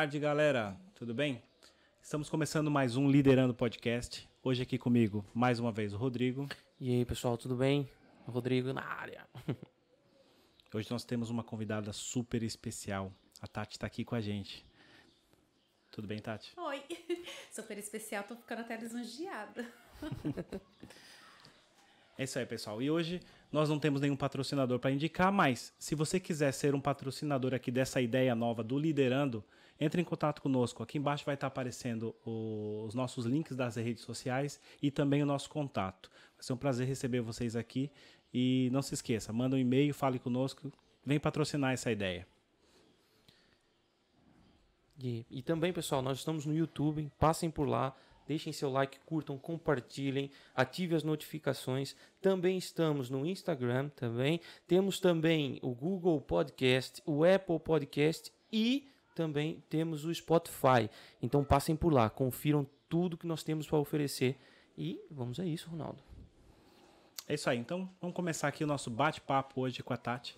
Boa 0.00 0.06
tarde, 0.06 0.18
galera. 0.18 0.80
Tudo 0.94 1.12
bem? 1.12 1.42
Estamos 2.00 2.30
começando 2.30 2.70
mais 2.70 2.96
um 2.96 3.10
Liderando 3.10 3.52
Podcast. 3.52 4.26
Hoje 4.42 4.62
aqui 4.62 4.78
comigo, 4.78 5.22
mais 5.34 5.58
uma 5.58 5.70
vez, 5.70 5.92
o 5.92 5.98
Rodrigo. 5.98 6.48
E 6.80 6.90
aí, 6.90 7.04
pessoal, 7.04 7.36
tudo 7.36 7.54
bem? 7.54 7.86
Rodrigo 8.26 8.72
na 8.72 8.82
área. 8.82 9.28
Hoje 10.72 10.90
nós 10.90 11.04
temos 11.04 11.28
uma 11.28 11.44
convidada 11.44 11.92
super 11.92 12.42
especial. 12.42 13.12
A 13.42 13.46
Tati 13.46 13.76
está 13.76 13.86
aqui 13.86 14.02
com 14.02 14.14
a 14.14 14.22
gente. 14.22 14.64
Tudo 15.90 16.08
bem, 16.08 16.18
Tati? 16.18 16.54
Oi. 16.56 16.82
Super 17.52 17.76
especial, 17.76 18.24
tô 18.24 18.34
ficando 18.36 18.62
até 18.62 18.78
lisonjeada. 18.78 19.70
É 22.18 22.24
isso 22.24 22.38
aí, 22.38 22.44
pessoal. 22.44 22.82
E 22.82 22.90
hoje 22.90 23.18
nós 23.50 23.70
não 23.70 23.78
temos 23.78 24.02
nenhum 24.02 24.14
patrocinador 24.14 24.78
para 24.78 24.90
indicar, 24.90 25.32
mas 25.32 25.72
se 25.78 25.94
você 25.94 26.20
quiser 26.20 26.52
ser 26.52 26.74
um 26.74 26.80
patrocinador 26.80 27.54
aqui 27.54 27.70
dessa 27.70 27.98
ideia 27.98 28.34
nova 28.34 28.62
do 28.62 28.78
Liderando, 28.78 29.42
entre 29.80 30.00
em 30.00 30.04
contato 30.04 30.42
conosco. 30.42 30.82
Aqui 30.82 30.98
embaixo 30.98 31.24
vai 31.24 31.34
estar 31.34 31.46
aparecendo 31.46 32.14
os 32.24 32.94
nossos 32.94 33.24
links 33.24 33.56
das 33.56 33.76
redes 33.76 34.04
sociais 34.04 34.60
e 34.82 34.90
também 34.90 35.22
o 35.22 35.26
nosso 35.26 35.48
contato. 35.48 36.10
Vai 36.36 36.44
ser 36.44 36.52
um 36.52 36.56
prazer 36.56 36.86
receber 36.86 37.20
vocês 37.20 37.56
aqui. 37.56 37.90
E 38.32 38.68
não 38.70 38.82
se 38.82 38.94
esqueça, 38.94 39.32
manda 39.32 39.56
um 39.56 39.58
e-mail, 39.58 39.92
fale 39.92 40.18
conosco, 40.18 40.72
vem 41.04 41.18
patrocinar 41.18 41.72
essa 41.72 41.90
ideia. 41.90 42.26
E, 45.02 45.26
e 45.30 45.42
também, 45.42 45.72
pessoal, 45.72 46.02
nós 46.02 46.18
estamos 46.18 46.46
no 46.46 46.54
YouTube, 46.54 47.10
passem 47.18 47.50
por 47.50 47.66
lá, 47.66 47.96
deixem 48.28 48.52
seu 48.52 48.70
like, 48.70 49.00
curtam, 49.00 49.36
compartilhem, 49.36 50.30
ative 50.54 50.94
as 50.94 51.02
notificações. 51.02 51.96
Também 52.20 52.56
estamos 52.56 53.10
no 53.10 53.26
Instagram 53.26 53.88
também. 53.88 54.40
Temos 54.68 55.00
também 55.00 55.58
o 55.62 55.74
Google 55.74 56.20
Podcast, 56.20 57.02
o 57.04 57.24
Apple 57.24 57.58
Podcast 57.58 58.30
e 58.52 58.86
também 59.14 59.62
temos 59.68 60.04
o 60.04 60.14
Spotify. 60.14 60.88
Então 61.22 61.44
passem 61.44 61.76
por 61.76 61.92
lá, 61.92 62.08
confiram 62.08 62.66
tudo 62.88 63.16
que 63.16 63.26
nós 63.26 63.42
temos 63.42 63.66
para 63.66 63.78
oferecer. 63.78 64.38
E 64.76 65.00
vamos 65.10 65.38
a 65.38 65.44
isso, 65.44 65.68
Ronaldo. 65.68 66.02
É 67.28 67.34
isso 67.34 67.48
aí. 67.48 67.58
Então 67.58 67.88
vamos 68.00 68.16
começar 68.16 68.48
aqui 68.48 68.64
o 68.64 68.66
nosso 68.66 68.90
bate-papo 68.90 69.60
hoje 69.60 69.82
com 69.82 69.92
a 69.92 69.96
Tati. 69.96 70.36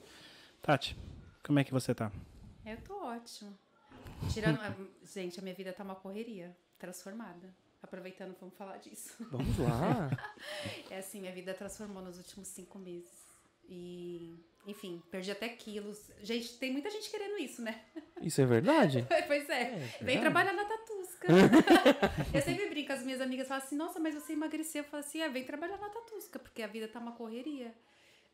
Tati, 0.61 0.97
como 1.45 1.59
é 1.59 1.65
que 1.65 1.73
você 1.73 1.95
tá? 1.95 2.13
Eu 2.65 2.77
tô 2.83 2.95
ótimo. 3.05 3.57
Tirando. 4.33 4.59
gente, 5.03 5.39
a 5.39 5.43
minha 5.43 5.55
vida 5.55 5.73
tá 5.73 5.83
uma 5.83 5.95
correria 5.95 6.55
transformada. 6.79 7.55
Aproveitando, 7.83 8.37
vamos 8.39 8.55
falar 8.55 8.77
disso. 8.77 9.17
Vamos 9.31 9.59
lá. 9.59 10.11
é 10.91 10.99
assim, 10.99 11.21
minha 11.21 11.33
vida 11.33 11.53
transformou 11.53 12.03
nos 12.03 12.17
últimos 12.19 12.47
cinco 12.49 12.79
meses. 12.79 13.27
E, 13.69 14.37
enfim, 14.67 15.03
perdi 15.11 15.31
até 15.31 15.49
quilos. 15.49 16.11
Gente, 16.23 16.57
tem 16.59 16.71
muita 16.71 16.89
gente 16.91 17.11
querendo 17.11 17.39
isso, 17.39 17.61
né? 17.63 17.83
Isso 18.21 18.41
é 18.41 18.47
verdade? 18.47 19.05
pois 19.27 19.49
é. 19.49 19.63
é 19.63 19.99
Vem 20.01 20.21
trabalhar 20.21 20.53
na 20.53 20.65
Tatusca. 20.65 21.29
eu 22.33 22.43
sempre 22.43 22.69
brinco, 22.69 22.93
as 22.93 23.03
minhas 23.03 23.21
amigas 23.21 23.49
falam 23.49 23.63
assim, 23.65 23.77
nossa, 23.77 23.99
mas 23.99 24.15
você 24.15 24.35
emagreceu. 24.35 24.83
Eu 24.83 24.89
falo 24.89 25.01
assim, 25.01 25.21
é, 25.21 25.29
vem 25.29 25.45
trabalhar 25.45 25.79
na 25.79 25.89
Tatusca, 25.89 26.39
porque 26.39 26.63
a 26.63 26.67
vida 26.67 26.87
tá 26.87 27.01
uma 27.01 27.13
correria. 27.13 27.75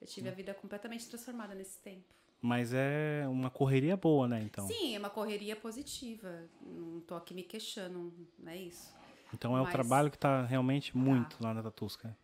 Eu 0.01 0.07
tive 0.07 0.29
a 0.29 0.33
vida 0.33 0.53
completamente 0.55 1.09
transformada 1.09 1.55
nesse 1.55 1.79
tempo. 1.79 2.05
Mas 2.41 2.73
é 2.73 3.27
uma 3.27 3.51
correria 3.51 3.97
boa, 3.97 4.29
né, 4.29 4.41
então? 4.43 4.67
Sim, 4.67 4.95
é 4.95 4.99
uma 4.99 5.11
correria 5.11 5.57
positiva. 5.57 6.45
Não 6.61 7.01
tô 7.01 7.17
aqui 7.17 7.35
me 7.35 7.43
queixando, 7.43 8.13
não 8.39 8.53
é 8.53 8.57
isso. 8.57 8.95
Então 9.35 9.57
é 9.57 9.61
Mas... 9.61 9.69
o 9.69 9.73
trabalho 9.73 10.11
que 10.11 10.17
está 10.17 10.45
realmente 10.45 10.93
tá. 10.93 10.99
muito 10.99 11.43
lá 11.43 11.53
na 11.53 11.63
Tatusca. 11.63 12.17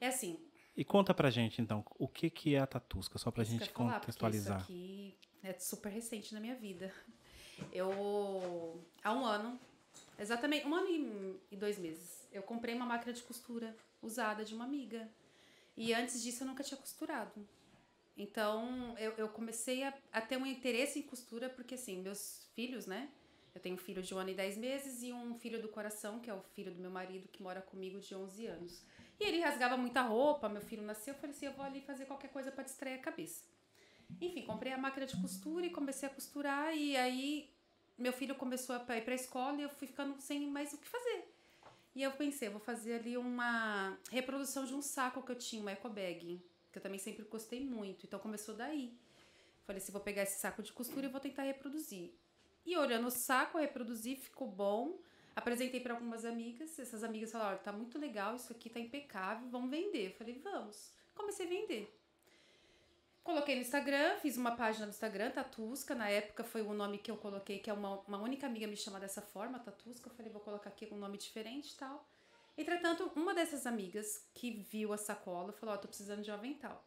É 0.00 0.08
assim. 0.08 0.38
E 0.76 0.84
conta 0.84 1.14
pra 1.14 1.30
gente, 1.30 1.62
então, 1.62 1.84
o 1.98 2.06
que, 2.06 2.28
que 2.28 2.54
é 2.54 2.58
a 2.58 2.66
Tatusca, 2.66 3.18
só 3.18 3.30
pra 3.30 3.42
isso 3.42 3.52
gente 3.52 3.70
falar, 3.70 3.94
contextualizar. 3.94 4.60
Isso 4.60 4.64
aqui 4.64 5.16
é 5.42 5.52
super 5.54 5.88
recente 5.88 6.34
na 6.34 6.40
minha 6.40 6.54
vida. 6.54 6.92
Eu, 7.72 8.84
há 9.02 9.14
um 9.14 9.24
ano, 9.24 9.58
exatamente 10.18 10.66
um 10.66 10.74
ano 10.74 11.40
e 11.50 11.56
dois 11.56 11.78
meses, 11.78 12.28
eu 12.30 12.42
comprei 12.42 12.74
uma 12.74 12.84
máquina 12.84 13.14
de 13.14 13.22
costura 13.22 13.74
usada 14.02 14.44
de 14.44 14.54
uma 14.54 14.64
amiga. 14.64 15.08
E 15.74 15.94
antes 15.94 16.22
disso 16.22 16.42
eu 16.44 16.48
nunca 16.48 16.62
tinha 16.62 16.78
costurado. 16.78 17.48
Então 18.16 18.94
eu, 18.98 19.12
eu 19.12 19.28
comecei 19.28 19.82
a, 19.84 19.94
a 20.12 20.20
ter 20.20 20.36
um 20.36 20.46
interesse 20.46 20.98
em 20.98 21.02
costura, 21.02 21.48
porque 21.48 21.74
assim, 21.74 22.02
meus 22.02 22.48
filhos, 22.54 22.86
né? 22.86 23.10
Eu 23.54 23.60
tenho 23.60 23.74
um 23.74 23.78
filho 23.78 24.02
de 24.02 24.14
um 24.14 24.18
ano 24.18 24.30
e 24.30 24.34
dez 24.34 24.56
meses 24.58 25.02
e 25.02 25.12
um 25.12 25.34
filho 25.38 25.62
do 25.62 25.68
coração, 25.68 26.20
que 26.20 26.28
é 26.28 26.34
o 26.34 26.42
filho 26.54 26.70
do 26.72 26.80
meu 26.80 26.90
marido, 26.90 27.28
que 27.28 27.42
mora 27.42 27.62
comigo 27.62 27.98
de 27.98 28.14
11 28.14 28.46
anos. 28.46 28.82
E 29.18 29.24
ele 29.24 29.40
rasgava 29.40 29.76
muita 29.76 30.02
roupa, 30.02 30.48
meu 30.48 30.60
filho 30.60 30.82
nasceu, 30.82 31.14
eu 31.14 31.18
falei 31.18 31.34
assim, 31.34 31.46
eu 31.46 31.52
vou 31.52 31.64
ali 31.64 31.80
fazer 31.80 32.04
qualquer 32.04 32.28
coisa 32.28 32.50
para 32.50 32.64
distrair 32.64 32.94
a 32.94 32.98
cabeça. 32.98 33.42
Enfim, 34.20 34.42
comprei 34.42 34.72
a 34.72 34.78
máquina 34.78 35.06
de 35.06 35.20
costura 35.20 35.66
e 35.66 35.70
comecei 35.70 36.08
a 36.08 36.12
costurar 36.12 36.76
e 36.76 36.96
aí 36.96 37.50
meu 37.98 38.12
filho 38.12 38.34
começou 38.34 38.76
a 38.76 38.96
ir 38.96 39.02
para 39.02 39.14
a 39.14 39.16
escola 39.16 39.58
e 39.58 39.62
eu 39.62 39.70
fui 39.70 39.86
ficando 39.86 40.20
sem 40.20 40.46
mais 40.48 40.72
o 40.72 40.78
que 40.78 40.86
fazer. 40.86 41.32
E 41.94 42.02
eu 42.02 42.12
pensei, 42.12 42.48
eu 42.48 42.52
vou 42.52 42.60
fazer 42.60 42.96
ali 42.96 43.16
uma 43.16 43.96
reprodução 44.12 44.66
de 44.66 44.74
um 44.74 44.82
saco 44.82 45.22
que 45.22 45.32
eu 45.32 45.36
tinha, 45.36 45.62
uma 45.62 45.70
eco 45.70 45.88
bag, 45.88 46.44
que 46.70 46.78
eu 46.78 46.82
também 46.82 46.98
sempre 46.98 47.24
gostei 47.24 47.64
muito. 47.64 48.04
Então 48.04 48.20
começou 48.20 48.54
daí. 48.54 48.94
Falei 49.64 49.80
assim, 49.82 49.92
vou 49.92 50.00
pegar 50.02 50.22
esse 50.22 50.38
saco 50.38 50.62
de 50.62 50.72
costura 50.72 51.06
e 51.06 51.08
vou 51.08 51.20
tentar 51.20 51.44
reproduzir. 51.44 52.12
E 52.66 52.76
olhando 52.76 53.06
o 53.06 53.10
saco, 53.10 53.58
reproduzi, 53.58 54.14
ficou 54.14 54.46
bom. 54.46 54.98
Apresentei 55.36 55.80
para 55.80 55.92
algumas 55.92 56.24
amigas. 56.24 56.78
Essas 56.78 57.04
amigas 57.04 57.30
falaram: 57.30 57.58
tá 57.58 57.70
muito 57.70 57.98
legal, 57.98 58.34
isso 58.34 58.50
aqui 58.50 58.70
tá 58.70 58.80
impecável, 58.80 59.46
vamos 59.50 59.70
vender. 59.70 60.06
Eu 60.06 60.12
falei: 60.12 60.40
vamos. 60.42 60.90
Comecei 61.14 61.46
a 61.46 61.48
vender. 61.48 61.94
Coloquei 63.22 63.56
no 63.56 63.60
Instagram, 63.60 64.16
fiz 64.16 64.36
uma 64.36 64.56
página 64.56 64.86
no 64.86 64.90
Instagram, 64.90 65.30
Tatusca. 65.30 65.94
Na 65.94 66.08
época 66.08 66.42
foi 66.42 66.62
o 66.62 66.72
nome 66.72 66.96
que 66.96 67.10
eu 67.10 67.16
coloquei, 67.16 67.58
que 67.58 67.68
é 67.68 67.72
uma, 67.72 67.98
uma 68.06 68.18
única 68.18 68.46
amiga 68.46 68.66
me 68.66 68.76
chama 68.76 68.98
dessa 68.98 69.20
forma, 69.20 69.58
Tatusca. 69.58 70.08
Eu 70.08 70.14
falei: 70.14 70.32
vou 70.32 70.40
colocar 70.40 70.70
aqui 70.70 70.88
um 70.90 70.96
nome 70.96 71.18
diferente 71.18 71.72
e 71.72 71.76
tal. 71.76 72.08
Entretanto, 72.56 73.12
uma 73.14 73.34
dessas 73.34 73.66
amigas 73.66 74.24
que 74.32 74.50
viu 74.50 74.94
a 74.94 74.96
sacola 74.96 75.52
falou: 75.52 75.74
Ó, 75.74 75.78
oh, 75.78 75.80
tô 75.80 75.86
precisando 75.86 76.22
de 76.22 76.30
um 76.30 76.34
avental. 76.34 76.82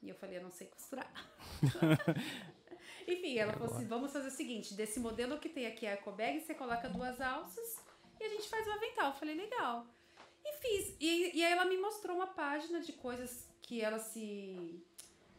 E 0.00 0.08
eu 0.08 0.14
falei: 0.14 0.38
Eu 0.38 0.42
não 0.42 0.50
sei 0.50 0.66
costurar. 0.68 1.12
Enfim, 3.06 3.38
ela 3.38 3.52
falou 3.52 3.74
assim: 3.74 3.86
vamos 3.86 4.12
fazer 4.12 4.28
o 4.28 4.30
seguinte: 4.30 4.74
desse 4.74 4.98
modelo 4.98 5.38
que 5.38 5.48
tem 5.48 5.66
aqui 5.66 5.86
a 5.86 5.94
ecobag, 5.94 6.40
você 6.40 6.54
coloca 6.54 6.88
duas 6.88 7.20
alças 7.20 7.76
e 8.20 8.24
a 8.24 8.28
gente 8.28 8.48
faz 8.48 8.66
o 8.66 8.72
avental. 8.72 9.08
Eu 9.08 9.18
falei: 9.18 9.34
legal. 9.34 9.86
E 10.44 10.52
fiz. 10.54 10.96
E, 11.00 11.38
e 11.38 11.44
aí 11.44 11.52
ela 11.52 11.64
me 11.64 11.76
mostrou 11.76 12.16
uma 12.16 12.26
página 12.26 12.80
de 12.80 12.92
coisas 12.92 13.48
que 13.62 13.80
ela 13.80 13.98
se, 13.98 14.80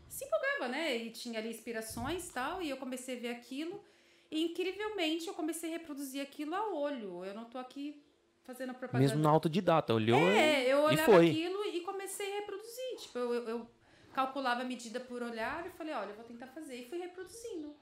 se 0.09 0.25
empolgava, 0.25 0.67
né? 0.67 0.95
E 0.95 1.11
tinha 1.11 1.39
ali 1.39 1.49
inspirações 1.49 2.29
e 2.29 2.33
tal. 2.33 2.61
E 2.61 2.69
eu 2.69 2.77
comecei 2.77 3.17
a 3.17 3.19
ver 3.19 3.29
aquilo. 3.29 3.81
E 4.29 4.43
incrivelmente 4.43 5.27
eu 5.27 5.33
comecei 5.33 5.69
a 5.69 5.77
reproduzir 5.77 6.21
aquilo 6.21 6.53
a 6.55 6.73
olho. 6.73 7.23
Eu 7.23 7.33
não 7.33 7.45
tô 7.45 7.57
aqui 7.57 8.03
fazendo 8.43 8.73
propaganda. 8.73 9.09
Mesmo 9.09 9.21
na 9.21 9.29
autodidata, 9.29 9.93
olhou 9.93 10.19
é, 10.19 10.63
e, 10.63 10.69
eu 10.69 10.79
olhava 10.79 11.01
e 11.01 11.05
foi. 11.05 11.29
aquilo 11.29 11.65
e 11.65 11.81
comecei 11.81 12.31
a 12.31 12.35
reproduzir. 12.39 12.97
Tipo, 12.99 13.19
eu, 13.19 13.33
eu 13.47 13.67
calculava 14.17 14.61
a 14.61 14.65
medida 14.65 14.99
por 14.99 15.21
olhar 15.21 15.63
e 15.67 15.69
falei, 15.69 15.93
olha, 15.93 16.09
eu 16.09 16.15
vou 16.15 16.25
tentar 16.25 16.47
fazer. 16.47 16.75
E 16.75 16.89
fui 16.89 16.97
reproduzindo. 16.97 17.75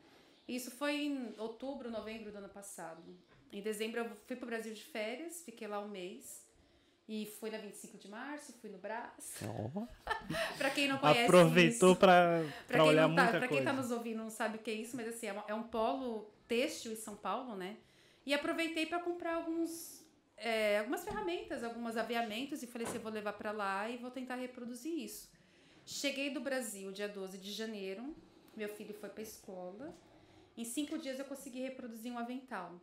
Isso 0.46 0.70
foi 0.70 1.06
em 1.06 1.34
outubro, 1.38 1.90
novembro 1.90 2.30
do 2.30 2.40
ano 2.40 2.50
passado. 2.50 3.02
Em 3.54 3.62
dezembro 3.62 4.02
eu 4.02 4.10
fui 4.28 4.36
para 4.36 4.44
o 4.44 4.50
Brasil 4.50 4.74
de 4.74 4.84
férias, 4.84 5.42
fiquei 5.46 5.66
lá 5.66 5.80
um 5.80 5.88
mês. 5.88 6.46
E 7.08 7.26
fui 7.40 7.50
na 7.50 7.58
25 7.58 7.98
de 7.98 8.10
março, 8.10 8.52
fui 8.60 8.70
no 8.70 8.78
Brás. 8.78 9.36
Oh. 9.44 9.88
para 10.58 10.72
quem 10.72 10.90
não 10.90 10.98
conhece. 10.98 11.24
Aproveitou 11.24 11.96
para 11.96 12.44
olhar 12.84 13.04
tá, 13.04 13.08
muita 13.08 13.40
Para 13.40 13.48
quem 13.48 13.60
está 13.60 13.72
nos 13.72 13.90
ouvindo 13.92 14.18
não 14.18 14.30
sabe 14.30 14.58
o 14.58 14.60
que 14.60 14.72
é 14.72 14.74
isso, 14.74 14.98
mas 14.98 15.08
assim, 15.08 15.28
é, 15.28 15.44
é 15.48 15.54
um 15.54 15.64
polo 15.64 16.30
têxtil 16.50 16.92
em 16.92 16.98
São 16.98 17.16
Paulo, 17.16 17.56
né? 17.56 17.78
E 18.26 18.34
aproveitei 18.34 18.86
para 18.88 19.00
comprar 19.00 19.36
alguns, 19.36 20.06
é, 20.36 20.80
algumas 20.80 21.06
ferramentas, 21.06 21.64
alguns 21.64 21.96
aviamentos 21.96 22.62
e 22.62 22.68
falei 22.68 22.86
assim, 22.86 22.98
eu 22.98 23.04
vou 23.04 23.12
levar 23.12 23.34
para 23.34 23.54
lá 23.54 23.90
e 23.90 23.96
vou 23.96 24.12
tentar 24.12 24.36
reproduzir 24.36 25.00
isso. 25.00 25.34
Cheguei 25.86 26.32
do 26.32 26.40
Brasil 26.40 26.92
dia 26.92 27.08
12 27.08 27.38
de 27.38 27.52
janeiro, 27.52 28.16
meu 28.56 28.70
filho 28.70 28.94
foi 28.94 29.10
para 29.10 29.22
escola. 29.22 29.94
Em 30.58 30.64
cinco 30.64 30.98
dias 30.98 31.20
eu 31.20 31.26
consegui 31.26 31.62
reproduzir 31.62 32.12
um 32.12 32.18
avental. 32.18 32.74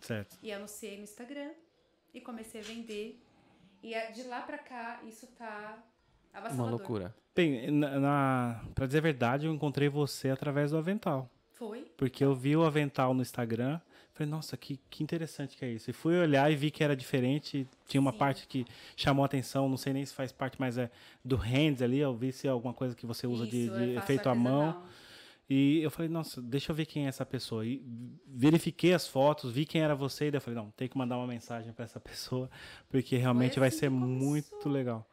Certo. 0.00 0.36
E 0.42 0.52
anunciei 0.52 0.96
no 0.96 1.04
Instagram 1.04 1.50
e 2.12 2.20
comecei 2.20 2.60
a 2.60 2.64
vender. 2.64 3.20
E 3.82 3.94
de 4.12 4.24
lá 4.24 4.42
para 4.42 4.58
cá, 4.58 5.00
isso 5.06 5.26
tá 5.38 5.82
avassalador. 6.32 6.66
Uma 6.66 6.70
loucura. 6.70 7.14
Bem, 7.34 7.70
na, 7.70 7.98
na, 7.98 8.64
pra 8.74 8.86
dizer 8.86 8.98
a 8.98 9.02
verdade, 9.02 9.46
eu 9.46 9.54
encontrei 9.54 9.88
você 9.88 10.28
através 10.28 10.70
do 10.70 10.76
avental. 10.76 11.30
Foi? 11.52 11.90
Porque 11.96 12.24
eu 12.24 12.34
vi 12.34 12.56
o 12.56 12.64
avental 12.64 13.14
no 13.14 13.22
Instagram, 13.22 13.80
falei, 14.14 14.30
nossa, 14.30 14.56
que, 14.56 14.78
que 14.90 15.02
interessante 15.02 15.56
que 15.56 15.64
é 15.64 15.70
isso. 15.70 15.90
E 15.90 15.92
fui 15.92 16.18
olhar 16.18 16.50
e 16.50 16.56
vi 16.56 16.70
que 16.70 16.84
era 16.84 16.94
diferente. 16.94 17.66
Tinha 17.86 18.00
uma 18.00 18.12
Sim. 18.12 18.18
parte 18.18 18.46
que 18.46 18.66
chamou 18.96 19.22
a 19.22 19.26
atenção, 19.26 19.68
não 19.68 19.76
sei 19.76 19.92
nem 19.92 20.04
se 20.04 20.14
faz 20.14 20.32
parte, 20.32 20.56
mas 20.58 20.76
é 20.78 20.90
do 21.24 21.36
hands 21.36 21.82
ali. 21.82 21.98
Eu 21.98 22.14
vi 22.14 22.32
se 22.32 22.46
é 22.46 22.50
alguma 22.50 22.74
coisa 22.74 22.94
que 22.94 23.06
você 23.06 23.26
usa 23.26 23.44
isso, 23.44 23.52
de, 23.52 23.68
de 23.70 23.96
efeito 23.96 24.28
à 24.28 24.34
mão. 24.34 24.82
E 25.48 25.82
eu 25.82 25.90
falei, 25.90 26.08
nossa, 26.08 26.40
deixa 26.40 26.72
eu 26.72 26.76
ver 26.76 26.86
quem 26.86 27.06
é 27.06 27.08
essa 27.08 27.26
pessoa. 27.26 27.66
E 27.66 27.82
verifiquei 28.26 28.94
as 28.94 29.06
fotos, 29.06 29.52
vi 29.52 29.66
quem 29.66 29.82
era 29.82 29.94
você, 29.94 30.28
e 30.28 30.30
daí 30.30 30.38
eu 30.38 30.40
falei, 30.40 30.58
não, 30.58 30.70
tem 30.70 30.88
que 30.88 30.96
mandar 30.96 31.18
uma 31.18 31.26
mensagem 31.26 31.72
para 31.72 31.84
essa 31.84 32.00
pessoa, 32.00 32.50
porque 32.88 33.16
realmente 33.16 33.52
assim 33.52 33.60
vai 33.60 33.70
ser 33.70 33.90
muito 33.90 34.68
legal. 34.68 35.06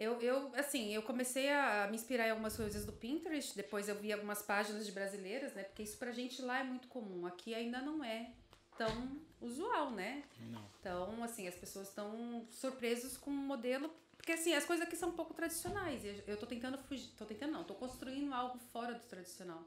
Eu, 0.00 0.18
eu, 0.22 0.50
assim, 0.54 0.94
eu 0.94 1.02
comecei 1.02 1.50
a 1.50 1.86
me 1.90 1.94
inspirar 1.94 2.26
em 2.26 2.30
algumas 2.30 2.56
coisas 2.56 2.86
do 2.86 2.92
Pinterest, 2.92 3.54
depois 3.54 3.86
eu 3.86 3.94
vi 3.94 4.10
algumas 4.10 4.40
páginas 4.40 4.86
de 4.86 4.92
brasileiras, 4.92 5.52
né? 5.52 5.62
Porque 5.62 5.82
isso 5.82 5.98
pra 5.98 6.10
gente 6.10 6.40
lá 6.40 6.60
é 6.60 6.64
muito 6.64 6.88
comum. 6.88 7.26
Aqui 7.26 7.54
ainda 7.54 7.82
não 7.82 8.02
é 8.02 8.30
tão 8.78 9.20
usual, 9.42 9.90
né? 9.90 10.24
Não. 10.50 10.64
Então, 10.80 11.22
assim, 11.22 11.46
as 11.46 11.54
pessoas 11.54 11.88
estão 11.88 12.46
surpresas 12.50 13.18
com 13.18 13.30
o 13.30 13.34
modelo. 13.34 13.92
Porque, 14.16 14.32
assim, 14.32 14.54
as 14.54 14.64
coisas 14.64 14.86
aqui 14.86 14.96
são 14.96 15.10
um 15.10 15.12
pouco 15.12 15.34
tradicionais. 15.34 16.02
Eu, 16.02 16.14
eu 16.28 16.36
tô 16.38 16.46
tentando 16.46 16.78
fugir. 16.78 17.10
Tô 17.18 17.26
tentando, 17.26 17.52
não. 17.52 17.64
Tô 17.64 17.74
construindo 17.74 18.32
algo 18.32 18.58
fora 18.72 18.94
do 18.94 19.00
tradicional. 19.00 19.62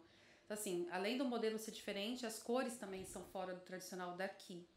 Então, 0.46 0.58
assim, 0.58 0.88
além 0.90 1.16
do 1.16 1.26
modelo 1.26 1.60
ser 1.60 1.70
diferente, 1.70 2.26
as 2.26 2.42
cores 2.42 2.76
também 2.76 3.06
são 3.06 3.24
fora 3.26 3.54
do 3.54 3.62
tradicional 3.62 4.16
daqui. 4.18 4.68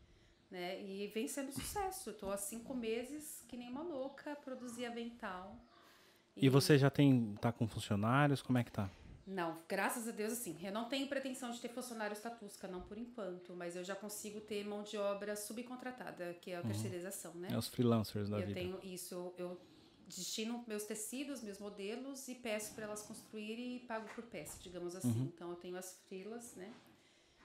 Né? 0.50 0.80
E 0.82 1.08
vem 1.08 1.26
sendo 1.26 1.52
sucesso. 1.52 2.10
Eu 2.10 2.14
tô 2.14 2.30
há 2.30 2.36
cinco 2.36 2.74
meses, 2.74 3.44
que 3.48 3.56
nem 3.56 3.68
uma 3.68 3.82
louca, 3.82 4.36
produzir 4.36 4.86
avental. 4.86 5.56
E 6.36 6.48
você 6.48 6.76
já 6.78 6.90
tem 6.90 7.34
tá 7.40 7.50
com 7.50 7.66
funcionários? 7.66 8.42
Como 8.42 8.58
é 8.58 8.64
que 8.64 8.70
tá? 8.70 8.90
Não, 9.26 9.56
graças 9.68 10.06
a 10.06 10.12
Deus, 10.12 10.34
assim, 10.34 10.56
eu 10.62 10.70
não 10.70 10.88
tenho 10.88 11.08
pretensão 11.08 11.50
de 11.50 11.60
ter 11.60 11.68
funcionários 11.68 12.20
tatusca, 12.20 12.68
não 12.68 12.80
por 12.82 12.96
enquanto, 12.96 13.54
mas 13.54 13.74
eu 13.74 13.82
já 13.82 13.96
consigo 13.96 14.40
ter 14.40 14.64
mão 14.64 14.84
de 14.84 14.96
obra 14.96 15.34
subcontratada, 15.34 16.34
que 16.34 16.52
é 16.52 16.58
a 16.58 16.62
terceirização, 16.62 17.34
né? 17.34 17.48
É 17.50 17.58
os 17.58 17.66
freelancers 17.66 18.28
da 18.28 18.38
eu 18.38 18.46
vida. 18.46 18.60
tenho 18.60 18.78
isso, 18.84 19.14
eu, 19.14 19.34
eu 19.36 19.60
destino 20.06 20.62
meus 20.68 20.84
tecidos, 20.84 21.42
meus 21.42 21.58
modelos 21.58 22.28
e 22.28 22.36
peço 22.36 22.72
para 22.74 22.84
elas 22.84 23.02
construírem 23.02 23.76
e 23.76 23.80
pago 23.80 24.08
por 24.14 24.22
peça, 24.24 24.58
digamos 24.62 24.94
assim. 24.94 25.32
Então 25.34 25.50
eu 25.50 25.56
tenho 25.56 25.76
as 25.76 25.98
freelas, 26.06 26.54
né? 26.54 26.72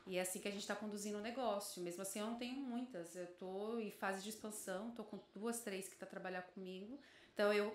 E 0.07 0.17
é 0.17 0.21
assim 0.21 0.39
que 0.39 0.47
a 0.47 0.51
gente 0.51 0.61
está 0.61 0.75
conduzindo 0.75 1.17
o 1.17 1.21
negócio. 1.21 1.81
Mesmo 1.81 2.01
assim, 2.01 2.19
eu 2.19 2.25
não 2.27 2.35
tenho 2.35 2.55
muitas. 2.55 3.15
Eu 3.15 3.27
tô 3.37 3.79
em 3.79 3.91
fase 3.91 4.23
de 4.23 4.29
expansão, 4.29 4.91
tô 4.91 5.03
com 5.03 5.19
duas, 5.33 5.59
três 5.61 5.87
que 5.87 5.95
tá 5.95 6.05
trabalhar 6.05 6.41
comigo. 6.43 6.99
Então 7.33 7.53
eu 7.53 7.73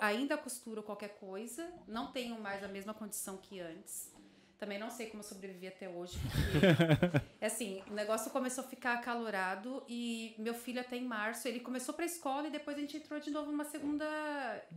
ainda 0.00 0.36
costuro 0.36 0.82
qualquer 0.82 1.18
coisa, 1.18 1.72
não 1.86 2.10
tenho 2.10 2.40
mais 2.40 2.64
a 2.64 2.68
mesma 2.68 2.92
condição 2.92 3.36
que 3.36 3.60
antes. 3.60 4.12
Também 4.58 4.76
não 4.76 4.90
sei 4.90 5.06
como 5.06 5.20
eu 5.22 5.24
sobrevivi 5.24 5.68
até 5.68 5.88
hoje, 5.88 6.18
porque 6.18 7.22
é 7.40 7.46
assim, 7.46 7.80
o 7.88 7.92
negócio 7.94 8.28
começou 8.32 8.64
a 8.64 8.66
ficar 8.66 8.94
acalorado 8.94 9.84
e 9.88 10.34
meu 10.36 10.52
filho 10.52 10.80
até 10.80 10.96
em 10.96 11.04
março, 11.04 11.46
ele 11.46 11.60
começou 11.60 11.94
pra 11.94 12.04
escola 12.04 12.48
e 12.48 12.50
depois 12.50 12.76
a 12.76 12.80
gente 12.80 12.96
entrou 12.96 13.20
de 13.20 13.30
novo 13.30 13.52
numa 13.52 13.64
segunda 13.64 14.04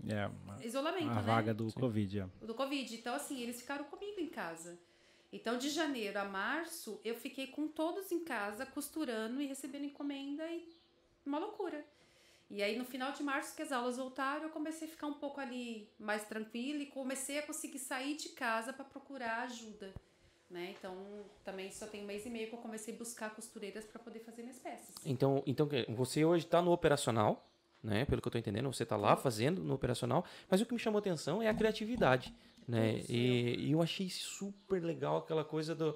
É, 0.08 0.20
a, 0.22 0.64
isolamento, 0.64 1.10
a 1.10 1.16
né? 1.16 1.22
vaga 1.24 1.52
do 1.52 1.74
Covid. 1.74 2.20
é. 2.20 2.46
do 2.46 2.54
Covid. 2.54 2.96
Então, 2.96 3.16
assim, 3.16 3.42
eles 3.42 3.60
ficaram 3.60 3.86
comigo 3.86 4.20
em 4.20 4.30
casa. 4.30 4.78
Então, 5.32 5.58
de 5.58 5.70
janeiro 5.70 6.20
a 6.20 6.26
março, 6.26 7.00
eu 7.06 7.16
fiquei 7.16 7.48
com 7.48 7.68
todos 7.68 8.12
em 8.12 8.24
casa, 8.24 8.66
costurando 8.66 9.42
e 9.42 9.48
recebendo 9.48 9.86
encomenda 9.86 10.46
e 10.48 10.68
uma 11.26 11.40
loucura. 11.40 11.86
E 12.50 12.62
aí, 12.62 12.78
no 12.78 12.84
final 12.84 13.14
de 13.14 13.24
março, 13.24 13.56
que 13.56 13.62
as 13.62 13.72
aulas 13.72 13.96
voltaram, 13.96 14.44
eu 14.44 14.50
comecei 14.50 14.86
a 14.86 14.92
ficar 14.92 15.08
um 15.08 15.14
pouco 15.14 15.40
ali 15.40 15.88
mais 15.98 16.26
tranquila 16.26 16.84
e 16.84 16.88
comecei 16.88 17.40
a 17.40 17.44
conseguir 17.44 17.80
sair 17.80 18.18
de 18.18 18.30
casa 18.30 18.74
para 18.74 18.84
procurar 18.84 19.44
ajuda. 19.44 19.94
Né? 20.50 20.76
Então, 20.78 20.94
também 21.46 21.72
só 21.72 21.88
tem 21.88 22.04
um 22.04 22.06
mês 22.06 22.26
e 22.26 22.30
meio 22.30 22.50
que 22.50 22.54
eu 22.54 22.60
comecei 22.60 22.94
a 22.94 22.98
buscar 22.98 23.34
costureiras 23.34 23.86
para 23.86 24.00
poder 24.00 24.20
fazer 24.20 24.42
minhas 24.42 24.60
peças. 24.60 24.94
Então, 25.06 25.42
então 25.48 25.70
você 25.88 26.26
hoje 26.26 26.44
está 26.44 26.62
no 26.62 26.74
operacional, 26.74 27.50
né? 27.82 28.04
Pelo 28.04 28.22
que 28.22 28.28
eu 28.28 28.32
tô 28.34 28.38
entendendo, 28.38 28.72
você 28.72 28.86
tá 28.86 28.98
lá 28.98 29.16
fazendo 29.16 29.64
no 29.64 29.74
operacional, 29.74 30.26
mas 30.50 30.60
o 30.60 30.66
que 30.66 30.74
me 30.74 30.80
chamou 30.80 31.00
atenção 31.00 31.42
é 31.42 31.48
a 31.48 31.54
criatividade, 31.54 32.36
né? 32.68 33.02
E, 33.10 33.56
e 33.68 33.72
eu 33.72 33.82
achei 33.82 34.10
super 34.10 34.84
legal 34.84 35.18
aquela 35.18 35.44
coisa 35.44 35.74
do 35.76 35.96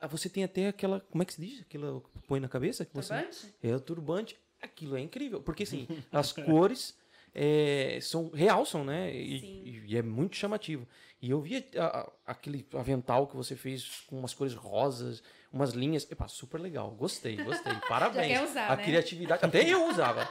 ah, 0.00 0.06
você 0.06 0.28
tem 0.28 0.44
até 0.44 0.68
aquela, 0.68 1.00
como 1.00 1.22
é 1.22 1.26
que 1.26 1.32
se 1.34 1.40
diz? 1.40 1.60
Aquilo 1.62 2.02
que 2.12 2.26
põe 2.26 2.38
na 2.40 2.48
cabeça 2.48 2.84
que 2.84 2.94
você? 2.94 3.14
É 3.62 3.74
o 3.74 3.80
turbante. 3.80 4.36
Aquilo 4.60 4.96
é 4.96 5.00
incrível, 5.00 5.40
porque 5.42 5.62
assim, 5.62 5.86
as 6.12 6.32
cores 6.32 6.96
é, 7.34 7.98
são 8.02 8.30
realçam, 8.30 8.84
né? 8.84 9.14
E, 9.14 9.82
e 9.86 9.96
é 9.96 10.02
muito 10.02 10.36
chamativo. 10.36 10.86
E 11.22 11.30
eu 11.30 11.40
vi 11.40 11.64
a- 11.76 11.84
a- 12.00 12.12
aquele 12.26 12.66
avental 12.74 13.26
que 13.26 13.36
você 13.36 13.56
fez 13.56 14.02
com 14.06 14.18
umas 14.18 14.34
cores 14.34 14.54
rosas, 14.54 15.22
umas 15.54 15.70
linhas. 15.72 16.06
Epa, 16.10 16.26
super 16.28 16.60
legal. 16.60 16.90
Gostei, 16.90 17.36
gostei. 17.36 17.72
Parabéns. 17.88 18.26
quer 18.26 18.42
usar, 18.44 18.70
a 18.72 18.76
né? 18.76 18.84
criatividade. 18.84 19.44
Até 19.44 19.68
eu 19.68 19.88
usava. 19.88 20.28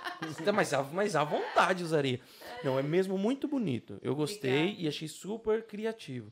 mas, 0.53 0.73
à- 0.73 0.83
mas 0.83 1.15
à 1.15 1.23
vontade 1.23 1.83
usaria. 1.83 2.19
Não, 2.63 2.77
é 2.77 2.83
mesmo 2.83 3.17
muito 3.17 3.47
bonito. 3.47 3.99
Eu 4.01 4.15
gostei 4.15 4.51
Obrigada. 4.51 4.81
e 4.81 4.87
achei 4.87 5.07
super 5.07 5.63
criativo. 5.65 6.31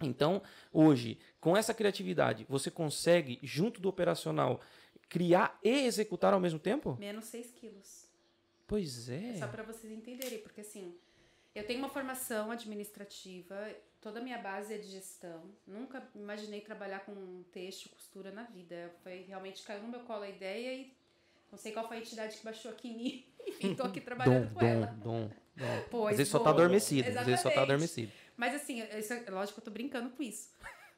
Então, 0.00 0.42
hoje, 0.72 1.18
com 1.40 1.56
essa 1.56 1.72
criatividade, 1.72 2.44
você 2.48 2.70
consegue, 2.70 3.38
junto 3.42 3.80
do 3.80 3.88
operacional, 3.88 4.60
criar 5.08 5.58
e 5.62 5.84
executar 5.86 6.34
ao 6.34 6.40
mesmo 6.40 6.58
tempo? 6.58 6.96
Menos 6.98 7.26
6 7.26 7.52
quilos. 7.52 8.08
Pois 8.66 9.08
é. 9.08 9.36
Só 9.38 9.46
para 9.46 9.62
vocês 9.62 9.92
entenderem, 9.92 10.38
porque 10.38 10.62
assim, 10.62 10.96
eu 11.54 11.64
tenho 11.66 11.78
uma 11.78 11.88
formação 11.88 12.50
administrativa, 12.50 13.68
toda 14.02 14.18
a 14.20 14.22
minha 14.22 14.36
base 14.38 14.74
é 14.74 14.78
de 14.78 14.88
gestão. 14.88 15.42
Nunca 15.66 16.02
imaginei 16.14 16.60
trabalhar 16.60 17.00
com 17.00 17.42
texto, 17.52 17.88
costura 17.88 18.30
na 18.30 18.42
vida. 18.42 18.92
Foi 19.02 19.22
realmente 19.22 19.62
caiu 19.62 19.82
no 19.82 19.88
meu 19.88 20.00
colo 20.00 20.24
a 20.24 20.28
ideia 20.28 20.74
e 20.74 20.94
não 21.50 21.56
sei 21.58 21.72
qual 21.72 21.86
foi 21.88 21.96
a 21.98 22.00
entidade 22.00 22.36
que 22.36 22.44
baixou 22.44 22.70
aqui 22.70 22.88
em 22.88 22.96
mim. 22.96 23.26
Enfim, 23.46 23.74
tô 23.74 23.84
aqui 23.84 24.00
Dom, 24.00 24.04
trabalhando 24.04 24.52
com 24.54 24.64
ela. 24.66 24.86
dom, 24.86 25.28
dom. 25.28 25.30
Pois 25.90 26.12
Às 26.12 26.16
vezes 26.18 26.30
só 26.30 26.38
tá 26.40 26.50
adormecido. 26.50 27.08
Às 27.08 27.14
vezes 27.14 27.40
só 27.40 27.48
tá 27.48 27.54
Exatamente. 27.56 27.62
adormecido. 27.62 28.12
Mas 28.36 28.54
assim, 28.54 28.82
isso 28.98 29.12
é, 29.12 29.30
lógico 29.30 29.54
que 29.54 29.60
eu 29.60 29.64
tô 29.64 29.70
brincando 29.70 30.10
com 30.10 30.22
isso. 30.22 30.50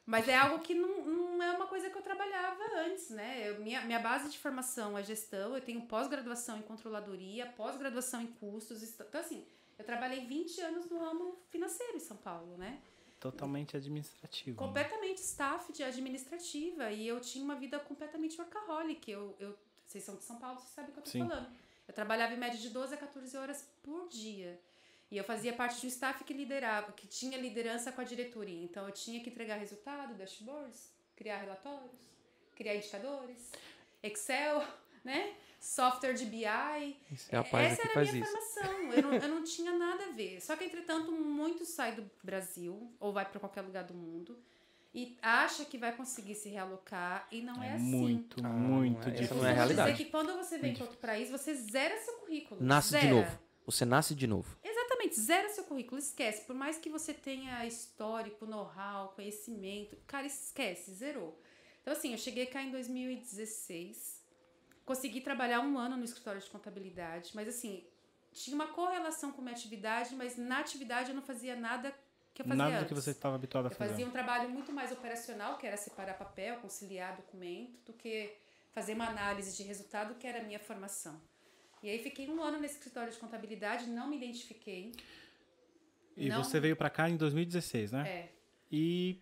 Mas 0.05 0.27
é 0.29 0.35
algo 0.35 0.59
que 0.59 0.73
não, 0.73 1.03
não 1.05 1.43
é 1.43 1.51
uma 1.51 1.67
coisa 1.67 1.89
que 1.89 1.97
eu 1.97 2.01
trabalhava 2.01 2.61
antes, 2.85 3.09
né? 3.09 3.49
Eu- 3.49 3.59
minha, 3.59 3.81
minha 3.81 3.99
base 3.99 4.29
de 4.29 4.37
formação 4.37 4.97
é 4.97 5.03
gestão, 5.03 5.55
eu 5.55 5.61
tenho 5.61 5.81
pós-graduação 5.87 6.57
em 6.59 6.61
controladoria, 6.61 7.47
pós-graduação 7.47 8.21
em 8.21 8.27
custos. 8.27 8.81
Então, 8.83 9.19
assim, 9.19 9.45
eu 9.77 9.83
trabalhei 9.83 10.25
20 10.25 10.61
anos 10.61 10.89
no 10.89 10.99
ramo 10.99 11.37
financeiro 11.49 11.97
em 11.97 11.99
São 11.99 12.15
Paulo, 12.17 12.55
né? 12.57 12.79
Totalmente 13.19 13.75
administrativo. 13.75 14.61
né? 14.61 14.67
Completamente 14.67 15.19
staff 15.19 15.71
de 15.71 15.83
administrativa. 15.83 16.91
E 16.91 17.07
eu 17.07 17.19
tinha 17.19 17.43
uma 17.43 17.55
vida 17.55 17.79
completamente 17.79 18.39
workaholic. 18.39 19.09
Eu, 19.09 19.35
eu, 19.39 19.57
vocês 19.85 20.03
são 20.03 20.15
de 20.15 20.23
São 20.23 20.37
Paulo, 20.37 20.59
vocês 20.59 20.71
sabem 20.71 20.91
o 20.91 20.93
que 20.93 20.99
eu 20.99 21.03
tô 21.03 21.09
Sim. 21.09 21.27
falando. 21.27 21.47
Eu 21.87 21.93
trabalhava 21.93 22.33
em 22.33 22.37
média 22.37 22.59
de 22.59 22.69
12 22.69 22.93
a 22.93 22.97
14 22.97 23.37
horas 23.37 23.69
por 23.81 24.07
dia. 24.09 24.59
E 25.09 25.17
eu 25.17 25.23
fazia 25.23 25.53
parte 25.53 25.79
de 25.79 25.85
um 25.85 25.89
staff 25.89 26.23
que 26.23 26.33
liderava, 26.33 26.91
que 26.91 27.07
tinha 27.07 27.37
liderança 27.37 27.91
com 27.91 28.01
a 28.01 28.03
diretoria. 28.03 28.63
Então 28.63 28.87
eu 28.87 28.91
tinha 28.91 29.19
que 29.21 29.29
entregar 29.29 29.55
resultado, 29.55 30.15
dashboards, 30.15 30.91
criar 31.15 31.37
relatórios, 31.37 32.01
criar 32.55 32.75
indicadores, 32.75 33.51
Excel, 34.01 34.67
né? 35.03 35.35
Software 35.65 36.13
de 36.13 36.25
BI. 36.25 36.45
Esse 37.11 37.35
rapaz 37.35 37.71
Essa 37.73 37.81
era 37.81 37.91
a 37.91 37.93
faz 37.95 38.11
minha 38.13 38.23
isso. 38.23 38.31
formação. 38.31 38.93
Eu 38.93 39.01
não, 39.01 39.13
eu 39.15 39.27
não 39.29 39.43
tinha 39.43 39.71
nada 39.73 40.05
a 40.05 40.11
ver. 40.11 40.39
Só 40.39 40.55
que, 40.55 40.63
entretanto, 40.63 41.11
muito 41.11 41.65
sai 41.65 41.93
do 41.95 42.09
Brasil 42.23 42.93
ou 42.99 43.11
vai 43.11 43.25
para 43.25 43.39
qualquer 43.39 43.61
lugar 43.61 43.83
do 43.83 43.93
mundo 43.95 44.37
e 44.93 45.17
acha 45.23 45.65
que 45.65 45.77
vai 45.77 45.93
conseguir 45.95 46.35
se 46.35 46.49
realocar 46.49 47.27
e 47.31 47.41
não 47.41 47.63
é, 47.63 47.69
É 47.69 47.73
assim. 47.73 47.83
muito, 47.83 48.45
Ah, 48.45 48.49
muito 48.49 49.07
é- 49.09 49.11
difícil. 49.11 49.37
não 49.37 49.45
é 49.47 49.53
realidade. 49.53 49.91
dizer 49.93 50.03
que 50.05 50.11
quando 50.11 50.33
você 50.37 50.57
vem 50.59 50.73
para 50.75 50.83
outro 50.83 50.99
país, 50.99 51.29
você 51.31 51.55
zera 51.55 51.97
seu 51.97 52.13
currículo. 52.19 52.63
Nasce 52.63 52.93
de 52.93 53.01
Zera. 53.01 53.13
novo. 53.15 53.39
Você 53.65 53.83
nasce 53.85 54.13
de 54.13 54.27
novo. 54.27 54.55
Exatamente, 54.63 55.19
zera 55.19 55.49
seu 55.49 55.63
currículo, 55.63 55.97
esquece. 55.97 56.43
Por 56.45 56.55
mais 56.55 56.77
que 56.77 56.87
você 56.91 57.11
tenha 57.11 57.65
histórico, 57.65 58.45
know-how, 58.45 59.09
conhecimento, 59.15 59.97
cara, 60.05 60.27
esquece, 60.27 60.93
zerou. 60.93 61.41
Então, 61.81 61.91
assim, 61.91 62.11
eu 62.11 62.17
cheguei 62.19 62.45
cá 62.45 62.61
em 62.61 62.69
2016, 62.71 64.14
consegui 64.85 65.21
trabalhar 65.21 65.59
um 65.61 65.77
ano 65.77 65.97
no 65.97 66.03
escritório 66.03 66.39
de 66.39 66.49
contabilidade, 66.49 67.31
mas 67.33 67.47
assim, 67.47 67.83
tinha 68.31 68.55
uma 68.55 68.67
correlação 68.67 69.31
com 69.31 69.41
minha 69.41 69.53
atividade, 69.55 70.13
mas 70.15 70.37
na 70.37 70.59
atividade 70.59 71.09
eu 71.09 71.15
não 71.15 71.21
fazia 71.23 71.55
nada 71.55 71.93
que 72.33 72.41
eu 72.41 72.45
fazia 72.45 72.57
Nada 72.63 72.71
do 72.75 72.77
antes. 72.81 72.89
que 72.89 72.93
você 73.01 73.11
estava 73.11 73.35
habituado 73.35 73.67
a 73.67 73.69
Eu 73.69 73.75
fazer. 73.75 73.91
fazia 73.91 74.05
um 74.05 74.11
trabalho 74.11 74.49
muito 74.49 74.73
mais 74.73 74.91
operacional, 74.91 75.57
que 75.57 75.65
era 75.65 75.77
separar 75.77 76.15
papel, 76.15 76.57
conciliar 76.57 77.15
documento, 77.15 77.79
do 77.85 77.93
que 77.93 78.29
fazer 78.73 78.93
uma 78.93 79.07
análise 79.07 79.55
de 79.55 79.63
resultado, 79.63 80.15
que 80.15 80.27
era 80.27 80.41
a 80.41 80.43
minha 80.43 80.59
formação. 80.59 81.19
E 81.81 81.89
aí 81.89 81.97
fiquei 82.03 82.29
um 82.29 82.43
ano 82.43 82.59
nesse 82.59 82.73
escritório 82.75 83.09
de 83.11 83.17
contabilidade, 83.17 83.87
não 83.87 84.07
me 84.09 84.17
identifiquei. 84.17 84.91
E 86.17 86.27
Não- 86.27 86.43
você 86.43 86.59
veio 86.59 86.75
pra 86.75 86.89
cá 86.89 87.09
em 87.09 87.15
2016, 87.15 87.91
né? 87.93 88.05
É. 88.07 88.29
E 88.69 89.21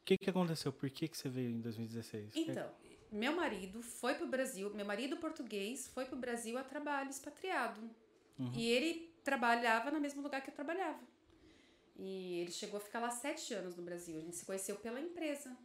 o 0.00 0.04
que, 0.06 0.16
que 0.16 0.30
aconteceu? 0.30 0.72
Por 0.72 0.88
que, 0.88 1.08
que 1.08 1.18
você 1.18 1.28
veio 1.28 1.50
em 1.50 1.60
2016? 1.60 2.32
Então, 2.34 2.70
meu 3.10 3.34
marido 3.34 3.82
foi 3.82 4.14
pro 4.14 4.26
Brasil, 4.26 4.72
meu 4.74 4.84
marido 4.84 5.16
português 5.16 5.88
foi 5.88 6.04
pro 6.04 6.16
Brasil 6.16 6.58
a 6.58 6.64
trabalho 6.64 7.10
expatriado. 7.10 7.80
E 8.54 8.70
ele 8.70 9.10
trabalhava 9.24 9.90
no 9.90 10.00
mesmo 10.00 10.22
lugar 10.22 10.42
que 10.42 10.50
eu 10.50 10.54
trabalhava. 10.54 11.00
E 11.98 12.40
ele 12.40 12.52
chegou 12.52 12.76
a 12.78 12.80
ficar 12.80 13.00
lá 13.00 13.10
sete 13.10 13.54
anos 13.54 13.74
no 13.76 13.82
Brasil. 13.82 14.18
A 14.18 14.20
gente 14.20 14.36
se 14.36 14.44
conheceu 14.44 14.76
pela 14.76 15.00
empresa. 15.00 15.56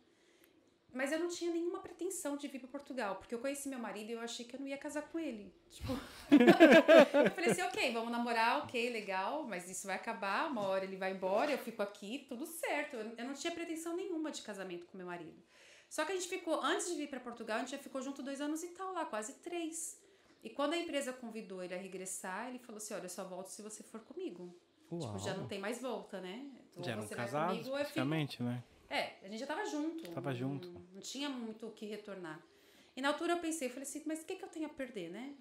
Mas 0.94 1.12
eu 1.12 1.20
não 1.20 1.30
tinha 1.30 1.52
nenhuma 1.52 1.80
pretensão 1.80 2.36
de 2.36 2.50
vir 2.50 2.60
para 2.60 2.68
Portugal, 2.68 3.16
porque 3.16 3.34
eu 3.34 3.40
conheci 3.40 3.70
meu 3.70 3.80
marido 3.80 4.10
e 4.10 4.14
eu 4.14 4.20
achei 4.20 4.46
que 4.46 4.56
eu 4.56 4.60
não 4.60 4.68
ia 4.68 4.78
casar 4.78 5.04
com 5.04 5.18
ele. 5.18 5.54
Tipo, 5.70 5.94
eu 7.26 7.32
falei 7.32 7.50
assim, 7.50 7.62
ok, 7.62 7.94
vamos 7.94 8.12
namorar, 8.12 8.64
ok, 8.64 8.90
legal, 8.90 9.46
mas 9.46 9.70
isso 9.70 9.88
vai 9.88 9.96
acabar, 9.96 10.52
uma 10.52 10.68
hora 10.68 10.84
ele 10.84 10.98
vai 10.98 11.14
embora, 11.14 11.50
eu 11.50 11.58
fico 11.58 11.82
aqui, 11.82 12.26
tudo 12.28 12.46
certo. 12.46 12.98
Eu 12.98 13.26
não 13.26 13.34
tinha 13.34 13.54
pretensão 13.54 13.96
nenhuma 13.96 14.32
de 14.32 14.42
casamento 14.42 14.86
com 14.88 14.98
meu 14.98 15.08
marido. 15.08 15.42
Só 15.92 16.06
que 16.06 16.14
a 16.14 16.16
gente 16.16 16.30
ficou, 16.30 16.62
antes 16.64 16.88
de 16.88 16.96
vir 16.96 17.10
para 17.10 17.20
Portugal, 17.20 17.58
a 17.58 17.60
gente 17.60 17.72
já 17.72 17.78
ficou 17.78 18.02
junto 18.02 18.24
dois 18.24 18.40
anos 18.40 18.64
e 18.64 18.70
tal 18.70 18.94
lá, 18.94 19.04
quase 19.04 19.34
três. 19.40 20.00
E 20.42 20.50
quando 20.50 20.72
a 20.72 20.78
empresa 20.78 21.12
convidou 21.12 21.62
ele 21.62 21.74
a 21.74 21.78
regressar, 21.78 22.48
ele 22.48 22.60
falou 22.60 22.78
assim: 22.78 22.94
olha, 22.94 23.04
eu 23.04 23.10
só 23.10 23.26
volto 23.26 23.48
se 23.48 23.62
você 23.62 23.84
for 23.84 24.00
comigo. 24.00 24.56
Tipo, 24.90 25.20
já 25.20 25.34
não 25.34 25.50
tem 25.50 25.60
mais 25.60 25.82
volta, 25.82 26.22
né? 26.22 26.50
Já 26.80 26.94
eram 26.94 27.06
casados, 27.10 27.58
comigo, 27.58 27.70
eu 27.72 27.74
fico- 27.80 27.94
praticamente, 27.94 28.42
né? 28.42 28.64
É, 28.90 29.16
a 29.22 29.28
gente 29.28 29.40
já 29.40 29.46
tava 29.46 29.66
junto. 29.66 30.10
Tava 30.12 30.30
não, 30.32 30.38
junto. 30.38 30.70
Não 30.94 31.02
tinha 31.02 31.28
muito 31.28 31.68
o 31.68 31.72
que 31.72 31.86
retornar. 31.86 32.40
E 32.96 33.02
na 33.02 33.10
altura 33.10 33.34
eu 33.34 33.40
pensei, 33.40 33.68
eu 33.68 33.72
falei 33.72 33.84
assim, 33.88 34.02
mas 34.06 34.22
o 34.22 34.26
que, 34.26 34.36
que 34.38 34.46
eu 34.46 34.50
tenho 34.50 34.68
a 34.68 34.70
perder, 34.70 35.10
né? 35.10 35.34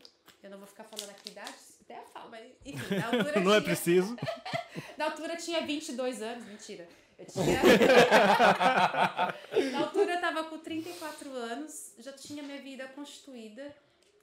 Eu 0.42 0.50
não 0.50 0.58
vou 0.58 0.66
ficar 0.66 0.82
falando 0.84 1.10
aqui 1.10 1.30
idade, 1.30 1.54
der 1.86 1.98
eu 1.98 2.06
falo, 2.06 2.28
mas 2.30 2.44
enfim, 2.64 2.94
na 2.96 3.06
altura 3.06 3.40
Não 3.40 3.54
é 3.54 3.60
tinha, 3.60 3.62
preciso. 3.62 4.16
Na 4.98 5.04
altura 5.06 5.36
tinha 5.36 5.64
22 5.64 6.22
anos, 6.22 6.44
mentira. 6.44 6.88
Eu 7.20 7.26
tinha... 7.26 7.60
na 9.72 9.80
altura 9.80 10.14
eu 10.14 10.20
tava 10.20 10.44
com 10.44 10.58
34 10.58 11.30
anos, 11.32 11.94
já 11.98 12.12
tinha 12.12 12.42
minha 12.42 12.60
vida 12.60 12.86
constituída. 12.88 13.74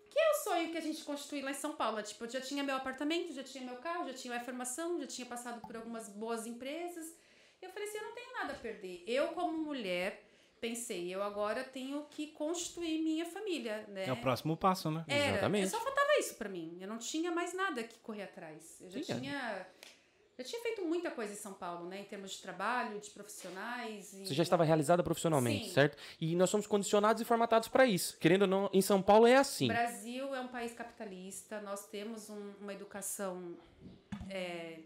Que 0.10 0.20
é 0.20 0.32
o 0.32 0.44
sonho 0.44 0.72
que 0.72 0.78
a 0.78 0.82
gente 0.82 1.04
constitui 1.04 1.42
lá 1.42 1.52
em 1.52 1.54
São 1.54 1.74
Paulo. 1.74 2.02
Tipo, 2.02 2.26
eu 2.26 2.30
já 2.30 2.42
tinha 2.42 2.64
meu 2.64 2.76
apartamento, 2.76 3.34
já 3.34 3.44
tinha 3.44 3.64
meu 3.64 3.76
carro, 3.76 4.08
já 4.08 4.14
tinha 4.14 4.34
minha 4.34 4.44
formação, 4.44 5.00
já 5.00 5.06
tinha 5.06 5.28
passado 5.28 5.62
por 5.62 5.76
algumas 5.76 6.10
boas 6.10 6.48
empresas. 6.48 7.14
Eu 7.62 7.70
falei 7.70 7.88
assim, 7.88 8.00
eu 8.00 8.04
não 8.04 8.14
tenho 8.14 8.34
nada 8.34 8.54
a 8.54 8.56
perder. 8.56 9.04
Eu, 9.06 9.28
como 9.30 9.56
mulher, 9.58 10.24
pensei, 10.60 11.14
eu 11.14 11.22
agora 11.22 11.64
tenho 11.64 12.04
que 12.10 12.28
constituir 12.28 13.04
minha 13.04 13.26
família, 13.26 13.86
né? 13.90 14.08
É 14.08 14.14
o 14.14 14.18
próximo 14.18 14.58
passo, 14.58 14.90
né? 14.90 15.06
Era, 15.08 15.32
Exatamente. 15.32 15.70
Só 15.70 15.80
faltava 15.80 16.20
isso 16.20 16.36
pra 16.36 16.50
mim. 16.50 16.78
Eu 16.82 16.88
não 16.88 16.98
tinha 16.98 17.32
mais 17.32 17.54
nada 17.54 17.84
que 17.84 18.00
correr 18.00 18.24
atrás. 18.24 18.82
Eu 18.82 18.90
já 18.90 19.04
Sim, 19.04 19.30
é. 19.30 19.68
Tinha. 20.38 20.46
Já 20.46 20.50
tinha 20.52 20.62
feito 20.62 20.86
muita 20.86 21.10
coisa 21.12 21.34
em 21.34 21.36
São 21.36 21.54
Paulo, 21.54 21.88
né? 21.88 22.02
Em 22.02 22.06
termos 22.06 22.32
de 22.32 22.42
trabalho, 22.42 23.00
de 23.00 23.10
profissionais. 23.10 24.14
E... 24.14 24.26
Você 24.28 24.34
já 24.34 24.44
estava 24.44 24.64
realizada 24.64 25.04
profissionalmente, 25.04 25.66
Sim. 25.68 25.74
certo? 25.74 25.98
E 26.22 26.36
nós 26.36 26.50
somos 26.50 26.68
condicionados 26.68 27.22
e 27.22 27.26
formatados 27.26 27.68
para 27.68 27.86
isso. 27.86 28.18
Querendo 28.20 28.44
ou 28.44 28.48
não, 28.48 28.70
em 28.74 28.82
São 28.82 29.02
Paulo 29.02 29.26
é 29.28 29.38
O 29.38 29.40
assim. 29.40 29.68
Brasil 29.68 30.34
é 30.36 30.40
um 30.40 30.48
país 30.48 30.74
capitalista, 30.74 31.60
nós 31.62 31.88
temos 31.88 32.30
um- 32.30 32.54
uma 32.62 32.74
educação 32.74 33.56
é, 34.30 34.80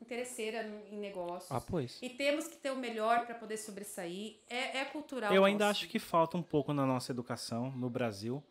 interesseira 0.00 0.62
em 0.90 0.98
negócios. 0.98 1.50
Ah, 1.50 1.60
pois. 1.60 1.98
E 2.02 2.08
temos 2.10 2.46
que 2.46 2.56
ter 2.56 2.70
o 2.70 2.76
melhor 2.76 3.26
para 3.26 3.34
poder 3.34 3.56
sobressair. 3.56 4.36
É, 4.48 4.78
é 4.78 4.84
cultural. 4.84 5.32
Eu 5.34 5.44
ainda 5.44 5.66
nosso. 5.66 5.80
acho 5.82 5.88
que 5.88 5.98
falta 5.98 6.36
um 6.36 6.42
pouco 6.42 6.72
na 6.72 6.86
nossa 6.86 7.12
educação 7.12 7.70
no 7.72 7.90
Brasil 7.90 8.42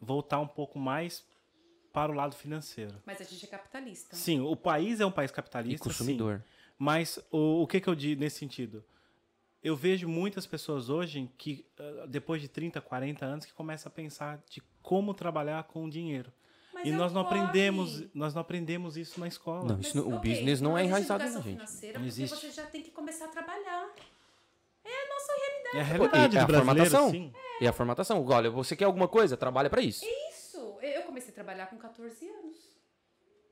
voltar 0.00 0.38
um 0.40 0.46
pouco 0.48 0.78
mais 0.78 1.24
para 1.96 2.12
o 2.12 2.14
lado 2.14 2.36
financeiro. 2.36 2.94
Mas 3.06 3.22
a 3.22 3.24
gente 3.24 3.42
é 3.42 3.48
capitalista. 3.48 4.14
Sim, 4.14 4.40
o 4.42 4.54
país 4.54 5.00
é 5.00 5.06
um 5.06 5.10
país 5.10 5.30
E 5.30 5.34
capitalista, 5.34 5.84
sim, 5.84 5.88
consumidor. 5.88 6.44
mas 6.78 7.18
o, 7.30 7.62
o 7.62 7.66
que, 7.66 7.80
que 7.80 7.88
eu 7.88 7.94
digo 7.94 8.20
nesse 8.20 8.38
sentido? 8.38 8.84
Eu 9.64 9.74
vejo 9.74 10.06
muitas 10.06 10.46
pessoas 10.46 10.90
hoje 10.90 11.30
que, 11.38 11.64
ah, 11.80 12.04
depois 12.06 12.42
de 12.42 12.48
30, 12.48 12.82
40 12.82 13.24
anos, 13.24 13.46
que 13.46 13.52
começam 13.54 13.88
a 13.88 13.92
pensar 13.94 14.38
de 14.50 14.62
como 14.82 15.14
trabalhar 15.14 15.64
com 15.64 15.86
o 15.86 15.90
dinheiro. 15.90 16.30
Mas 16.74 16.84
e 16.84 16.90
é 16.90 16.92
nós 16.92 17.14
não 17.14 17.22
aprendemos, 17.22 18.04
nós 18.12 18.34
não 18.34 18.42
aprendemos 18.42 18.98
isso 18.98 19.18
na 19.18 19.26
escola. 19.26 19.64
Não, 19.72 19.80
isso 19.80 19.96
não- 19.96 20.04
o 20.06 20.16
ok, 20.16 20.30
business 20.30 20.60
não 20.60 20.76
é 20.76 20.82
existe 20.82 20.88
enraizado 20.90 21.24
na 21.24 21.30
gente. 21.40 21.44
financeira 21.54 21.98
Não 21.98 22.04
porque 22.06 22.22
existe. 22.22 22.36
você 22.46 22.50
já 22.52 22.66
tem 22.66 22.82
que 22.82 22.90
começar 22.90 23.24
a 23.24 23.28
trabalhar. 23.28 23.88
É 24.84 24.88
a 24.90 25.08
nossa 25.08 25.32
realidade. 25.32 25.76
É 25.76 25.80
a 25.80 25.84
realidade 25.84 26.36
é 26.36 26.40
a 26.40 26.46
formatação. 26.46 27.10
sim. 27.10 27.32
E 27.58 27.66
a 27.66 27.72
formatação. 27.72 28.22
Olha, 28.28 28.50
você 28.50 28.76
quer 28.76 28.84
alguma 28.84 29.08
coisa? 29.08 29.34
Trabalha 29.34 29.70
para 29.70 29.80
isso. 29.80 30.04
Isso. 30.04 30.25
Eu 30.94 31.02
comecei 31.02 31.30
a 31.30 31.34
trabalhar 31.34 31.66
com 31.66 31.76
14 31.78 32.28
anos. 32.28 32.76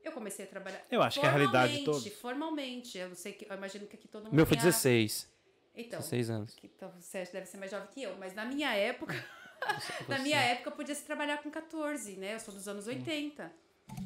Eu 0.03 0.11
comecei 0.11 0.45
a 0.45 0.47
trabalhar. 0.47 0.85
Eu 0.91 1.01
acho 1.01 1.19
que 1.19 1.25
é 1.25 1.29
a 1.29 1.31
realidade 1.31 1.83
de 2.03 2.09
formalmente. 2.11 2.97
Eu 2.97 3.09
não 3.09 3.15
sei 3.15 3.33
que. 3.33 3.45
Eu 3.49 3.55
imagino 3.57 3.87
que 3.87 3.95
aqui 3.95 4.07
todo 4.07 4.25
mundo. 4.25 4.35
Meu 4.35 4.45
foi 4.45 4.55
tenha- 4.57 4.65
16. 4.71 5.27
Então. 5.75 5.99
16 5.99 6.29
anos. 6.29 6.53
Que, 6.55 6.67
então, 6.67 6.91
você 6.99 7.23
deve 7.25 7.45
ser 7.47 7.57
mais 7.57 7.71
jovem 7.71 7.87
que 7.91 8.01
eu, 8.03 8.15
mas 8.17 8.33
na 8.33 8.45
minha 8.45 8.73
época. 8.75 9.13
na 10.07 10.19
minha 10.19 10.39
época 10.39 10.71
podia 10.71 10.93
se 10.95 11.03
trabalhar 11.03 11.41
com 11.41 11.49
14, 11.49 12.17
né? 12.17 12.35
Eu 12.35 12.39
sou 12.39 12.53
dos 12.53 12.67
anos 12.67 12.87
80. 12.87 13.51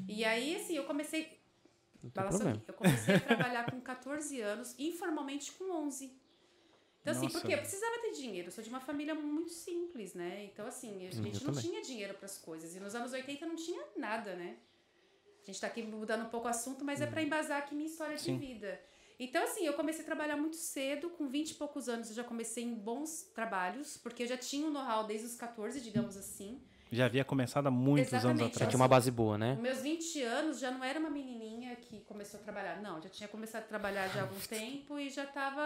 E 0.07 0.23
aí, 0.23 0.55
assim, 0.55 0.75
eu 0.75 0.85
comecei. 0.85 1.37
Não 2.01 2.09
tem 2.09 2.23
Balançou 2.23 2.39
problema. 2.39 2.59
aqui. 2.61 2.71
Eu 2.71 2.73
comecei 2.75 3.15
a 3.15 3.19
trabalhar 3.35 3.69
com 3.69 3.81
14 3.81 4.39
anos, 4.41 4.73
informalmente 4.79 5.51
com 5.51 5.65
11. 5.85 6.17
Então, 7.01 7.13
assim, 7.13 7.23
Nossa. 7.23 7.39
porque 7.39 7.53
eu 7.53 7.57
precisava 7.59 7.97
ter 7.99 8.11
dinheiro. 8.11 8.47
Eu 8.47 8.51
sou 8.51 8.63
de 8.63 8.69
uma 8.69 8.79
família 8.79 9.15
muito 9.15 9.51
simples, 9.51 10.13
né? 10.13 10.45
Então, 10.51 10.65
assim, 10.67 11.07
a 11.07 11.11
gente 11.11 11.43
não 11.43 11.53
também. 11.53 11.61
tinha 11.69 11.81
dinheiro 11.81 12.13
para 12.13 12.25
as 12.25 12.37
coisas. 12.37 12.75
E 12.75 12.79
nos 12.79 12.93
anos 12.93 13.13
80 13.13 13.45
não 13.45 13.55
tinha 13.55 13.83
nada, 13.95 14.35
né? 14.35 14.57
A 15.41 15.45
gente 15.45 15.61
tá 15.61 15.67
aqui 15.67 15.81
mudando 15.81 16.25
um 16.25 16.29
pouco 16.29 16.47
o 16.47 16.49
assunto, 16.49 16.83
mas 16.83 17.01
é 17.01 17.07
para 17.07 17.23
embasar 17.23 17.59
aqui 17.59 17.73
minha 17.73 17.87
história 17.89 18.17
Sim. 18.17 18.37
de 18.37 18.45
vida. 18.45 18.79
Então, 19.19 19.43
assim, 19.43 19.65
eu 19.65 19.73
comecei 19.73 20.01
a 20.03 20.05
trabalhar 20.05 20.37
muito 20.37 20.55
cedo, 20.55 21.09
com 21.09 21.27
20 21.27 21.51
e 21.51 21.53
poucos 21.55 21.89
anos 21.89 22.09
eu 22.09 22.15
já 22.15 22.23
comecei 22.23 22.63
em 22.63 22.73
bons 22.73 23.23
trabalhos, 23.33 23.97
porque 23.97 24.23
eu 24.23 24.27
já 24.27 24.37
tinha 24.37 24.65
um 24.65 24.71
know-how 24.71 25.05
desde 25.05 25.25
os 25.25 25.35
14, 25.35 25.81
digamos 25.81 26.15
assim. 26.15 26.61
Já 26.91 27.05
havia 27.05 27.23
começado 27.25 27.67
há 27.67 27.71
muitos 27.71 28.13
Exatamente. 28.13 28.29
anos 28.29 28.39
Já 28.41 28.47
atrás. 28.55 28.69
tinha 28.69 28.79
uma 28.81 28.87
base 28.87 29.11
boa, 29.11 29.37
né? 29.37 29.57
Meus 29.61 29.79
20 29.81 30.21
anos 30.23 30.59
já 30.59 30.71
não 30.71 30.83
era 30.83 30.99
uma 30.99 31.09
menininha 31.09 31.75
que 31.75 31.99
começou 32.01 32.39
a 32.39 32.43
trabalhar. 32.43 32.81
Não, 32.81 33.01
já 33.01 33.09
tinha 33.09 33.27
começado 33.27 33.63
a 33.63 33.67
trabalhar 33.67 34.07
já 34.07 34.21
há 34.21 34.23
algum 34.23 34.39
tempo 34.39 34.97
e 34.97 35.09
já 35.09 35.23
estava 35.23 35.61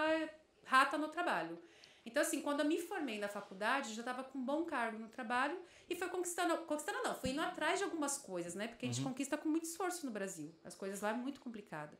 rata 0.66 0.98
no 0.98 1.10
trabalho. 1.10 1.58
Então, 2.06 2.22
assim, 2.22 2.42
quando 2.42 2.60
eu 2.60 2.66
me 2.66 2.80
formei 2.80 3.18
na 3.18 3.30
faculdade, 3.30 3.94
já 3.94 4.02
estava 4.02 4.24
com 4.24 4.38
um 4.38 4.44
bom 4.44 4.66
cargo 4.66 5.00
no 5.00 5.08
trabalho 5.08 5.58
e 5.90 5.96
foi 5.96 6.10
conquistando, 6.10 6.58
conquistando 6.66 7.02
não, 7.02 7.16
fui 7.16 7.30
indo 7.30 7.42
atrás 7.42 7.80
de 7.80 7.86
algumas 7.86 8.18
coisas, 8.18 8.56
né? 8.56 8.68
Porque 8.68 8.86
a 8.86 8.90
gente 8.90 9.02
conquista 9.02 9.38
com 9.38 9.48
muito 9.48 9.64
esforço 9.66 10.06
no 10.06 10.12
Brasil. 10.12 10.54
As 10.66 10.76
coisas 10.76 11.00
lá 11.02 11.12
é 11.12 11.14
muito 11.14 11.40
complicado. 11.40 11.98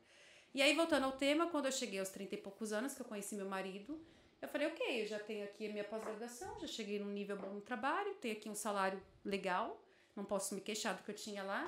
E 0.54 0.60
aí, 0.60 0.74
voltando 0.74 1.04
ao 1.04 1.12
tema, 1.12 1.48
quando 1.48 1.66
eu 1.66 1.72
cheguei 1.72 1.98
aos 1.98 2.10
30 2.10 2.34
e 2.34 2.38
poucos 2.38 2.72
anos, 2.72 2.94
que 2.94 3.00
eu 3.00 3.06
conheci 3.06 3.34
meu 3.34 3.48
marido, 3.48 3.98
eu 4.40 4.48
falei, 4.48 4.66
ok, 4.68 5.02
eu 5.02 5.06
já 5.06 5.18
tenho 5.18 5.42
aqui 5.42 5.66
a 5.66 5.72
minha 5.72 5.84
pós-graduação, 5.84 6.60
já 6.60 6.66
cheguei 6.66 6.98
num 6.98 7.10
nível 7.10 7.36
bom 7.36 7.48
no 7.48 7.62
trabalho, 7.62 8.14
tenho 8.16 8.36
aqui 8.36 8.50
um 8.50 8.54
salário 8.54 9.02
legal, 9.24 9.82
não 10.14 10.24
posso 10.24 10.54
me 10.54 10.60
queixar 10.60 10.94
do 10.94 11.02
que 11.02 11.10
eu 11.10 11.14
tinha 11.14 11.42
lá. 11.42 11.66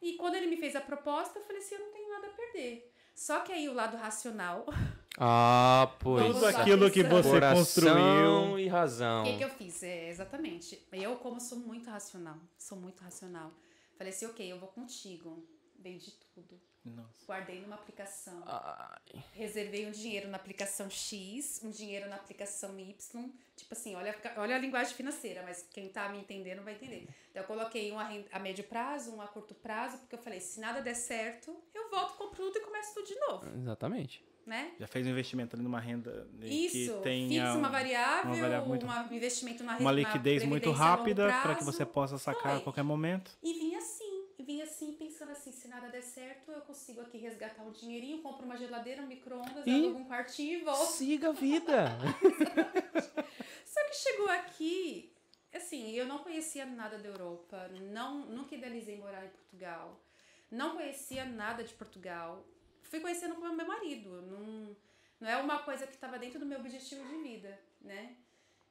E 0.00 0.14
quando 0.14 0.36
ele 0.36 0.46
me 0.46 0.56
fez 0.56 0.76
a 0.76 0.80
proposta, 0.80 1.38
eu 1.38 1.44
falei 1.44 1.60
assim, 1.60 1.74
eu 1.74 1.80
não 1.80 1.92
tenho 1.92 2.08
nada 2.08 2.28
a 2.28 2.30
perder. 2.30 2.94
Só 3.12 3.40
que 3.40 3.52
aí 3.52 3.68
o 3.68 3.74
lado 3.74 3.96
racional, 3.96 4.66
Ah, 5.18 5.92
pois. 6.00 6.26
Tudo 6.26 6.40
lá. 6.40 6.50
aquilo 6.50 6.90
que 6.90 7.02
você 7.02 7.28
Coração 7.30 7.58
construiu. 7.58 8.58
e 8.58 8.68
razão. 8.68 9.22
o 9.22 9.24
que, 9.26 9.38
que 9.38 9.44
eu 9.44 9.50
fiz? 9.50 9.82
É, 9.82 10.08
exatamente. 10.08 10.80
Eu, 10.92 11.16
como 11.16 11.40
sou 11.40 11.58
muito 11.58 11.90
racional, 11.90 12.36
sou 12.58 12.78
muito 12.78 13.02
racional, 13.02 13.50
falei 13.96 14.12
assim, 14.12 14.26
ok, 14.26 14.50
eu 14.50 14.58
vou 14.58 14.68
contigo. 14.68 15.44
Vendi 15.78 16.10
tudo. 16.34 16.60
Nossa. 16.84 17.26
Guardei 17.26 17.60
numa 17.60 17.74
aplicação. 17.74 18.42
Ai, 18.46 19.22
Reservei 19.32 19.86
um 19.86 19.90
dinheiro 19.90 20.28
na 20.28 20.36
aplicação 20.36 20.88
X, 20.88 21.60
um 21.62 21.70
dinheiro 21.70 22.08
na 22.08 22.16
aplicação 22.16 22.78
Y. 22.78 23.32
Tipo 23.54 23.74
assim, 23.74 23.94
olha, 23.94 24.14
olha 24.36 24.56
a 24.56 24.58
linguagem 24.58 24.94
financeira, 24.94 25.42
mas 25.42 25.66
quem 25.70 25.88
tá 25.88 26.08
me 26.08 26.18
entendendo 26.18 26.62
vai 26.62 26.74
entender. 26.74 27.06
Então, 27.30 27.42
eu 27.42 27.46
coloquei 27.46 27.92
um 27.92 27.98
a 27.98 28.38
médio 28.38 28.64
prazo, 28.64 29.14
um 29.14 29.20
a 29.20 29.26
curto 29.28 29.54
prazo, 29.54 29.98
porque 29.98 30.14
eu 30.14 30.18
falei, 30.18 30.40
se 30.40 30.60
nada 30.60 30.80
der 30.80 30.94
certo, 30.94 31.54
eu 31.74 31.90
volto, 31.90 32.16
compro 32.16 32.44
tudo 32.46 32.58
e 32.58 32.60
começo 32.60 32.94
tudo 32.94 33.06
de 33.06 33.14
novo, 33.20 33.46
exatamente. 33.58 34.24
Né? 34.50 34.72
Já 34.80 34.86
fez 34.88 35.06
um 35.06 35.10
investimento 35.10 35.54
ali 35.54 35.62
numa 35.62 35.78
renda 35.80 36.28
né, 36.32 36.46
Isso, 36.48 36.94
que 36.96 37.00
tenha 37.02 37.44
fixa 37.44 37.58
uma 37.58 37.68
um- 37.68 37.72
variável, 37.72 38.30
uma 38.32 38.40
variável 38.40 38.68
muito- 38.68 38.84
um 38.86 39.14
investimento 39.14 39.62
na 39.62 39.78
uma 39.78 39.92
liquidez 39.92 40.44
muito 40.44 40.70
a 40.70 40.74
rápida 40.74 41.32
para 41.40 41.54
que 41.54 41.62
você 41.64 41.86
possa 41.86 42.18
sacar 42.18 42.52
a 42.52 42.54
Foi. 42.56 42.64
qualquer 42.64 42.82
momento. 42.82 43.30
E 43.42 43.52
vim 43.54 43.74
assim, 43.76 44.24
e 44.38 44.42
vim 44.42 44.60
assim, 44.60 44.92
pensando 44.94 45.30
assim, 45.30 45.52
se 45.52 45.68
nada 45.68 45.88
der 45.88 46.02
certo, 46.02 46.50
eu 46.50 46.60
consigo 46.62 47.00
aqui 47.00 47.16
resgatar 47.18 47.62
um 47.62 47.70
dinheirinho, 47.70 48.20
compro 48.22 48.44
uma 48.44 48.56
geladeira, 48.56 49.00
um 49.02 49.06
micro-ondas, 49.06 49.64
E- 49.66 49.70
alugo 49.70 50.00
um 50.00 50.04
quartinho 50.08 50.58
e 50.58 50.62
volto. 50.64 50.90
Siga 50.92 51.28
a 51.28 51.32
vida. 51.32 51.88
Só 53.64 53.80
que 53.88 53.94
chegou 53.96 54.28
aqui, 54.30 55.12
assim, 55.54 55.92
eu 55.92 56.06
não 56.06 56.18
conhecia 56.18 56.66
nada 56.66 56.98
da 56.98 57.08
Europa, 57.08 57.70
não, 57.92 58.26
nunca 58.26 58.54
idealizei 58.54 58.96
morar 58.98 59.24
em 59.24 59.28
Portugal, 59.28 60.00
não 60.50 60.74
conhecia 60.76 61.24
nada 61.24 61.62
de 61.62 61.72
Portugal. 61.74 62.44
Fui 62.82 63.00
conhecendo 63.00 63.34
com 63.34 63.48
meu 63.48 63.66
marido, 63.66 64.22
não, 64.22 64.76
não 65.20 65.28
é 65.28 65.36
uma 65.36 65.58
coisa 65.58 65.86
que 65.86 65.94
estava 65.94 66.18
dentro 66.18 66.38
do 66.38 66.46
meu 66.46 66.58
objetivo 66.58 67.06
de 67.06 67.22
vida, 67.22 67.60
né? 67.80 68.16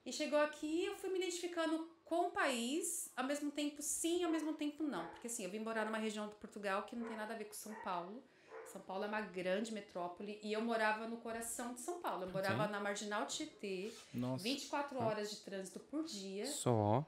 E 0.05 0.11
chegou 0.11 0.39
aqui, 0.39 0.85
eu 0.85 0.95
fui 0.95 1.09
me 1.09 1.19
identificando 1.19 1.87
com 2.05 2.27
o 2.27 2.31
país, 2.31 3.11
ao 3.15 3.23
mesmo 3.23 3.51
tempo 3.51 3.81
sim, 3.81 4.23
ao 4.23 4.31
mesmo 4.31 4.53
tempo 4.53 4.81
não. 4.83 5.05
Porque 5.07 5.27
assim, 5.27 5.43
eu 5.43 5.49
vim 5.49 5.59
morar 5.59 5.85
numa 5.85 5.97
região 5.97 6.27
de 6.27 6.35
Portugal 6.35 6.83
que 6.83 6.95
não 6.95 7.07
tem 7.07 7.17
nada 7.17 7.33
a 7.33 7.37
ver 7.37 7.45
com 7.45 7.53
São 7.53 7.75
Paulo. 7.83 8.23
São 8.65 8.81
Paulo 8.81 9.03
é 9.03 9.07
uma 9.07 9.21
grande 9.21 9.73
metrópole 9.73 10.39
e 10.43 10.53
eu 10.53 10.61
morava 10.61 11.07
no 11.07 11.17
coração 11.17 11.73
de 11.73 11.81
São 11.81 11.99
Paulo. 11.99 12.23
Eu 12.23 12.29
morava 12.31 12.67
na 12.67 12.79
Marginal 12.79 13.25
Tietê, 13.25 13.91
Nossa. 14.13 14.43
24 14.43 14.97
horas 14.99 15.29
de 15.31 15.37
trânsito 15.37 15.79
por 15.79 16.03
dia. 16.03 16.45
Só. 16.45 17.05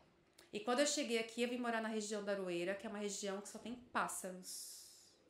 E 0.52 0.60
quando 0.60 0.80
eu 0.80 0.88
cheguei 0.88 1.20
aqui, 1.20 1.44
eu 1.44 1.48
vim 1.50 1.58
morar 1.58 1.82
na 1.82 1.88
região 1.88 2.24
da 2.24 2.34
Aroeira, 2.34 2.76
que 2.76 2.86
é 2.86 2.90
uma 2.90 3.00
região 3.00 3.40
que 3.40 3.48
só 3.48 3.58
tem 3.58 3.76
pássaros. 3.94 4.81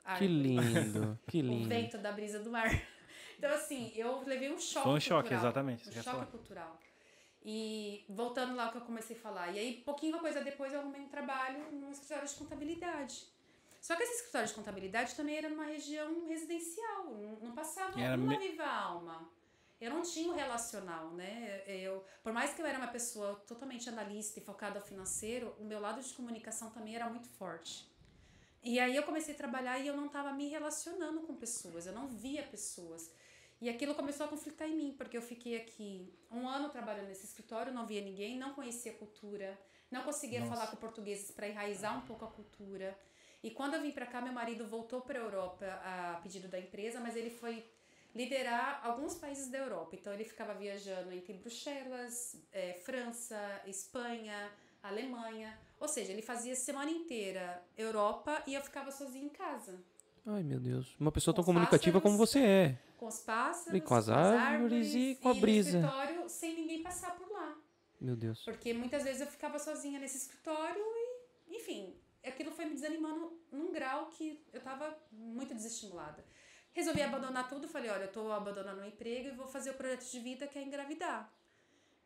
Que 0.04 0.10
árvores, 0.12 0.32
lindo. 0.36 1.20
Que 1.28 1.40
O 1.42 1.46
lindo. 1.46 1.70
vento 1.70 1.98
da 1.98 2.12
brisa 2.12 2.40
do 2.40 2.50
mar. 2.52 2.70
Então, 3.38 3.52
assim, 3.56 3.92
eu 3.96 4.22
levei 4.24 4.52
um 4.54 4.60
choque 4.60 4.84
Foi 4.86 4.94
um 4.98 5.00
choque, 5.00 5.30
cultural, 5.30 5.40
exatamente, 5.46 5.90
Um 5.90 5.92
choque 5.94 6.04
falar. 6.06 6.26
cultural. 6.28 6.80
E 7.44 8.06
voltando 8.08 8.56
lá 8.56 8.66
ao 8.66 8.72
que 8.72 8.78
eu 8.78 8.82
comecei 8.82 9.18
a 9.18 9.20
falar. 9.20 9.52
E 9.52 9.58
aí, 9.58 9.82
pouquinho 9.84 10.20
coisa 10.20 10.42
depois, 10.42 10.72
eu 10.72 10.80
arrumei 10.80 11.02
um 11.02 11.08
trabalho 11.08 11.72
num 11.72 11.92
escritório 11.92 12.28
de 12.28 12.36
contabilidade. 12.36 13.26
Só 13.82 13.96
que 13.96 14.04
esse 14.04 14.14
escritório 14.18 14.48
de 14.48 14.54
contabilidade 14.54 15.16
também 15.16 15.38
era 15.38 15.50
numa 15.50 15.66
região 15.66 16.28
residencial. 16.28 17.06
Não, 17.42 17.52
passava 17.54 18.00
Era 18.00 18.16
uma 18.16 18.28
me- 18.28 18.38
viva 18.38 18.64
alma. 18.64 19.28
eu 19.80 19.90
não 19.90 20.04
tinha 20.04 20.32
o 20.32 20.36
relacional, 20.36 21.10
né? 21.14 21.64
Eu, 21.66 22.06
por 22.22 22.32
mais 22.32 22.54
que 22.54 22.62
eu 22.62 22.66
era 22.68 22.78
uma 22.78 22.90
pessoa 22.90 23.34
totalmente 23.48 23.90
analista 23.90 24.40
e 24.40 24.44
focada 24.44 24.78
ao 24.78 24.86
financeiro, 24.86 25.56
o 25.60 25.64
meu 25.64 25.80
lado 25.80 26.00
de 26.00 26.14
comunicação 26.14 26.70
também 26.70 26.96
era 26.96 27.10
muito 27.10 27.28
forte. 27.28 27.91
E 28.64 28.80
aí 28.80 28.96
eu 28.96 29.04
comecei 29.04 29.34
a 29.34 29.38
trabalhar 29.38 29.80
e 29.80 29.88
eu 29.88 29.98
não 29.98 30.06
estava 30.06 30.32
me 30.32 30.48
relacionando 30.48 31.22
com 31.22 31.36
pessoas, 31.36 31.88
eu 31.88 31.94
não 31.94 32.08
via 32.08 32.44
pessoas. 32.44 33.12
E 33.60 33.70
aquilo 33.70 33.94
começou 33.94 34.26
a 34.26 34.30
conflitar 34.30 34.68
em 34.68 34.76
mim, 34.76 34.96
porque 34.98 35.18
eu 35.18 35.22
fiquei 35.22 35.56
aqui 35.56 36.14
um 36.32 36.48
ano 36.48 36.70
trabalhando 36.70 37.08
nesse 37.08 37.26
escritório, 37.26 37.74
não 37.74 37.86
via 37.86 38.02
ninguém, 38.02 38.38
não 38.38 38.54
conhecia 38.54 38.92
a 38.92 38.96
cultura, 38.96 39.60
não 39.90 40.04
conseguia 40.04 40.40
Nossa. 40.40 40.54
falar 40.54 40.68
com 40.68 40.78
portugueses 40.78 41.32
para 41.32 41.48
enraizar 41.48 41.98
um 41.98 42.02
pouco 42.02 42.26
a 42.26 42.28
cultura. 42.28 42.98
E 43.44 43.50
quando 43.52 43.74
eu 43.76 43.82
vim 43.82 43.92
para 43.92 44.06
cá, 44.06 44.22
meu 44.22 44.34
marido 44.34 44.66
voltou 44.66 45.02
para 45.02 45.20
a 45.20 45.22
Europa 45.22 45.66
a 45.84 46.20
pedido 46.22 46.48
da 46.48 46.60
empresa, 46.60 47.00
mas 47.00 47.16
ele 47.16 47.30
foi 47.30 47.66
liderar 48.16 48.82
alguns 48.84 49.16
países 49.16 49.50
da 49.50 49.58
Europa. 49.58 49.96
Então 49.96 50.14
ele 50.14 50.24
ficava 50.24 50.54
viajando 50.54 51.12
entre 51.12 51.34
Bruxelas, 51.34 52.36
é, 52.52 52.74
França, 52.74 53.62
Espanha, 53.66 54.52
Alemanha. 54.82 55.58
Ou 55.82 55.88
seja, 55.88 56.12
ele 56.12 56.22
fazia 56.22 56.56
semana 56.56 56.92
inteira 56.92 57.60
Europa 57.76 58.44
e 58.46 58.54
eu 58.54 58.62
ficava 58.62 58.92
sozinha 58.92 59.26
em 59.26 59.30
casa. 59.30 59.84
Ai, 60.24 60.44
meu 60.44 60.60
Deus. 60.60 60.96
Uma 61.00 61.12
pessoa 61.12 61.34
tão 61.34 61.44
comunicativa 61.44 62.00
pássaros, 62.00 62.04
como 62.04 62.18
você 62.18 62.40
é. 62.40 62.78
Com 63.00 63.08
os 63.08 63.20
pássaros, 63.22 63.74
e 63.74 63.82
com 63.82 63.96
as, 63.96 64.06
com 64.06 64.12
árvores, 64.12 64.44
árvores, 64.44 64.94
e 64.94 65.16
com 65.16 65.30
a 65.30 65.34
brisa. 65.34 65.80
E 65.80 65.82
no 65.82 65.88
escritório 65.88 66.30
sem 66.30 66.56
ninguém 66.56 66.84
passar 66.84 67.16
por 67.16 67.32
lá. 67.32 67.58
Meu 68.00 68.16
Deus. 68.16 68.44
Porque 68.44 68.74
muitas 68.74 69.04
vezes 69.04 69.22
eu 69.22 69.28
ficava 69.28 69.58
sozinha 69.58 70.00
nesse 70.00 70.18
escritório 70.18 70.84
e, 71.48 71.56
enfim, 71.56 71.96
aquilo 72.24 72.52
foi 72.52 72.66
me 72.66 72.76
desanimando 72.76 73.42
num 73.52 73.72
grau 73.72 74.06
que 74.12 74.40
eu 74.54 74.62
tava 74.62 74.96
muito 75.12 75.56
desestimulada. 75.56 76.24
Resolvi 76.74 77.02
abandonar 77.02 77.50
tudo, 77.50 77.68
falei, 77.68 77.90
olha, 77.90 78.04
eu 78.04 78.12
tô 78.12 78.32
abandonando 78.32 78.82
o 78.82 78.86
emprego 78.86 79.30
e 79.30 79.32
vou 79.32 79.48
fazer 79.48 79.72
o 79.72 79.74
projeto 79.74 80.08
de 80.08 80.20
vida 80.20 80.46
que 80.46 80.60
é 80.60 80.64
engravidar. 80.64 81.34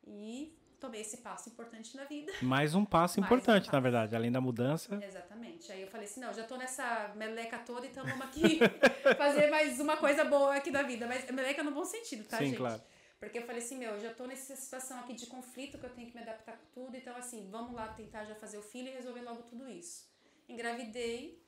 E 0.08 0.58
tomei 0.86 1.02
esse 1.02 1.18
passo 1.18 1.50
importante 1.50 1.96
na 1.98 2.06
vida. 2.06 2.32
Mais 2.42 2.76
um 2.76 2.86
passo 2.86 3.20
Mais 3.20 3.28
importante, 3.28 3.64
um 3.64 3.66
passo. 3.66 3.74
na 3.74 3.80
verdade, 3.80 4.16
além 4.16 4.32
da 4.32 4.40
mudança. 4.40 5.00
Exatamente. 5.04 5.72
Aí 5.72 5.82
eu 5.82 5.88
falei 5.88 6.06
assim, 6.06 6.20
não, 6.20 6.34
já 6.34 6.44
tô 6.44 6.56
nessa 6.58 7.12
meleca 7.16 7.58
toda, 7.60 7.88
então 7.88 8.06
vamos 8.06 8.26
aqui 8.26 8.60
fazer 9.18 9.50
mais 9.50 9.80
uma 9.80 9.98
coisa 9.98 10.24
boa 10.24 10.56
aqui 10.56 10.72
da 10.72 10.84
vida. 10.84 11.08
Mas 11.08 11.30
meleca 11.32 11.64
no 11.64 11.72
bom 11.72 11.84
sentido, 11.84 12.28
tá, 12.28 12.38
Sim, 12.38 12.46
gente? 12.48 12.58
claro. 12.58 12.82
Porque 13.20 13.40
eu 13.40 13.44
falei 13.44 13.62
assim, 13.62 13.78
meu, 13.78 13.92
eu 13.92 14.00
já 14.00 14.14
tô 14.14 14.28
nessa 14.28 14.56
situação 14.56 15.00
aqui 15.00 15.14
de 15.14 15.26
conflito 15.26 15.78
que 15.78 15.86
eu 15.86 15.90
tenho 15.90 16.08
que 16.08 16.16
me 16.16 16.22
adaptar 16.22 16.58
com 16.58 16.66
tudo, 16.74 16.96
então 16.96 17.16
assim, 17.16 17.48
vamos 17.50 17.74
lá 17.74 17.88
tentar 17.88 18.26
já 18.26 18.36
fazer 18.36 18.58
o 18.58 18.62
filho 18.62 18.90
e 18.90 18.92
resolver 18.92 19.22
logo 19.22 19.44
tudo 19.44 19.68
isso. 19.70 20.08
Engravidei, 20.48 21.42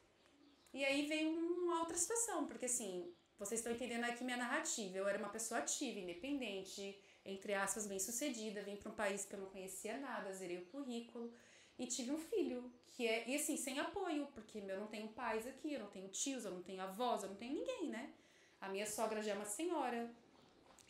e 0.73 0.83
aí 0.83 1.05
veio 1.05 1.29
uma 1.29 1.81
outra 1.81 1.97
situação, 1.97 2.47
porque 2.47 2.65
assim, 2.65 3.13
vocês 3.37 3.59
estão 3.59 3.71
entendendo 3.71 4.05
aqui 4.05 4.23
minha 4.23 4.37
narrativa. 4.37 4.97
Eu 4.97 5.07
era 5.07 5.19
uma 5.19 5.29
pessoa 5.29 5.59
ativa, 5.59 5.99
independente, 5.99 6.97
entre 7.27 7.53
aspas, 7.53 7.85
bem 7.85 7.99
sucedida, 7.99 8.63
vim 8.63 8.77
para 8.77 8.91
um 8.91 8.95
país 8.95 9.25
que 9.25 9.35
eu 9.35 9.39
não 9.39 9.47
conhecia 9.47 9.97
nada, 9.97 10.33
zerei 10.33 10.57
o 10.57 10.65
currículo 10.67 11.31
e 11.77 11.85
tive 11.85 12.11
um 12.11 12.17
filho, 12.17 12.71
que 12.87 13.05
é, 13.05 13.29
e 13.29 13.35
assim, 13.35 13.57
sem 13.57 13.79
apoio, 13.79 14.27
porque 14.33 14.59
eu 14.59 14.79
não 14.79 14.87
tenho 14.87 15.09
pais 15.09 15.45
aqui, 15.45 15.73
eu 15.73 15.81
não 15.81 15.87
tenho 15.87 16.07
tios, 16.07 16.45
eu 16.45 16.51
não 16.51 16.63
tenho 16.63 16.81
avós, 16.81 17.23
eu 17.23 17.29
não 17.29 17.35
tenho 17.35 17.53
ninguém, 17.53 17.89
né? 17.89 18.11
A 18.59 18.69
minha 18.69 18.87
sogra 18.87 19.21
já 19.21 19.33
é 19.33 19.35
uma 19.35 19.45
senhora. 19.45 20.09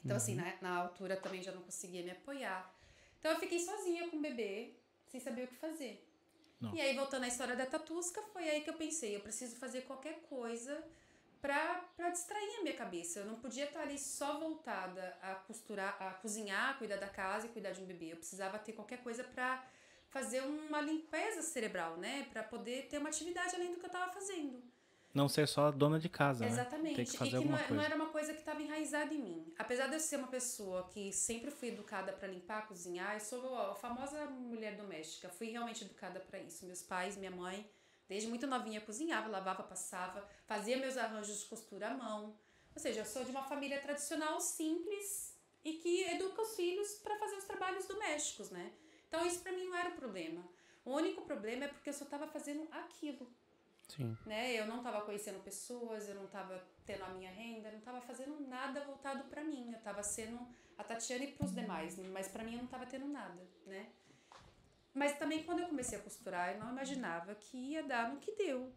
Então, 0.05 0.15
assim, 0.15 0.35
uhum. 0.35 0.41
assim, 0.41 0.57
na, 0.61 0.75
na 0.75 0.77
altura 0.83 1.17
também 1.17 1.41
já 1.41 1.51
não 1.51 1.61
conseguia 1.61 2.03
me 2.03 2.11
apoiar. 2.11 2.73
Então, 3.19 3.31
eu 3.31 3.39
fiquei 3.39 3.59
sozinha 3.59 4.07
com 4.09 4.17
o 4.17 4.21
bebê, 4.21 4.73
sem 5.07 5.19
saber 5.19 5.43
o 5.43 5.47
que 5.47 5.55
fazer. 5.55 6.07
Não. 6.61 6.73
E 6.73 6.79
aí, 6.79 6.95
voltando 6.95 7.23
à 7.23 7.27
história 7.27 7.55
da 7.55 7.65
Tatusca, 7.65 8.21
foi 8.31 8.47
aí 8.49 8.61
que 8.61 8.69
eu 8.69 8.75
pensei, 8.75 9.15
eu 9.15 9.19
preciso 9.19 9.57
fazer 9.57 9.81
qualquer 9.81 10.21
coisa 10.29 10.81
para 11.41 12.09
distrair 12.11 12.57
a 12.59 12.63
minha 12.63 12.75
cabeça. 12.75 13.19
Eu 13.19 13.25
não 13.25 13.35
podia 13.35 13.65
estar 13.65 13.81
ali 13.81 13.97
só 13.97 14.39
voltada 14.39 15.17
a 15.21 15.35
costurar, 15.35 15.95
a 15.99 16.11
cozinhar, 16.13 16.71
a 16.71 16.73
cuidar 16.73 16.97
da 16.97 17.07
casa 17.07 17.47
e 17.47 17.49
cuidar 17.49 17.71
de 17.71 17.81
um 17.81 17.85
bebê. 17.85 18.13
Eu 18.13 18.17
precisava 18.17 18.57
ter 18.59 18.73
qualquer 18.73 19.03
coisa 19.03 19.23
para 19.23 19.63
fazer 20.09 20.41
uma 20.41 20.81
limpeza 20.81 21.41
cerebral, 21.41 21.97
né? 21.97 22.27
Para 22.31 22.43
poder 22.43 22.87
ter 22.87 22.97
uma 22.97 23.09
atividade 23.09 23.55
além 23.55 23.71
do 23.71 23.79
que 23.79 23.85
eu 23.85 23.87
estava 23.87 24.11
fazendo. 24.11 24.61
Não 25.13 25.27
ser 25.27 25.47
só 25.47 25.71
dona 25.71 25.99
de 25.99 26.09
casa, 26.09 26.45
Exatamente. 26.45 26.97
né? 26.97 27.05
Que 27.05 27.17
fazer 27.17 27.37
e 27.37 27.41
que 27.41 27.47
não, 27.47 27.57
coisa. 27.57 27.73
não 27.73 27.81
era 27.81 27.95
uma 27.95 28.07
coisa 28.07 28.33
que 28.33 28.39
estava 28.39 28.61
enraizada 28.61 29.13
em 29.13 29.19
mim. 29.19 29.53
Apesar 29.57 29.87
de 29.87 29.95
eu 29.95 29.99
ser 29.99 30.17
uma 30.17 30.27
pessoa 30.27 30.87
que 30.89 31.11
sempre 31.11 31.49
fui 31.49 31.69
educada 31.69 32.13
para 32.13 32.27
limpar, 32.27 32.67
cozinhar, 32.67 33.15
eu 33.15 33.19
sou 33.19 33.57
a 33.57 33.73
famosa 33.73 34.25
mulher 34.27 34.75
doméstica. 34.75 35.29
Fui 35.29 35.47
realmente 35.49 35.83
educada 35.83 36.19
para 36.19 36.39
isso. 36.39 36.65
Meus 36.65 36.83
pais, 36.83 37.17
minha 37.17 37.31
mãe, 37.31 37.67
desde 38.07 38.27
muito 38.27 38.47
novinha 38.47 38.81
cozinhava, 38.81 39.29
lavava, 39.29 39.63
passava, 39.63 40.27
fazia 40.45 40.77
meus 40.77 40.97
arranjos 40.97 41.39
de 41.39 41.45
costura 41.45 41.89
à 41.89 41.93
mão. 41.93 42.37
Ou 42.75 42.81
seja, 42.81 43.01
eu 43.01 43.05
sou 43.05 43.23
de 43.23 43.31
uma 43.31 43.43
família 43.43 43.81
tradicional 43.81 44.39
simples 44.39 45.35
e 45.63 45.73
que 45.73 46.03
educa 46.03 46.41
os 46.41 46.55
filhos 46.55 46.95
para 46.95 47.17
fazer 47.17 47.35
os 47.35 47.45
trabalhos 47.45 47.85
domésticos, 47.85 48.49
né? 48.51 48.71
Então 49.07 49.25
isso 49.25 49.41
para 49.41 49.51
mim 49.51 49.65
não 49.65 49.75
era 49.75 49.89
o 49.89 49.95
problema. 49.95 50.43
O 50.85 50.91
único 50.91 51.23
problema 51.23 51.65
é 51.65 51.67
porque 51.67 51.89
eu 51.89 51.93
só 51.93 52.05
estava 52.05 52.27
fazendo 52.27 52.67
aquilo. 52.71 53.27
Sim. 53.87 54.17
Né? 54.25 54.53
Eu 54.53 54.67
não 54.67 54.77
estava 54.77 55.01
conhecendo 55.01 55.43
pessoas, 55.43 56.07
eu 56.07 56.15
não 56.15 56.25
estava 56.25 56.61
tendo 56.85 57.03
a 57.03 57.09
minha 57.09 57.31
renda, 57.31 57.69
eu 57.69 57.73
não 57.73 57.79
estava 57.79 58.01
fazendo 58.01 58.39
nada 58.47 58.83
voltado 58.85 59.23
para 59.25 59.43
mim. 59.43 59.71
Eu 59.71 59.77
estava 59.77 60.03
sendo 60.03 60.39
a 60.77 60.83
Tatiane 60.83 61.27
para 61.27 61.45
os 61.45 61.53
demais, 61.53 61.97
mas 61.97 62.27
para 62.27 62.43
mim 62.43 62.53
eu 62.53 62.57
não 62.59 62.65
estava 62.65 62.85
tendo 62.85 63.07
nada, 63.07 63.41
né? 63.65 63.89
Mas 64.97 65.17
também 65.17 65.43
quando 65.43 65.59
eu 65.59 65.67
comecei 65.67 65.97
a 65.97 66.01
costurar, 66.01 66.53
eu 66.53 66.59
não 66.59 66.71
imaginava 66.71 67.35
que 67.35 67.55
ia 67.55 67.83
dar 67.83 68.09
no 68.09 68.19
que 68.19 68.31
deu. 68.31 68.73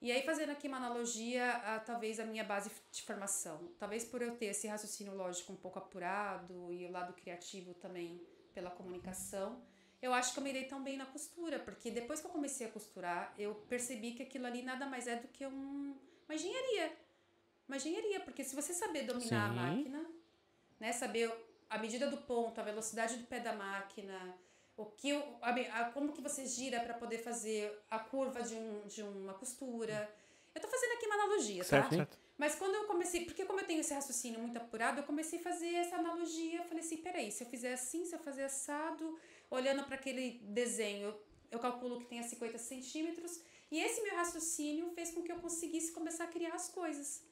E 0.00 0.12
aí 0.12 0.22
fazendo 0.22 0.50
aqui 0.50 0.68
uma 0.68 0.76
analogia 0.76 1.50
a 1.50 1.80
talvez 1.80 2.20
a 2.20 2.26
minha 2.26 2.44
base 2.44 2.70
de 2.92 3.02
formação, 3.02 3.72
talvez 3.78 4.04
por 4.04 4.20
eu 4.20 4.36
ter 4.36 4.46
esse 4.46 4.66
raciocínio 4.66 5.14
lógico 5.14 5.50
um 5.50 5.56
pouco 5.56 5.78
apurado 5.78 6.70
e 6.70 6.84
o 6.84 6.90
lado 6.90 7.14
criativo 7.14 7.72
também 7.72 8.20
pela 8.52 8.70
comunicação, 8.70 9.62
eu 10.02 10.12
acho 10.12 10.34
que 10.34 10.38
eu 10.40 10.44
me 10.44 10.52
dei 10.52 10.64
tão 10.64 10.84
bem 10.84 10.98
na 10.98 11.06
costura, 11.06 11.58
porque 11.58 11.90
depois 11.90 12.20
que 12.20 12.26
eu 12.26 12.30
comecei 12.30 12.66
a 12.66 12.70
costurar, 12.70 13.32
eu 13.38 13.54
percebi 13.66 14.12
que 14.12 14.22
aquilo 14.22 14.46
ali 14.46 14.60
nada 14.60 14.84
mais 14.84 15.06
é 15.06 15.16
do 15.16 15.28
que 15.28 15.46
um, 15.46 15.96
uma 16.28 16.34
engenharia. 16.34 16.94
Uma 17.66 17.78
engenharia, 17.78 18.20
porque 18.20 18.44
se 18.44 18.54
você 18.54 18.74
saber 18.74 19.04
dominar 19.04 19.22
Sim. 19.28 19.36
a 19.36 19.48
máquina, 19.48 20.06
né, 20.78 20.92
saber 20.92 21.32
a 21.70 21.78
medida 21.78 22.10
do 22.10 22.18
ponto, 22.18 22.60
a 22.60 22.62
velocidade 22.62 23.16
do 23.16 23.26
pé 23.26 23.40
da 23.40 23.54
máquina, 23.54 24.36
o 24.76 24.86
que 24.86 25.12
a, 25.40 25.50
a, 25.50 25.84
como 25.90 26.12
que 26.12 26.20
você 26.20 26.46
gira 26.46 26.80
para 26.80 26.94
poder 26.94 27.18
fazer 27.18 27.72
a 27.90 27.98
curva 27.98 28.42
de, 28.42 28.54
um, 28.54 28.86
de 28.86 29.02
uma 29.02 29.34
costura. 29.34 30.12
Eu 30.54 30.60
tô 30.60 30.68
fazendo 30.68 30.92
aqui 30.92 31.06
uma 31.06 31.14
analogia, 31.14 31.64
certo, 31.64 31.90
tá? 31.90 31.96
Certo. 31.96 32.18
Mas 32.36 32.56
quando 32.56 32.74
eu 32.74 32.84
comecei, 32.84 33.24
porque 33.24 33.44
como 33.44 33.60
eu 33.60 33.66
tenho 33.66 33.80
esse 33.80 33.94
raciocínio 33.94 34.40
muito 34.40 34.56
apurado, 34.56 35.00
eu 35.00 35.04
comecei 35.04 35.38
a 35.38 35.42
fazer 35.42 35.72
essa 35.74 35.96
analogia, 35.96 36.64
falei 36.64 36.80
assim, 36.80 36.96
peraí, 36.96 37.30
se 37.30 37.44
eu 37.44 37.48
fizer 37.48 37.74
assim, 37.74 38.04
se 38.04 38.14
eu 38.14 38.18
fazer 38.18 38.42
assado, 38.42 39.18
olhando 39.48 39.84
para 39.84 39.94
aquele 39.94 40.40
desenho, 40.42 41.14
eu 41.50 41.60
calculo 41.60 42.00
que 42.00 42.06
tenha 42.06 42.24
50 42.24 42.58
centímetros. 42.58 43.40
E 43.70 43.80
esse 43.80 44.02
meu 44.02 44.16
raciocínio 44.16 44.90
fez 44.90 45.12
com 45.12 45.22
que 45.22 45.30
eu 45.30 45.36
conseguisse 45.36 45.92
começar 45.92 46.24
a 46.24 46.26
criar 46.26 46.54
as 46.54 46.68
coisas. 46.68 47.22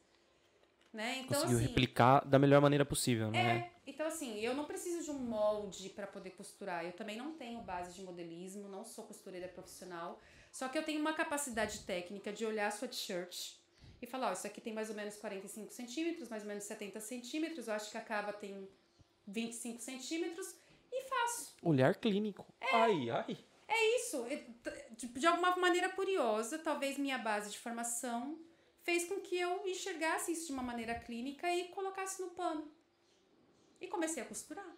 Né? 0.92 1.18
Então, 1.18 1.40
Conseguiu 1.40 1.56
assim, 1.58 1.66
replicar 1.66 2.24
da 2.24 2.38
melhor 2.38 2.60
maneira 2.60 2.84
possível, 2.84 3.30
né? 3.30 3.71
Então 3.86 4.06
assim, 4.06 4.38
eu 4.40 4.54
não 4.54 4.64
preciso 4.64 5.04
de 5.04 5.10
um 5.10 5.18
molde 5.18 5.90
para 5.90 6.06
poder 6.06 6.30
costurar. 6.30 6.84
Eu 6.84 6.92
também 6.92 7.16
não 7.16 7.32
tenho 7.32 7.60
base 7.60 7.94
de 7.94 8.02
modelismo, 8.02 8.68
não 8.68 8.84
sou 8.84 9.04
costureira 9.04 9.48
profissional. 9.48 10.20
Só 10.50 10.68
que 10.68 10.78
eu 10.78 10.84
tenho 10.84 11.00
uma 11.00 11.14
capacidade 11.14 11.80
técnica 11.80 12.32
de 12.32 12.44
olhar 12.44 12.68
a 12.68 12.70
sua 12.70 12.86
t-shirt 12.86 13.54
e 14.00 14.06
falar, 14.06 14.30
ó, 14.30 14.32
isso 14.32 14.46
aqui 14.46 14.60
tem 14.60 14.72
mais 14.72 14.90
ou 14.90 14.96
menos 14.96 15.16
45 15.16 15.72
centímetros, 15.72 16.28
mais 16.28 16.42
ou 16.42 16.48
menos 16.48 16.64
70 16.64 17.00
centímetros, 17.00 17.68
eu 17.68 17.74
acho 17.74 17.90
que 17.90 17.96
a 17.96 18.00
cava 18.00 18.32
tem 18.32 18.68
25 19.26 19.80
centímetros 19.80 20.54
e 20.90 21.08
faço. 21.08 21.54
Olhar 21.62 21.94
clínico. 21.94 22.44
É, 22.60 22.74
ai, 22.74 23.10
ai. 23.10 23.38
É 23.68 23.96
isso. 23.96 24.26
De 24.96 25.26
alguma 25.26 25.56
maneira 25.56 25.88
curiosa, 25.88 26.58
talvez 26.58 26.98
minha 26.98 27.16
base 27.16 27.50
de 27.50 27.58
formação 27.58 28.38
fez 28.82 29.04
com 29.08 29.20
que 29.20 29.38
eu 29.38 29.66
enxergasse 29.66 30.32
isso 30.32 30.48
de 30.48 30.52
uma 30.52 30.62
maneira 30.62 30.94
clínica 30.94 31.50
e 31.50 31.68
colocasse 31.68 32.20
no 32.20 32.30
pano. 32.30 32.70
E 33.82 33.88
comecei 33.88 34.22
a 34.22 34.26
costurar. 34.26 34.74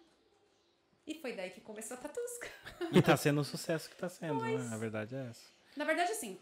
E 1.07 1.13
foi 1.13 1.33
daí 1.33 1.51
que 1.51 1.61
começou 1.61 1.95
a 1.95 1.99
tatusca. 1.99 2.49
E 2.91 3.01
tá 3.01 3.15
sendo 3.15 3.39
o 3.39 3.43
sucesso 3.43 3.89
que 3.89 3.95
tá 3.95 4.09
sendo, 4.09 4.39
pois, 4.39 4.65
né? 4.65 4.73
A 4.73 4.77
verdade 4.77 5.15
é 5.15 5.27
essa. 5.29 5.45
Na 5.77 5.85
verdade, 5.85 6.11
assim, 6.11 6.39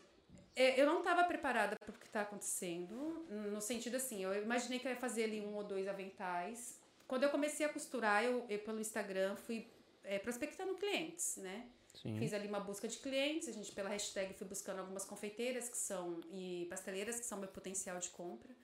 é, 0.55 0.79
eu 0.79 0.85
não 0.85 0.99
estava 0.99 1.25
preparada 1.25 1.75
para 1.75 1.89
o 1.89 1.93
que 1.93 2.05
está 2.05 2.21
acontecendo, 2.21 3.25
no 3.29 3.59
sentido 3.59 3.95
assim, 3.95 4.23
eu 4.23 4.41
imaginei 4.41 4.79
que 4.79 4.87
eu 4.87 4.91
ia 4.91 4.97
fazer 4.97 5.25
ali 5.25 5.41
um 5.41 5.53
ou 5.55 5.63
dois 5.63 5.87
aventais, 5.87 6.79
quando 7.07 7.23
eu 7.23 7.29
comecei 7.29 7.65
a 7.65 7.69
costurar, 7.69 8.23
eu, 8.23 8.45
eu 8.49 8.59
pelo 8.59 8.79
Instagram 8.79 9.35
fui 9.35 9.67
é, 10.03 10.17
prospectando 10.19 10.75
clientes, 10.75 11.37
né? 11.37 11.67
Sim. 12.01 12.17
Fiz 12.17 12.33
ali 12.33 12.47
uma 12.47 12.59
busca 12.59 12.87
de 12.87 12.97
clientes, 12.97 13.47
a 13.47 13.51
gente 13.51 13.71
pela 13.71 13.89
hashtag 13.89 14.33
fui 14.33 14.47
buscando 14.47 14.79
algumas 14.79 15.05
confeiteiras 15.05 15.69
que 15.69 15.77
são 15.77 16.21
e 16.31 16.65
pasteleiras 16.69 17.19
que 17.19 17.25
são 17.25 17.37
meu 17.37 17.49
potencial 17.49 17.99
de 17.99 18.09
compra. 18.09 18.55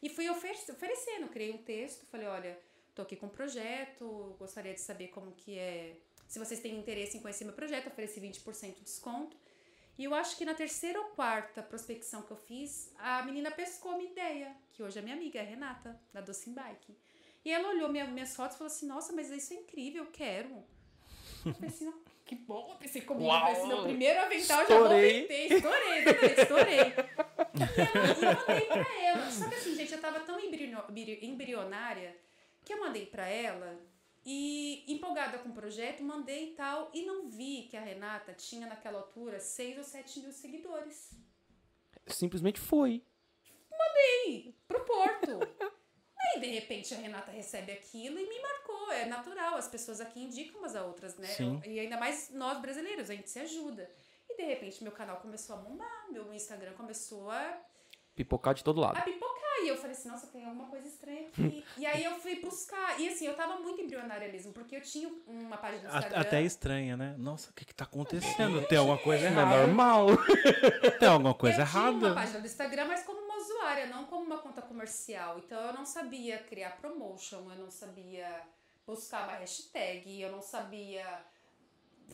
E 0.00 0.08
fui 0.08 0.28
oferecendo, 0.30 1.28
criei 1.28 1.50
um 1.52 1.58
texto, 1.58 2.06
falei, 2.06 2.26
olha, 2.26 2.58
tô 2.98 3.02
aqui 3.02 3.14
com 3.14 3.26
um 3.26 3.30
projeto, 3.30 4.34
gostaria 4.40 4.74
de 4.74 4.80
saber 4.80 5.06
como 5.08 5.30
que 5.30 5.56
é, 5.56 5.94
se 6.26 6.36
vocês 6.36 6.58
têm 6.58 6.76
interesse 6.76 7.16
em 7.16 7.20
conhecer 7.20 7.44
meu 7.44 7.54
projeto, 7.54 7.86
ofereci 7.86 8.20
20% 8.20 8.74
de 8.74 8.80
desconto. 8.82 9.36
E 9.96 10.02
eu 10.02 10.12
acho 10.14 10.36
que 10.36 10.44
na 10.44 10.52
terceira 10.52 11.00
ou 11.00 11.06
quarta 11.10 11.62
prospecção 11.62 12.22
que 12.22 12.32
eu 12.32 12.36
fiz, 12.36 12.92
a 12.98 13.22
menina 13.22 13.52
pescou 13.52 13.96
minha 13.96 14.10
ideia, 14.10 14.52
que 14.72 14.82
hoje 14.82 14.98
é 14.98 15.02
minha 15.02 15.14
amiga, 15.14 15.40
a 15.40 15.44
Renata, 15.44 16.00
da 16.12 16.20
Doce 16.20 16.50
Bike. 16.50 16.92
E 17.44 17.52
ela 17.52 17.68
olhou 17.68 17.88
minha, 17.88 18.04
minhas 18.04 18.34
fotos 18.34 18.56
e 18.56 18.58
falou 18.58 18.72
assim: 18.72 18.86
Nossa, 18.86 19.12
mas 19.12 19.30
isso 19.30 19.52
é 19.52 19.56
incrível, 19.56 20.02
eu 20.04 20.10
quero. 20.10 20.64
Eu 21.46 21.54
pensei, 21.54 21.86
não, 21.86 21.94
que 22.24 22.34
bom, 22.34 22.68
eu 22.72 22.76
pensei 22.78 23.02
comigo, 23.02 23.28
Uau! 23.28 23.52
esse 23.52 23.66
meu 23.66 23.82
primeiro 23.84 24.20
avental, 24.20 24.62
Estourei. 24.62 25.12
já 25.12 25.20
vender, 25.20 25.54
estourei, 25.54 25.98
estourei, 26.04 26.34
estourei. 26.42 26.78
E 27.54 27.80
ela- 27.80 28.34
eu 28.34 28.46
mandei 28.48 28.66
pra 28.66 29.02
ela. 29.04 29.30
Só 29.30 29.48
que 29.48 29.54
assim, 29.54 29.74
gente, 29.76 29.92
eu 29.92 30.00
tava 30.00 30.18
tão 30.20 30.38
embrionária 30.40 32.16
que 32.68 32.74
eu 32.74 32.80
mandei 32.80 33.06
pra 33.06 33.26
ela 33.26 33.80
e 34.26 34.84
empolgada 34.92 35.38
com 35.38 35.48
o 35.48 35.54
projeto, 35.54 36.02
mandei 36.02 36.50
e 36.50 36.54
tal, 36.54 36.90
e 36.92 37.02
não 37.06 37.30
vi 37.30 37.62
que 37.62 37.78
a 37.78 37.80
Renata 37.80 38.34
tinha 38.34 38.66
naquela 38.66 38.98
altura 38.98 39.40
6 39.40 39.78
ou 39.78 39.84
7 39.84 40.20
mil 40.20 40.32
seguidores. 40.32 41.10
Simplesmente 42.06 42.60
foi. 42.60 43.02
Ei, 44.26 44.54
pro 44.66 44.84
Porto. 44.84 45.40
Aí, 46.20 46.40
de 46.40 46.46
repente, 46.48 46.92
a 46.92 46.98
Renata 46.98 47.30
recebe 47.30 47.72
aquilo 47.72 48.18
e 48.18 48.28
me 48.28 48.38
marcou. 48.42 48.92
É 48.92 49.06
natural, 49.06 49.54
as 49.54 49.66
pessoas 49.66 49.98
aqui 49.98 50.20
indicam 50.20 50.60
umas 50.60 50.76
a 50.76 50.84
outras, 50.84 51.16
né? 51.16 51.28
Sim. 51.28 51.62
E 51.64 51.80
ainda 51.80 51.96
mais 51.96 52.30
nós 52.30 52.60
brasileiros, 52.60 53.08
a 53.08 53.14
gente 53.14 53.30
se 53.30 53.38
ajuda. 53.38 53.90
E 54.28 54.36
de 54.36 54.44
repente, 54.44 54.82
meu 54.82 54.92
canal 54.92 55.20
começou 55.20 55.56
a 55.56 55.58
bombar, 55.58 56.06
meu 56.10 56.32
Instagram 56.34 56.74
começou 56.74 57.30
a 57.30 57.58
Pipocar 58.14 58.52
de 58.52 58.62
todo 58.62 58.80
lado. 58.80 58.98
a 58.98 59.02
pipocar. 59.02 59.47
E 59.64 59.68
eu 59.68 59.76
falei 59.76 59.92
assim, 59.92 60.08
nossa, 60.08 60.26
tem 60.28 60.44
alguma 60.44 60.66
coisa 60.66 60.86
estranha 60.86 61.28
aqui. 61.28 61.64
e 61.76 61.86
aí 61.86 62.04
eu 62.04 62.14
fui 62.20 62.36
buscar. 62.40 62.98
E 63.00 63.08
assim, 63.08 63.26
eu 63.26 63.34
tava 63.34 63.56
muito 63.60 63.80
embrionária 63.80 64.30
mesmo, 64.30 64.52
porque 64.52 64.76
eu 64.76 64.80
tinha 64.80 65.08
uma 65.26 65.56
página 65.56 65.82
do 65.82 65.94
Instagram. 65.96 66.20
Até 66.20 66.42
estranha, 66.42 66.96
né? 66.96 67.14
Nossa, 67.18 67.50
o 67.50 67.54
que 67.54 67.64
que 67.64 67.74
tá 67.74 67.84
acontecendo? 67.84 68.66
Tem 68.66 68.78
alguma 68.78 68.98
coisa 68.98 69.30
Não 69.30 69.38
é 69.40 69.42
errada. 69.42 69.66
normal. 69.66 70.06
Tem 70.98 71.08
alguma 71.08 71.34
coisa 71.34 71.62
eu 71.62 71.66
tinha 71.66 71.82
uma 71.82 71.90
errada. 71.90 72.14
página 72.14 72.40
do 72.40 72.46
Instagram, 72.46 72.84
mas 72.86 73.02
como 73.04 73.20
uma 73.20 73.36
usuária, 73.36 73.86
não 73.86 74.04
como 74.06 74.24
uma 74.24 74.38
conta 74.38 74.62
comercial. 74.62 75.38
Então 75.38 75.60
eu 75.60 75.72
não 75.72 75.84
sabia 75.84 76.38
criar 76.38 76.76
promotion, 76.78 77.50
eu 77.50 77.58
não 77.58 77.70
sabia 77.70 78.42
buscar 78.86 79.24
uma 79.28 79.36
hashtag, 79.38 80.20
eu 80.20 80.32
não 80.32 80.40
sabia, 80.40 81.04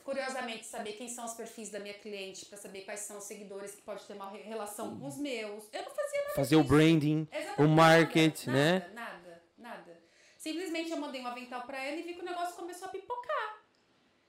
curiosamente, 0.03 0.67
saber 0.67 0.93
quem 0.95 1.09
são 1.09 1.25
os 1.25 1.35
perfis 1.35 1.71
da 1.71 1.79
minha 1.79 1.95
cliente, 1.95 2.47
pra 2.47 2.59
saber 2.59 2.83
quais 2.83 3.01
são 3.01 3.19
os 3.19 3.25
seguidores 3.25 3.75
que 3.75 3.83
pode 3.83 4.05
ter 4.05 4.15
uma 4.15 4.31
re- 4.31 4.43
relação 4.43 4.99
com 4.99 5.07
os 5.07 5.17
meus. 5.17 5.65
Eu 5.73 5.83
não 5.85 5.91
fazia 5.91 6.21
nada 6.23 6.35
Fazer 6.35 6.57
o 6.57 6.65
branding, 6.65 7.29
Exatamente, 7.31 7.61
o 7.61 7.69
market, 7.69 8.47
nada, 8.47 8.59
né? 8.59 8.79
Nada, 8.79 8.95
nada, 8.95 9.43
nada. 9.59 10.03
Simplesmente 10.39 10.91
eu 10.91 10.97
mandei 10.99 11.21
um 11.23 11.27
avental 11.27 11.63
pra 11.63 11.83
ela 11.83 11.97
e 11.97 12.03
vi 12.03 12.15
que 12.15 12.21
o 12.21 12.25
negócio 12.25 12.55
começou 12.57 12.89
a 12.89 12.91
pipocar. 12.91 13.65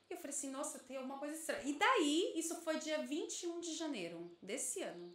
E 0.09 0.13
eu 0.13 0.17
falei 0.17 0.29
assim, 0.29 0.49
nossa, 0.51 0.79
tem 0.79 0.97
alguma 0.97 1.17
coisa 1.17 1.33
estranha. 1.35 1.63
E 1.65 1.73
daí, 1.73 2.33
isso 2.35 2.55
foi 2.61 2.77
dia 2.79 2.99
21 2.99 3.59
de 3.59 3.73
janeiro 3.75 4.37
desse 4.41 4.81
ano. 4.81 5.13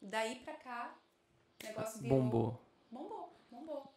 Daí 0.00 0.36
pra 0.36 0.54
cá, 0.54 0.98
o 1.62 1.66
negócio 1.66 2.00
virou... 2.00 2.18
Bombou. 2.18 2.60
Bombou, 2.90 3.38
bombou. 3.50 3.94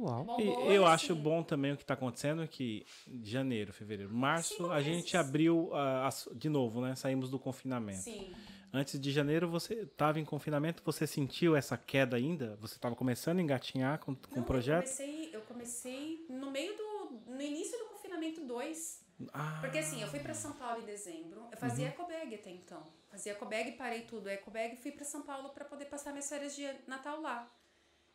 Uau. 0.00 0.40
E 0.40 0.74
eu 0.74 0.82
e, 0.82 0.86
acho 0.86 1.12
assim, 1.12 1.22
bom 1.22 1.42
também 1.42 1.72
o 1.72 1.76
que 1.76 1.82
está 1.82 1.94
acontecendo, 1.94 2.46
que 2.48 2.84
janeiro, 3.22 3.72
fevereiro, 3.72 4.12
março, 4.14 4.70
a 4.70 4.80
gente 4.80 5.16
abriu 5.16 5.70
ah, 5.74 6.06
as- 6.06 6.28
de 6.34 6.48
novo, 6.48 6.80
né? 6.80 6.94
Saímos 6.94 7.30
do 7.30 7.38
confinamento. 7.38 8.02
Sim. 8.02 8.30
Antes 8.72 8.98
de 8.98 9.10
janeiro, 9.10 9.50
você 9.50 9.74
estava 9.82 10.18
em 10.18 10.24
confinamento, 10.24 10.82
você 10.82 11.06
sentiu 11.06 11.54
essa 11.54 11.76
queda 11.76 12.16
ainda? 12.16 12.56
Você 12.58 12.76
estava 12.76 12.96
começando 12.96 13.38
a 13.38 13.42
engatinhar 13.42 13.98
com, 13.98 14.14
com 14.14 14.36
Não, 14.36 14.42
o 14.42 14.46
projeto? 14.46 14.86
Eu 14.86 14.94
comecei, 14.96 15.30
eu 15.34 15.40
comecei 15.42 16.26
no 16.30 16.50
meio 16.50 16.74
do... 16.74 16.92
No 17.26 17.42
início 17.42 17.78
do 17.78 17.84
confinamento 17.84 18.40
2. 18.46 19.02
Ah, 19.34 19.58
Porque 19.60 19.78
assim, 19.78 20.00
eu 20.00 20.08
fui 20.08 20.20
pra 20.20 20.32
São 20.32 20.54
Paulo 20.54 20.82
em 20.82 20.86
dezembro. 20.86 21.46
Eu 21.52 21.58
fazia 21.58 21.88
ecobag 21.88 22.34
até 22.34 22.50
então. 22.50 22.82
Fazia 23.10 23.32
ecobag, 23.32 23.72
parei 23.72 24.02
tudo. 24.02 24.28
Ecobag 24.30 24.72
e 24.72 24.76
fui 24.78 24.90
pra 24.90 25.04
São 25.04 25.20
Paulo 25.20 25.50
pra 25.50 25.66
poder 25.66 25.84
passar 25.84 26.10
minhas 26.12 26.28
férias 26.30 26.56
de 26.56 26.66
Natal 26.86 27.20
lá. 27.20 27.52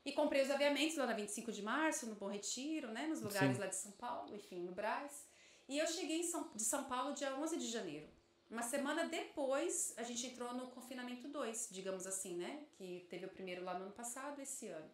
E 0.07 0.13
comprei 0.13 0.41
os 0.41 0.49
aviamentos 0.49 0.95
lá 0.95 1.05
na 1.05 1.11
25 1.11 1.51
de 1.51 1.61
março, 1.61 2.05
no 2.05 2.15
Bom 2.15 2.29
Retiro, 2.29 2.89
né? 2.93 3.07
Nos 3.07 3.21
lugares 3.21 3.57
Sim. 3.57 3.59
lá 3.59 3.67
de 3.67 3.75
São 3.75 3.91
Paulo, 3.91 4.33
enfim, 4.33 4.61
no 4.61 4.71
Brás. 4.71 5.27
E 5.67 5.77
eu 5.77 5.85
cheguei 5.85 6.23
São, 6.23 6.49
de 6.55 6.63
São 6.63 6.85
Paulo 6.85 7.13
dia 7.13 7.37
11 7.37 7.57
de 7.57 7.67
janeiro. 7.67 8.07
Uma 8.49 8.61
semana 8.61 9.09
depois, 9.09 9.93
a 9.97 10.03
gente 10.03 10.25
entrou 10.25 10.53
no 10.53 10.67
confinamento 10.67 11.27
2, 11.27 11.67
digamos 11.71 12.07
assim, 12.07 12.37
né? 12.37 12.63
Que 12.77 13.05
teve 13.09 13.25
o 13.25 13.29
primeiro 13.29 13.65
lá 13.65 13.77
no 13.77 13.83
ano 13.83 13.91
passado, 13.91 14.41
esse 14.41 14.67
ano. 14.67 14.89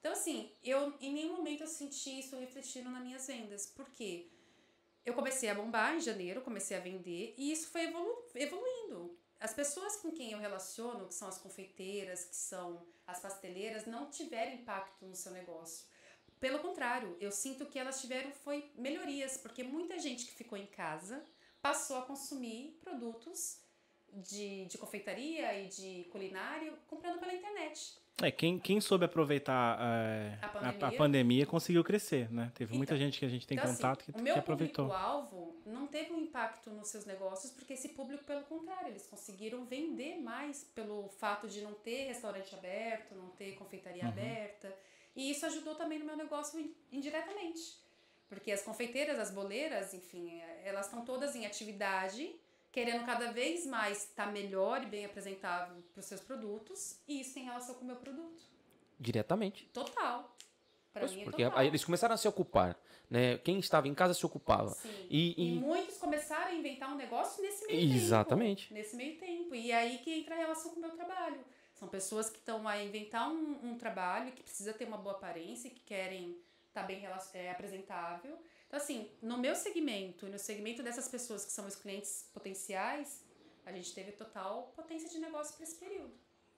Então, 0.00 0.12
assim, 0.12 0.50
eu 0.64 0.94
em 1.02 1.12
nenhum 1.12 1.36
momento 1.36 1.60
eu 1.60 1.66
senti 1.66 2.20
isso 2.20 2.34
refletindo 2.38 2.88
nas 2.88 3.02
minhas 3.02 3.26
vendas. 3.26 3.66
Por 3.66 3.90
quê? 3.90 4.30
Eu 5.04 5.12
comecei 5.12 5.50
a 5.50 5.54
bombar 5.54 5.96
em 5.96 6.00
janeiro, 6.00 6.40
comecei 6.40 6.78
a 6.78 6.80
vender 6.80 7.34
e 7.36 7.52
isso 7.52 7.68
foi 7.68 7.82
evolu 7.82 8.24
evoluindo. 8.34 9.18
As 9.38 9.52
pessoas 9.52 9.96
com 9.96 10.10
quem 10.10 10.32
eu 10.32 10.38
relaciono, 10.38 11.06
que 11.06 11.14
são 11.14 11.28
as 11.28 11.38
confeiteiras, 11.38 12.24
que 12.24 12.36
são 12.36 12.86
as 13.06 13.20
pasteleiras, 13.20 13.86
não 13.86 14.10
tiveram 14.10 14.54
impacto 14.54 15.04
no 15.04 15.14
seu 15.14 15.32
negócio. 15.32 15.86
Pelo 16.40 16.58
contrário, 16.58 17.16
eu 17.20 17.30
sinto 17.30 17.66
que 17.66 17.78
elas 17.78 18.00
tiveram 18.00 18.30
foi 18.32 18.70
melhorias, 18.74 19.36
porque 19.36 19.62
muita 19.62 19.98
gente 19.98 20.26
que 20.26 20.32
ficou 20.32 20.58
em 20.58 20.66
casa 20.66 21.24
passou 21.62 21.98
a 21.98 22.02
consumir 22.02 22.78
produtos 22.82 23.58
de, 24.12 24.66
de 24.66 24.78
confeitaria 24.78 25.60
e 25.60 25.68
de 25.68 26.04
culinário 26.10 26.76
comprando 26.86 27.18
pela 27.18 27.34
internet. 27.34 27.96
É, 28.22 28.30
quem, 28.30 28.58
quem 28.58 28.80
soube 28.80 29.04
aproveitar 29.04 29.78
é, 29.78 30.38
A 30.40 30.46
a, 30.46 30.48
a 30.48 30.72
pandemia. 30.72 30.98
pandemia 30.98 31.46
conseguiu 31.46 31.84
crescer, 31.84 32.32
né? 32.32 32.50
Teve 32.54 32.74
muita 32.74 32.94
Então, 32.94 33.04
gente 33.04 33.18
que 33.18 33.26
a 33.26 33.28
gente 33.28 33.46
tem 33.46 33.58
Então, 33.58 33.68
assim, 33.68 33.76
contato 33.76 34.04
que, 34.04 34.10
o 34.10 34.14
que 34.14 34.22
meu 34.22 34.38
aproveitou. 34.38 34.86
público-alvo 34.86 35.54
não 35.66 35.86
teve 35.86 36.12
um 36.14 36.20
impacto 36.22 36.70
nos 36.70 36.88
seus 36.88 37.04
negócios, 37.04 37.52
porque 37.52 37.74
esse 37.74 37.90
público, 37.90 38.24
pelo 38.24 38.42
contrário, 38.44 38.88
eles 38.88 39.06
conseguiram 39.06 39.66
vender 39.66 40.16
mais 40.22 40.64
pelo 40.74 41.08
fato 41.10 41.46
de 41.46 41.60
não 41.60 41.74
ter 41.74 42.06
restaurante 42.06 42.54
aberto, 42.54 43.14
não 43.14 43.28
ter 43.30 43.54
confeitaria 43.56 44.04
Uhum. 44.04 44.08
aberta. 44.08 44.74
E 45.14 45.30
isso 45.30 45.44
ajudou 45.44 45.74
também 45.74 45.98
no 45.98 46.06
meu 46.06 46.16
negócio 46.16 46.58
in- 46.58 46.74
indiretamente. 46.90 47.76
Porque 48.30 48.50
as 48.50 48.62
confeiteiras, 48.62 49.18
as 49.18 49.30
boleiras, 49.30 49.92
enfim, 49.92 50.40
eh, 50.40 50.62
elas 50.64 50.86
estão 50.86 51.04
todas 51.04 51.36
em 51.36 51.44
atividade, 51.44 52.34
querendo 52.76 53.06
cada 53.06 53.32
vez 53.32 53.64
mais 53.66 54.04
estar 54.04 54.26
melhor 54.30 54.82
e 54.82 54.86
bem 54.86 55.06
apresentável 55.06 55.82
para 55.94 56.00
os 56.00 56.04
seus 56.04 56.20
produtos, 56.20 56.98
e 57.08 57.20
isso 57.22 57.32
tem 57.32 57.44
relação 57.44 57.74
com 57.74 57.80
o 57.84 57.86
meu 57.86 57.96
produto. 57.96 58.42
Diretamente. 59.00 59.64
Total. 59.72 60.36
Para 60.92 61.00
Pois, 61.00 61.12
mim 61.12 61.22
é 61.22 61.24
porque 61.24 61.42
total. 61.44 61.58
aí 61.58 61.66
eles 61.68 61.82
começaram 61.84 62.14
a 62.14 62.18
se 62.18 62.28
ocupar, 62.28 62.78
né? 63.10 63.38
Quem 63.38 63.58
estava 63.58 63.88
em 63.88 63.94
casa 63.94 64.12
se 64.12 64.26
ocupava. 64.26 64.70
Sim. 64.74 65.06
E, 65.08 65.34
E, 65.42 65.56
e- 65.56 65.58
muitos 65.58 65.96
começaram 65.96 66.48
a 66.50 66.54
inventar 66.54 66.92
um 66.92 66.96
negócio 66.96 67.42
nesse 67.42 67.66
meio 67.66 67.80
tempo. 67.80 67.94
Exatamente. 67.94 68.72
Nesse 68.74 68.94
meio 68.94 69.18
tempo. 69.18 69.54
E 69.54 69.72
aí 69.72 69.96
que 69.98 70.12
entra 70.12 70.34
a 70.34 70.38
relação 70.38 70.70
com 70.72 70.78
o 70.78 70.80
meu 70.82 70.90
trabalho. 70.90 71.40
São 71.74 71.88
pessoas 71.88 72.28
que 72.28 72.36
estão 72.38 72.66
a 72.68 72.82
inventar 72.82 73.30
um, 73.30 73.70
um 73.70 73.78
trabalho 73.78 74.32
que 74.32 74.42
precisa 74.42 74.72
ter 74.74 74.84
uma 74.86 74.96
boa 74.98 75.14
aparência, 75.16 75.70
que 75.70 75.80
querem 75.80 76.36
estar 76.68 76.82
bem 76.82 76.98
rela- 77.00 77.22
é, 77.34 77.50
apresentável. 77.50 78.38
Então, 78.76 78.84
assim, 78.84 79.08
no 79.22 79.38
meu 79.38 79.54
segmento 79.54 80.26
e 80.26 80.28
no 80.28 80.38
segmento 80.38 80.82
dessas 80.82 81.08
pessoas 81.08 81.46
que 81.46 81.50
são 81.50 81.66
os 81.66 81.74
clientes 81.74 82.28
potenciais, 82.34 83.24
a 83.64 83.72
gente 83.72 83.94
teve 83.94 84.12
total 84.12 84.70
potência 84.76 85.08
de 85.08 85.18
negócio 85.18 85.54
para 85.54 85.64
esse 85.64 85.76
período. 85.76 86.12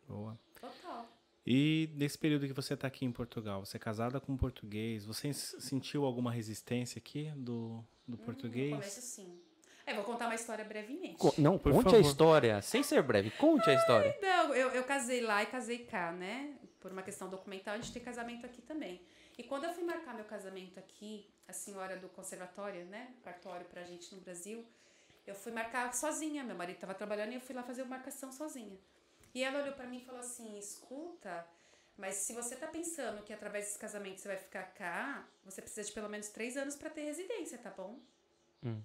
Boa. 0.08 0.36
Total. 0.60 1.06
E 1.46 1.88
nesse 1.94 2.18
período 2.18 2.44
que 2.48 2.52
você 2.52 2.74
está 2.74 2.88
aqui 2.88 3.04
em 3.04 3.12
Portugal, 3.12 3.64
você 3.64 3.76
é 3.76 3.80
casada 3.80 4.18
com 4.18 4.32
um 4.32 4.36
português, 4.36 5.04
você 5.04 5.32
sentiu 5.32 6.04
alguma 6.04 6.32
resistência 6.32 6.98
aqui 6.98 7.30
do, 7.36 7.84
do 8.06 8.18
português? 8.18 8.70
No 8.72 8.76
começo, 8.78 9.00
sim. 9.00 9.40
É, 9.86 9.94
vou 9.94 10.02
contar 10.02 10.26
uma 10.26 10.34
história 10.34 10.64
brevemente. 10.64 11.18
Co- 11.18 11.32
Não, 11.38 11.56
Por 11.56 11.70
conte 11.72 11.86
a 11.86 11.90
favor. 11.92 12.00
história, 12.04 12.60
sem 12.62 12.82
ser 12.82 13.00
breve, 13.00 13.30
conte 13.30 13.70
a 13.70 13.74
história. 13.74 14.18
Não, 14.20 14.52
eu, 14.56 14.70
eu 14.70 14.82
casei 14.82 15.20
lá 15.20 15.44
e 15.44 15.46
casei 15.46 15.78
cá, 15.84 16.10
né? 16.10 16.56
Por 16.80 16.90
uma 16.90 17.02
questão 17.04 17.30
documental, 17.30 17.74
a 17.74 17.78
gente 17.78 17.92
tem 17.92 18.02
casamento 18.02 18.44
aqui 18.44 18.60
também. 18.60 19.00
E 19.38 19.44
quando 19.44 19.64
eu 19.64 19.72
fui 19.72 19.84
marcar 19.84 20.14
meu 20.14 20.24
casamento 20.24 20.80
aqui, 20.80 21.24
a 21.46 21.52
senhora 21.52 21.96
do 21.96 22.08
conservatório, 22.08 22.84
né? 22.86 23.14
Cartório 23.22 23.64
pra 23.66 23.84
gente 23.84 24.12
no 24.12 24.20
Brasil, 24.20 24.66
eu 25.24 25.34
fui 25.34 25.52
marcar 25.52 25.94
sozinha. 25.94 26.42
Meu 26.42 26.56
marido 26.56 26.78
tava 26.78 26.92
trabalhando 26.92 27.30
e 27.30 27.36
eu 27.36 27.40
fui 27.40 27.54
lá 27.54 27.62
fazer 27.62 27.82
uma 27.82 27.96
marcação 27.96 28.32
sozinha. 28.32 28.76
E 29.32 29.44
ela 29.44 29.62
olhou 29.62 29.74
pra 29.74 29.86
mim 29.86 29.98
e 29.98 30.04
falou 30.04 30.20
assim: 30.20 30.58
escuta, 30.58 31.46
mas 31.96 32.16
se 32.16 32.32
você 32.32 32.56
tá 32.56 32.66
pensando 32.66 33.22
que 33.22 33.32
através 33.32 33.66
desse 33.66 33.78
casamento 33.78 34.20
você 34.20 34.26
vai 34.26 34.38
ficar 34.38 34.64
cá, 34.74 35.24
você 35.44 35.62
precisa 35.62 35.86
de 35.86 35.92
pelo 35.92 36.08
menos 36.08 36.28
três 36.28 36.56
anos 36.56 36.74
pra 36.74 36.90
ter 36.90 37.04
residência, 37.04 37.58
tá 37.58 37.70
bom? 37.70 38.00
Hum. 38.64 38.82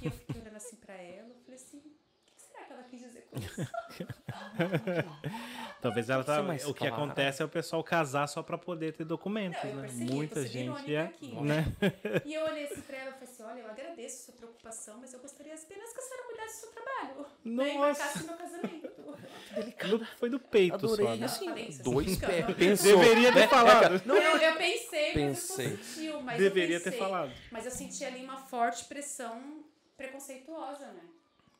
E 0.00 0.06
eu 0.06 0.10
fiquei 0.10 0.40
olhando 0.40 0.56
assim 0.56 0.76
pra 0.76 0.94
ela, 0.94 1.28
eu 1.28 1.40
falei 1.40 1.56
assim: 1.56 1.78
o 1.78 1.92
que 2.24 2.42
será 2.42 2.64
que 2.64 2.72
ela 2.72 2.82
quis 2.84 3.00
dizer 3.00 3.26
com 3.26 3.38
isso? 3.38 3.60
Talvez 5.86 6.10
ela 6.10 6.24
tá. 6.24 6.40
O 6.42 6.74
que 6.74 6.80
clara. 6.80 6.94
acontece 6.94 7.42
é 7.42 7.44
o 7.44 7.48
pessoal 7.48 7.82
casar 7.84 8.26
só 8.26 8.42
para 8.42 8.58
poder 8.58 8.92
ter 8.92 9.04
documentos, 9.04 9.62
Não, 9.62 9.70
eu 9.70 9.76
né? 9.76 9.82
percebi, 9.82 10.12
Muita 10.12 10.40
você 10.42 10.46
gente 10.48 10.94
é, 10.94 11.02
aqui. 11.02 11.34
né? 11.36 11.64
E 12.24 12.34
eu 12.34 12.42
olhei 12.44 12.64
assim 12.64 12.80
pra 12.80 12.96
ela 12.96 13.10
e 13.10 13.12
falei 13.14 13.28
assim: 13.28 13.42
olha, 13.44 13.60
eu 13.60 13.70
agradeço 13.70 14.16
a 14.16 14.24
sua 14.26 14.34
preocupação, 14.34 14.98
mas 15.00 15.12
eu 15.14 15.20
gostaria 15.20 15.54
apenas 15.54 15.92
que 15.92 15.98
a 16.00 16.02
senhora 16.02 16.22
cuidasse 16.26 16.54
do 16.54 16.60
seu 16.60 16.70
trabalho. 16.72 17.26
Né? 17.44 17.68
E 17.74 17.78
Nossa. 17.78 18.02
marcasse 18.04 18.24
meu 18.24 18.36
casamento. 18.36 18.96
No- 19.88 20.04
foi 20.18 20.28
do 20.28 20.38
peito 20.38 20.74
Adorei, 20.74 21.06
só, 21.06 21.16
né? 21.16 21.24
assim, 21.24 21.54
isso, 21.68 21.82
dois 21.82 22.06
assim, 22.08 22.20
pés. 22.20 22.56
Pensou. 22.56 22.98
Deveria 22.98 23.32
ter 23.32 23.38
né? 23.40 23.48
falado. 23.48 24.02
Não, 24.04 24.14
eu, 24.16 24.36
eu 24.36 24.56
pensei, 24.56 25.12
Pensei. 25.14 25.68
mas 25.70 25.86
sentiu, 25.86 26.20
mas 26.20 26.36
Deveria 26.36 26.76
eu 26.76 26.80
ter 26.80 26.90
pensei. 26.90 26.98
falado. 26.98 27.32
Mas 27.50 27.64
eu 27.64 27.70
senti 27.70 28.04
ali 28.04 28.22
uma 28.22 28.36
forte 28.36 28.84
pressão 28.84 29.64
preconceituosa, 29.96 30.86
né? 30.88 31.02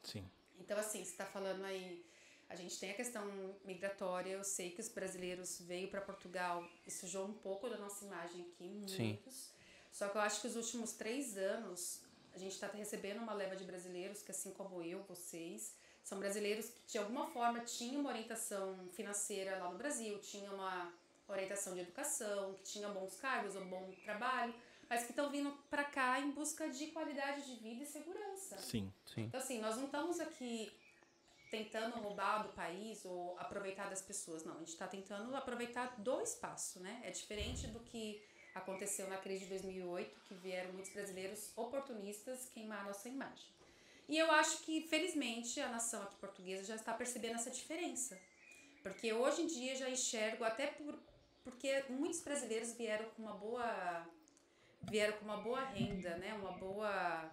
Sim. 0.03 0.23
Então, 0.61 0.79
assim, 0.79 1.03
você 1.05 1.17
tá 1.17 1.25
falando 1.25 1.65
aí 1.65 2.05
A 2.49 2.55
gente 2.55 2.79
tem 2.79 2.91
a 2.91 2.95
questão 2.95 3.25
migratória, 3.65 4.31
eu 4.31 4.45
sei 4.45 4.71
que 4.71 4.81
os 4.81 4.89
brasileiros 4.89 5.61
veio 5.61 5.89
para 5.89 6.01
Portugal 6.01 6.65
e 6.87 6.91
sujou 6.91 7.27
um 7.27 7.33
pouco 7.33 7.69
da 7.69 7.77
nossa 7.77 8.05
imagem 8.05 8.43
aqui, 8.43 8.69
muitos. 8.69 9.35
Sim. 9.35 9.53
Só 9.93 10.09
que 10.09 10.17
eu 10.17 10.21
acho 10.21 10.41
que 10.41 10.47
os 10.47 10.57
últimos 10.57 10.93
três 10.93 11.37
anos 11.37 12.03
a 12.35 12.39
gente 12.39 12.53
está 12.53 12.69
recebendo 12.69 13.19
uma 13.19 13.33
leva 13.33 13.57
de 13.57 13.65
brasileiros 13.65 14.23
que, 14.23 14.31
assim 14.31 14.53
como 14.53 14.83
eu, 14.83 15.03
vocês, 15.05 15.75
são 16.05 16.19
brasileiros 16.19 16.67
que 16.69 16.93
de 16.93 16.99
alguma 16.99 17.27
forma 17.29 17.61
tinham 17.61 18.03
uma 18.03 18.11
orientação 18.11 18.77
financeira 18.93 19.59
lá 19.59 19.71
no 19.71 19.79
Brasil, 19.79 20.19
tinham 20.21 20.55
uma 20.55 20.93
orientação 21.27 21.75
de 21.75 21.81
educação, 21.81 22.55
que 22.55 22.63
tinham 22.63 22.93
bons 22.93 23.17
cargos, 23.17 23.57
um 23.57 23.67
bom 23.69 23.91
trabalho, 24.05 24.55
mas 24.89 25.03
que 25.03 25.11
estão 25.11 25.31
vindo 25.31 25.51
para 25.69 25.85
cá 25.85 26.21
em 26.21 26.31
busca 26.31 26.69
de 26.69 26.89
qualidade 26.89 27.45
de 27.47 27.55
vida 27.61 27.83
e 27.83 27.87
segurança. 27.87 28.59
Sim, 28.59 28.93
sim. 29.05 29.23
Então, 29.23 29.41
assim, 29.41 29.59
nós 29.59 29.77
não 29.77 29.87
estamos 29.87 30.21
aqui 30.21 30.71
tentando 31.51 31.97
roubar 31.99 32.43
do 32.43 32.53
país 32.53 33.05
ou 33.05 33.39
aproveitar 33.39 33.89
das 33.89 34.03
pessoas. 34.03 34.45
Não, 34.45 34.55
a 34.55 34.59
gente 34.59 34.69
está 34.69 34.87
tentando 34.87 35.35
aproveitar 35.35 35.95
do 35.99 36.21
espaço, 36.21 36.81
né? 36.81 37.01
É 37.05 37.11
diferente 37.11 37.67
do 37.69 37.81
que 37.81 38.23
aconteceu 38.55 39.07
na 39.09 39.19
crise 39.19 39.45
de 39.45 39.51
2008, 39.51 40.21
que 40.25 40.35
vieram 40.35 40.73
muitos 40.73 40.93
brasileiros 40.93 41.53
oportunistas 41.57 42.49
queimar 42.49 42.81
a 42.81 42.85
nossa 42.85 43.09
imagem. 43.09 43.47
E 44.09 44.17
eu 44.17 44.31
acho 44.31 44.63
que, 44.63 44.83
felizmente, 44.83 45.61
a 45.61 45.69
nação 45.69 46.03
aqui 46.03 46.17
portuguesa 46.17 46.65
já 46.65 46.77
está 46.77 46.95
percebendo 46.95 47.35
essa 47.35 47.51
diferença. 47.51 48.19
Porque 48.83 49.13
hoje 49.13 49.43
em 49.43 49.47
dia 49.47 49.75
já 49.75 49.91
enxergo, 49.91 50.45
até 50.45 50.69
por, 50.69 50.97
porque 51.43 51.85
muitos 51.89 52.21
brasileiros 52.21 52.73
vieram 52.75 53.09
com 53.11 53.23
uma 53.23 53.35
boa 53.35 54.07
vieram 54.83 55.19
com 55.19 55.25
uma 55.25 55.39
boa 55.39 55.61
renda, 55.61 56.17
né? 56.19 56.35
Uma 56.35 56.53
boa 56.53 57.31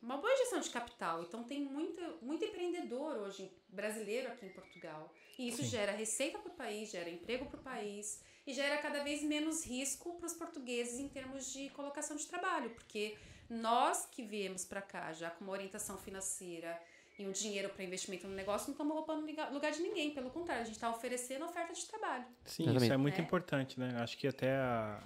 uma 0.00 0.16
boa 0.16 0.36
gestão 0.36 0.60
de 0.60 0.70
capital. 0.70 1.22
Então 1.22 1.44
tem 1.44 1.60
muito, 1.60 2.00
muito 2.22 2.44
empreendedor 2.44 3.16
hoje 3.16 3.50
brasileiro 3.68 4.28
aqui 4.28 4.46
em 4.46 4.50
Portugal. 4.50 5.12
E 5.38 5.48
isso 5.48 5.62
Sim. 5.62 5.68
gera 5.68 5.92
receita 5.92 6.38
para 6.38 6.50
o 6.50 6.54
país, 6.54 6.90
gera 6.90 7.08
emprego 7.08 7.46
para 7.46 7.60
o 7.60 7.62
país 7.62 8.22
e 8.46 8.52
gera 8.52 8.78
cada 8.78 9.02
vez 9.04 9.22
menos 9.22 9.64
risco 9.64 10.14
para 10.14 10.26
os 10.26 10.32
portugueses 10.32 10.98
em 10.98 11.08
termos 11.08 11.52
de 11.52 11.68
colocação 11.70 12.16
de 12.16 12.26
trabalho, 12.26 12.70
porque 12.70 13.16
nós 13.48 14.06
que 14.06 14.22
viemos 14.22 14.64
para 14.64 14.80
cá 14.80 15.12
já 15.12 15.30
com 15.30 15.44
uma 15.44 15.52
orientação 15.52 15.98
financeira 15.98 16.80
e 17.18 17.26
um 17.26 17.32
dinheiro 17.32 17.68
para 17.70 17.84
investimento 17.84 18.28
no 18.28 18.34
negócio, 18.34 18.68
não 18.68 18.72
estamos 18.72 18.94
roubando 18.94 19.26
lugar 19.52 19.72
de 19.72 19.80
ninguém, 19.80 20.12
pelo 20.12 20.30
contrário, 20.30 20.62
a 20.62 20.64
gente 20.64 20.76
está 20.76 20.88
oferecendo 20.88 21.44
oferta 21.44 21.72
de 21.72 21.84
trabalho. 21.84 22.24
Sim, 22.44 22.74
isso 22.76 22.92
é 22.92 22.96
muito 22.96 23.20
é. 23.20 23.22
importante, 23.22 23.78
né? 23.78 23.96
Acho 23.98 24.16
que 24.16 24.28
até 24.28 24.52
a, 24.52 25.02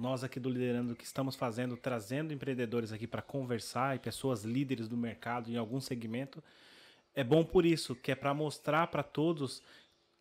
nós 0.00 0.24
aqui 0.24 0.40
do 0.40 0.48
Liderando 0.48 0.96
que 0.96 1.04
estamos 1.04 1.36
fazendo, 1.36 1.76
trazendo 1.76 2.32
empreendedores 2.32 2.92
aqui 2.92 3.06
para 3.06 3.20
conversar 3.20 3.94
e 3.94 3.98
pessoas 3.98 4.44
líderes 4.44 4.88
do 4.88 4.96
mercado 4.96 5.50
em 5.50 5.56
algum 5.56 5.80
segmento, 5.80 6.42
é 7.14 7.22
bom 7.22 7.44
por 7.44 7.66
isso, 7.66 7.94
que 7.94 8.10
é 8.10 8.14
para 8.14 8.32
mostrar 8.32 8.86
para 8.86 9.02
todos 9.02 9.62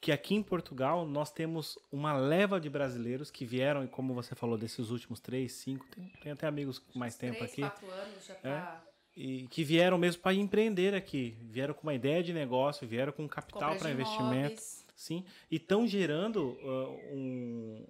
que 0.02 0.12
aqui 0.12 0.36
em 0.36 0.44
Portugal 0.44 1.06
nós 1.06 1.32
temos 1.32 1.78
uma 1.92 2.14
leva 2.14 2.60
de 2.60 2.70
brasileiros 2.70 3.30
que 3.30 3.46
vieram, 3.46 3.84
e 3.84 3.88
como 3.88 4.14
você 4.14 4.34
falou, 4.34 4.58
desses 4.58 4.90
últimos 4.90 5.20
três, 5.20 5.52
cinco, 5.54 5.86
tem, 5.88 6.12
tem 6.22 6.32
até 6.32 6.48
amigos 6.48 6.80
com 6.80 6.98
mais 6.98 7.16
tempo 7.16 7.44
aqui. 7.44 7.62
Quatro 7.62 7.90
anos 7.90 8.26
já 8.26 8.36
tá... 8.36 8.84
É, 8.86 8.90
e 9.16 9.48
que 9.48 9.64
vieram 9.64 9.98
mesmo 9.98 10.22
para 10.22 10.34
empreender 10.34 10.96
aqui, 10.96 11.36
vieram 11.42 11.74
com 11.74 11.84
uma 11.84 11.94
ideia 11.94 12.24
de 12.24 12.32
negócio, 12.32 12.88
vieram 12.88 13.12
com 13.12 13.28
capital 13.28 13.76
para 13.76 13.92
investimento, 13.92 14.62
sim, 14.96 15.26
e 15.52 15.58
estão 15.58 15.86
gerando 15.86 16.58
uh, 16.64 17.16
um, 17.16 17.86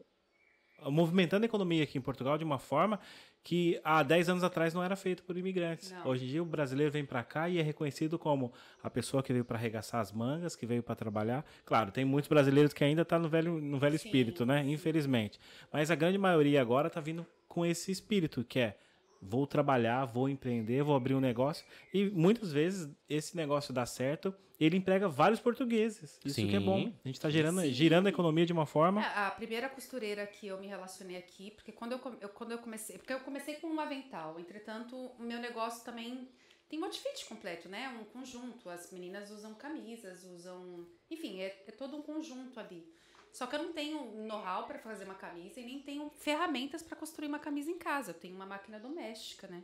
movimentando 0.85 1.43
a 1.43 1.47
economia 1.47 1.83
aqui 1.83 1.97
em 1.97 2.01
Portugal 2.01 2.37
de 2.37 2.43
uma 2.43 2.59
forma 2.59 2.99
que 3.43 3.79
há 3.83 4.03
10 4.03 4.29
anos 4.29 4.43
atrás 4.43 4.73
não 4.73 4.83
era 4.83 4.95
feito 4.95 5.23
por 5.23 5.37
imigrantes. 5.37 5.91
Não. 5.91 6.07
Hoje 6.07 6.25
em 6.25 6.27
dia 6.27 6.43
o 6.43 6.45
brasileiro 6.45 6.91
vem 6.91 7.05
para 7.05 7.23
cá 7.23 7.49
e 7.49 7.57
é 7.57 7.61
reconhecido 7.61 8.19
como 8.19 8.51
a 8.83 8.89
pessoa 8.89 9.23
que 9.23 9.31
veio 9.31 9.45
para 9.45 9.57
arregaçar 9.57 10.01
as 10.01 10.11
mangas, 10.11 10.55
que 10.55 10.65
veio 10.65 10.83
para 10.83 10.95
trabalhar. 10.95 11.45
Claro, 11.65 11.91
tem 11.91 12.03
muitos 12.03 12.27
brasileiros 12.27 12.73
que 12.73 12.83
ainda 12.83 13.05
tá 13.05 13.17
no 13.17 13.29
velho, 13.29 13.59
no 13.59 13.79
velho 13.79 13.95
espírito, 13.95 14.45
né? 14.45 14.63
Infelizmente. 14.67 15.39
Mas 15.71 15.89
a 15.89 15.95
grande 15.95 16.17
maioria 16.17 16.61
agora 16.61 16.87
está 16.87 16.99
vindo 16.99 17.25
com 17.47 17.65
esse 17.65 17.91
espírito, 17.91 18.43
que 18.43 18.59
é 18.59 18.77
vou 19.21 19.45
trabalhar, 19.45 20.05
vou 20.05 20.29
empreender, 20.29 20.83
vou 20.83 20.95
abrir 20.95 21.15
um 21.15 21.19
negócio. 21.19 21.65
E 21.93 22.09
muitas 22.09 22.51
vezes 22.51 22.89
esse 23.09 23.35
negócio 23.35 23.73
dá 23.73 23.85
certo, 23.85 24.33
ele 24.59 24.75
emprega 24.75 25.07
vários 25.07 25.39
portugueses. 25.39 26.19
Isso 26.23 26.35
Sim. 26.35 26.49
que 26.49 26.55
é 26.55 26.59
bom. 26.59 26.91
A 27.03 27.07
gente 27.07 27.15
está 27.15 27.29
girando, 27.29 27.65
girando 27.69 28.07
a 28.07 28.09
economia 28.09 28.45
de 28.45 28.51
uma 28.51 28.65
forma. 28.65 29.01
É, 29.01 29.27
a 29.27 29.31
primeira 29.31 29.69
costureira 29.69 30.27
que 30.27 30.47
eu 30.47 30.59
me 30.59 30.67
relacionei 30.67 31.15
aqui, 31.15 31.51
porque 31.51 31.71
quando 31.71 31.93
eu, 31.93 32.17
eu, 32.19 32.29
quando 32.29 32.51
eu 32.51 32.57
comecei. 32.57 32.97
Porque 32.97 33.13
eu 33.13 33.21
comecei 33.21 33.55
com 33.55 33.67
um 33.67 33.79
avental. 33.79 34.37
Entretanto, 34.39 34.95
o 34.95 35.23
meu 35.23 35.39
negócio 35.39 35.85
também 35.85 36.27
tem 36.67 36.77
um 36.77 36.83
outfit 36.83 37.25
completo, 37.25 37.69
né? 37.69 37.87
Um 37.99 38.03
conjunto. 38.03 38.69
As 38.69 38.91
meninas 38.91 39.31
usam 39.31 39.53
camisas, 39.53 40.25
usam. 40.25 40.85
Enfim, 41.09 41.39
é, 41.39 41.63
é 41.67 41.71
todo 41.71 41.95
um 41.95 42.01
conjunto 42.01 42.59
ali. 42.59 42.85
Só 43.31 43.47
que 43.47 43.55
eu 43.55 43.63
não 43.63 43.73
tenho 43.73 44.25
know-how 44.25 44.65
para 44.65 44.79
fazer 44.79 45.05
uma 45.05 45.15
camisa 45.15 45.59
e 45.59 45.65
nem 45.65 45.81
tenho 45.81 46.09
ferramentas 46.09 46.81
para 46.81 46.95
construir 46.95 47.27
uma 47.27 47.39
camisa 47.39 47.69
em 47.69 47.77
casa. 47.77 48.11
Eu 48.11 48.15
tenho 48.15 48.35
uma 48.35 48.45
máquina 48.45 48.79
doméstica, 48.79 49.47
né? 49.47 49.63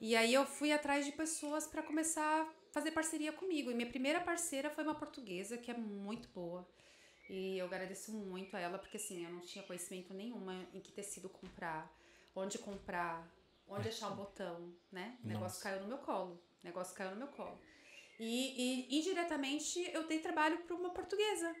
E 0.00 0.16
aí 0.16 0.32
eu 0.32 0.46
fui 0.46 0.72
atrás 0.72 1.04
de 1.04 1.12
pessoas 1.12 1.66
para 1.66 1.82
começar 1.82 2.42
a 2.42 2.48
fazer 2.72 2.90
parceria 2.90 3.32
comigo. 3.32 3.70
E 3.70 3.74
minha 3.74 3.88
primeira 3.88 4.20
parceira 4.20 4.70
foi 4.70 4.82
uma 4.82 4.94
portuguesa 4.94 5.58
que 5.58 5.70
é 5.70 5.74
muito 5.74 6.28
boa. 6.28 6.66
E 7.28 7.58
eu 7.58 7.66
agradeço 7.66 8.12
muito 8.12 8.56
a 8.56 8.60
ela 8.60 8.78
porque 8.78 8.96
assim, 8.96 9.24
eu 9.24 9.30
não 9.30 9.40
tinha 9.40 9.62
conhecimento 9.64 10.12
nenhuma 10.12 10.66
em 10.74 10.80
que 10.80 10.90
tecido 10.90 11.28
comprar, 11.28 11.94
onde 12.34 12.58
comprar, 12.58 13.30
onde 13.68 13.88
achar 13.88 14.10
o 14.10 14.16
botão, 14.16 14.74
né? 14.90 15.16
O 15.22 15.28
negócio 15.28 15.58
Nossa. 15.58 15.62
caiu 15.62 15.82
no 15.82 15.88
meu 15.88 15.98
colo. 15.98 16.42
O 16.62 16.66
negócio 16.66 16.96
caiu 16.96 17.12
no 17.12 17.16
meu 17.16 17.28
colo. 17.28 17.58
E, 18.18 18.88
e 18.90 18.98
indiretamente 18.98 19.80
eu 19.92 20.06
dei 20.06 20.18
trabalho 20.18 20.58
para 20.58 20.74
uma 20.74 20.90
portuguesa 20.90 21.54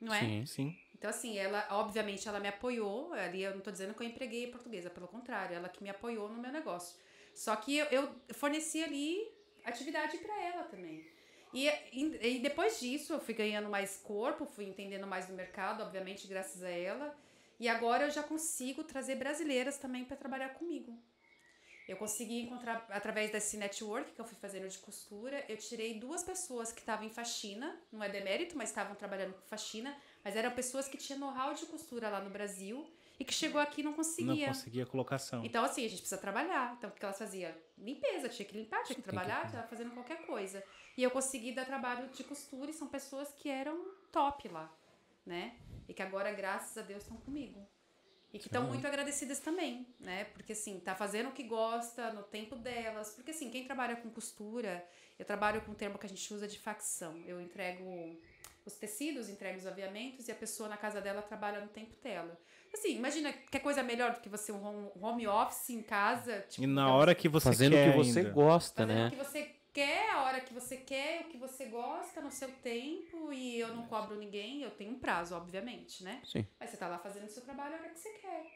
não 0.00 0.12
é? 0.14 0.20
Sim, 0.20 0.46
sim. 0.46 0.76
Então, 0.94 1.10
assim, 1.10 1.36
ela, 1.36 1.66
obviamente, 1.70 2.26
ela 2.26 2.40
me 2.40 2.48
apoiou. 2.48 3.12
Ali 3.12 3.42
eu 3.42 3.50
não 3.50 3.58
estou 3.58 3.72
dizendo 3.72 3.94
que 3.94 4.02
eu 4.02 4.06
empreguei 4.06 4.46
portuguesa, 4.48 4.90
pelo 4.90 5.06
contrário, 5.06 5.54
ela 5.54 5.68
que 5.68 5.82
me 5.82 5.90
apoiou 5.90 6.28
no 6.28 6.40
meu 6.40 6.50
negócio. 6.50 6.96
Só 7.34 7.54
que 7.56 7.76
eu, 7.76 7.86
eu 7.86 8.10
forneci 8.32 8.82
ali 8.82 9.28
atividade 9.64 10.16
para 10.18 10.42
ela 10.42 10.64
também. 10.64 11.06
E, 11.52 11.68
e, 11.92 12.36
e, 12.36 12.38
depois 12.40 12.80
disso, 12.80 13.12
eu 13.12 13.20
fui 13.20 13.34
ganhando 13.34 13.68
mais 13.68 13.98
corpo, 13.98 14.46
fui 14.46 14.64
entendendo 14.64 15.06
mais 15.06 15.26
do 15.26 15.34
mercado, 15.34 15.82
obviamente, 15.82 16.26
graças 16.26 16.62
a 16.62 16.70
ela. 16.70 17.16
E 17.58 17.68
agora 17.68 18.04
eu 18.04 18.10
já 18.10 18.22
consigo 18.22 18.84
trazer 18.84 19.16
brasileiras 19.16 19.78
também 19.78 20.04
para 20.04 20.16
trabalhar 20.16 20.50
comigo. 20.50 20.98
Eu 21.88 21.96
consegui 21.96 22.40
encontrar, 22.40 22.84
através 22.90 23.30
desse 23.30 23.56
network 23.56 24.12
que 24.12 24.20
eu 24.20 24.24
fui 24.24 24.36
fazendo 24.36 24.68
de 24.68 24.78
costura, 24.78 25.44
eu 25.48 25.56
tirei 25.56 26.00
duas 26.00 26.24
pessoas 26.24 26.72
que 26.72 26.80
estavam 26.80 27.06
em 27.06 27.10
faxina, 27.10 27.80
não 27.92 28.02
é 28.02 28.08
demérito, 28.08 28.56
mas 28.58 28.70
estavam 28.70 28.96
trabalhando 28.96 29.34
com 29.34 29.42
faxina, 29.42 29.96
mas 30.24 30.34
eram 30.34 30.50
pessoas 30.50 30.88
que 30.88 30.96
tinham 30.96 31.20
know-how 31.20 31.54
de 31.54 31.64
costura 31.66 32.08
lá 32.08 32.20
no 32.20 32.30
Brasil 32.30 32.90
e 33.18 33.24
que 33.24 33.32
chegou 33.32 33.60
aqui 33.60 33.82
e 33.82 33.84
não 33.84 33.92
conseguia. 33.92 34.48
Não 34.48 34.54
conseguia 34.54 34.84
colocação. 34.84 35.44
Então, 35.44 35.64
assim, 35.64 35.84
a 35.84 35.88
gente 35.88 36.00
precisa 36.00 36.20
trabalhar. 36.20 36.74
Então, 36.76 36.90
porque 36.90 37.04
elas 37.04 37.18
faziam 37.18 37.54
limpeza, 37.78 38.28
tinha 38.28 38.46
que 38.46 38.56
limpar, 38.56 38.82
tinha 38.82 38.96
que 38.96 39.02
trabalhar, 39.02 39.46
estava 39.46 39.66
fazendo 39.68 39.92
qualquer 39.92 40.26
coisa. 40.26 40.62
E 40.96 41.02
eu 41.02 41.10
consegui 41.10 41.52
dar 41.52 41.64
trabalho 41.64 42.08
de 42.08 42.24
costura 42.24 42.70
e 42.70 42.74
são 42.74 42.88
pessoas 42.88 43.32
que 43.32 43.48
eram 43.48 43.92
top 44.10 44.48
lá, 44.48 44.70
né? 45.24 45.56
E 45.88 45.94
que 45.94 46.02
agora, 46.02 46.32
graças 46.32 46.76
a 46.76 46.82
Deus, 46.82 47.02
estão 47.02 47.16
comigo. 47.18 47.66
E 48.36 48.38
que 48.38 48.48
estão 48.48 48.64
muito 48.64 48.86
agradecidas 48.86 49.38
também, 49.38 49.86
né? 49.98 50.24
Porque 50.24 50.52
assim, 50.52 50.78
tá 50.78 50.94
fazendo 50.94 51.30
o 51.30 51.32
que 51.32 51.42
gosta 51.42 52.12
no 52.12 52.22
tempo 52.22 52.54
delas. 52.54 53.14
Porque 53.14 53.30
assim, 53.30 53.48
quem 53.50 53.64
trabalha 53.64 53.96
com 53.96 54.10
costura, 54.10 54.86
eu 55.18 55.24
trabalho 55.24 55.62
com 55.62 55.72
o 55.72 55.74
termo 55.74 55.98
que 55.98 56.04
a 56.04 56.08
gente 56.08 56.34
usa 56.34 56.46
de 56.46 56.58
facção. 56.58 57.16
Eu 57.26 57.40
entrego 57.40 58.20
os 58.66 58.74
tecidos, 58.74 59.30
entrego 59.30 59.58
os 59.58 59.66
aviamentos 59.66 60.28
e 60.28 60.32
a 60.32 60.34
pessoa 60.34 60.68
na 60.68 60.76
casa 60.76 61.00
dela 61.00 61.22
trabalha 61.22 61.60
no 61.60 61.68
tempo 61.68 61.94
dela. 62.02 62.38
Assim, 62.74 62.94
imagina 62.94 63.32
que 63.32 63.58
coisa 63.60 63.82
melhor 63.82 64.12
do 64.12 64.20
que 64.20 64.28
você 64.28 64.52
um 64.52 64.90
home 65.00 65.26
office 65.26 65.70
em 65.70 65.80
casa. 65.80 66.44
Tipo, 66.50 66.64
e 66.64 66.66
na 66.66 66.92
hora 66.92 67.14
que 67.14 67.30
você 67.30 67.48
fazendo 67.48 67.72
quer 67.72 67.88
o 67.88 67.92
que 67.92 67.98
você 68.04 68.18
ainda. 68.18 68.30
gosta, 68.32 68.82
fazendo 68.82 68.98
né? 68.98 69.06
o 69.06 69.10
que 69.10 69.16
você 69.16 69.55
quer, 69.76 70.10
a 70.10 70.22
hora 70.22 70.40
que 70.40 70.54
você 70.54 70.78
quer, 70.78 71.20
o 71.20 71.24
que 71.24 71.36
você 71.36 71.66
gosta, 71.66 72.22
no 72.22 72.30
seu 72.30 72.48
tempo, 72.62 73.30
e 73.30 73.60
eu 73.60 73.68
não 73.74 73.86
cobro 73.86 74.16
ninguém, 74.16 74.62
eu 74.62 74.70
tenho 74.70 74.92
um 74.92 74.98
prazo, 74.98 75.34
obviamente, 75.36 76.02
né? 76.02 76.22
Sim. 76.24 76.46
Mas 76.58 76.70
você 76.70 76.78
tá 76.78 76.88
lá 76.88 76.98
fazendo 76.98 77.26
o 77.26 77.28
seu 77.28 77.42
trabalho 77.42 77.74
a 77.74 77.78
hora 77.78 77.88
que 77.90 77.98
você 77.98 78.08
quer. 78.14 78.46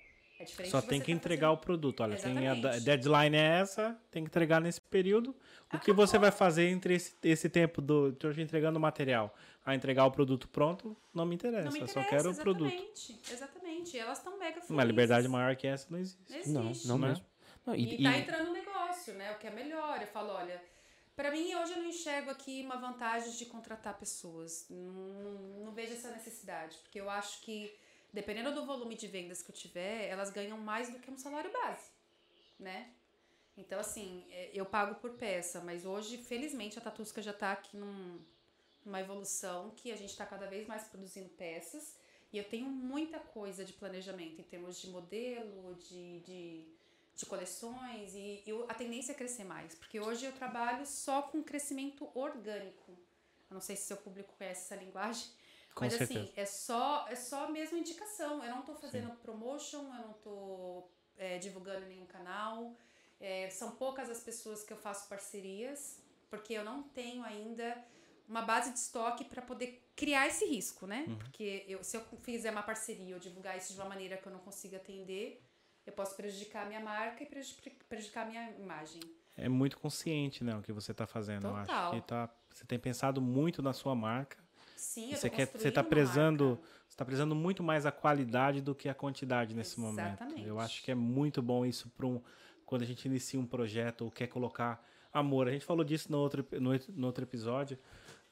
É 0.41 0.45
diferente 0.45 0.71
Só 0.71 0.81
tem 0.81 0.99
que 0.99 1.09
tá 1.09 1.13
entregar 1.13 1.49
fazendo... 1.49 1.59
o 1.59 1.61
produto. 1.63 2.01
Olha, 2.01 2.17
tem 2.17 2.49
a 2.49 2.55
deadline 2.55 3.37
é 3.37 3.61
essa, 3.61 4.01
tem 4.11 4.25
que 4.25 4.31
entregar 4.31 4.63
nesse 4.63 4.81
período. 4.81 5.33
O 5.33 5.77
Acabou. 5.77 5.81
que 5.81 5.93
você 5.93 6.19
vai 6.19 6.31
fazer 6.31 6.71
entre 6.71 6.95
esse, 6.95 7.15
esse 7.23 7.51
tempo 7.51 7.83
do 7.83 8.15
tô 8.15 8.31
entregando 8.31 8.79
o 8.79 8.81
material 8.81 9.35
a 9.67 9.75
entregar 9.75 10.07
o 10.07 10.11
produto 10.11 10.49
pronto, 10.49 10.97
não 11.13 11.27
me 11.27 11.35
interessa. 11.35 11.65
Não 11.65 11.73
me 11.73 11.81
interessa, 11.81 12.03
só 12.03 12.09
quero 12.09 12.31
o 12.31 12.35
produto. 12.35 12.73
Exatamente, 12.73 13.21
exatamente. 13.31 13.99
Elas 13.99 14.17
estão 14.17 14.39
mega 14.39 14.53
felizes. 14.53 14.71
Uma 14.71 14.85
liberdade 14.85 15.29
maior 15.29 15.55
que 15.55 15.67
essa 15.67 15.87
não 15.91 15.99
existe. 15.99 16.49
Não 16.49 16.71
existe. 16.71 16.89
Não, 16.89 16.97
não 16.97 17.09
mesmo. 17.09 17.27
Não, 17.67 17.75
e, 17.75 18.01
e 18.01 18.03
tá 18.03 18.17
entrando 18.17 18.47
no 18.47 18.53
negócio, 18.55 19.13
né? 19.13 19.33
O 19.33 19.39
que 19.39 19.47
é 19.47 19.51
melhor. 19.51 20.01
Eu 20.01 20.07
falo, 20.07 20.31
olha, 20.31 20.59
para 21.21 21.31
mim, 21.31 21.55
hoje 21.55 21.73
eu 21.73 21.83
não 21.83 21.91
enxergo 21.91 22.31
aqui 22.31 22.63
uma 22.63 22.77
vantagem 22.77 23.33
de 23.33 23.45
contratar 23.45 23.99
pessoas. 23.99 24.65
Não, 24.71 25.67
não, 25.67 25.71
vejo 25.71 25.93
essa 25.93 26.11
necessidade, 26.11 26.79
porque 26.79 26.99
eu 26.99 27.11
acho 27.11 27.43
que, 27.43 27.71
dependendo 28.11 28.55
do 28.55 28.65
volume 28.65 28.95
de 28.95 29.07
vendas 29.07 29.43
que 29.43 29.51
eu 29.51 29.55
tiver, 29.55 30.09
elas 30.09 30.31
ganham 30.31 30.57
mais 30.57 30.89
do 30.89 30.99
que 30.99 31.11
um 31.11 31.19
salário 31.19 31.53
base, 31.53 31.91
né? 32.59 32.91
Então, 33.55 33.79
assim, 33.79 34.25
é, 34.31 34.51
eu 34.55 34.65
pago 34.65 34.95
por 34.95 35.11
peça, 35.11 35.61
mas 35.61 35.85
hoje, 35.85 36.17
felizmente, 36.17 36.79
a 36.79 36.81
Tatusca 36.81 37.21
já 37.21 37.33
está 37.33 37.53
aqui 37.53 37.77
num, 37.77 38.19
uma 38.87 38.99
evolução 38.99 39.73
que 39.77 39.93
a 39.93 39.97
gente 39.97 40.13
está 40.13 40.25
cada 40.25 40.47
vez 40.47 40.67
mais 40.67 40.85
produzindo 40.85 41.29
peças 41.29 41.97
e 42.33 42.39
eu 42.39 42.45
tenho 42.45 42.67
muita 42.67 43.19
coisa 43.19 43.63
de 43.63 43.75
planejamento 43.75 44.41
em 44.41 44.45
termos 44.45 44.81
de 44.81 44.89
modelo, 44.89 45.75
de, 45.75 46.21
de, 46.21 46.67
de 47.21 47.27
coleções 47.27 48.15
e, 48.15 48.43
e 48.47 48.65
a 48.69 48.75
tendência 48.75 49.13
é 49.13 49.15
crescer 49.15 49.45
mais, 49.45 49.75
porque 49.75 50.01
hoje 50.01 50.25
eu 50.27 50.33
trabalho 50.33 50.85
só 50.87 51.23
com 51.23 51.43
crescimento 51.43 52.11
orgânico. 52.15 52.93
Eu 53.51 53.55
não 53.55 53.61
sei 53.61 53.77
se 53.77 53.83
seu 53.83 53.97
público 53.97 54.35
conhece 54.39 54.63
essa 54.63 54.83
linguagem, 54.83 55.27
Com 55.75 55.85
mas 55.85 55.95
certeza. 55.95 56.21
assim, 56.21 56.33
é 56.35 56.47
só, 56.47 57.07
é 57.09 57.17
só 57.17 57.51
mesmo 57.51 57.77
indicação. 57.77 58.43
Eu 58.45 58.55
não 58.55 58.63
tô 58.63 58.75
fazendo 58.75 59.11
promotion, 59.17 59.83
eu 59.83 60.07
não 60.07 60.13
tô 60.15 60.89
é, 61.17 61.39
divulgando 61.39 61.87
nenhum 61.87 62.07
canal. 62.07 62.75
É, 63.21 63.51
são 63.51 63.73
poucas 63.73 64.09
as 64.09 64.21
pessoas 64.21 64.63
que 64.63 64.73
eu 64.73 64.79
faço 64.79 65.09
parcerias, 65.09 66.01
porque 66.31 66.55
eu 66.55 66.65
não 66.65 66.83
tenho 66.85 67.23
ainda 67.23 67.85
uma 68.27 68.43
base 68.43 68.73
de 68.73 68.79
estoque 68.79 69.25
para 69.25 69.43
poder 69.43 69.85
criar 69.97 70.29
esse 70.29 70.47
risco, 70.47 70.87
né? 70.87 71.05
Porque 71.19 71.65
eu, 71.69 71.83
se 71.83 71.97
eu 71.97 72.03
fizer 72.23 72.51
uma 72.51 72.63
parceria 72.63 73.15
ou 73.15 73.21
divulgar 73.21 73.59
isso 73.59 73.75
de 73.75 73.81
uma 73.81 73.89
maneira 73.89 74.17
que 74.17 74.27
eu 74.27 74.33
não 74.33 74.39
consiga 74.39 74.77
atender, 74.77 75.43
eu 75.87 75.93
posso 75.93 76.17
prejudicar 76.17 76.65
a 76.65 76.69
minha 76.69 76.81
marca 76.81 77.23
e 77.23 77.27
prejudicar 77.89 78.27
a 78.27 78.29
minha 78.29 78.51
imagem. 78.59 79.01
É 79.37 79.49
muito 79.49 79.79
consciente, 79.79 80.45
né, 80.45 80.57
o 80.57 80.63
que 80.63 80.73
você 80.73 80.93
está 80.93 81.07
fazendo. 81.07 81.47
Eu 81.47 81.55
Total. 81.55 81.77
acho 81.77 81.91
que 81.95 82.07
tá, 82.07 82.29
você 82.51 82.65
tem 82.65 82.79
pensado 82.79 83.21
muito 83.21 83.63
na 83.63 83.73
sua 83.73 83.95
marca. 83.95 84.39
Sim, 84.77 85.13
eu 85.13 85.19
Você 85.19 85.29
quer, 85.29 85.47
você 85.47 85.69
está 85.69 85.85
prezando, 85.85 86.59
você 86.89 86.97
tá 86.97 87.05
prezando 87.05 87.35
muito 87.35 87.63
mais 87.63 87.85
a 87.85 87.93
qualidade 87.93 88.61
do 88.61 88.75
que 88.75 88.89
a 88.89 88.95
quantidade 88.95 89.55
nesse 89.55 89.79
momento. 89.79 90.23
Exatamente. 90.23 90.47
Eu 90.47 90.59
acho 90.59 90.83
que 90.83 90.91
é 90.91 90.95
muito 90.95 91.43
bom 91.43 91.67
isso 91.67 91.89
para 91.91 92.07
um 92.07 92.21
quando 92.65 92.83
a 92.83 92.87
gente 92.87 93.05
inicia 93.07 93.39
um 93.39 93.47
projeto 93.47 94.03
ou 94.03 94.11
quer 94.11 94.29
colocar 94.29 94.83
amor. 95.13 95.49
A 95.49 95.51
gente 95.51 95.65
falou 95.65 95.85
disso 95.85 96.11
no 96.11 96.19
outro 96.19 96.47
no, 96.53 96.71
no 96.95 97.07
outro 97.07 97.25
episódio 97.25 97.79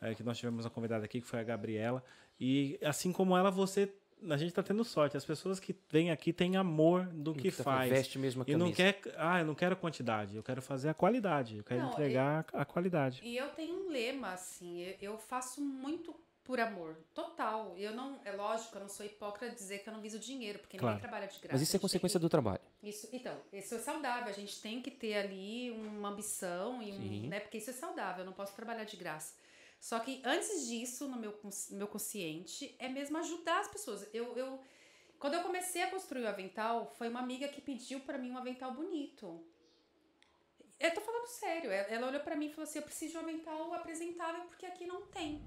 é, 0.01 0.15
que 0.15 0.23
nós 0.23 0.39
tivemos 0.39 0.65
uma 0.65 0.71
convidada 0.71 1.05
aqui 1.05 1.21
que 1.21 1.27
foi 1.27 1.41
a 1.41 1.43
Gabriela 1.43 2.03
e 2.41 2.79
assim 2.83 3.13
como 3.13 3.37
ela 3.37 3.51
você 3.51 3.93
a 4.31 4.37
gente 4.37 4.49
está 4.51 4.63
tendo 4.63 4.85
sorte. 4.85 5.17
As 5.17 5.25
pessoas 5.25 5.59
que 5.61 5.75
vêm 5.91 6.11
aqui 6.11 6.33
têm 6.33 6.57
amor 6.57 7.05
do 7.07 7.35
que 7.35 7.51
Tá- 7.53 7.63
faz. 7.63 7.91
Veste 7.91 8.19
mesmo 8.19 8.43
a 8.43 8.45
E 8.45 8.53
camisa. 8.53 8.65
não 8.65 8.73
quer, 8.73 9.01
ah, 9.17 9.41
eu 9.41 9.45
não 9.47 9.55
quero 9.55 9.77
quantidade, 9.77 10.37
eu 10.37 10.43
quero 10.43 10.61
fazer 10.63 10.89
a 10.89 10.95
qualidade, 10.95 11.57
eu 11.59 11.65
quero 11.65 11.83
Não, 11.83 11.91
entregar 11.93 12.47
a 12.53 12.65
qualidade. 12.65 13.21
E 13.25 13.37
eu 13.37 13.49
tenho 13.51 13.87
um 13.87 13.91
lema, 13.91 14.33
assim, 14.33 14.81
eu, 14.83 14.97
eu 15.13 15.19
faço 15.19 15.61
muito 15.61 16.15
por 16.45 16.59
amor, 16.59 16.97
total. 17.13 17.75
Eu 17.77 17.95
não, 17.95 18.19
é 18.25 18.33
lógico, 18.33 18.75
eu 18.77 18.81
não 18.81 18.89
sou 18.89 19.05
hipócrita 19.05 19.51
de 19.51 19.55
dizer 19.57 19.81
que 19.81 19.89
eu 19.91 19.93
não 19.93 20.01
viso 20.01 20.19
dinheiro, 20.19 20.59
porque 20.61 20.79
Claro. 20.79 20.95
ninguém 20.97 21.09
trabalha 21.11 21.27
de 21.31 21.39
graça. 21.39 21.53
Mas 21.53 21.61
isso 21.61 21.77
é 21.77 21.79
consequência 21.79 22.19
que- 22.19 22.23
do 22.23 22.29
trabalho. 22.31 22.63
Isso, 22.83 23.07
então, 23.13 23.37
isso 23.53 23.75
é 23.75 23.79
saudável. 23.79 24.29
A 24.29 24.33
gente 24.33 24.59
tem 24.63 24.81
que 24.81 24.91
ter 24.91 25.15
ali 25.15 25.71
uma 25.71 26.09
ambição 26.09 26.83
e 26.83 26.91
um, 26.93 27.29
né, 27.29 27.41
porque 27.41 27.59
isso 27.59 27.69
é 27.69 27.75
saudável. 27.75 28.23
Eu 28.23 28.27
não 28.27 28.33
posso 28.33 28.55
trabalhar 28.57 28.85
de 28.85 28.97
graça. 28.97 29.35
Só 29.81 29.99
que 30.01 30.21
antes 30.25 30.67
disso, 30.67 31.07
no 31.09 31.17
meu, 31.19 31.39
no 31.71 31.77
meu 31.77 31.87
consciente, 31.89 32.75
é 32.79 32.89
mesmo 32.89 33.17
ajudar 33.19 33.61
as 33.61 33.69
pessoas. 33.69 34.09
Eu, 34.13 34.37
eu, 34.37 34.59
quando 35.19 35.35
eu 35.35 35.43
comecei 35.43 35.83
a 35.83 35.91
construir 35.91 36.23
o 36.25 36.29
avental, 36.29 36.93
foi 36.99 37.09
uma 37.09 37.21
amiga 37.21 37.47
que 37.49 37.61
pediu 37.61 38.01
pra 38.01 38.19
mim 38.19 38.31
um 38.31 38.39
avental 38.39 38.73
bonito. 38.73 39.41
Eu 40.81 40.95
tô 40.95 41.01
falando 41.01 41.27
sério. 41.27 41.71
Ela 41.71 42.07
olhou 42.09 42.21
pra 42.21 42.37
mim 42.37 42.47
e 42.47 42.51
falou 42.51 42.65
assim: 42.65 42.79
"Eu 42.79 42.85
preciso 42.85 43.13
de 43.13 43.19
um 43.19 43.21
avental 43.21 43.73
apresentável 43.75 44.45
porque 44.45 44.67
aqui 44.67 44.87
não 44.87 45.03
tem". 45.07 45.43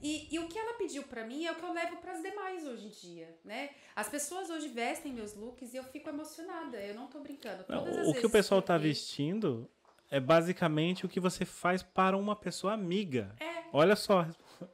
E, 0.00 0.34
e 0.34 0.38
o 0.40 0.48
que 0.48 0.58
ela 0.58 0.74
pediu 0.74 1.04
pra 1.04 1.24
mim 1.24 1.44
é 1.46 1.52
o 1.52 1.54
que 1.54 1.62
eu 1.62 1.72
levo 1.72 1.96
pras 1.98 2.20
demais 2.20 2.66
hoje 2.66 2.86
em 2.86 2.90
dia, 2.90 3.38
né? 3.44 3.70
As 3.94 4.08
pessoas 4.08 4.50
hoje 4.50 4.66
vestem 4.66 5.12
meus 5.12 5.34
looks 5.34 5.72
e 5.72 5.76
eu 5.76 5.84
fico 5.84 6.08
emocionada. 6.08 6.76
Eu 6.80 6.94
não 6.96 7.06
tô 7.06 7.20
brincando. 7.20 7.62
Todas 7.62 7.96
as 7.98 8.08
o 8.08 8.12
que 8.14 8.26
o 8.26 8.30
pessoal 8.30 8.58
eu 8.58 8.62
está 8.62 8.76
vi- 8.76 8.88
vestindo 8.88 9.70
é 10.12 10.20
basicamente 10.20 11.06
o 11.06 11.08
que 11.08 11.18
você 11.18 11.46
faz 11.46 11.82
para 11.82 12.18
uma 12.18 12.36
pessoa 12.36 12.74
amiga. 12.74 13.34
É. 13.40 13.64
Olha 13.72 13.96
só. 13.96 14.20
É 14.20 14.26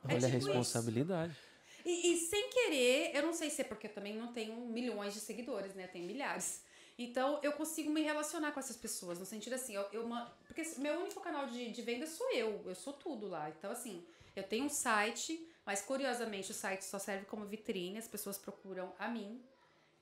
Olha 0.05 0.17
a 0.17 0.21
tipo 0.21 0.37
isso. 0.37 0.49
responsabilidade. 0.49 1.37
E, 1.85 2.13
e 2.13 2.17
sem 2.17 2.51
querer, 2.51 3.13
eu 3.15 3.23
não 3.23 3.33
sei 3.33 3.49
se 3.49 3.63
é 3.63 3.65
porque 3.65 3.87
eu 3.87 3.93
também 3.93 4.17
não 4.17 4.33
tenho 4.33 4.55
milhões 4.67 5.15
de 5.15 5.21
seguidores, 5.21 5.75
né? 5.75 5.85
Eu 5.85 5.89
tenho 5.89 6.05
milhares. 6.07 6.65
Então 6.99 7.39
eu 7.41 7.53
consigo 7.53 7.89
me 7.89 8.03
relacionar 8.03 8.51
com 8.51 8.59
essas 8.59 8.77
pessoas, 8.77 9.21
no 9.21 9.25
sentido 9.25 9.55
assim, 9.55 9.77
eu, 9.77 9.87
eu 9.93 10.09
porque 10.49 10.63
meu 10.79 11.01
único 11.03 11.21
canal 11.21 11.47
de, 11.47 11.71
de 11.71 11.83
venda 11.83 12.05
sou 12.09 12.29
eu, 12.33 12.61
eu 12.67 12.75
sou 12.75 12.93
tudo 12.93 13.29
lá. 13.29 13.49
Então, 13.49 13.71
assim, 13.71 14.05
eu 14.35 14.43
tenho 14.43 14.65
um 14.65 14.69
site, 14.69 15.41
mas 15.65 15.81
curiosamente 15.81 16.51
o 16.51 16.55
site 16.55 16.85
só 16.85 16.99
serve 16.99 17.27
como 17.27 17.47
vitrine, 17.47 17.97
as 17.97 18.09
pessoas 18.09 18.37
procuram 18.37 18.93
a 18.99 19.07
mim. 19.07 19.41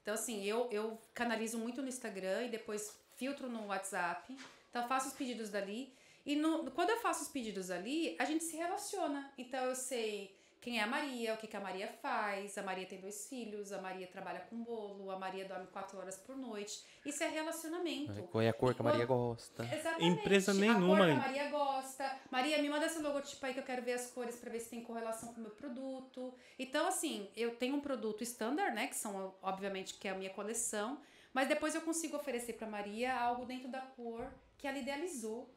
Então, 0.01 0.15
assim, 0.15 0.45
eu, 0.45 0.67
eu 0.73 0.99
canalizo 1.13 1.59
muito 1.59 1.83
no 1.83 1.89
Instagram 1.89 2.47
e 2.47 2.49
depois 2.49 2.97
filtro 3.17 3.51
no 3.51 3.67
WhatsApp. 3.67 4.35
Então, 4.77 4.85
eu 4.85 4.89
faço 4.91 5.09
os 5.09 5.15
pedidos 5.15 5.49
dali. 5.49 5.91
E 6.27 6.37
no, 6.37 6.71
quando 6.73 6.91
eu 6.91 6.99
faço 6.99 7.23
os 7.23 7.29
pedidos 7.29 7.71
ali, 7.71 8.15
a 8.19 8.27
gente 8.27 8.45
se 8.45 8.57
relaciona. 8.59 9.33
Então, 9.39 9.65
eu 9.65 9.75
sei 9.75 10.37
quem 10.61 10.79
é 10.79 10.83
a 10.83 10.87
Maria, 10.87 11.33
o 11.33 11.39
que, 11.39 11.47
que 11.47 11.57
a 11.57 11.61
Maria 11.61 11.89
faz. 12.03 12.59
A 12.59 12.63
Maria 12.63 12.85
tem 12.85 13.01
dois 13.01 13.27
filhos, 13.27 13.73
a 13.73 13.81
Maria 13.81 14.07
trabalha 14.07 14.41
com 14.41 14.63
bolo, 14.63 15.11
a 15.11 15.19
Maria 15.19 15.47
dorme 15.47 15.67
quatro 15.69 15.97
horas 15.99 16.19
por 16.19 16.37
noite. 16.37 16.85
Isso 17.07 17.23
é 17.25 17.29
relacionamento. 17.29 18.23
Qual 18.25 18.43
é 18.43 18.51
a 18.51 18.53
cor 18.53 18.75
que 18.75 18.83
a 18.83 18.85
Maria 18.85 19.07
gosta? 19.07 19.63
Exatamente. 19.65 20.21
Empresa 20.21 20.51
A 20.51 20.55
nenhuma- 20.55 20.97
cor 20.99 21.07
que 21.07 21.13
a 21.13 21.17
Maria 21.17 21.49
gosta. 21.51 22.21
Maria, 22.31 22.61
me 22.61 22.69
manda 22.69 22.85
esse 22.85 22.99
logotipo 22.99 23.47
aí 23.47 23.55
que 23.55 23.61
eu 23.61 23.65
quero 23.65 23.81
ver 23.83 23.95
as 23.95 24.11
cores 24.11 24.37
pra 24.37 24.51
ver 24.51 24.61
se 24.61 24.69
tem 24.69 24.83
correlação 24.83 25.33
com 25.33 25.41
o 25.41 25.43
meu 25.43 25.53
produto. 25.53 26.35
Então, 26.59 26.87
assim, 26.87 27.31
eu 27.35 27.57
tenho 27.57 27.77
um 27.77 27.81
produto 27.81 28.23
standard, 28.25 28.75
né? 28.75 28.89
Que 28.89 28.97
são, 28.97 29.35
obviamente, 29.41 29.95
que 29.95 30.07
é 30.07 30.11
a 30.11 30.15
minha 30.15 30.31
coleção. 30.31 31.01
Mas 31.33 31.49
depois 31.49 31.75
eu 31.75 31.81
consigo 31.81 32.17
oferecer 32.17 32.55
pra 32.55 32.67
Maria 32.67 33.15
algo 33.19 33.47
dentro 33.47 33.69
da 33.69 33.81
cor 33.81 34.31
que 34.59 34.67
ela 34.67 34.79
idealizou. 34.79 35.53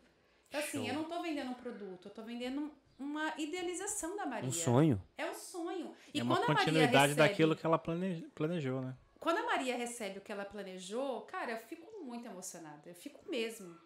Então, 0.48 0.60
assim, 0.60 0.80
Show. 0.80 0.88
eu 0.88 0.94
não 0.94 1.04
tô 1.06 1.22
vendendo 1.22 1.52
um 1.52 1.56
produto, 1.56 2.08
eu 2.08 2.12
tô 2.14 2.24
vendendo 2.24 2.72
uma 2.98 3.34
idealização 3.38 4.16
da 4.18 4.26
Maria. 4.26 4.50
Um 4.50 4.52
sonho? 4.52 5.02
É 5.18 5.30
um 5.30 5.34
sonho. 5.36 5.96
E 6.14 6.20
é 6.20 6.24
uma 6.24 6.36
quando 6.36 6.44
a 6.46 6.48
Maria 6.54 6.66
continuidade 6.66 7.14
recebe- 7.14 7.30
daquilo 7.30 7.56
que 7.56 7.66
ela 7.66 7.78
plane- 7.78 8.28
planejou, 8.36 8.82
né? 8.82 8.96
quando 9.20 9.38
a 9.40 9.44
Maria 9.44 9.76
recebe 9.76 10.20
o 10.20 10.22
que 10.22 10.32
ela 10.32 10.46
planejou, 10.46 11.22
cara, 11.24 11.52
eu 11.52 11.58
fico 11.58 11.86
muito 12.04 12.26
emocionada. 12.26 12.82
Eu 12.90 12.96
fico 12.96 13.30
mesmo. 13.30 13.78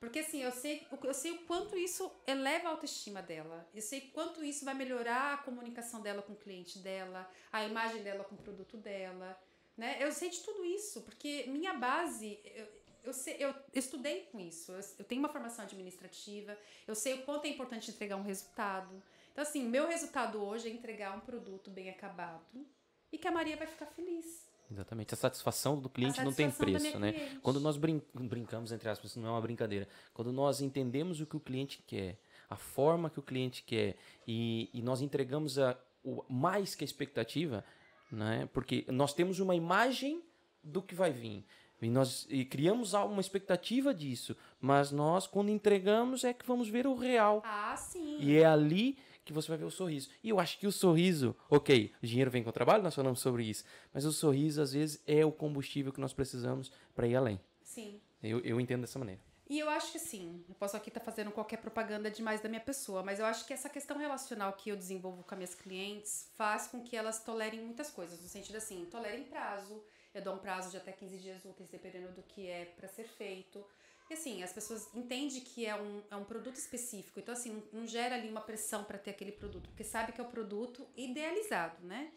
Porque 0.00 0.18
assim, 0.20 0.42
eu 0.42 0.50
sei, 0.50 0.84
eu 1.04 1.14
sei 1.14 1.30
o 1.32 1.38
quanto 1.46 1.76
isso 1.76 2.10
eleva 2.26 2.68
a 2.68 2.70
autoestima 2.72 3.22
dela. 3.22 3.68
Eu 3.74 3.82
sei 3.82 4.00
quanto 4.00 4.42
isso 4.42 4.64
vai 4.64 4.74
melhorar 4.74 5.34
a 5.34 5.36
comunicação 5.38 6.00
dela 6.00 6.22
com 6.22 6.32
o 6.32 6.36
cliente 6.36 6.78
dela, 6.80 7.30
a 7.52 7.64
imagem 7.64 8.02
dela 8.02 8.24
com 8.24 8.34
o 8.34 8.38
produto 8.38 8.76
dela. 8.78 9.38
Né? 9.76 9.96
Eu 10.00 10.10
sei 10.10 10.28
de 10.30 10.40
tudo 10.40 10.64
isso, 10.64 11.02
porque 11.02 11.44
minha 11.48 11.74
base, 11.74 12.40
eu, 12.44 12.66
eu, 13.04 13.12
sei, 13.12 13.36
eu 13.38 13.54
estudei 13.74 14.22
com 14.32 14.38
isso. 14.40 14.72
Eu, 14.72 14.80
eu 14.98 15.04
tenho 15.04 15.20
uma 15.20 15.28
formação 15.28 15.64
administrativa, 15.64 16.56
eu 16.86 16.94
sei 16.94 17.14
o 17.14 17.22
quanto 17.22 17.44
é 17.46 17.48
importante 17.48 17.90
entregar 17.90 18.16
um 18.16 18.22
resultado. 18.22 19.02
Então, 19.32 19.42
assim, 19.42 19.62
meu 19.64 19.86
resultado 19.88 20.42
hoje 20.42 20.68
é 20.68 20.72
entregar 20.72 21.16
um 21.16 21.20
produto 21.20 21.70
bem 21.70 21.88
acabado 21.88 22.66
e 23.12 23.18
que 23.18 23.26
a 23.28 23.30
Maria 23.30 23.56
vai 23.56 23.66
ficar 23.66 23.86
feliz. 23.86 24.48
Exatamente. 24.70 25.14
A 25.14 25.16
satisfação 25.16 25.80
do 25.80 25.88
cliente 25.88 26.22
não 26.22 26.32
tem 26.32 26.50
satisfação 26.50 26.80
preço, 26.80 26.98
né? 27.00 27.12
cliente. 27.12 27.40
Quando 27.40 27.58
nós 27.60 27.76
brin- 27.76 28.02
brincamos, 28.14 28.70
entre 28.70 28.88
aspas, 28.88 29.16
não 29.16 29.28
é 29.28 29.30
uma 29.32 29.40
brincadeira. 29.40 29.88
Quando 30.14 30.32
nós 30.32 30.60
entendemos 30.60 31.20
o 31.20 31.26
que 31.26 31.36
o 31.36 31.40
cliente 31.40 31.82
quer, 31.86 32.18
a 32.48 32.56
forma 32.56 33.10
que 33.10 33.18
o 33.18 33.22
cliente 33.22 33.62
quer 33.64 33.96
e, 34.26 34.70
e 34.72 34.80
nós 34.82 35.00
entregamos 35.00 35.58
a, 35.58 35.76
o 36.04 36.24
mais 36.28 36.74
que 36.76 36.84
a 36.84 36.86
expectativa, 36.86 37.64
né? 38.12 38.48
Porque 38.52 38.84
nós 38.88 39.12
temos 39.12 39.40
uma 39.40 39.54
imagem 39.56 40.22
do 40.62 40.80
que 40.82 40.94
vai 40.94 41.10
vir. 41.12 41.44
E 41.82 41.88
nós 41.88 42.26
e 42.28 42.44
criamos 42.44 42.92
uma 42.92 43.20
expectativa 43.20 43.94
disso, 43.94 44.36
mas 44.60 44.90
nós, 44.90 45.26
quando 45.26 45.50
entregamos, 45.50 46.24
é 46.24 46.32
que 46.32 46.46
vamos 46.46 46.68
ver 46.68 46.86
o 46.86 46.94
real. 46.94 47.42
Ah, 47.44 47.76
sim. 47.76 48.18
E 48.20 48.36
é 48.36 48.44
ali 48.44 48.98
que 49.24 49.32
você 49.32 49.48
vai 49.48 49.58
ver 49.58 49.64
o 49.64 49.70
sorriso. 49.70 50.08
E 50.22 50.28
eu 50.28 50.40
acho 50.40 50.58
que 50.58 50.66
o 50.66 50.72
sorriso, 50.72 51.36
ok, 51.48 51.92
o 52.02 52.06
dinheiro 52.06 52.30
vem 52.30 52.42
com 52.42 52.50
o 52.50 52.52
trabalho, 52.52 52.82
nós 52.82 52.94
falamos 52.94 53.20
sobre 53.20 53.44
isso, 53.44 53.64
mas 53.94 54.04
o 54.04 54.12
sorriso, 54.12 54.60
às 54.60 54.72
vezes, 54.72 55.02
é 55.06 55.24
o 55.24 55.32
combustível 55.32 55.92
que 55.92 56.00
nós 56.00 56.12
precisamos 56.12 56.70
para 56.94 57.06
ir 57.06 57.16
além. 57.16 57.40
Sim. 57.62 58.00
Eu, 58.22 58.40
eu 58.40 58.60
entendo 58.60 58.82
dessa 58.82 58.98
maneira. 58.98 59.20
E 59.48 59.58
eu 59.58 59.68
acho 59.68 59.90
que 59.90 59.98
sim, 59.98 60.44
eu 60.48 60.54
posso 60.54 60.76
aqui 60.76 60.90
estar 60.90 61.00
fazendo 61.00 61.32
qualquer 61.32 61.56
propaganda 61.56 62.08
demais 62.08 62.40
da 62.40 62.48
minha 62.48 62.60
pessoa, 62.60 63.02
mas 63.02 63.18
eu 63.18 63.26
acho 63.26 63.44
que 63.44 63.52
essa 63.52 63.68
questão 63.68 63.98
relacional 63.98 64.52
que 64.52 64.70
eu 64.70 64.76
desenvolvo 64.76 65.24
com 65.24 65.34
as 65.34 65.38
minhas 65.38 65.54
clientes 65.56 66.30
faz 66.36 66.68
com 66.68 66.80
que 66.80 66.96
elas 66.96 67.24
tolerem 67.24 67.60
muitas 67.60 67.90
coisas, 67.90 68.20
no 68.22 68.28
sentido 68.28 68.56
assim, 68.56 68.86
tolerem 68.88 69.24
prazo, 69.24 69.82
eu 70.14 70.22
dou 70.22 70.34
um 70.34 70.38
prazo 70.38 70.70
de 70.70 70.76
até 70.76 70.92
15 70.92 71.18
dias 71.18 71.44
úteis, 71.44 71.68
dependendo 71.68 72.12
do 72.12 72.22
que 72.22 72.46
é 72.48 72.64
para 72.64 72.88
ser 72.88 73.04
feito. 73.04 73.64
E 74.08 74.14
assim, 74.14 74.42
as 74.42 74.52
pessoas 74.52 74.88
entendem 74.94 75.40
que 75.40 75.64
é 75.66 75.74
um, 75.80 76.02
é 76.10 76.16
um 76.16 76.24
produto 76.24 76.56
específico, 76.56 77.20
então 77.20 77.32
assim, 77.32 77.52
não, 77.72 77.80
não 77.80 77.86
gera 77.86 78.16
ali 78.16 78.28
uma 78.28 78.40
pressão 78.40 78.82
para 78.82 78.98
ter 78.98 79.10
aquele 79.10 79.30
produto, 79.30 79.68
porque 79.68 79.84
sabe 79.84 80.10
que 80.12 80.20
é 80.20 80.24
o 80.24 80.28
produto 80.28 80.84
idealizado, 80.96 81.84
né? 81.86 82.10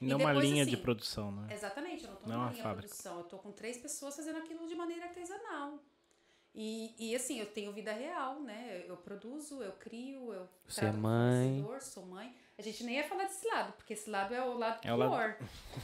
E 0.00 0.06
Não 0.06 0.16
uma 0.16 0.28
depois, 0.32 0.48
linha 0.48 0.64
de 0.64 0.74
assim, 0.74 0.82
produção, 0.82 1.32
né? 1.32 1.52
Exatamente, 1.52 2.04
eu 2.04 2.10
não 2.10 2.16
tô 2.18 2.26
Não 2.26 2.32
é 2.32 2.36
numa 2.36 2.46
uma 2.46 2.52
linha 2.52 2.62
fábrica. 2.62 2.86
de 2.88 2.94
produção, 3.02 3.18
eu 3.18 3.24
tô 3.24 3.38
com 3.38 3.50
três 3.52 3.76
pessoas 3.78 4.14
fazendo 4.14 4.38
aquilo 4.38 4.66
de 4.68 4.74
maneira 4.76 5.06
artesanal. 5.06 5.78
E, 6.54 6.94
e 6.98 7.14
assim, 7.14 7.38
eu 7.38 7.46
tenho 7.46 7.72
vida 7.72 7.92
real, 7.92 8.40
né? 8.40 8.84
Eu 8.88 8.96
produzo, 8.96 9.62
eu 9.62 9.72
crio, 9.72 10.32
eu 10.32 10.48
Você 10.66 10.84
é 10.84 10.92
mãe. 10.92 11.64
sou 11.80 12.06
mãe. 12.06 12.34
A 12.60 12.62
gente 12.62 12.84
nem 12.84 12.96
ia 12.96 13.04
falar 13.04 13.24
desse 13.24 13.48
lado, 13.48 13.72
porque 13.72 13.94
esse 13.94 14.10
lado 14.10 14.34
é 14.34 14.42
o 14.42 14.52
lado 14.52 14.80
É 14.84 14.92
o 14.92 14.98
pior. 14.98 15.36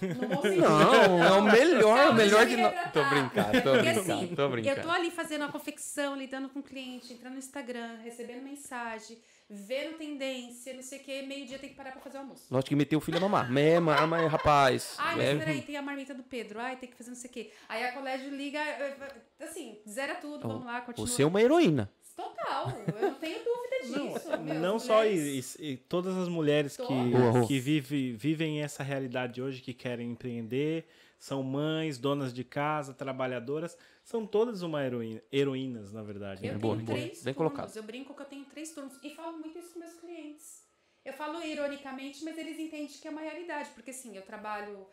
Não, 0.61 1.25
é 1.25 1.33
o 1.33 1.43
melhor, 1.43 2.11
o 2.11 2.15
melhor 2.15 2.45
de 2.45 2.55
nós. 2.59 2.93
Tô 2.93 3.03
brincando, 3.03 3.63
tô 3.63 3.71
Porque 3.71 3.93
brincando, 3.93 4.13
assim, 4.13 4.35
tô 4.37 4.49
brincando. 4.51 4.81
eu 4.81 4.83
tô 4.85 4.91
ali 4.91 5.11
fazendo 5.11 5.45
a 5.45 5.49
confecção, 5.49 6.15
lidando 6.15 6.51
com 6.51 6.59
o 6.59 6.63
cliente, 6.63 7.15
entrando 7.15 7.33
no 7.33 7.39
Instagram, 7.39 7.97
recebendo 8.05 8.43
mensagem, 8.43 9.17
vendo 9.49 9.97
tendência, 9.97 10.75
não 10.75 10.83
sei 10.83 10.99
o 10.99 11.03
que, 11.03 11.23
meio-dia 11.23 11.59
tem 11.59 11.71
que 11.71 11.77
parar 11.77 11.93
pra 11.93 12.01
fazer 12.03 12.19
o 12.19 12.21
almoço. 12.21 12.45
Lógico 12.51 12.69
que 12.69 12.77
meteu 12.77 12.99
o 12.99 13.01
filho 13.01 13.17
a 13.17 13.21
mamar. 13.21 13.51
Mé, 13.51 13.81
mama, 13.81 14.29
rapaz. 14.29 14.97
Ai, 14.99 15.17
mas 15.17 15.25
É, 15.25 15.35
peraí, 15.35 15.63
tem 15.63 15.79
a 15.79 15.83
marmita 15.83 16.13
do 16.13 16.25
Pedro. 16.25 16.61
Ai, 16.61 16.77
tem 16.77 16.91
que 16.91 16.97
fazer 16.97 17.09
não 17.09 17.17
sei 17.17 17.31
o 17.31 17.33
quê. 17.33 17.51
Aí 17.71 17.85
a 17.85 17.93
colégio 17.93 18.29
liga, 18.29 18.59
eh, 18.61 18.97
assim, 19.41 19.79
zera 19.89 20.17
tudo, 20.17 20.47
vamos 20.47 20.67
lá, 20.67 20.83
continua. 20.83 21.07
Você 21.09 21.23
é 21.23 21.27
uma 21.27 21.41
heroína. 21.41 21.91
Total, 22.17 22.71
eu 22.71 23.03
não 23.11 23.15
tenho 23.15 23.45
dúvida 23.45 23.81
disso. 23.83 24.39
meu, 24.43 24.55
Não 24.55 24.79
só 24.79 25.05
isso, 25.05 25.63
e 25.63 25.77
todas 25.77 26.17
as 26.17 26.29
mulheres 26.29 26.77
que, 26.77 26.83
Todas. 26.83 27.11
Boa, 27.33 27.47
que 27.47 27.59
vive, 27.61 28.13
vivem 28.13 28.63
essa 28.63 28.83
realidade 28.83 29.43
hoje, 29.43 29.61
que 29.61 29.75
querem 29.75 30.11
empreender, 30.13 30.89
são 31.19 31.43
mães, 31.43 31.99
donas 31.99 32.33
de 32.33 32.43
casa, 32.43 32.95
trabalhadoras, 32.95 33.77
são 34.03 34.27
todas 34.27 34.63
uma 34.63 34.83
heroína, 34.85 35.23
heroínas, 35.31 35.93
na 35.93 36.03
verdade. 36.03 36.47
Eu 36.47 36.55
né? 36.55 36.59
boa, 36.59 36.75
tenho 36.77 36.87
boa. 36.87 36.99
três 36.99 37.23
Bem 37.23 37.35
turnos. 37.35 37.53
colocado. 37.55 37.77
Eu 37.77 37.83
brinco 37.83 38.15
que 38.15 38.23
eu 38.23 38.27
tenho 38.27 38.45
três 38.47 38.71
turnos. 38.73 38.99
E 39.03 39.11
falo 39.11 39.39
muito 39.39 39.59
isso 39.59 39.73
com 39.75 39.81
meus 39.81 39.95
clientes. 39.95 40.65
Eu 41.05 41.13
falo 41.13 41.43
ironicamente, 41.43 42.25
mas 42.25 42.37
eles 42.39 42.59
entendem 42.59 42.87
que 42.87 43.07
é 43.07 43.11
uma 43.11 43.21
realidade. 43.21 43.71
Porque 43.75 43.91
assim, 43.91 44.17
eu 44.17 44.23
trabalho 44.23 44.87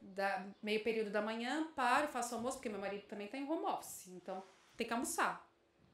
da, 0.00 0.46
meio 0.62 0.82
período 0.84 1.10
da 1.10 1.20
manhã, 1.20 1.68
paro, 1.74 2.08
faço 2.08 2.34
almoço, 2.34 2.56
porque 2.58 2.68
meu 2.68 2.80
marido 2.80 3.02
também 3.08 3.26
tá 3.28 3.36
em 3.38 3.48
home 3.48 3.64
office. 3.66 4.08
Então, 4.08 4.42
tem 4.76 4.86
que 4.86 4.92
almoçar. 4.92 5.49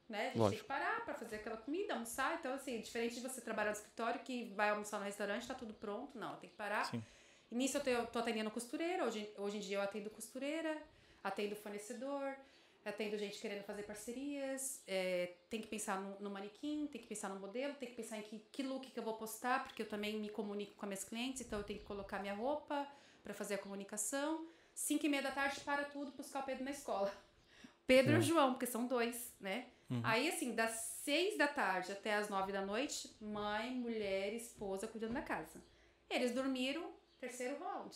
Né? 0.09 0.19
A 0.19 0.23
gente 0.23 0.33
tem 0.33 0.41
Lógico. 0.41 0.61
que 0.61 0.67
parar 0.67 1.03
pra 1.03 1.13
fazer 1.13 1.37
aquela 1.37 1.57
comida, 1.57 1.93
almoçar. 1.93 2.35
Então, 2.39 2.53
assim, 2.53 2.79
diferente 2.79 3.15
de 3.15 3.21
você 3.21 3.41
trabalhar 3.41 3.71
no 3.71 3.75
escritório, 3.75 4.21
que 4.21 4.53
vai 4.55 4.69
almoçar 4.69 4.99
no 4.99 5.05
restaurante, 5.05 5.45
tá 5.45 5.53
tudo 5.53 5.73
pronto. 5.73 6.17
Não, 6.17 6.35
tem 6.37 6.49
que 6.49 6.55
parar. 6.55 6.85
Sim. 6.85 7.03
E 7.51 7.55
nisso 7.55 7.77
eu 7.77 8.07
tô, 8.07 8.19
atendendo 8.19 8.49
costureira. 8.51 9.05
Hoje, 9.05 9.29
hoje 9.37 9.57
em 9.57 9.59
dia 9.59 9.77
eu 9.77 9.81
atendo 9.81 10.09
costureira, 10.09 10.81
atendo 11.23 11.55
fornecedor, 11.55 12.35
atendo 12.85 13.17
gente 13.17 13.39
querendo 13.39 13.63
fazer 13.63 13.83
parcerias. 13.83 14.81
é, 14.87 15.33
tem 15.49 15.61
que 15.61 15.67
pensar 15.67 15.99
no, 15.99 16.19
no 16.19 16.29
manequim, 16.29 16.87
tem 16.87 17.01
que 17.01 17.07
pensar 17.07 17.29
no 17.29 17.39
modelo, 17.39 17.73
tem 17.75 17.89
que 17.89 17.95
pensar 17.95 18.17
em 18.17 18.21
que, 18.21 18.39
que 18.51 18.63
look 18.63 18.89
que 18.89 18.97
eu 18.97 19.03
vou 19.03 19.15
postar, 19.15 19.63
porque 19.65 19.81
eu 19.81 19.89
também 19.89 20.17
me 20.19 20.29
comunico 20.29 20.73
com 20.75 20.85
as 20.85 20.87
minhas 20.87 21.03
clientes, 21.03 21.41
então 21.41 21.59
eu 21.59 21.65
tenho 21.65 21.79
que 21.79 21.85
colocar 21.85 22.19
minha 22.19 22.33
roupa 22.33 22.87
para 23.23 23.33
fazer 23.33 23.55
a 23.55 23.57
comunicação. 23.57 24.47
Cinco 24.73 25.05
e 25.05 25.09
meia 25.09 25.23
da 25.23 25.31
tarde 25.31 25.59
para 25.61 25.85
tudo, 25.85 26.11
buscar 26.11 26.41
o 26.41 26.43
Pedro 26.43 26.63
na 26.63 26.71
escola. 26.71 27.11
Pedro 27.85 28.13
e 28.13 28.19
o 28.19 28.21
João, 28.21 28.51
porque 28.51 28.65
são 28.65 28.85
dois, 28.85 29.33
né? 29.39 29.67
Aí, 30.03 30.27
assim, 30.29 30.53
das 30.53 30.71
seis 31.03 31.37
da 31.37 31.47
tarde 31.47 31.91
até 31.91 32.15
as 32.15 32.27
nove 32.29 32.51
da 32.51 32.61
noite, 32.65 33.15
mãe, 33.21 33.71
mulher, 33.75 34.33
esposa 34.33 34.87
cuidando 34.87 35.13
da 35.13 35.21
casa. 35.21 35.61
Eles 36.09 36.31
dormiram, 36.33 36.91
terceiro 37.19 37.57
round. 37.63 37.95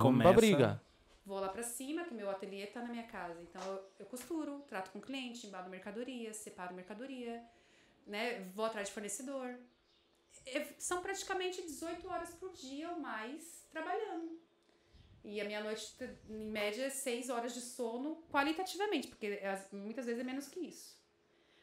Começa- 0.00 0.22
pra 0.30 0.32
briga. 0.32 0.82
Vou 1.24 1.38
lá 1.38 1.48
pra 1.48 1.62
cima, 1.62 2.04
que 2.04 2.12
meu 2.14 2.28
ateliê 2.28 2.66
tá 2.66 2.80
na 2.82 2.88
minha 2.88 3.04
casa. 3.04 3.40
Então 3.40 3.62
eu, 3.62 3.84
eu 4.00 4.06
costuro, 4.06 4.60
trato 4.66 4.90
com 4.90 4.98
o 4.98 5.02
cliente, 5.02 5.46
embalo 5.46 5.70
mercadoria, 5.70 6.34
separo 6.34 6.74
mercadoria, 6.74 7.40
né? 8.06 8.40
Vou 8.54 8.64
atrás 8.64 8.88
de 8.88 8.94
fornecedor. 8.94 9.56
É, 10.46 10.64
São 10.78 11.00
praticamente 11.02 11.62
18 11.62 12.08
horas 12.08 12.30
por 12.34 12.50
dia 12.52 12.90
ou 12.90 12.98
mais 12.98 13.64
trabalhando. 13.70 14.40
E 15.24 15.40
a 15.40 15.44
minha 15.44 15.62
noite, 15.62 15.94
em 16.28 16.46
média, 16.50 16.86
é 16.86 16.90
6 16.90 17.30
horas 17.30 17.54
de 17.54 17.60
sono 17.60 18.24
qualitativamente, 18.32 19.06
porque 19.06 19.40
as- 19.44 19.70
muitas 19.70 20.06
vezes 20.06 20.20
é 20.20 20.24
menos 20.24 20.48
que 20.48 20.58
isso. 20.58 21.00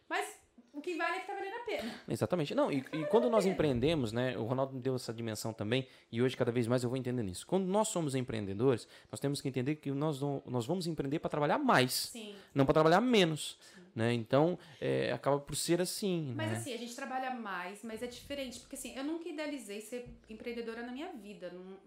Mas 0.09 0.39
o 0.73 0.81
que 0.81 0.95
vale 0.95 1.17
é 1.17 1.19
que 1.21 1.27
tá 1.27 1.33
valendo 1.33 1.53
a 1.55 1.59
pena. 1.65 1.95
Exatamente. 2.07 2.55
Não, 2.55 2.71
e, 2.71 2.77
e 2.93 3.05
quando 3.05 3.29
nós 3.29 3.45
empreendemos, 3.45 4.11
né? 4.11 4.37
O 4.37 4.43
Ronaldo 4.43 4.73
me 4.73 4.81
deu 4.81 4.95
essa 4.95 5.13
dimensão 5.13 5.53
também, 5.53 5.87
e 6.11 6.21
hoje 6.21 6.35
cada 6.35 6.51
vez 6.51 6.67
mais 6.67 6.83
eu 6.83 6.89
vou 6.89 6.97
entendendo 6.97 7.29
isso. 7.29 7.45
Quando 7.45 7.65
nós 7.65 7.87
somos 7.89 8.15
empreendedores, 8.15 8.87
nós 9.11 9.19
temos 9.19 9.39
que 9.41 9.47
entender 9.47 9.75
que 9.75 9.91
nós, 9.91 10.19
não- 10.21 10.41
nós 10.45 10.65
vamos 10.65 10.87
empreender 10.87 11.19
para 11.19 11.29
trabalhar 11.29 11.57
mais, 11.59 11.93
Sim. 11.93 12.35
não 12.53 12.65
para 12.65 12.73
trabalhar 12.73 13.01
menos. 13.01 13.57
Né? 13.95 14.13
Então, 14.13 14.57
é, 14.79 15.11
acaba 15.11 15.39
por 15.39 15.55
ser 15.55 15.81
assim. 15.81 16.31
Mas 16.35 16.51
né? 16.51 16.57
assim, 16.57 16.73
a 16.73 16.77
gente 16.77 16.95
trabalha 16.95 17.31
mais, 17.31 17.83
mas 17.83 18.01
é 18.03 18.07
diferente, 18.07 18.59
porque 18.59 18.75
assim, 18.75 18.95
eu 18.95 19.03
nunca 19.03 19.27
idealizei 19.27 19.81
ser 19.81 20.07
empreendedora 20.29 20.83
na 20.83 20.91
minha 20.91 21.11
vida. 21.13 21.51
não- 21.51 21.77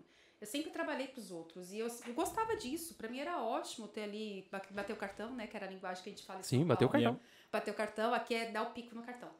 eu 0.40 0.46
sempre 0.46 0.72
trabalhei 0.72 1.06
pros 1.06 1.30
outros 1.30 1.72
e 1.72 1.78
eu, 1.78 1.86
eu 2.04 2.14
gostava 2.14 2.56
disso. 2.56 2.94
Pra 2.96 3.08
mim 3.08 3.20
era 3.20 3.40
ótimo 3.40 3.86
ter 3.86 4.02
ali, 4.02 4.48
ba- 4.50 4.60
bater 4.72 4.92
o 4.92 4.96
cartão, 4.96 5.32
né? 5.32 5.46
Que 5.46 5.56
era 5.56 5.66
a 5.66 5.70
linguagem 5.70 6.02
que 6.02 6.10
a 6.10 6.12
gente 6.12 6.24
fala 6.26 6.42
Sim, 6.42 6.64
bater 6.64 6.84
o 6.84 6.88
cartão. 6.88 7.20
Bater 7.52 7.70
o 7.70 7.74
cartão, 7.74 8.14
aqui 8.14 8.34
é 8.34 8.50
dar 8.50 8.62
o 8.62 8.72
pico 8.72 8.94
no 8.94 9.02
cartão. 9.02 9.30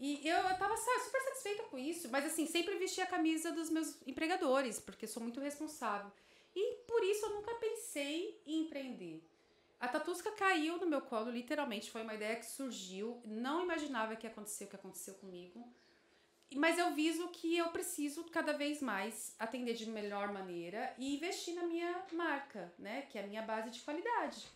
E 0.00 0.20
eu, 0.26 0.36
eu 0.36 0.58
tava 0.58 0.76
super 0.76 1.22
satisfeita 1.22 1.62
com 1.64 1.78
isso, 1.78 2.08
mas 2.10 2.26
assim, 2.26 2.44
sempre 2.44 2.74
vesti 2.76 3.00
a 3.00 3.06
camisa 3.06 3.52
dos 3.52 3.70
meus 3.70 3.96
empregadores, 4.04 4.80
porque 4.80 5.06
sou 5.06 5.22
muito 5.22 5.40
responsável. 5.40 6.10
E 6.56 6.74
por 6.88 7.04
isso 7.04 7.24
eu 7.26 7.34
nunca 7.34 7.54
pensei 7.54 8.42
em 8.44 8.62
empreender. 8.62 9.24
A 9.78 9.86
Tatusca 9.86 10.32
caiu 10.32 10.76
no 10.78 10.86
meu 10.86 11.00
colo, 11.00 11.30
literalmente, 11.30 11.90
foi 11.90 12.02
uma 12.02 12.14
ideia 12.14 12.36
que 12.36 12.46
surgiu. 12.46 13.22
Não 13.24 13.62
imaginava 13.62 14.16
que 14.16 14.26
ia 14.26 14.30
acontecer 14.30 14.64
o 14.64 14.68
que 14.68 14.76
aconteceu 14.76 15.14
comigo. 15.14 15.64
Mas 16.54 16.78
eu 16.78 16.92
viso 16.94 17.28
que 17.28 17.56
eu 17.56 17.68
preciso 17.70 18.24
cada 18.24 18.52
vez 18.52 18.82
mais 18.82 19.34
atender 19.38 19.74
de 19.74 19.88
melhor 19.88 20.32
maneira 20.32 20.94
e 20.98 21.14
investir 21.14 21.54
na 21.54 21.62
minha 21.62 22.04
marca, 22.12 22.72
né? 22.78 23.02
Que 23.02 23.18
é 23.18 23.24
a 23.24 23.26
minha 23.26 23.42
base 23.42 23.70
de 23.70 23.80
qualidade. 23.80 24.46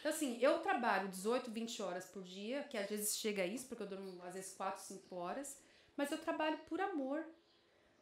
Então, 0.00 0.10
assim, 0.12 0.38
eu 0.40 0.58
trabalho 0.60 1.08
18, 1.08 1.50
20 1.50 1.82
horas 1.82 2.04
por 2.06 2.22
dia, 2.22 2.62
que 2.64 2.76
às 2.76 2.88
vezes 2.88 3.16
chega 3.16 3.42
a 3.42 3.46
isso, 3.46 3.66
porque 3.66 3.82
eu 3.82 3.86
durmo 3.86 4.22
às 4.24 4.34
vezes 4.34 4.52
4, 4.54 4.82
5 4.82 5.14
horas, 5.16 5.58
mas 5.96 6.10
eu 6.10 6.18
trabalho 6.18 6.58
por 6.68 6.80
amor, 6.80 7.24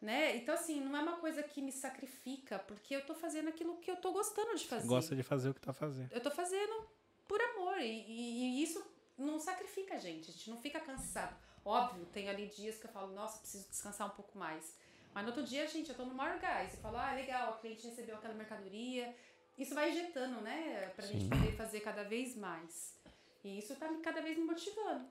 né? 0.01 0.37
Então, 0.37 0.55
assim, 0.55 0.81
não 0.81 0.97
é 0.97 1.03
uma 1.03 1.17
coisa 1.19 1.43
que 1.43 1.63
me 1.63 1.73
sacrifica, 1.73 2.59
porque 2.59 2.95
eu 2.95 3.05
tô 3.07 3.15
fazendo 3.15 3.49
aquilo 3.49 3.77
que 3.79 3.91
eu 3.91 3.97
tô 3.97 4.13
gostando 4.13 4.55
de 4.57 4.67
fazer. 4.67 4.87
Gosta 4.87 5.17
de 5.17 5.23
fazer 5.23 5.49
o 5.51 5.55
que 5.55 5.61
tá 5.61 5.73
fazendo. 5.73 6.13
Eu 6.13 6.21
tô 6.21 6.31
fazendo 6.31 6.87
por 7.27 7.41
amor, 7.41 7.79
e, 7.81 7.85
e- 8.07 8.59
e 8.59 8.63
isso 8.63 8.85
não 9.17 9.39
sacrifica 9.39 9.95
a 9.95 9.99
gente, 9.99 10.29
a 10.31 10.33
gente 10.33 10.51
não 10.51 10.61
fica 10.61 10.81
cansado. 10.81 11.35
Óbvio, 11.65 12.05
tem 12.07 12.29
ali 12.29 12.47
dias 12.49 12.77
que 12.77 12.87
eu 12.87 12.91
falo, 12.91 13.15
nossa, 13.15 13.39
preciso 13.39 13.67
descansar 13.69 14.07
um 14.07 14.11
pouco 14.15 14.37
mais. 14.37 14.77
Mas 15.15 15.23
no 15.25 15.31
outro 15.31 15.45
dia, 15.45 15.67
gente, 15.69 15.89
eu 15.89 15.95
tô 15.97 16.05
no 16.05 16.15
maior 16.15 16.39
gás. 16.41 16.75
Eu 16.75 16.81
falo, 16.81 16.99
ah, 16.99 17.13
legal, 17.15 17.55
a 17.55 17.57
cliente 17.59 17.87
recebeu 17.87 18.17
aquela 18.17 18.35
mercadoria. 18.35 19.15
Isso 19.59 19.75
vai 19.75 19.91
injetando, 19.91 20.41
né? 20.41 20.91
Pra 20.97 21.07
gente 21.07 21.29
poder 21.29 21.53
fazer 21.57 21.81
cada 21.81 22.03
vez 22.03 22.37
mais. 22.37 22.95
E 23.45 23.59
isso 23.59 23.75
tá 23.77 23.89
me- 23.91 23.99
cada 23.99 24.21
vez 24.21 24.37
me 24.37 24.45
motivando. 24.45 25.07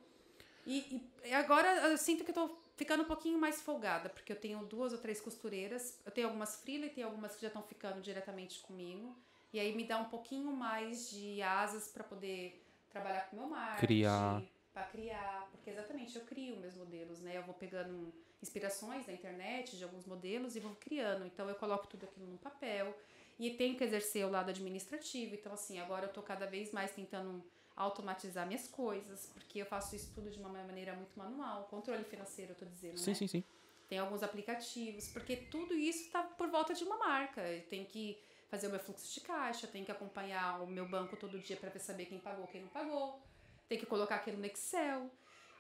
E, 0.66 1.02
e 1.24 1.34
agora 1.34 1.90
eu 1.90 1.98
sinto 1.98 2.24
que 2.24 2.32
eu 2.32 2.36
tô 2.36 2.58
ficando 2.76 3.04
um 3.04 3.06
pouquinho 3.06 3.38
mais 3.38 3.62
folgada, 3.62 4.10
porque 4.10 4.32
eu 4.32 4.36
tenho 4.40 4.60
duas 4.66 4.92
ou 4.94 4.98
três 5.00 5.22
costureiras. 5.22 6.00
Eu 6.06 6.12
tenho 6.12 6.28
algumas 6.28 6.56
freela 6.62 6.86
e 6.86 6.90
tem 6.90 7.04
algumas 7.04 7.36
que 7.36 7.42
já 7.42 7.48
estão 7.48 7.64
ficando 7.64 8.02
diretamente 8.02 8.60
comigo. 8.62 9.16
E 9.54 9.60
aí 9.60 9.76
me 9.76 9.86
dá 9.86 9.98
um 10.00 10.06
pouquinho 10.06 10.52
mais 10.52 11.10
de 11.12 11.42
asas 11.42 11.88
para 11.88 12.04
poder 12.04 12.62
trabalhar 12.90 13.30
com 13.30 13.36
o 13.38 13.40
meu 13.40 13.50
marketing. 13.50 13.86
Criar. 13.86 14.42
Para 14.74 14.84
criar. 14.84 15.48
Porque 15.52 15.70
exatamente, 15.70 16.16
eu 16.16 16.24
crio 16.26 16.58
meus 16.58 16.74
modelos, 16.76 17.22
né? 17.22 17.38
Eu 17.38 17.44
vou 17.44 17.54
pegando 17.54 18.12
inspirações 18.42 19.06
da 19.06 19.14
internet 19.14 19.78
de 19.78 19.84
alguns 19.84 20.06
modelos 20.06 20.56
e 20.56 20.60
vou 20.60 20.76
criando. 20.76 21.26
Então 21.26 21.48
eu 21.48 21.56
coloco 21.56 21.88
tudo 21.88 22.06
aquilo 22.06 22.26
no 22.28 22.38
papel. 22.40 22.98
E 23.44 23.58
tenho 23.58 23.76
que 23.76 23.84
exercer 23.84 24.26
o 24.26 24.30
lado 24.30 24.50
administrativo. 24.52 25.36
Então, 25.36 25.52
assim, 25.52 25.78
agora 25.78 26.06
eu 26.06 26.14
tô 26.14 26.22
cada 26.22 26.46
vez 26.46 26.72
mais 26.72 26.92
tentando 26.92 27.44
automatizar 27.76 28.48
minhas 28.48 28.70
coisas, 28.70 29.26
porque 29.34 29.60
eu 29.60 29.66
faço 29.66 29.98
isso 29.98 30.14
tudo 30.16 30.32
de 30.32 30.40
uma 30.40 30.48
maneira 30.48 30.94
muito 30.94 31.20
manual. 31.20 31.66
Controle 31.66 32.06
financeiro, 32.06 32.54
eu 32.54 32.56
tô 32.56 32.64
dizendo, 32.64 32.98
Sim, 32.98 33.12
né? 33.12 33.16
sim, 33.16 33.28
sim. 33.28 33.44
Tem 33.90 34.00
alguns 34.00 34.24
aplicativos, 34.24 35.10
porque 35.10 35.36
tudo 35.36 35.74
isso 35.74 36.06
está 36.06 36.24
por 36.24 36.48
volta 36.50 36.74
de 36.74 36.86
uma 36.86 36.98
marca. 36.98 37.42
Eu 37.42 37.64
tenho 37.64 37.86
que 37.86 38.18
fazer 38.48 38.68
o 38.68 38.70
meu 38.70 38.80
fluxo 38.80 39.14
de 39.14 39.20
caixa, 39.20 39.68
tenho 39.68 39.84
que 39.84 39.92
acompanhar 39.92 40.62
o 40.62 40.68
meu 40.68 40.88
banco 40.88 41.18
todo 41.18 41.38
dia 41.38 41.58
para 41.58 41.78
saber 41.80 42.06
quem 42.06 42.20
pagou, 42.20 42.48
quem 42.48 42.62
não 42.62 42.70
pagou. 42.70 43.22
Tem 43.68 43.78
que 43.78 43.86
colocar 43.86 44.16
aquilo 44.16 44.38
no 44.38 44.46
Excel. 44.46 45.12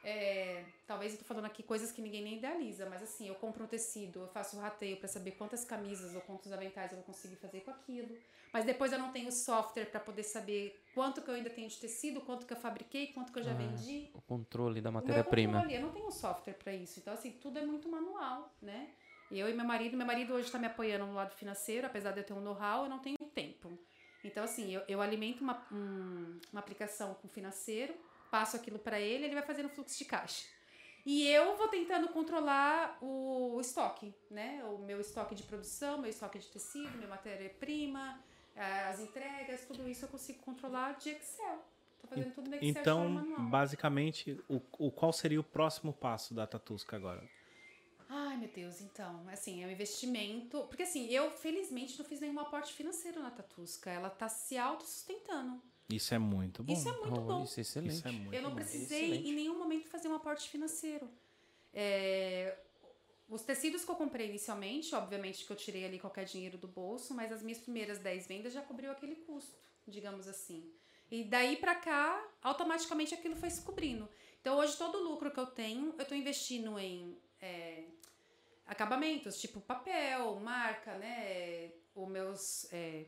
É, 0.03 0.65
talvez 0.85 1.13
eu 1.13 1.19
tô 1.19 1.23
falando 1.25 1.45
aqui 1.45 1.63
coisas 1.63 1.91
que 1.91 2.01
ninguém 2.01 2.21
nem 2.21 2.37
idealiza, 2.37 2.85
mas 2.89 3.01
assim, 3.01 3.27
eu 3.29 3.35
compro 3.35 3.63
um 3.63 3.67
tecido, 3.67 4.19
eu 4.19 4.27
faço 4.27 4.57
o 4.57 4.59
rateio 4.59 4.97
para 4.97 5.07
saber 5.07 5.31
quantas 5.31 5.63
camisas 5.63 6.13
ou 6.13 6.21
quantos 6.21 6.51
aventais 6.51 6.91
eu 6.91 6.97
vou 6.97 7.05
conseguir 7.05 7.37
fazer 7.37 7.61
com 7.61 7.71
aquilo. 7.71 8.17
Mas 8.51 8.65
depois 8.65 8.91
eu 8.91 8.99
não 8.99 9.11
tenho 9.11 9.31
software 9.31 9.85
para 9.85 9.99
poder 9.99 10.23
saber 10.23 10.83
quanto 10.93 11.21
que 11.21 11.29
eu 11.29 11.33
ainda 11.35 11.49
tenho 11.49 11.67
de 11.69 11.77
tecido, 11.77 12.19
quanto 12.21 12.45
que 12.45 12.53
eu 12.53 12.57
fabriquei, 12.57 13.07
quanto 13.07 13.31
que 13.31 13.39
eu 13.39 13.43
já 13.43 13.53
vendi. 13.53 14.09
O 14.13 14.21
controle 14.21 14.81
da 14.81 14.91
matéria-prima. 14.91 15.65
Eu 15.71 15.81
não 15.81 15.91
tenho 15.91 16.11
software 16.11 16.53
para 16.53 16.73
isso. 16.73 16.99
Então, 16.99 17.13
assim, 17.13 17.31
tudo 17.31 17.57
é 17.57 17.65
muito 17.65 17.87
manual, 17.89 18.53
né? 18.61 18.89
Eu 19.31 19.49
e 19.49 19.53
meu 19.53 19.65
marido, 19.65 19.97
meu 19.97 20.05
marido 20.05 20.33
hoje 20.33 20.45
está 20.47 20.59
me 20.59 20.67
apoiando 20.67 21.05
no 21.07 21.13
lado 21.15 21.33
financeiro, 21.33 21.87
apesar 21.87 22.11
de 22.11 22.19
eu 22.19 22.23
ter 22.25 22.33
um 22.33 22.41
know-how, 22.41 22.83
eu 22.83 22.89
não 22.89 22.99
tenho 22.99 23.17
tempo. 23.33 23.71
Então, 24.23 24.43
assim, 24.43 24.71
eu, 24.75 24.81
eu 24.87 25.01
alimento 25.01 25.41
uma, 25.41 25.65
um- 25.71 26.39
uma 26.51 26.59
aplicação 26.59 27.15
com 27.15 27.27
financeiro, 27.27 27.95
passo 28.33 28.55
aquilo 28.55 28.79
para 28.79 28.99
ele, 28.99 29.25
ele 29.25 29.35
vai 29.35 29.43
fazendo 29.43 29.69
fluxo 29.69 29.95
de 29.95 30.05
caixa. 30.05 30.43
E 31.05 31.27
eu 31.27 31.55
vou 31.55 31.67
tentando 31.67 32.07
controlar 32.07 32.97
o 32.99 33.59
estoque, 33.61 34.11
né? 34.31 34.63
O 34.63 34.79
meu 34.79 34.99
estoque 34.99 35.35
de 35.35 35.43
produção, 35.43 35.99
meu 35.99 36.09
estoque 36.09 36.39
de 36.39 36.47
tecido, 36.47 36.97
minha 36.97 37.09
matéria-prima, 37.09 38.19
eh, 38.55 38.85
as 38.91 38.99
entregas, 38.99 39.65
tudo 39.65 39.87
isso 39.87 40.05
eu 40.05 40.09
consigo 40.09 40.39
controlar 40.41 40.93
de 40.93 41.11
Excel. 41.11 41.59
Tô 42.01 42.07
fazendo 42.07 42.33
tudo 42.33 42.49
no 42.49 42.55
Excel 42.55 42.69
Então, 42.69 43.07
manual. 43.07 43.41
basicamente, 43.41 44.41
o, 44.49 44.59
o 44.79 44.89
qual 44.91 45.13
seria 45.13 45.39
o 45.39 45.43
próximo 45.43 45.93
passo 45.93 46.33
da 46.33 46.47
Tatusca 46.47 46.95
agora? 46.95 47.23
Ai, 48.09 48.37
meu 48.37 48.49
Deus, 48.49 48.81
então, 48.81 49.27
assim, 49.29 49.63
é 49.63 49.67
um 49.67 49.71
investimento. 49.71 50.61
Porque 50.69 50.83
assim, 50.83 51.07
eu 51.09 51.29
felizmente 51.29 51.99
não 51.99 52.05
fiz 52.05 52.19
nenhum 52.19 52.39
aporte 52.39 52.73
financeiro 52.73 53.21
na 53.21 53.29
Tatusca. 53.29 53.91
Ela 53.91 54.09
tá 54.09 54.27
se 54.27 54.57
autossustentando. 54.57 55.61
Isso 55.89 56.13
é 56.13 56.17
muito 56.19 56.63
bom. 56.63 56.73
Isso 56.73 56.87
é 56.89 56.91
muito 56.91 57.13
Oh, 57.13 57.21
bom. 57.21 57.43
Isso 57.43 57.59
é 57.59 57.61
excelente. 57.61 57.93
Isso 57.95 58.07
é 58.07 58.11
muito 58.11 58.33
Eu 58.33 58.41
não 58.41 58.49
bom. 58.51 58.55
precisei 58.55 59.05
Excelente. 59.05 59.29
em 59.29 59.33
nenhum 59.35 59.57
momento 59.59 59.87
fazer 59.89 60.07
um 60.07 60.15
aporte 60.15 60.49
financeiro. 60.49 61.09
É, 61.73 62.57
os 63.29 63.41
tecidos 63.41 63.83
que 63.83 63.91
eu 63.91 63.95
comprei 63.95 64.29
inicialmente, 64.29 64.93
obviamente 64.95 65.45
que 65.45 65.51
eu 65.51 65.55
tirei 65.55 65.85
ali 65.85 65.99
qualquer 65.99 66.25
dinheiro 66.25 66.57
do 66.57 66.67
bolso, 66.67 67.13
mas 67.13 67.31
as 67.31 67.41
minhas 67.41 67.59
primeiras 67.59 67.99
10 67.99 68.27
vendas 68.27 68.53
já 68.53 68.61
cobriu 68.61 68.91
aquele 68.91 69.15
custo, 69.15 69.55
digamos 69.87 70.27
assim. 70.27 70.71
E 71.11 71.23
daí 71.23 71.57
pra 71.57 71.75
cá, 71.75 72.25
automaticamente 72.41 73.13
aquilo 73.13 73.35
foi 73.35 73.49
se 73.49 73.61
cobrindo. 73.61 74.07
Então 74.41 74.57
hoje 74.57 74.77
todo 74.77 74.97
o 74.97 75.03
lucro 75.03 75.31
que 75.31 75.39
eu 75.39 75.47
tenho, 75.47 75.93
eu 75.97 76.05
tô 76.05 76.15
investindo 76.15 76.77
em 76.79 77.17
é, 77.41 77.83
acabamentos, 78.65 79.39
tipo 79.39 79.59
papel, 79.61 80.39
marca, 80.39 80.97
né? 80.97 81.71
Os 81.95 82.07
meus 82.09 82.67
é, 82.73 83.05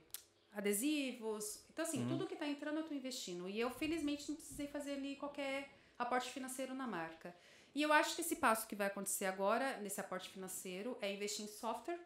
adesivos. 0.56 1.64
Então, 1.72 1.84
assim, 1.84 2.02
Uhum. 2.04 2.10
tudo 2.10 2.28
que 2.28 2.36
tá 2.36 2.48
entrando 2.48 2.78
eu 2.80 2.84
tô 2.84 2.94
investindo. 2.94 3.48
E 3.50 3.60
eu, 3.60 3.70
felizmente, 3.70 4.30
não 4.30 4.36
precisei 4.36 4.68
fazer 4.68 4.94
ali 4.94 5.16
qualquer 5.16 5.70
aporte 6.00 6.30
financeiro 6.32 6.74
na 6.74 6.88
marca. 6.88 7.36
E 7.74 7.82
eu 7.82 7.92
acho 7.92 8.16
que 8.16 8.22
esse 8.22 8.38
passo 8.38 8.66
que 8.68 8.76
vai 8.76 8.88
acontecer 8.88 9.26
agora, 9.26 9.78
nesse 9.78 10.00
aporte 10.00 10.30
financeiro, 10.30 10.98
é 11.02 11.14
investir 11.14 11.46
em 11.46 11.48
software. 11.50 12.00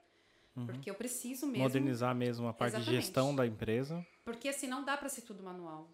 Porque 0.66 0.90
eu 0.90 0.96
preciso 0.96 1.46
mesmo. 1.48 1.64
Modernizar 1.64 2.14
mesmo 2.14 2.48
a 2.48 2.54
parte 2.54 2.74
de 2.74 2.78
Exatamente. 2.82 3.04
gestão 3.06 3.34
da 3.34 3.46
empresa. 3.48 4.06
Porque 4.26 4.50
assim, 4.50 4.68
não 4.68 4.84
dá 4.84 4.98
para 4.98 5.08
ser 5.08 5.22
tudo 5.22 5.42
manual. 5.42 5.90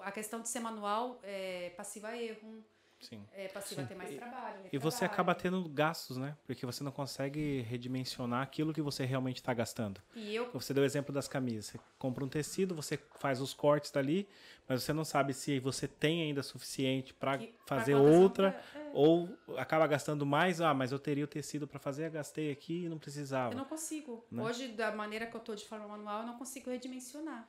A 0.00 0.10
questão 0.10 0.40
de 0.40 0.48
ser 0.48 0.58
manual 0.60 1.20
é 1.22 1.70
passiva 1.76 2.16
erro, 2.16 2.64
Sim. 3.00 3.24
é 3.32 3.48
passiva 3.48 3.82
a 3.82 3.86
ter 3.86 3.94
mais 3.94 4.10
E- 4.10 4.16
trabalho. 4.16 4.58
E 4.72 4.78
você 4.78 5.04
retrabalho. 5.04 5.12
acaba 5.12 5.34
tendo 5.34 5.68
gastos, 5.68 6.16
né? 6.16 6.36
Porque 6.46 6.66
você 6.66 6.82
não 6.82 6.90
consegue 6.92 7.62
redimensionar 7.62 8.42
aquilo 8.42 8.72
que 8.74 8.82
você 8.82 9.04
realmente 9.04 9.36
está 9.36 9.54
gastando. 9.54 10.00
E 10.14 10.34
eu 10.34 10.50
Você 10.52 10.74
deu 10.74 10.82
o 10.82 10.86
exemplo 10.86 11.12
das 11.14 11.28
camisas. 11.28 11.66
Você 11.66 11.80
compra 11.98 12.24
um 12.24 12.28
tecido, 12.28 12.74
você 12.74 12.98
faz 13.18 13.40
os 13.40 13.54
cortes 13.54 13.90
dali, 13.90 14.28
mas 14.68 14.82
você 14.82 14.92
não 14.92 15.04
sabe 15.04 15.32
se 15.32 15.58
você 15.60 15.86
tem 15.86 16.22
ainda 16.22 16.42
suficiente 16.42 17.14
para 17.14 17.40
fazer 17.66 17.94
outra, 17.94 18.48
é, 18.74 18.90
ou 18.92 19.28
acaba 19.56 19.86
gastando 19.86 20.26
mais. 20.26 20.60
Ah, 20.60 20.74
mas 20.74 20.90
eu 20.92 20.98
teria 20.98 21.24
o 21.24 21.28
tecido 21.28 21.66
para 21.68 21.78
fazer, 21.78 22.10
gastei 22.10 22.50
aqui 22.50 22.84
e 22.84 22.88
não 22.88 22.98
precisava. 22.98 23.52
Eu 23.54 23.58
não 23.58 23.64
consigo. 23.64 24.24
Né? 24.30 24.42
Hoje, 24.42 24.68
da 24.68 24.90
maneira 24.92 25.26
que 25.26 25.36
eu 25.36 25.40
tô 25.40 25.54
de 25.54 25.64
forma 25.66 25.86
manual, 25.86 26.20
eu 26.22 26.26
não 26.26 26.36
consigo 26.36 26.68
redimensionar. 26.70 27.48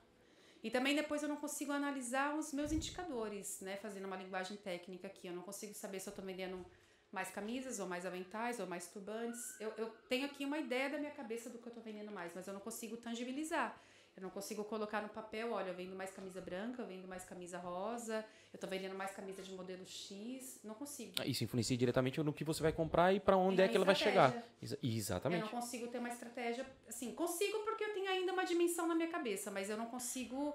E 0.62 0.70
também 0.70 0.96
depois 0.96 1.24
eu 1.24 1.30
não 1.30 1.38
consigo 1.38 1.72
analisar 1.72 2.36
os 2.36 2.52
meus 2.52 2.72
indicadores, 2.72 3.62
né? 3.62 3.78
Fazendo 3.78 4.06
uma 4.06 4.18
linguagem 4.18 4.58
técnica 4.58 5.08
aqui. 5.08 5.28
Eu 5.28 5.34
não 5.34 5.42
consigo 5.42 5.74
saber 5.74 6.00
se 6.00 6.10
eu 6.10 6.14
tô 6.14 6.22
vendendo 6.22 6.66
mais 7.12 7.30
camisas, 7.30 7.80
ou 7.80 7.88
mais 7.88 8.06
aventais, 8.06 8.60
ou 8.60 8.68
mais 8.68 8.88
turbantes. 8.88 9.60
Eu, 9.60 9.74
eu 9.78 9.90
tenho 10.08 10.26
aqui 10.26 10.46
uma 10.46 10.58
ideia 10.58 10.90
da 10.90 10.98
minha 10.98 11.12
cabeça 11.12 11.50
do 11.50 11.58
que 11.58 11.68
eu 11.68 11.74
tô 11.74 11.82
vendendo 11.82 12.12
mais, 12.12 12.34
mas 12.36 12.48
eu 12.48 12.54
não 12.54 12.62
consigo 12.62 12.98
tangibilizar. 12.98 13.80
Eu 14.20 14.24
não 14.24 14.30
consigo 14.30 14.66
colocar 14.66 15.02
no 15.02 15.08
papel, 15.08 15.54
olha, 15.54 15.70
eu 15.70 15.74
vendo 15.74 15.96
mais 15.96 16.12
camisa 16.12 16.42
branca, 16.42 16.82
eu 16.82 16.86
vendo 16.86 17.08
mais 17.08 17.24
camisa 17.24 17.58
rosa, 17.58 18.26
eu 18.52 18.60
tô 18.60 18.68
vendendo 18.68 18.94
mais 18.94 19.12
camisa 19.12 19.42
de 19.42 19.50
modelo 19.54 19.86
X. 19.86 20.60
Não 20.62 20.76
consigo. 20.76 21.14
Isso 21.26 21.42
influencia 21.46 21.78
diretamente 21.78 22.22
no 22.22 22.34
que 22.34 22.44
você 22.44 22.62
vai 22.62 22.74
comprar 22.74 23.14
e 23.14 23.20
para 23.22 23.38
onde 23.38 23.62
é 23.62 23.66
a 23.66 23.70
que 23.70 23.78
ela 23.78 23.86
vai 23.86 23.96
chegar. 23.96 24.28
estratégia. 24.28 24.54
Exa- 24.62 24.78
Eu 24.84 24.90
Exatamente. 24.90 25.42
não 25.42 25.48
consigo 25.48 25.88
ter 25.88 26.00
uma 26.00 26.10
estratégia. 26.10 26.70
Assim, 26.86 27.16
consigo 27.16 27.60
porque 27.60 27.82
eu 27.82 27.94
tenho 27.94 28.10
ainda 28.10 28.34
uma 28.34 28.44
dimensão 28.44 28.86
na 28.88 28.94
minha 28.94 29.08
cabeça, 29.08 29.50
mas 29.52 29.70
eu 29.70 29.78
não 29.78 29.86
consigo 29.86 30.54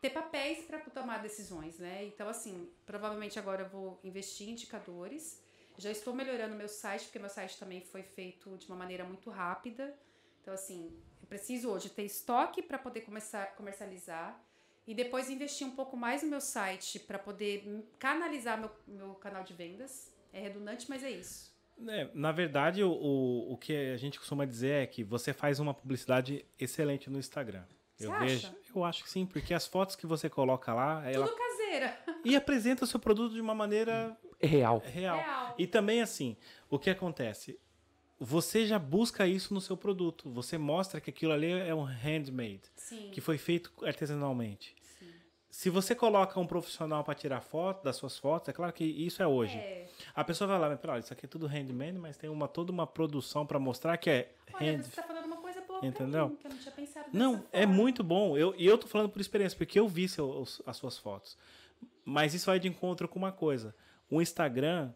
ter 0.00 0.08
papéis 0.08 0.64
para 0.64 0.78
tomar 0.80 1.18
decisões, 1.18 1.78
né? 1.78 2.06
Então, 2.06 2.26
assim, 2.26 2.70
provavelmente 2.86 3.38
agora 3.38 3.64
eu 3.64 3.68
vou 3.68 4.00
investir 4.02 4.48
em 4.48 4.52
indicadores. 4.52 5.42
Já 5.76 5.90
estou 5.90 6.14
melhorando 6.14 6.56
meu 6.56 6.68
site, 6.70 7.04
porque 7.04 7.18
meu 7.18 7.28
site 7.28 7.58
também 7.58 7.82
foi 7.82 8.02
feito 8.02 8.56
de 8.56 8.66
uma 8.66 8.76
maneira 8.76 9.04
muito 9.04 9.28
rápida. 9.28 9.94
Então, 10.40 10.54
assim, 10.54 10.98
preciso 11.28 11.70
hoje 11.70 11.90
ter 11.90 12.04
estoque 12.04 12.62
para 12.62 12.78
poder 12.78 13.02
começar 13.02 13.42
a 13.42 13.46
comercializar 13.46 14.40
e 14.86 14.94
depois 14.94 15.28
investir 15.28 15.66
um 15.66 15.70
pouco 15.72 15.96
mais 15.96 16.22
no 16.22 16.30
meu 16.30 16.40
site 16.40 16.98
para 16.98 17.18
poder 17.18 17.86
canalizar 17.98 18.58
meu, 18.58 18.70
meu 18.86 19.14
canal 19.14 19.44
de 19.44 19.52
vendas. 19.52 20.12
É 20.32 20.40
redundante, 20.40 20.86
mas 20.88 21.02
é 21.04 21.10
isso. 21.10 21.52
É, 21.86 22.08
na 22.14 22.32
verdade, 22.32 22.82
o, 22.82 22.90
o, 22.90 23.52
o 23.52 23.56
que 23.56 23.92
a 23.92 23.96
gente 23.96 24.18
costuma 24.18 24.44
dizer 24.44 24.82
é 24.82 24.86
que 24.86 25.04
você 25.04 25.32
faz 25.32 25.60
uma 25.60 25.72
publicidade 25.72 26.44
excelente 26.58 27.08
no 27.08 27.18
Instagram. 27.18 27.64
Você 27.96 28.06
eu 28.06 28.12
acha? 28.12 28.24
vejo, 28.24 28.54
eu 28.74 28.84
acho 28.84 29.04
que 29.04 29.10
sim, 29.10 29.26
porque 29.26 29.52
as 29.52 29.66
fotos 29.66 29.94
que 29.94 30.06
você 30.06 30.28
coloca 30.28 30.72
lá, 30.72 31.08
ela 31.10 31.26
Tudo 31.26 31.36
caseira. 31.36 31.98
e 32.24 32.34
apresenta 32.36 32.84
o 32.84 32.86
seu 32.86 32.98
produto 32.98 33.34
de 33.34 33.40
uma 33.40 33.54
maneira 33.54 34.16
real. 34.40 34.78
real. 34.84 35.18
Real. 35.18 35.54
E 35.58 35.66
também 35.66 36.00
assim, 36.00 36.36
o 36.70 36.78
que 36.78 36.90
acontece? 36.90 37.58
Você 38.20 38.66
já 38.66 38.78
busca 38.78 39.26
isso 39.26 39.54
no 39.54 39.60
seu 39.60 39.76
produto. 39.76 40.28
Você 40.30 40.58
mostra 40.58 41.00
que 41.00 41.10
aquilo 41.10 41.32
ali 41.32 41.52
é 41.52 41.74
um 41.74 41.82
handmade, 41.84 42.62
Sim. 42.76 43.10
que 43.12 43.20
foi 43.20 43.38
feito 43.38 43.72
artesanalmente. 43.82 44.74
Sim. 44.98 45.06
Se 45.50 45.70
você 45.70 45.94
coloca 45.94 46.38
um 46.40 46.46
profissional 46.46 47.04
para 47.04 47.14
tirar 47.14 47.40
foto 47.40 47.84
das 47.84 47.94
suas 47.96 48.18
fotos, 48.18 48.48
é 48.48 48.52
claro 48.52 48.72
que 48.72 48.84
isso 48.84 49.22
é 49.22 49.26
hoje. 49.26 49.56
É. 49.56 49.88
A 50.14 50.24
pessoa 50.24 50.48
vai 50.48 50.58
lá, 50.58 50.68
mas 50.68 50.80
pera, 50.80 50.98
isso 50.98 51.12
aqui 51.12 51.26
é 51.26 51.28
tudo 51.28 51.46
handmade, 51.46 51.96
mas 51.98 52.16
tem 52.16 52.28
uma 52.28 52.48
toda 52.48 52.72
uma 52.72 52.86
produção 52.88 53.46
para 53.46 53.58
mostrar 53.58 53.96
que 53.96 54.10
é 54.10 54.32
Olha, 54.52 54.72
hand. 54.72 54.82
você 54.82 54.90
tá 54.96 55.02
falando 55.04 55.26
uma 55.26 55.36
coisa 55.36 55.60
boa 55.60 55.86
Entendeu? 55.86 56.28
mim, 56.30 56.36
que 56.36 56.46
eu 56.46 56.50
não 56.50 56.58
tinha 56.58 56.72
pensado 56.72 57.06
Não, 57.12 57.44
é 57.52 57.60
forma. 57.62 57.74
muito 57.74 58.02
bom. 58.02 58.36
Eu, 58.36 58.52
e 58.58 58.66
eu 58.66 58.76
tô 58.76 58.88
falando 58.88 59.10
por 59.10 59.20
experiência, 59.20 59.56
porque 59.56 59.78
eu 59.78 59.86
vi 59.86 60.06
as 60.66 60.76
suas 60.76 60.98
fotos. 60.98 61.38
Mas 62.04 62.34
isso 62.34 62.46
vai 62.46 62.58
de 62.58 62.66
encontro 62.66 63.06
com 63.06 63.16
uma 63.18 63.30
coisa. 63.30 63.74
O 64.10 64.20
Instagram 64.20 64.92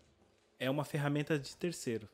é 0.59 0.69
uma 0.69 0.85
ferramenta 0.85 1.39
de 1.39 1.57
terceiro. 1.57 2.09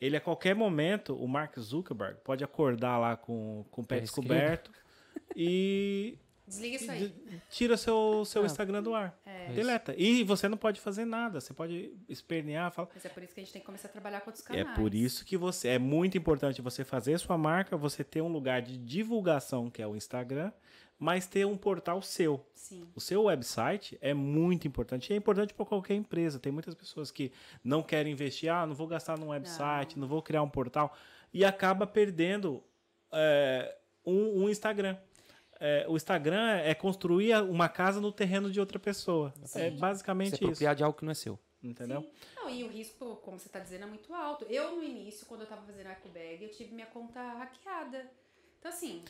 Ele, 0.00 0.16
a 0.16 0.20
qualquer 0.20 0.54
momento, 0.54 1.14
o 1.14 1.28
Mark 1.28 1.58
Zuckerberg 1.58 2.20
pode 2.24 2.42
acordar 2.42 2.96
lá 2.98 3.16
com, 3.16 3.64
com 3.70 3.82
o 3.82 3.86
pé 3.86 4.00
descoberto 4.00 4.70
e 5.36 6.16
Desliga 6.48 6.76
isso 6.76 6.84
de- 6.86 6.90
aí. 6.92 7.14
tira 7.48 7.76
seu, 7.76 8.24
seu 8.24 8.42
Ah. 8.42 8.46
Instagram 8.46 8.82
do 8.82 8.92
ar. 8.94 9.16
É. 9.24 9.52
Deleta. 9.52 9.94
E 9.96 10.24
você 10.24 10.48
não 10.48 10.56
pode 10.56 10.80
fazer 10.80 11.04
nada. 11.04 11.40
Você 11.40 11.54
pode 11.54 11.92
espernear, 12.08 12.72
falar. 12.72 12.88
Mas 12.92 13.04
é 13.04 13.08
por 13.08 13.22
isso 13.22 13.34
que 13.34 13.40
a 13.40 13.44
gente 13.44 13.52
tem 13.52 13.60
que 13.60 13.66
começar 13.66 13.86
a 13.88 13.90
trabalhar 13.92 14.20
com 14.22 14.30
outros 14.30 14.44
É 14.50 14.56
canais. 14.64 14.76
por 14.78 14.92
isso 14.94 15.24
que 15.24 15.36
você 15.36 15.68
é 15.68 15.78
muito 15.78 16.18
importante 16.18 16.60
você 16.60 16.82
fazer 16.82 17.18
sua 17.18 17.38
marca, 17.38 17.76
você 17.76 18.02
ter 18.02 18.20
um 18.20 18.28
lugar 18.28 18.62
de 18.62 18.76
divulgação 18.78 19.70
que 19.70 19.80
é 19.80 19.86
o 19.86 19.94
Instagram, 19.94 20.50
mas 21.00 21.26
ter 21.26 21.46
um 21.46 21.56
portal 21.56 22.02
seu. 22.02 22.44
Sim. 22.54 22.86
O 22.94 23.00
seu 23.00 23.24
website 23.24 23.96
é 24.02 24.12
muito 24.12 24.68
importante 24.68 25.08
e 25.10 25.14
é 25.14 25.16
importante 25.16 25.54
para 25.54 25.64
qualquer 25.64 25.94
empresa. 25.94 26.38
Tem 26.38 26.52
muitas 26.52 26.74
pessoas 26.74 27.10
que 27.10 27.32
não 27.64 27.82
querem 27.82 28.12
investir, 28.12 28.52
ah, 28.52 28.66
não 28.66 28.74
vou 28.74 28.86
gastar 28.86 29.18
num 29.18 29.28
website, 29.28 29.98
não, 29.98 30.06
vou 30.06 30.20
criar 30.20 30.42
um 30.42 30.48
portal 30.48 30.94
e 31.32 31.42
acaba 31.42 31.86
perdendo 31.86 32.62
é, 33.10 33.74
um, 34.04 34.44
um 34.44 34.50
Instagram. 34.50 34.94
É, 35.58 35.86
o 35.88 35.96
Instagram 35.96 36.56
é 36.58 36.74
construir 36.74 37.34
uma 37.44 37.68
casa 37.68 37.98
no 37.98 38.12
terreno 38.12 38.50
de 38.50 38.60
outra 38.60 38.78
pessoa. 38.78 39.32
É 39.38 39.46
Você 39.46 39.70
basicamente 39.70 40.36
se 40.36 40.44
isso. 40.44 40.74
de 40.74 40.84
algo 40.84 40.98
que 40.98 41.04
não 41.04 41.12
é 41.12 41.14
seu. 41.14 41.38
Entendeu? 41.62 42.02
Sim. 42.02 42.10
Não, 42.36 42.50
e 42.50 42.64
o 42.64 42.68
risco, 42.68 43.16
como 43.16 43.38
você 43.38 43.46
está 43.46 43.58
dizendo, 43.58 43.84
é 43.84 43.86
muito 43.86 44.14
alto. 44.14 44.44
Eu, 44.48 44.76
no 44.76 44.82
início, 44.82 45.26
quando 45.26 45.40
eu 45.40 45.44
estava 45.44 45.62
fazendo 45.62 45.86
a 45.86 45.92
EcoBag, 45.92 46.44
eu 46.44 46.50
tive 46.50 46.74
minha 46.74 46.86
conta 46.86 47.20
hackeada. 47.20 48.10
Então, 48.58 48.70
assim, 48.70 49.04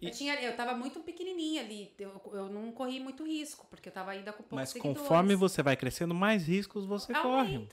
E- 0.00 0.06
eu, 0.06 0.12
tinha, 0.12 0.34
eu 0.42 0.54
tava 0.56 0.74
muito 0.74 1.00
pequenininha 1.00 1.62
ali. 1.62 1.92
Eu, 1.98 2.20
eu 2.32 2.48
não 2.50 2.70
corri 2.72 3.00
muito 3.00 3.24
risco, 3.24 3.66
porque 3.70 3.88
eu 3.88 3.92
tava 3.92 4.10
ainda 4.10 4.30
com 4.32 4.42
poucos 4.42 4.56
Mas 4.56 4.68
seguidores. 4.70 4.98
conforme 5.00 5.34
você 5.34 5.62
vai 5.62 5.76
crescendo, 5.76 6.14
mais 6.14 6.46
riscos 6.46 6.84
você 6.84 7.12
corre. 7.14 7.66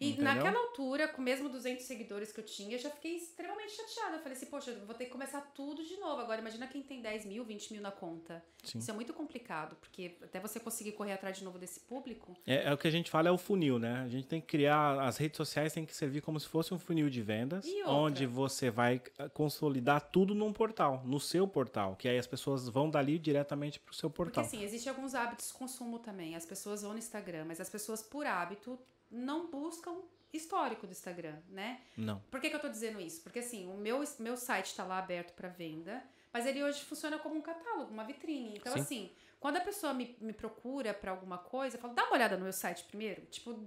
E 0.00 0.10
Entendeu? 0.10 0.24
naquela 0.34 0.58
altura, 0.58 1.08
com 1.08 1.22
mesmo 1.22 1.48
200 1.48 1.84
seguidores 1.84 2.32
que 2.32 2.40
eu 2.40 2.44
tinha, 2.44 2.76
eu 2.76 2.78
já 2.78 2.90
fiquei 2.90 3.16
extremamente 3.16 3.72
chateada. 3.72 4.16
Eu 4.16 4.20
falei 4.20 4.36
assim, 4.36 4.46
poxa, 4.46 4.70
eu 4.70 4.86
vou 4.86 4.94
ter 4.94 5.04
que 5.06 5.10
começar 5.10 5.40
tudo 5.54 5.84
de 5.84 5.96
novo. 5.96 6.20
Agora, 6.20 6.40
imagina 6.40 6.66
quem 6.66 6.82
tem 6.82 7.00
10 7.00 7.24
mil, 7.26 7.44
20 7.44 7.72
mil 7.72 7.82
na 7.82 7.90
conta. 7.90 8.44
Sim. 8.62 8.78
Isso 8.78 8.90
é 8.90 8.94
muito 8.94 9.12
complicado, 9.12 9.76
porque 9.76 10.16
até 10.22 10.40
você 10.40 10.58
conseguir 10.58 10.92
correr 10.92 11.12
atrás 11.12 11.38
de 11.38 11.44
novo 11.44 11.58
desse 11.58 11.80
público, 11.80 12.36
É, 12.46 12.64
é 12.68 12.72
o 12.72 12.78
que 12.78 12.88
a 12.88 12.90
gente 12.90 13.10
fala 13.10 13.28
é 13.28 13.32
o 13.32 13.38
funil, 13.38 13.78
né? 13.78 14.02
A 14.04 14.08
gente 14.08 14.26
tem 14.26 14.40
que 14.40 14.46
criar 14.46 15.00
as 15.00 15.16
redes 15.16 15.36
sociais 15.36 15.72
tem 15.72 15.84
que 15.84 15.94
servir 15.94 16.20
como 16.22 16.38
se 16.40 16.46
fosse 16.48 16.72
um 16.74 16.78
funil 16.78 17.08
de 17.10 17.22
vendas, 17.22 17.66
onde 17.86 18.26
você 18.26 18.70
vai 18.70 19.00
eh, 19.18 19.28
consolidar 19.28 20.00
tudo 20.10 20.34
num 20.34 20.52
portal, 20.52 21.02
no 21.04 21.20
seu 21.20 21.46
portal, 21.46 21.94
que 21.96 22.08
aí 22.08 22.18
as 22.18 22.26
pessoas 22.26 22.68
vão 22.68 22.88
dali 22.90 23.18
diretamente 23.18 23.78
pro 23.80 23.94
seu 23.94 24.10
Porque 24.10 24.32
portal. 24.34 24.44
assim, 24.44 24.62
existem 24.64 24.90
alguns 24.90 25.14
hábitos 25.14 25.48
de 25.48 25.52
consumo 25.54 25.98
também. 25.98 26.34
As 26.34 26.46
pessoas 26.46 26.82
vão 26.82 26.92
no 26.92 26.98
Instagram, 26.98 27.44
mas 27.46 27.60
as 27.60 27.68
pessoas, 27.68 28.02
por 28.02 28.26
hábito, 28.26 28.78
não 29.14 29.50
buscam 29.50 30.02
histórico 30.32 30.86
do 30.86 30.92
Instagram, 30.92 31.38
né? 31.48 31.80
Não. 31.96 32.20
Por 32.30 32.40
que, 32.40 32.50
que 32.50 32.56
eu 32.56 32.60
tô 32.60 32.68
dizendo 32.68 33.00
isso? 33.00 33.22
Porque 33.22 33.38
assim, 33.38 33.68
o 33.68 33.76
meu, 33.76 34.02
meu 34.18 34.36
site 34.36 34.66
está 34.66 34.84
lá 34.84 34.98
aberto 34.98 35.32
para 35.34 35.48
venda, 35.48 36.02
mas 36.32 36.44
ele 36.44 36.62
hoje 36.62 36.84
funciona 36.84 37.18
como 37.18 37.36
um 37.36 37.40
catálogo, 37.40 37.92
uma 37.92 38.04
vitrine. 38.04 38.56
Então, 38.56 38.72
Sim. 38.72 38.80
assim, 38.80 39.12
quando 39.38 39.58
a 39.58 39.60
pessoa 39.60 39.94
me, 39.94 40.16
me 40.20 40.32
procura 40.32 40.92
para 40.92 41.12
alguma 41.12 41.38
coisa, 41.38 41.76
eu 41.76 41.80
falo, 41.80 41.94
dá 41.94 42.04
uma 42.04 42.14
olhada 42.14 42.36
no 42.36 42.42
meu 42.42 42.52
site 42.52 42.82
primeiro. 42.84 43.22
Tipo, 43.26 43.64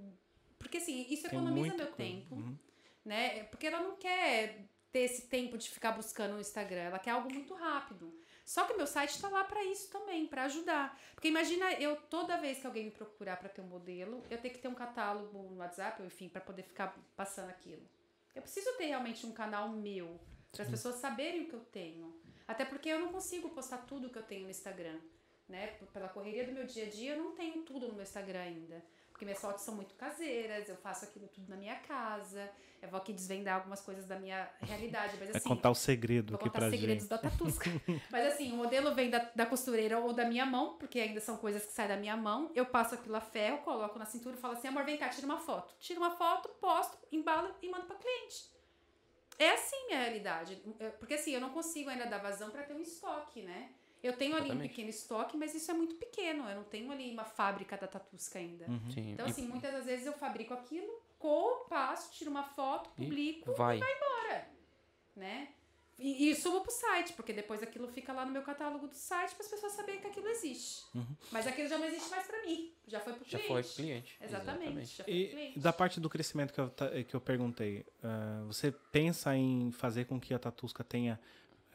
porque 0.60 0.78
assim, 0.78 1.06
isso 1.10 1.30
Tem 1.30 1.40
economiza 1.40 1.76
meu 1.76 1.92
tempo, 1.94 2.36
Uhum. 2.36 2.58
né? 3.06 3.44
Porque 3.46 3.68
ela 3.68 3.80
não 3.82 3.96
quer 3.96 4.66
ter 4.92 5.00
esse 5.00 5.28
tempo 5.28 5.58
de 5.58 5.70
ficar 5.70 5.92
buscando 5.92 6.34
no 6.34 6.40
Instagram, 6.42 6.82
ela 6.82 7.00
quer 7.00 7.12
algo 7.12 7.32
muito 7.34 7.54
rápido. 7.54 8.14
Só 8.48 8.64
que 8.64 8.72
o 8.72 8.78
meu 8.78 8.88
site 8.88 9.10
está 9.10 9.28
lá 9.28 9.44
para 9.44 9.62
isso 9.66 9.92
também, 9.92 10.26
para 10.26 10.46
ajudar. 10.46 10.98
Porque 11.14 11.28
imagina 11.28 11.74
eu 11.74 11.98
toda 11.98 12.38
vez 12.38 12.58
que 12.58 12.66
alguém 12.66 12.86
me 12.86 12.92
procurar 12.92 13.36
para 13.36 13.50
ter 13.50 13.60
um 13.60 13.66
modelo, 13.66 14.24
eu 14.30 14.38
ter 14.38 14.52
que 14.52 14.60
ter 14.60 14.70
um 14.70 14.74
catálogo 14.74 15.38
no 15.50 15.58
WhatsApp, 15.58 16.02
enfim, 16.02 16.30
para 16.30 16.40
poder 16.40 16.64
ficar 16.64 16.98
passando 17.14 17.50
aquilo. 17.50 17.86
Eu 18.34 18.42
preciso 18.42 18.72
ter 18.78 18.86
realmente 18.86 19.26
um 19.26 19.34
canal 19.34 19.68
meu, 19.68 20.18
para 20.50 20.64
as 20.64 20.70
pessoas 20.70 20.96
saberem 20.96 21.42
o 21.42 21.50
que 21.50 21.56
eu 21.56 21.60
tenho. 21.60 22.18
Até 22.48 22.64
porque 22.64 22.88
eu 22.88 23.02
não 23.02 23.12
consigo 23.12 23.50
postar 23.50 23.80
tudo 23.80 24.10
que 24.10 24.18
eu 24.18 24.24
tenho 24.24 24.44
no 24.46 24.50
Instagram, 24.50 24.98
né? 25.50 25.68
Pela 25.92 26.08
correria 26.08 26.46
do 26.46 26.54
meu 26.54 26.66
dia 26.66 26.86
a 26.86 26.90
dia, 26.90 27.16
eu 27.16 27.22
não 27.22 27.36
tenho 27.36 27.64
tudo 27.64 27.90
no 27.90 27.96
meu 27.96 28.04
Instagram 28.04 28.40
ainda. 28.40 28.82
Porque 29.18 29.26
minhas 29.26 29.42
fotos 29.42 29.64
são 29.64 29.74
muito 29.74 29.96
caseiras, 29.96 30.70
eu 30.70 30.76
faço 30.76 31.06
aquilo 31.06 31.28
tudo 31.28 31.50
na 31.50 31.56
minha 31.56 31.76
casa. 31.80 32.52
Eu 32.80 32.88
vou 32.88 33.00
aqui 33.00 33.12
desvendar 33.12 33.56
algumas 33.56 33.82
coisas 33.82 34.06
da 34.06 34.20
minha 34.20 34.48
realidade. 34.62 35.18
Mas 35.18 35.30
Vai 35.30 35.38
assim. 35.38 35.50
contar 35.50 35.72
o 35.72 35.74
segredo 35.74 36.34
Vou 36.34 36.36
aqui 36.36 36.46
contar 36.46 36.60
pra 36.60 36.70
segredos 36.70 37.02
gente. 37.06 37.10
da 37.10 37.18
Tatusca. 37.18 37.68
Mas 38.12 38.28
assim, 38.28 38.52
o 38.52 38.56
modelo 38.56 38.94
vem 38.94 39.10
da, 39.10 39.18
da 39.34 39.48
costureira 39.48 39.98
ou 39.98 40.14
da 40.14 40.24
minha 40.26 40.46
mão, 40.46 40.78
porque 40.78 41.00
ainda 41.00 41.20
são 41.20 41.36
coisas 41.36 41.66
que 41.66 41.72
saem 41.72 41.90
da 41.90 41.98
minha 41.98 42.16
mão. 42.16 42.52
Eu 42.54 42.68
passo 42.68 42.94
aquilo 42.94 43.16
a 43.16 43.20
ferro, 43.22 43.58
coloco 43.64 43.98
na 43.98 44.06
cintura 44.06 44.36
e 44.36 44.40
falo 44.40 44.54
assim: 44.54 44.68
amor, 44.68 44.84
vem 44.86 44.98
cá, 44.98 45.10
tira 45.10 45.26
uma 45.26 45.40
foto. 45.40 45.74
Tira 45.80 46.00
uma 46.00 46.12
foto, 46.12 46.50
posto, 46.62 46.96
embalo 47.12 47.56
e 47.60 47.68
mando 47.72 47.88
pra 47.88 47.96
cliente. 47.96 48.52
É 49.40 49.50
assim 49.54 49.88
minha 49.88 50.00
realidade. 50.00 50.62
Porque 51.00 51.16
assim, 51.16 51.32
eu 51.32 51.42
não 51.42 51.50
consigo 51.50 51.90
ainda 51.90 52.06
dar 52.06 52.20
vazão 52.20 52.52
pra 52.52 52.62
ter 52.62 52.76
um 52.76 52.82
estoque, 52.82 53.42
né? 53.42 53.72
Eu 54.04 54.14
tenho 54.14 54.34
ali 54.34 54.44
um 54.44 54.46
Exatamente. 54.48 54.70
pequeno 54.70 54.90
estoque, 54.90 55.38
mas 55.38 55.56
isso 55.56 55.70
é 55.72 55.74
muito 55.74 55.96
pequeno. 55.96 56.48
Eu 56.48 56.56
não 56.58 56.64
tenho 56.64 56.92
ali 56.92 57.12
uma 57.12 57.26
fábrica 57.26 57.76
da 57.78 57.88
Tatusca 57.88 58.38
ainda. 58.40 58.66
Sim. 58.94 59.12
Então, 59.14 59.26
e 59.28 59.30
assim, 59.32 59.48
muitas 59.48 59.72
das 59.74 59.86
vezes 59.86 60.06
eu 60.06 60.14
fabrico 60.14 60.54
aquilo, 60.54 61.02
coo, 61.18 61.66
passo, 61.68 62.12
tiro 62.12 62.30
uma 62.30 62.44
foto, 62.44 62.90
E 62.98 63.04
publico 63.06 63.54
vai. 63.56 63.80
né? 65.16 65.50
E, 66.00 66.30
e 66.30 66.36
subo 66.36 66.62
pro 66.62 66.70
site, 66.72 67.14
porque 67.14 67.34
depois 67.34 67.64
aquilo 67.64 67.88
fica 67.88 68.14
lá 68.14 68.24
no 68.24 68.32
meu 68.32 68.44
catálogo 68.44 68.86
do 68.88 68.94
site 68.94 69.34
para 69.34 69.44
as 69.44 69.50
pessoas 69.50 69.72
saberem 69.74 70.00
que 70.00 70.06
aquilo 70.06 70.28
existe. 70.28 70.86
Mas 71.32 71.48
aquilo 71.48 71.68
já 71.68 71.76
não 71.80 71.86
existe 71.88 72.08
mais 72.12 72.28
para 72.28 72.40
mim, 72.46 72.72
já 72.88 73.00
foi 73.00 73.14
pro 73.14 73.24
Já 73.26 73.40
cliente. 73.40 73.48
foi 73.48 73.64
pro 73.64 73.74
cliente. 73.74 74.18
Exatamente, 74.22 74.96
já 74.96 75.04
foi 75.04 75.06
pro 75.06 75.14
E 75.14 75.28
cliente. 75.30 75.60
da 75.60 75.74
parte 75.74 76.00
do 76.00 76.08
crescimento 76.08 76.54
que 76.54 76.60
eu, 76.62 76.72
que 77.04 77.16
eu 77.16 77.20
perguntei, 77.22 77.84
ah, 78.04 78.44
você 78.46 78.72
pensa 78.72 79.36
em 79.36 79.72
fazer 79.72 80.06
com 80.06 80.20
que 80.22 80.36
a 80.36 80.40
Tatusca 80.40 80.84
tenha 80.84 81.20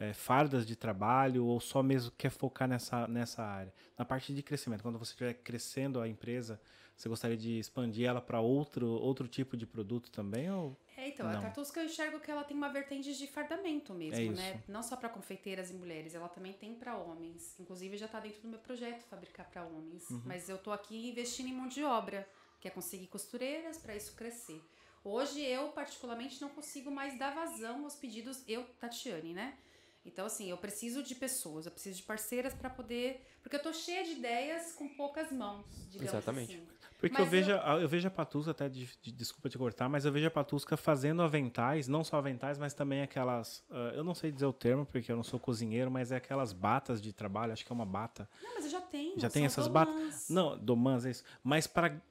eh, 0.09 0.13
fardas 0.13 0.65
de 0.65 0.75
trabalho 0.75 1.45
ou 1.45 1.59
só 1.59 1.81
mesmo 1.81 2.11
quer 2.17 2.29
focar 2.29 2.67
nessa, 2.67 3.07
nessa 3.07 3.43
área? 3.43 3.73
Na 3.97 4.05
parte 4.05 4.33
de 4.33 4.43
crescimento, 4.43 4.81
quando 4.81 4.99
você 4.99 5.11
estiver 5.11 5.33
crescendo 5.35 5.99
a 5.99 6.07
empresa, 6.07 6.59
você 6.95 7.09
gostaria 7.09 7.35
de 7.35 7.59
expandir 7.59 8.07
ela 8.07 8.21
para 8.21 8.39
outro, 8.39 8.87
outro 8.87 9.27
tipo 9.27 9.57
de 9.57 9.65
produto 9.65 10.11
também? 10.11 10.51
Ou... 10.51 10.77
É, 10.95 11.09
então, 11.09 11.27
a 11.27 11.33
Não. 11.33 11.41
Tartusca 11.41 11.79
eu 11.79 11.85
enxergo 11.85 12.19
que 12.19 12.29
ela 12.29 12.43
tem 12.43 12.55
uma 12.55 12.69
vertente 12.69 13.13
de 13.17 13.27
fardamento 13.27 13.93
mesmo, 13.93 14.31
É 14.31 14.35
né? 14.35 14.63
Não 14.67 14.83
só 14.83 14.95
para 14.95 15.09
confeiteiras 15.09 15.71
e 15.71 15.73
mulheres, 15.73 16.13
ela 16.13 16.29
também 16.29 16.53
tem 16.53 16.75
para 16.75 16.95
homens. 16.95 17.59
Inclusive 17.59 17.97
já 17.97 18.07
tá 18.07 18.19
dentro 18.19 18.41
do 18.41 18.47
meu 18.47 18.59
projeto 18.59 19.03
fabricar 19.05 19.49
para 19.49 19.63
homens. 19.63 20.09
Uhum. 20.09 20.21
Mas 20.25 20.49
eu 20.49 20.57
tô 20.57 20.71
aqui 20.71 21.09
investindo 21.09 21.47
em 21.47 21.53
mão 21.53 21.67
de 21.67 21.83
obra, 21.83 22.27
que 22.59 22.67
é 22.67 22.71
conseguir 22.71 23.07
costureiras 23.07 23.77
para 23.77 23.95
isso 23.95 24.15
crescer. 24.15 24.61
Hoje 25.03 25.41
eu 25.41 25.69
particularmente 25.69 26.41
não 26.41 26.49
consigo 26.49 26.89
mais 26.89 27.17
dar 27.19 27.33
vazão 27.35 27.83
aos 27.83 27.95
pedidos 27.95 28.41
eu, 28.47 28.63
Tatiane, 28.79 29.33
né? 29.33 29.57
Então 30.05 30.25
assim, 30.25 30.49
eu 30.49 30.57
preciso 30.57 31.01
de 31.01 31.15
pessoas, 31.15 31.65
eu 31.65 31.71
preciso 31.71 31.97
de 31.97 32.03
parceiras 32.03 32.53
para 32.53 32.69
poder, 32.69 33.25
porque 33.41 33.55
eu 33.55 33.61
tô 33.61 33.71
cheia 33.71 34.03
de 34.03 34.11
ideias 34.11 34.73
com 34.73 34.87
poucas 34.89 35.31
mãos, 35.31 35.65
digamos 35.89 36.13
Exatamente. 36.13 36.55
assim. 36.55 36.67
Porque 36.99 37.13
Mas 37.13 37.25
eu 37.25 37.29
vejo, 37.29 37.51
a- 37.53 37.79
eu 37.81 37.87
vejo 37.87 38.07
a 38.07 38.11
Patusca, 38.11 38.51
até 38.51 38.69
de- 38.69 38.89
de- 39.01 39.11
desculpa 39.11 39.49
te 39.49 39.57
cortar, 39.57 39.89
mas 39.89 40.05
eu 40.05 40.11
vejo 40.11 40.27
a 40.27 40.31
Patusca 40.31 40.77
fazendo 40.77 41.21
aventais, 41.21 41.87
não 41.87 42.03
só 42.03 42.17
aventais, 42.17 42.57
mas 42.57 42.73
também 42.73 43.01
aquelas. 43.01 43.63
ah, 43.69 43.91
eu 43.95 44.03
não 44.03 44.13
sei 44.15 44.31
dizer 44.31 44.45
o 44.45 44.53
termo, 44.53 44.85
porque 44.85 45.11
eu 45.11 45.15
não 45.15 45.23
sou 45.23 45.39
cozinheiro, 45.39 45.89
mas 45.91 46.11
é 46.11 46.15
aquelas 46.17 46.53
batas 46.53 47.01
de 47.01 47.11
trabalho, 47.11 47.51
acho 47.53 47.65
que 47.65 47.71
é 47.71 47.75
uma 47.75 47.85
bata. 47.85 48.29
Não, 48.41 48.55
mas 48.55 48.65
eu 48.65 48.71
já 48.71 48.81
tenho. 48.81 49.19
Já 49.19 49.29
tem 49.29 49.45
essas 49.45 49.67
batas? 49.67 50.29
Não, 50.29 50.57
domãs, 50.57 51.05
é 51.05 51.11
isso. 51.11 51.23
Mas 51.43 51.67
para 51.67 52.01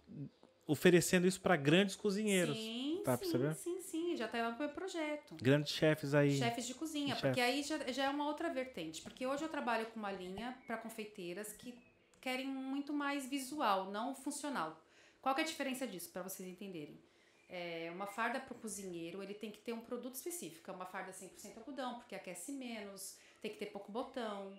oferecendo 0.67 1.27
isso 1.27 1.41
para 1.41 1.57
grandes 1.57 1.97
cozinheiros. 1.97 2.57
Sim, 2.57 3.01
tá 3.05 3.13
sim, 3.17 3.19
percebendo? 3.21 3.55
sim, 3.57 3.81
já 4.17 4.29
tá 4.29 4.41
lá 4.43 4.51
no 4.51 4.59
meu 4.59 4.69
projeto. 4.69 5.35
Grandes 5.37 5.73
chefes 5.73 6.15
aí. 6.15 6.37
Chefes 6.39 6.67
de 6.67 6.75
cozinha, 6.75 7.15
porque 7.17 7.41
aí 7.41 7.63
já, 7.63 7.79
já 7.93 8.05
é 8.05 8.09
uma 8.09 8.27
outra 8.27 8.49
vertente. 8.51 9.03
Porque 9.03 9.27
hoje 9.27 9.43
eu 9.43 9.49
trabalho 9.49 9.87
com 9.87 9.99
uma 9.99 10.13
linha 10.13 10.57
para 10.67 10.77
confeiteiras 10.77 11.53
que 11.53 11.75
querem 12.21 12.47
muito 12.47 12.93
mais 12.93 13.27
visual, 13.27 13.91
não 13.91 14.15
funcional. 14.15 14.81
Qual 15.21 15.35
que 15.35 15.41
é 15.41 15.45
a 15.45 15.47
diferença 15.47 15.87
disso, 15.87 16.11
para 16.11 16.23
vocês 16.23 16.49
entenderem? 16.49 16.99
É, 17.49 17.91
uma 17.93 18.07
farda 18.07 18.41
para 18.41 18.55
o 18.55 18.59
cozinheiro, 18.59 19.23
ele 19.23 19.35
tem 19.35 19.51
que 19.51 19.59
ter 19.59 19.73
um 19.73 19.81
produto 19.81 20.15
específico. 20.15 20.71
É 20.71 20.75
uma 20.75 20.87
farda 20.87 21.13
100% 21.13 21.59
algodão, 21.59 21.97
porque 21.97 22.15
aquece 22.15 22.51
menos, 22.53 23.17
tem 23.41 23.51
que 23.51 23.59
ter 23.59 23.67
pouco 23.67 23.93
botão. 23.93 24.53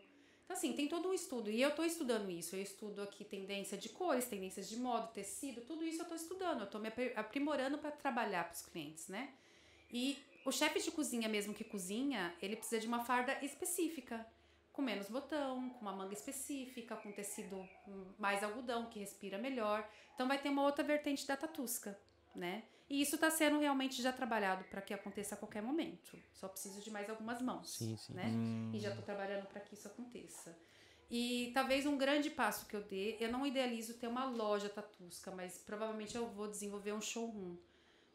Então, 0.46 0.56
assim, 0.58 0.74
tem 0.74 0.88
todo 0.88 1.10
um 1.10 1.14
estudo. 1.14 1.50
E 1.50 1.62
eu 1.62 1.70
estou 1.70 1.84
estudando 1.86 2.30
isso. 2.30 2.56
Eu 2.56 2.62
estudo 2.62 3.02
aqui 3.02 3.24
tendência 3.24 3.78
de 3.78 3.90
cores, 3.90 4.26
tendências 4.26 4.70
de 4.70 4.78
moda, 4.78 5.08
tecido, 5.08 5.62
tudo 5.62 5.84
isso 5.84 6.00
eu 6.00 6.04
estou 6.04 6.18
estudando. 6.18 6.60
Eu 6.60 6.66
estou 6.66 6.80
me 6.80 6.90
apri- 6.90 7.14
aprimorando 7.16 7.78
para 7.80 7.92
trabalhar 7.92 8.44
para 8.44 8.54
os 8.54 8.62
clientes, 8.62 9.08
né? 9.08 9.34
E 9.94 10.18
o 10.44 10.52
chefe 10.52 10.82
de 10.82 10.92
cozinha 10.92 11.30
mesmo 11.30 11.54
que 11.54 11.64
cozinha, 11.64 12.36
ele 12.42 12.56
precisa 12.56 12.82
de 12.82 12.88
uma 12.88 13.06
farda 13.06 13.38
específica. 13.46 14.26
Com 14.74 14.82
menos 14.82 15.08
botão, 15.08 15.70
com 15.70 15.82
uma 15.82 15.94
manga 15.94 16.14
específica, 16.14 16.96
com 16.96 17.12
tecido 17.12 17.58
hum, 17.88 18.06
mais 18.18 18.44
algodão, 18.44 18.88
que 18.90 19.00
respira 19.00 19.38
melhor. 19.38 19.88
Então 20.16 20.28
vai 20.28 20.42
ter 20.42 20.50
uma 20.50 20.64
outra 20.64 20.84
vertente 20.84 21.28
da 21.28 21.38
tatusca, 21.38 21.98
né? 22.36 22.64
E 22.90 23.02
isso 23.02 23.16
está 23.16 23.30
sendo 23.30 23.60
realmente 23.60 24.02
já 24.02 24.12
trabalhado 24.12 24.64
para 24.66 24.82
que 24.82 24.94
aconteça 24.94 25.36
a 25.36 25.38
qualquer 25.38 25.62
momento. 25.62 26.18
Só 26.34 26.48
preciso 26.48 26.82
de 26.82 26.90
mais 26.90 27.08
algumas 27.10 27.40
mãos, 27.42 27.78
Sim, 27.78 27.96
sim. 27.98 28.14
né? 28.14 28.26
E 28.74 28.80
já 28.80 28.90
estou 28.90 29.06
trabalhando 29.06 29.46
para 29.46 29.62
que 29.62 29.76
isso 29.76 29.88
aconteça. 29.88 30.58
E 31.10 31.52
talvez 31.54 31.86
um 31.86 31.96
grande 31.96 32.32
passo 32.32 32.66
que 32.66 32.76
eu 32.76 32.82
dê, 32.82 33.18
eu 33.20 33.32
não 33.32 33.46
idealizo 33.46 33.94
ter 33.96 34.08
uma 34.08 34.26
loja 34.26 34.70
tatusca, 34.70 35.30
mas 35.32 35.60
provavelmente 35.60 36.16
eu 36.16 36.28
vou 36.28 36.48
desenvolver 36.48 36.94
um 36.94 37.02
showroom. 37.02 37.56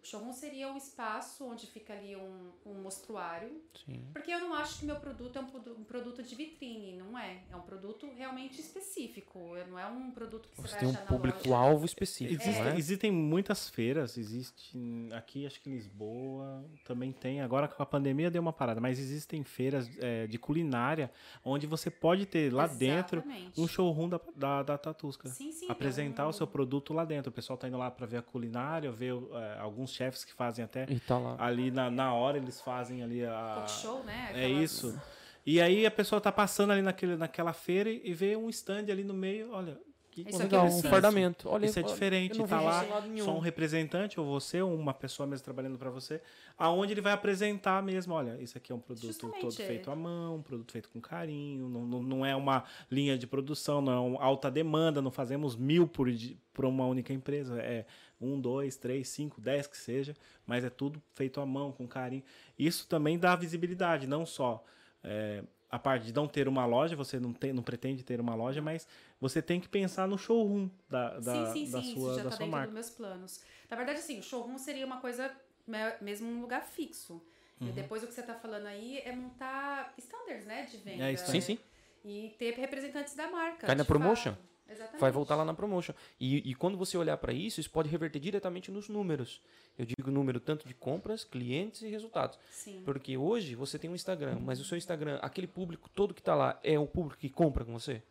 O 0.02 0.06
showroom 0.06 0.32
seria 0.32 0.72
um 0.72 0.76
espaço 0.76 1.44
onde 1.44 1.66
fica 1.66 1.92
ali 1.92 2.14
um, 2.14 2.50
um 2.64 2.74
mostruário, 2.82 3.60
Sim. 3.84 4.00
porque 4.12 4.30
eu 4.30 4.38
não 4.40 4.54
acho 4.54 4.78
que 4.78 4.86
meu 4.86 4.96
produto 4.96 5.36
é 5.36 5.40
um, 5.40 5.46
um 5.80 5.84
produto 5.84 6.22
de 6.22 6.34
vitrine, 6.36 6.92
não 6.96 7.18
é. 7.18 7.38
É 7.50 7.56
um 7.56 7.62
produto 7.62 8.08
realmente 8.16 8.60
específico, 8.60 9.40
não 9.68 9.76
é 9.78 9.86
um 9.86 10.10
produto 10.12 10.48
que 10.48 10.56
você, 10.56 10.68
Você 10.68 10.70
vai 10.74 10.78
tem 10.78 10.88
um 10.88 10.92
achar 10.92 11.00
loja. 11.02 11.12
público-alvo 11.12 11.84
específico, 11.84 12.40
Existe- 12.42 12.62
é? 12.62 12.76
Existem 12.78 13.10
muitas 13.10 13.68
feiras, 13.68 14.16
existe 14.16 14.78
aqui, 15.12 15.44
acho 15.46 15.60
que 15.60 15.68
em 15.68 15.74
Lisboa 15.74 16.64
também 16.84 17.12
tem. 17.12 17.40
Agora 17.40 17.66
com 17.66 17.82
a 17.82 17.86
pandemia 17.86 18.30
deu 18.30 18.40
uma 18.40 18.52
parada, 18.52 18.80
mas 18.80 18.98
existem 19.00 19.42
feiras 19.42 19.90
é, 19.98 20.26
de 20.28 20.38
culinária 20.38 21.10
onde 21.44 21.66
você 21.66 21.90
pode 21.90 22.24
ter 22.24 22.52
lá 22.52 22.66
dentro 22.68 23.18
Exatamente. 23.20 23.60
um 23.60 23.66
showroom 23.66 24.08
da, 24.08 24.20
da, 24.36 24.62
da 24.62 24.78
Tatusca. 24.78 25.28
Sim, 25.28 25.50
sim. 25.50 25.66
Apresentar 25.68 26.22
é 26.22 26.26
um- 26.26 26.30
o 26.30 26.32
seu 26.32 26.46
produto 26.46 26.94
lá 26.94 27.04
dentro. 27.04 27.30
O 27.30 27.32
pessoal 27.32 27.56
tá 27.58 27.66
indo 27.66 27.76
lá 27.76 27.90
para 27.90 28.06
ver 28.06 28.18
a 28.18 28.22
culinária, 28.22 28.90
ver 28.92 29.12
é, 29.32 29.58
alguns 29.58 29.87
chefes 29.90 30.24
que 30.24 30.32
fazem 30.32 30.64
até 30.64 30.86
E 30.88 31.00
tá 31.00 31.18
lá. 31.18 31.36
ali 31.38 31.70
na, 31.70 31.90
na 31.90 32.14
hora 32.14 32.36
eles 32.38 32.60
fazem 32.60 33.02
ali 33.02 33.24
a 33.24 33.54
Talk 33.56 33.70
show, 33.70 34.04
né? 34.04 34.30
é 34.34 34.48
isso. 34.48 35.00
E 35.46 35.60
aí 35.60 35.86
a 35.86 35.90
pessoa 35.90 36.20
tá 36.20 36.30
passando 36.30 36.72
ali 36.72 36.82
naquele, 36.82 37.16
naquela 37.16 37.52
feira 37.52 37.88
e 37.90 38.12
vê 38.12 38.36
um 38.36 38.50
stand 38.50 38.90
ali 38.90 39.02
no 39.02 39.14
meio, 39.14 39.50
olha, 39.52 39.78
que 40.10 40.28
Isso 40.28 40.42
aqui 40.42 40.54
é 40.54 40.60
Legal, 40.60 40.66
um 40.66 40.82
fardamento. 40.82 41.48
Olha, 41.48 41.66
isso 41.66 41.78
é 41.78 41.82
olha, 41.82 41.92
diferente, 41.92 42.42
tá 42.44 42.60
lá 42.60 42.84
só 43.24 43.34
um 43.36 43.38
representante, 43.38 44.18
ou 44.18 44.26
você, 44.26 44.60
ou 44.60 44.74
uma 44.74 44.92
pessoa 44.92 45.26
mesmo 45.26 45.44
trabalhando 45.44 45.78
para 45.78 45.90
você, 45.90 46.20
aonde 46.56 46.92
ele 46.92 47.00
vai 47.00 47.12
apresentar 47.12 47.82
mesmo, 47.82 48.14
olha, 48.14 48.36
isso 48.40 48.58
aqui 48.58 48.72
é 48.72 48.74
um 48.74 48.80
produto 48.80 49.06
Justamente, 49.06 49.40
todo 49.40 49.52
é. 49.62 49.66
feito 49.66 49.90
à 49.90 49.96
mão, 49.96 50.36
um 50.36 50.42
produto 50.42 50.72
feito 50.72 50.88
com 50.88 51.00
carinho, 51.00 51.68
não, 51.68 51.84
não, 51.86 52.02
não 52.02 52.26
é 52.26 52.34
uma 52.34 52.64
linha 52.90 53.16
de 53.16 53.26
produção, 53.26 53.80
não 53.80 53.92
é 53.92 54.00
uma 54.00 54.22
alta 54.22 54.50
demanda, 54.50 55.00
não 55.00 55.10
fazemos 55.10 55.54
mil 55.54 55.86
por, 55.86 56.08
por 56.52 56.64
uma 56.64 56.86
única 56.86 57.12
empresa, 57.12 57.60
é 57.60 57.86
um, 58.20 58.40
dois, 58.40 58.76
três, 58.76 59.08
cinco, 59.08 59.40
dez 59.40 59.66
que 59.66 59.76
seja, 59.76 60.14
mas 60.46 60.64
é 60.64 60.70
tudo 60.70 61.02
feito 61.14 61.40
à 61.40 61.46
mão, 61.46 61.72
com 61.72 61.86
carinho. 61.86 62.22
Isso 62.58 62.86
também 62.88 63.18
dá 63.18 63.34
visibilidade, 63.36 64.06
não 64.06 64.26
só 64.26 64.64
é, 65.02 65.42
a 65.70 65.78
parte 65.78 66.06
de 66.06 66.12
não 66.14 66.26
ter 66.26 66.48
uma 66.48 66.64
loja, 66.66 66.96
você 66.96 67.20
não, 67.20 67.32
tem, 67.32 67.52
não 67.52 67.62
pretende 67.62 68.02
ter 68.02 68.20
uma 68.20 68.34
loja, 68.34 68.60
mas 68.62 68.86
você 69.20 69.42
tem 69.42 69.60
que 69.60 69.68
pensar 69.68 70.08
no 70.08 70.16
showroom 70.18 70.68
da, 70.88 71.18
da, 71.20 71.52
sim, 71.52 71.66
sim, 71.66 71.72
da 71.72 71.82
sim, 71.82 71.92
sua, 71.94 72.08
isso 72.08 72.16
já 72.18 72.24
da 72.24 72.30
tá 72.30 72.36
sua 72.36 72.38
dentro 72.46 72.50
marca. 72.50 72.66
dos 72.66 72.74
meus 72.74 72.90
planos. 72.90 73.40
Na 73.70 73.76
verdade, 73.76 73.98
assim, 73.98 74.18
o 74.18 74.22
showroom 74.22 74.58
seria 74.58 74.86
uma 74.86 75.00
coisa 75.00 75.30
me- 75.66 75.96
mesmo 76.00 76.28
um 76.28 76.40
lugar 76.40 76.64
fixo. 76.64 77.22
Uhum. 77.60 77.68
E 77.68 77.72
depois 77.72 78.02
o 78.02 78.06
que 78.06 78.14
você 78.14 78.22
tá 78.22 78.34
falando 78.34 78.66
aí 78.66 78.98
é 79.00 79.14
montar 79.14 79.92
standards, 79.98 80.46
né, 80.46 80.64
de 80.66 80.76
venda. 80.78 81.04
É, 81.04 81.12
standards. 81.12 81.44
Sim, 81.44 81.56
sim. 81.56 81.62
E 82.04 82.34
ter 82.38 82.54
representantes 82.54 83.14
da 83.14 83.28
marca. 83.30 83.66
Cai 83.66 83.74
na 83.76 83.84
promotion. 83.84 84.32
fato. 84.32 84.48
Exatamente. 84.68 85.00
Vai 85.00 85.10
voltar 85.10 85.34
lá 85.36 85.44
na 85.44 85.54
promotion. 85.54 85.94
E, 86.20 86.50
e 86.50 86.54
quando 86.54 86.76
você 86.76 86.96
olhar 86.98 87.16
para 87.16 87.32
isso, 87.32 87.60
isso 87.60 87.70
pode 87.70 87.88
reverter 87.88 88.18
diretamente 88.20 88.70
nos 88.70 88.88
números. 88.88 89.40
Eu 89.78 89.86
digo 89.86 90.10
número 90.10 90.38
tanto 90.40 90.66
de 90.68 90.74
compras, 90.74 91.24
clientes 91.24 91.82
e 91.82 91.88
resultados. 91.88 92.38
Sim. 92.50 92.82
Porque 92.84 93.16
hoje 93.16 93.54
você 93.54 93.78
tem 93.78 93.88
um 93.88 93.94
Instagram, 93.94 94.38
mas 94.40 94.60
o 94.60 94.64
seu 94.64 94.76
Instagram, 94.76 95.18
aquele 95.22 95.46
público 95.46 95.88
todo 95.88 96.12
que 96.12 96.22
tá 96.22 96.34
lá, 96.34 96.58
é 96.62 96.78
o 96.78 96.86
público 96.86 97.18
que 97.20 97.30
compra 97.30 97.64
com 97.64 97.72
você? 97.72 98.02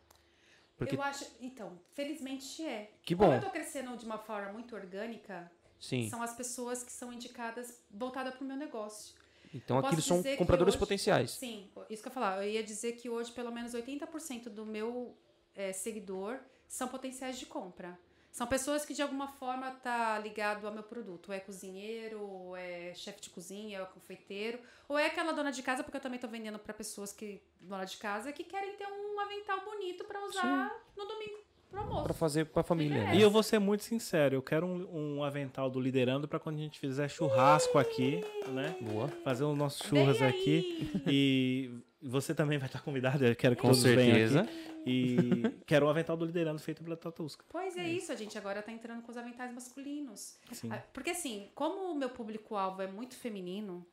Porque, 0.76 0.94
Eu 0.94 1.02
acho. 1.02 1.26
Então, 1.40 1.78
felizmente 1.92 2.64
é. 2.64 2.90
Que 3.02 3.14
Como 3.14 3.28
bom. 3.30 3.34
eu 3.36 3.40
tô 3.42 3.50
crescendo 3.50 3.96
de 3.96 4.04
uma 4.04 4.18
forma 4.18 4.52
muito 4.52 4.74
orgânica, 4.76 5.50
sim. 5.78 6.08
são 6.08 6.22
as 6.22 6.34
pessoas 6.34 6.82
que 6.82 6.92
são 6.92 7.12
indicadas 7.12 7.82
voltadas 7.90 8.34
pro 8.34 8.44
meu 8.46 8.56
negócio. 8.56 9.14
Então 9.52 9.78
aqueles 9.78 10.04
são 10.04 10.22
compradores 10.36 10.74
hoje- 10.74 10.78
potenciais. 10.78 11.30
Sim, 11.32 11.68
isso 11.88 12.02
que 12.02 12.08
eu 12.08 12.10
ia 12.10 12.14
falar. 12.14 12.44
Eu 12.44 12.50
ia 12.50 12.62
dizer 12.62 12.92
que 12.92 13.08
hoje 13.08 13.32
pelo 13.32 13.50
menos 13.50 13.72
80% 13.74 14.50
do 14.50 14.64
meu 14.66 15.16
eh, 15.58 15.72
seguidor 15.74 16.38
são 16.66 16.88
potenciais 16.88 17.38
de 17.38 17.44
compra. 17.46 17.98
São 18.30 18.46
pessoas 18.46 18.84
que 18.84 18.94
de 18.94 19.02
alguma 19.02 19.26
forma 19.26 19.70
tá 19.82 20.18
ligado 20.18 20.66
ao 20.66 20.72
meu 20.72 20.82
produto. 20.82 21.28
Ou 21.30 21.34
é 21.34 21.40
cozinheiro, 21.40 22.20
ou 22.20 22.56
é 22.56 22.92
chefe 22.94 23.20
de 23.22 23.30
cozinha, 23.30 23.80
ou 23.80 23.86
é 23.86 23.88
confeiteiro, 23.88 24.58
ou 24.88 24.96
é 24.98 25.06
aquela 25.06 25.32
dona 25.32 25.50
de 25.50 25.62
casa, 25.62 25.82
porque 25.82 25.96
eu 25.96 26.00
também 26.00 26.20
tô 26.20 26.28
vendendo 26.28 26.58
para 26.58 26.72
pessoas 26.72 27.12
que 27.12 27.42
dona 27.60 27.84
de 27.84 27.96
casa 27.96 28.32
que 28.32 28.44
querem 28.44 28.76
ter 28.76 28.86
um 28.86 29.18
avental 29.18 29.64
bonito 29.64 30.04
para 30.04 30.24
usar 30.26 30.70
no 30.96 31.04
domingo. 31.06 31.38
pro 31.70 31.80
almoço. 31.80 32.04
Pra 32.04 32.14
fazer 32.14 32.44
pra 32.46 32.62
família. 32.62 33.04
né? 33.04 33.16
E 33.16 33.20
eu 33.22 33.30
vou 33.30 33.42
ser 33.42 33.58
muito 33.58 33.82
sincero, 33.82 34.36
eu 34.36 34.42
quero 34.42 34.66
um, 34.66 35.16
um 35.18 35.24
avental 35.24 35.68
do 35.68 35.80
Liderando 35.80 36.28
pra 36.28 36.38
quando 36.38 36.56
a 36.56 36.60
gente 36.60 36.78
fizer 36.78 37.08
churrasco 37.08 37.76
aqui, 37.78 38.20
né? 38.48 38.76
Boa. 38.80 39.08
Fazer 39.24 39.44
os 39.44 39.56
nossos 39.56 39.84
churras 39.86 40.20
aqui. 40.22 40.90
E 41.06 41.70
você 42.00 42.34
também 42.34 42.58
vai 42.58 42.68
estar 42.68 42.80
convidado, 42.82 43.24
eu 43.24 43.34
quero 43.36 43.54
que 43.56 43.62
Com 43.62 43.68
todos 43.68 43.82
venham 43.82 44.14
certeza. 44.14 44.40
aqui. 44.42 44.68
E 44.86 45.26
quero 45.66 45.86
o 45.86 45.88
avental 45.88 46.16
do 46.16 46.24
Liderando 46.24 46.58
feito 46.60 46.82
pela 46.82 46.96
Tatusca. 46.96 47.44
Pois 47.48 47.76
é 47.76 47.86
isso, 47.88 48.10
a 48.12 48.14
gente 48.16 48.36
agora 48.38 48.62
tá 48.62 48.70
entrando 48.72 49.02
com 49.02 49.10
os 49.10 49.16
aventais 49.16 49.52
masculinos. 49.52 50.36
Sim. 50.52 50.70
Ah, 50.72 50.82
Porque 50.92 51.10
assim, 51.10 51.48
como 51.54 51.92
o 51.92 51.94
meu 51.94 52.08
público-alvo 52.10 52.80
é 52.82 52.86
muito 52.86 53.14
feminino, 53.16 53.84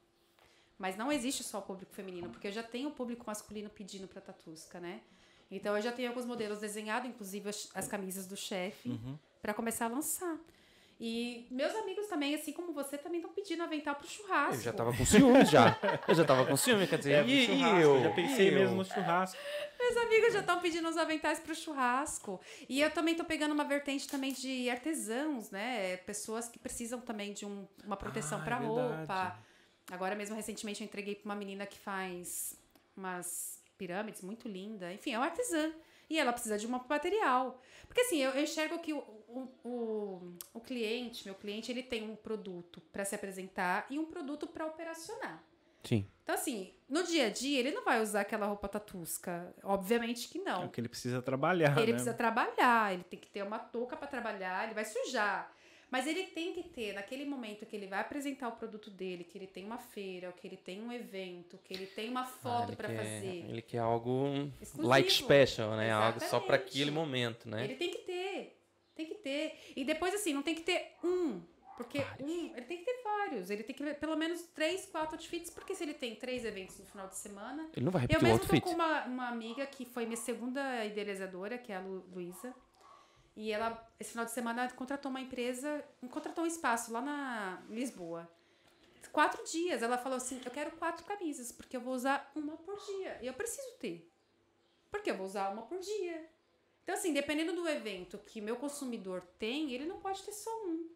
mas 0.77 0.95
não 0.97 1.11
existe 1.11 1.43
só 1.43 1.59
o 1.59 1.61
público 1.61 1.93
feminino, 1.93 2.29
porque 2.29 2.47
eu 2.47 2.51
já 2.51 2.63
tenho 2.63 2.89
o 2.89 2.91
público 2.91 3.23
masculino 3.25 3.69
pedindo 3.69 4.07
pra 4.07 4.21
Tatusca, 4.21 4.79
né? 4.79 5.01
Então 5.49 5.75
eu 5.75 5.81
já 5.81 5.91
tenho 5.91 6.09
alguns 6.09 6.25
modelos 6.25 6.59
desenhados, 6.59 7.09
inclusive 7.09 7.49
as, 7.49 7.69
as 7.73 7.87
camisas 7.87 8.25
do 8.27 8.35
chefe, 8.35 8.89
Uhum. 8.89 9.17
pra 9.41 9.53
começar 9.53 9.85
a 9.85 9.89
lançar. 9.89 10.37
E 10.99 11.45
meus 11.51 11.75
amigos 11.75 12.07
também, 12.07 12.33
assim 12.35 12.53
como 12.53 12.71
você, 12.71 12.97
também 12.97 13.19
estão 13.19 13.33
pedindo 13.33 13.61
avental 13.61 13.95
pro 13.95 14.07
churrasco. 14.07 14.55
Eu 14.55 14.61
já 14.61 14.71
tava 14.71 14.95
com 14.95 15.05
ciúmes 15.05 15.49
já. 15.49 15.77
Eu 16.07 16.15
já 16.15 16.23
tava 16.23 16.45
com 16.45 16.55
ciúmes, 16.55 16.89
quer 16.89 16.97
dizer, 16.97 17.11
É, 17.13 17.23
e, 17.25 17.51
e 17.51 17.61
eu? 17.61 17.97
eu 17.97 18.03
já 18.03 18.11
pensei 18.11 18.47
eu? 18.49 18.53
mesmo 18.53 18.77
no 18.77 18.85
churrasco. 18.85 19.37
Meus 19.77 19.97
amigos 19.97 20.33
já 20.33 20.39
estão 20.39 20.59
pedindo 20.61 20.87
os 20.87 20.95
aventais 20.97 21.39
pro 21.39 21.53
churrasco. 21.53 22.39
E 22.69 22.79
eu 22.81 22.89
também 22.91 23.13
tô 23.13 23.25
pegando 23.25 23.51
uma 23.53 23.65
vertente 23.65 24.07
também 24.07 24.31
de 24.31 24.69
artesãos, 24.69 25.49
né? 25.51 25.97
Pessoas 25.97 26.47
que 26.47 26.57
precisam 26.57 27.01
também 27.01 27.33
de 27.33 27.45
um- 27.45 27.67
uma 27.83 27.97
proteção 27.97 28.39
Ah, 28.39 28.43
pra 28.43 28.55
é 28.55 28.59
roupa. 28.65 29.39
Agora 29.91 30.15
mesmo, 30.15 30.33
recentemente, 30.35 30.81
eu 30.81 30.85
entreguei 30.85 31.15
pra 31.15 31.25
uma 31.25 31.35
menina 31.35 31.65
que 31.65 31.77
faz 31.77 32.57
umas 32.95 33.61
pirâmides 33.77 34.21
muito 34.21 34.47
linda. 34.47 34.93
Enfim, 34.93 35.11
é 35.11 35.17
uma 35.17 35.25
artesã. 35.25 35.71
E 36.09 36.17
ela 36.19 36.31
precisa 36.31 36.57
de 36.57 36.65
um 36.67 36.69
material. 36.69 37.59
Porque 37.87 38.01
assim, 38.01 38.17
eu, 38.21 38.31
eu 38.31 38.43
enxergo 38.43 38.77
que 38.79 38.93
o, 38.93 39.03
o, 39.63 39.67
o, 39.69 40.33
o 40.53 40.59
cliente, 40.61 41.25
meu 41.25 41.35
cliente, 41.35 41.71
ele 41.71 41.83
tem 41.83 42.09
um 42.09 42.15
produto 42.15 42.81
para 42.91 43.03
se 43.05 43.15
apresentar 43.15 43.85
e 43.89 43.99
um 43.99 44.05
produto 44.05 44.47
para 44.47 44.65
operacionar. 44.65 45.43
Sim. 45.83 46.07
Então, 46.23 46.33
assim, 46.33 46.73
no 46.89 47.03
dia 47.03 47.27
a 47.27 47.29
dia, 47.29 47.59
ele 47.59 47.71
não 47.71 47.83
vai 47.83 48.01
usar 48.01 48.21
aquela 48.21 48.47
roupa 48.47 48.67
tatusca. 48.67 49.53
Obviamente 49.63 50.27
que 50.29 50.39
É 50.39 50.41
não. 50.43 50.65
o 50.65 50.69
que 50.69 50.81
ele 50.81 50.89
precisa 50.89 51.21
trabalhar, 51.21 51.77
Ele 51.77 51.87
né? 51.87 51.91
precisa 51.93 52.13
trabalhar, 52.13 52.93
ele 52.93 53.03
tem 53.03 53.19
que 53.19 53.29
ter 53.29 53.43
uma 53.43 53.59
touca 53.59 53.95
para 53.95 54.07
trabalhar, 54.07 54.65
ele 54.65 54.73
vai 54.73 54.85
sujar. 54.85 55.51
Mas 55.91 56.07
ele 56.07 56.23
tem 56.23 56.51
que 56.53 56.63
ter, 56.63 56.93
naquele 56.93 57.23
momento 57.25 57.63
que 57.65 57.75
ele 57.75 57.85
vai 57.85 57.99
apresentar 57.99 58.47
o 58.49 58.53
produto 58.53 58.89
dele, 58.89 59.23
que 59.23 59.37
ele 59.37 59.45
tem 59.45 59.63
uma 59.63 59.77
feira, 59.77 60.31
que 60.31 60.47
ele 60.47 60.57
tem 60.57 60.81
um 60.81 60.91
evento, 60.91 61.59
que 61.63 61.73
ele 61.75 61.85
tem 61.85 62.09
uma 62.09 62.21
Ah, 62.21 62.25
foto 62.25 62.69
ele 62.69 62.75
para 62.75 62.89
fazer. 62.89 63.45
Ele 63.47 63.61
quer 63.61 63.77
algo 63.77 64.51
Exclusivo. 64.59 64.87
like 64.87 65.11
special, 65.11 65.75
né? 65.77 65.91
Algo 65.91 66.19
só 66.21 66.39
pra 66.39 66.55
Exatamente. 66.55 66.69
aquele 66.69 66.91
momento, 66.91 67.47
né? 67.47 67.63
Ele 67.63 67.75
tem 67.75 67.91
que 67.91 67.99
ter. 67.99 68.59
Tem 68.95 69.05
que 69.07 69.15
ter. 69.15 69.73
E 69.75 69.83
depois, 69.83 70.13
assim, 70.13 70.33
não 70.33 70.41
tem 70.41 70.55
que 70.55 70.61
ter 70.61 70.93
um. 71.03 71.41
Porque 71.75 71.99
um, 72.21 72.55
ele 72.55 72.65
tem 72.65 72.77
que 72.77 72.85
ter 72.85 73.01
vários. 73.03 73.49
Ele 73.49 73.61
tem 73.61 73.75
que 73.75 73.83
ter 73.83 73.95
pelo 73.99 74.15
menos 74.15 74.41
três, 74.53 74.85
quatro 74.85 75.15
outfits. 75.15 75.49
Porque 75.49 75.75
se 75.75 75.83
ele 75.83 75.93
tem 75.93 76.15
três 76.15 76.45
eventos 76.45 76.79
no 76.79 76.85
final 76.85 77.07
de 77.09 77.17
semana, 77.17 77.69
Ele 77.75 77.83
não 77.85 77.91
vai 77.91 78.03
Eu 78.03 78.07
repetir 78.07 78.23
o 78.23 78.31
mesmo 78.31 78.39
tô 78.39 78.53
outfit. 78.53 78.61
com 78.63 78.69
uma, 78.71 79.03
uma 79.05 79.27
amiga 79.27 79.65
que 79.65 79.83
foi 79.85 80.05
minha 80.05 80.15
segunda 80.17 80.85
idealizadora, 80.85 81.57
que 81.57 81.73
é 81.73 81.75
a 81.75 81.79
Lu, 81.81 82.05
Luísa. 82.13 82.55
E 83.35 83.51
ela, 83.51 83.85
esse 83.99 84.11
final 84.11 84.23
de 84.23 84.31
semana, 84.31 84.69
contratou 84.71 85.09
uma 85.09 85.19
empresa, 85.19 85.83
contratou 86.09 86.45
um 86.45 86.47
espaço 86.47 86.93
lá 86.93 87.01
na 87.01 87.61
Lisboa. 87.69 88.29
Quatro 89.11 89.43
dias. 89.43 89.83
Ela 89.83 89.97
falou 89.97 90.15
assim: 90.17 90.41
Eu 90.45 90.51
quero 90.51 90.71
quatro 90.71 91.05
camisas, 91.05 91.51
porque 91.51 91.75
eu 91.75 91.81
vou 91.81 91.93
usar 91.93 92.31
uma 92.33 92.55
por 92.55 92.77
dia. 92.77 93.19
E 93.21 93.27
eu 93.27 93.33
preciso 93.33 93.75
ter. 93.79 94.09
Porque 94.89 95.11
eu 95.11 95.17
vou 95.17 95.25
usar 95.25 95.49
uma 95.49 95.63
por 95.63 95.77
dia. 95.79 96.29
Então, 96.85 96.93
assim, 96.93 97.11
dependendo 97.11 97.51
do 97.51 97.67
evento 97.67 98.19
que 98.19 98.39
meu 98.39 98.55
consumidor 98.57 99.23
tem, 99.39 99.73
ele 99.73 99.87
não 99.87 99.97
pode 99.97 100.21
ter 100.21 100.31
só 100.31 100.51
um, 100.67 100.87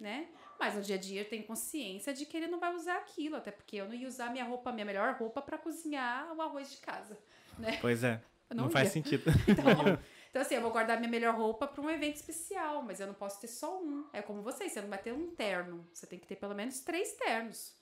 né? 0.00 0.28
Mas 0.58 0.74
no 0.74 0.80
dia 0.80 0.96
a 0.96 0.98
dia 0.98 1.20
eu 1.20 1.28
tenho 1.28 1.44
consciência 1.44 2.14
de 2.14 2.24
que 2.24 2.34
ele 2.34 2.46
não 2.46 2.58
vai 2.58 2.74
usar 2.74 2.96
aquilo, 2.96 3.36
até 3.36 3.50
porque 3.50 3.76
eu 3.76 3.86
não 3.86 3.94
ia 3.94 4.08
usar 4.08 4.30
minha 4.30 4.44
roupa, 4.44 4.72
minha 4.72 4.86
melhor 4.86 5.14
roupa 5.18 5.42
para 5.42 5.58
cozinhar 5.58 6.34
o 6.34 6.40
arroz 6.40 6.70
de 6.70 6.78
casa, 6.78 7.18
né? 7.58 7.76
Pois 7.82 8.02
é. 8.02 8.22
Não, 8.48 8.64
não 8.64 8.70
faz 8.70 8.88
sentido. 8.88 9.24
Então, 9.46 9.98
então, 10.30 10.42
assim, 10.42 10.54
eu 10.54 10.60
vou 10.60 10.70
guardar 10.70 10.98
minha 10.98 11.10
melhor 11.10 11.34
roupa 11.34 11.66
para 11.66 11.80
um 11.80 11.88
evento 11.88 12.16
especial, 12.16 12.82
mas 12.82 13.00
eu 13.00 13.06
não 13.06 13.14
posso 13.14 13.40
ter 13.40 13.48
só 13.48 13.78
um. 13.80 14.04
É 14.12 14.20
como 14.20 14.42
vocês, 14.42 14.70
você 14.70 14.82
não 14.82 14.88
vai 14.88 14.98
ter 14.98 15.12
um 15.12 15.34
terno. 15.34 15.88
Você 15.92 16.06
tem 16.06 16.18
que 16.18 16.26
ter 16.26 16.36
pelo 16.36 16.54
menos 16.54 16.80
três 16.80 17.12
ternos. 17.12 17.74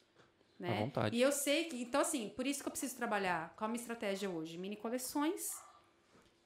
Né? 0.56 0.70
À 0.70 0.80
vontade. 0.80 1.16
E 1.16 1.20
eu 1.20 1.32
sei 1.32 1.64
que. 1.64 1.82
Então, 1.82 2.00
assim, 2.00 2.28
por 2.28 2.46
isso 2.46 2.62
que 2.62 2.68
eu 2.68 2.70
preciso 2.70 2.96
trabalhar. 2.96 3.52
Qual 3.56 3.66
a 3.66 3.68
minha 3.72 3.80
estratégia 3.80 4.30
hoje? 4.30 4.56
Mini 4.56 4.76
coleções. 4.76 5.60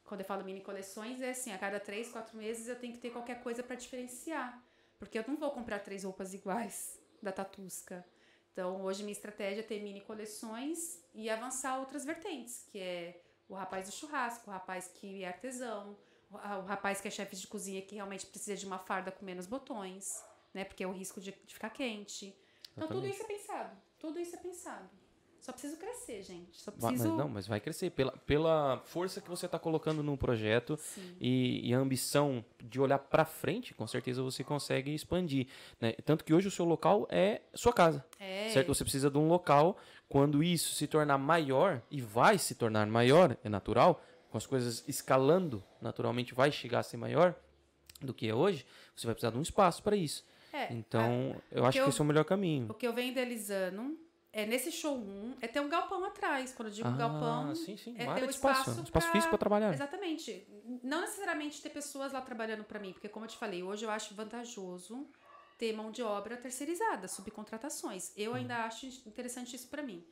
Quando 0.08 0.20
eu 0.20 0.26
falo 0.26 0.42
mini 0.42 0.62
coleções, 0.62 1.20
é 1.20 1.30
assim, 1.30 1.52
a 1.52 1.58
cada 1.58 1.78
três, 1.78 2.08
quatro 2.10 2.36
meses 2.36 2.66
eu 2.66 2.76
tenho 2.76 2.94
que 2.94 2.98
ter 2.98 3.10
qualquer 3.10 3.42
coisa 3.42 3.62
para 3.62 3.76
diferenciar. 3.76 4.64
Porque 4.98 5.18
eu 5.18 5.24
não 5.28 5.36
vou 5.36 5.50
comprar 5.50 5.80
três 5.80 6.02
roupas 6.02 6.32
iguais 6.32 6.98
da 7.22 7.30
Tatusca. 7.30 8.04
Então, 8.52 8.82
hoje 8.82 9.02
minha 9.02 9.12
estratégia 9.12 9.60
é 9.60 9.62
ter 9.62 9.80
mini 9.82 10.00
coleções 10.00 10.98
e 11.14 11.28
avançar 11.28 11.78
outras 11.78 12.06
vertentes, 12.06 12.66
que 12.72 12.78
é 12.78 13.22
o 13.48 13.54
rapaz 13.54 13.86
do 13.86 13.92
churrasco, 13.92 14.50
o 14.50 14.52
rapaz 14.52 14.88
que 14.88 15.22
é 15.22 15.28
artesão, 15.28 15.96
o 16.30 16.36
rapaz 16.36 17.00
que 17.00 17.08
é 17.08 17.10
chefe 17.10 17.36
de 17.36 17.46
cozinha 17.46 17.82
que 17.82 17.94
realmente 17.94 18.26
precisa 18.26 18.56
de 18.56 18.66
uma 18.66 18.78
farda 18.78 19.12
com 19.12 19.24
menos 19.24 19.46
botões, 19.46 20.24
né? 20.54 20.64
Porque 20.64 20.82
é 20.82 20.86
o 20.86 20.92
risco 20.92 21.20
de, 21.20 21.32
de 21.32 21.54
ficar 21.54 21.70
quente. 21.70 22.34
Então, 22.74 22.88
tudo 22.88 23.06
isso 23.06 23.22
é 23.22 23.26
pensado. 23.26 23.76
Tudo 23.98 24.18
isso 24.18 24.34
é 24.34 24.38
pensado. 24.38 24.88
Só 25.40 25.52
preciso 25.52 25.76
crescer, 25.78 26.22
gente. 26.22 26.60
Só 26.60 26.70
preciso. 26.70 27.08
Mas 27.08 27.16
não, 27.18 27.28
mas 27.28 27.46
vai 27.46 27.60
crescer. 27.60 27.90
Pela, 27.90 28.12
pela 28.12 28.82
força 28.84 29.20
que 29.20 29.28
você 29.30 29.46
está 29.46 29.58
colocando 29.58 30.02
no 30.02 30.16
projeto 30.16 30.78
e, 31.20 31.68
e 31.68 31.72
a 31.72 31.78
ambição 31.78 32.44
de 32.62 32.80
olhar 32.80 32.98
para 32.98 33.24
frente, 33.24 33.72
com 33.74 33.86
certeza 33.86 34.22
você 34.22 34.44
consegue 34.44 34.94
expandir. 34.94 35.46
Né? 35.80 35.92
Tanto 36.04 36.24
que 36.24 36.34
hoje 36.34 36.48
o 36.48 36.50
seu 36.50 36.64
local 36.64 37.06
é 37.10 37.40
sua 37.54 37.72
casa. 37.72 38.04
É. 38.20 38.48
Certo? 38.50 38.68
Você 38.68 38.84
precisa 38.84 39.10
de 39.10 39.16
um 39.18 39.28
local. 39.28 39.76
Quando 40.08 40.42
isso 40.42 40.74
se 40.74 40.86
tornar 40.86 41.18
maior, 41.18 41.82
e 41.90 42.00
vai 42.00 42.38
se 42.38 42.54
tornar 42.54 42.86
maior, 42.86 43.36
é 43.44 43.48
natural, 43.48 44.02
com 44.30 44.38
as 44.38 44.46
coisas 44.46 44.82
escalando, 44.88 45.62
naturalmente 45.82 46.34
vai 46.34 46.50
chegar 46.50 46.80
a 46.80 46.82
ser 46.82 46.96
maior 46.96 47.34
do 48.00 48.14
que 48.14 48.28
é 48.28 48.34
hoje, 48.34 48.64
você 48.96 49.06
vai 49.06 49.14
precisar 49.14 49.30
de 49.32 49.38
um 49.38 49.42
espaço 49.42 49.82
para 49.82 49.96
isso. 49.96 50.24
É, 50.52 50.72
Então, 50.72 51.36
eu 51.52 51.64
acho 51.66 51.78
eu- 51.78 51.84
que 51.84 51.90
esse 51.90 52.00
é 52.00 52.04
o 52.04 52.06
melhor 52.06 52.24
caminho. 52.24 52.68
O 52.70 52.74
que 52.74 52.86
eu 52.86 52.92
venho 52.94 53.10
idealizando 53.12 53.98
é 54.38 54.46
nesse 54.46 54.70
showroom 54.70 55.34
é 55.40 55.48
ter 55.48 55.60
um 55.60 55.68
galpão 55.68 56.04
atrás. 56.04 56.52
Quando 56.52 56.68
eu 56.68 56.74
digo 56.74 56.88
Ah, 56.88 56.92
galpão, 56.92 57.54
sim, 57.56 57.76
sim. 57.76 57.94
é 57.98 58.04
ter 58.14 58.24
um 58.24 58.30
espaço. 58.30 58.70
espaço 58.70 58.70
espaço 58.82 58.90
pra- 58.90 59.00
físico 59.12 59.30
para 59.30 59.38
trabalhar. 59.38 59.72
Exatamente. 59.74 60.46
Não 60.82 61.00
necessariamente 61.00 61.60
ter 61.60 61.70
pessoas 61.70 62.12
lá 62.12 62.20
trabalhando 62.20 62.62
para 62.62 62.78
mim, 62.78 62.92
porque 62.92 63.08
como 63.08 63.24
eu 63.24 63.28
te 63.28 63.36
falei, 63.36 63.62
hoje 63.64 63.84
eu 63.84 63.90
acho 63.90 64.14
vantajoso 64.14 65.08
ter 65.58 65.72
mão 65.72 65.90
de 65.90 66.02
obra 66.02 66.36
terceirizada, 66.36 67.08
subcontratações. 67.08 68.12
Eu 68.16 68.34
ainda 68.34 68.64
acho 68.64 68.86
interessante 69.06 69.56
isso 69.56 69.68
para 69.68 69.82
mim. 69.82 70.06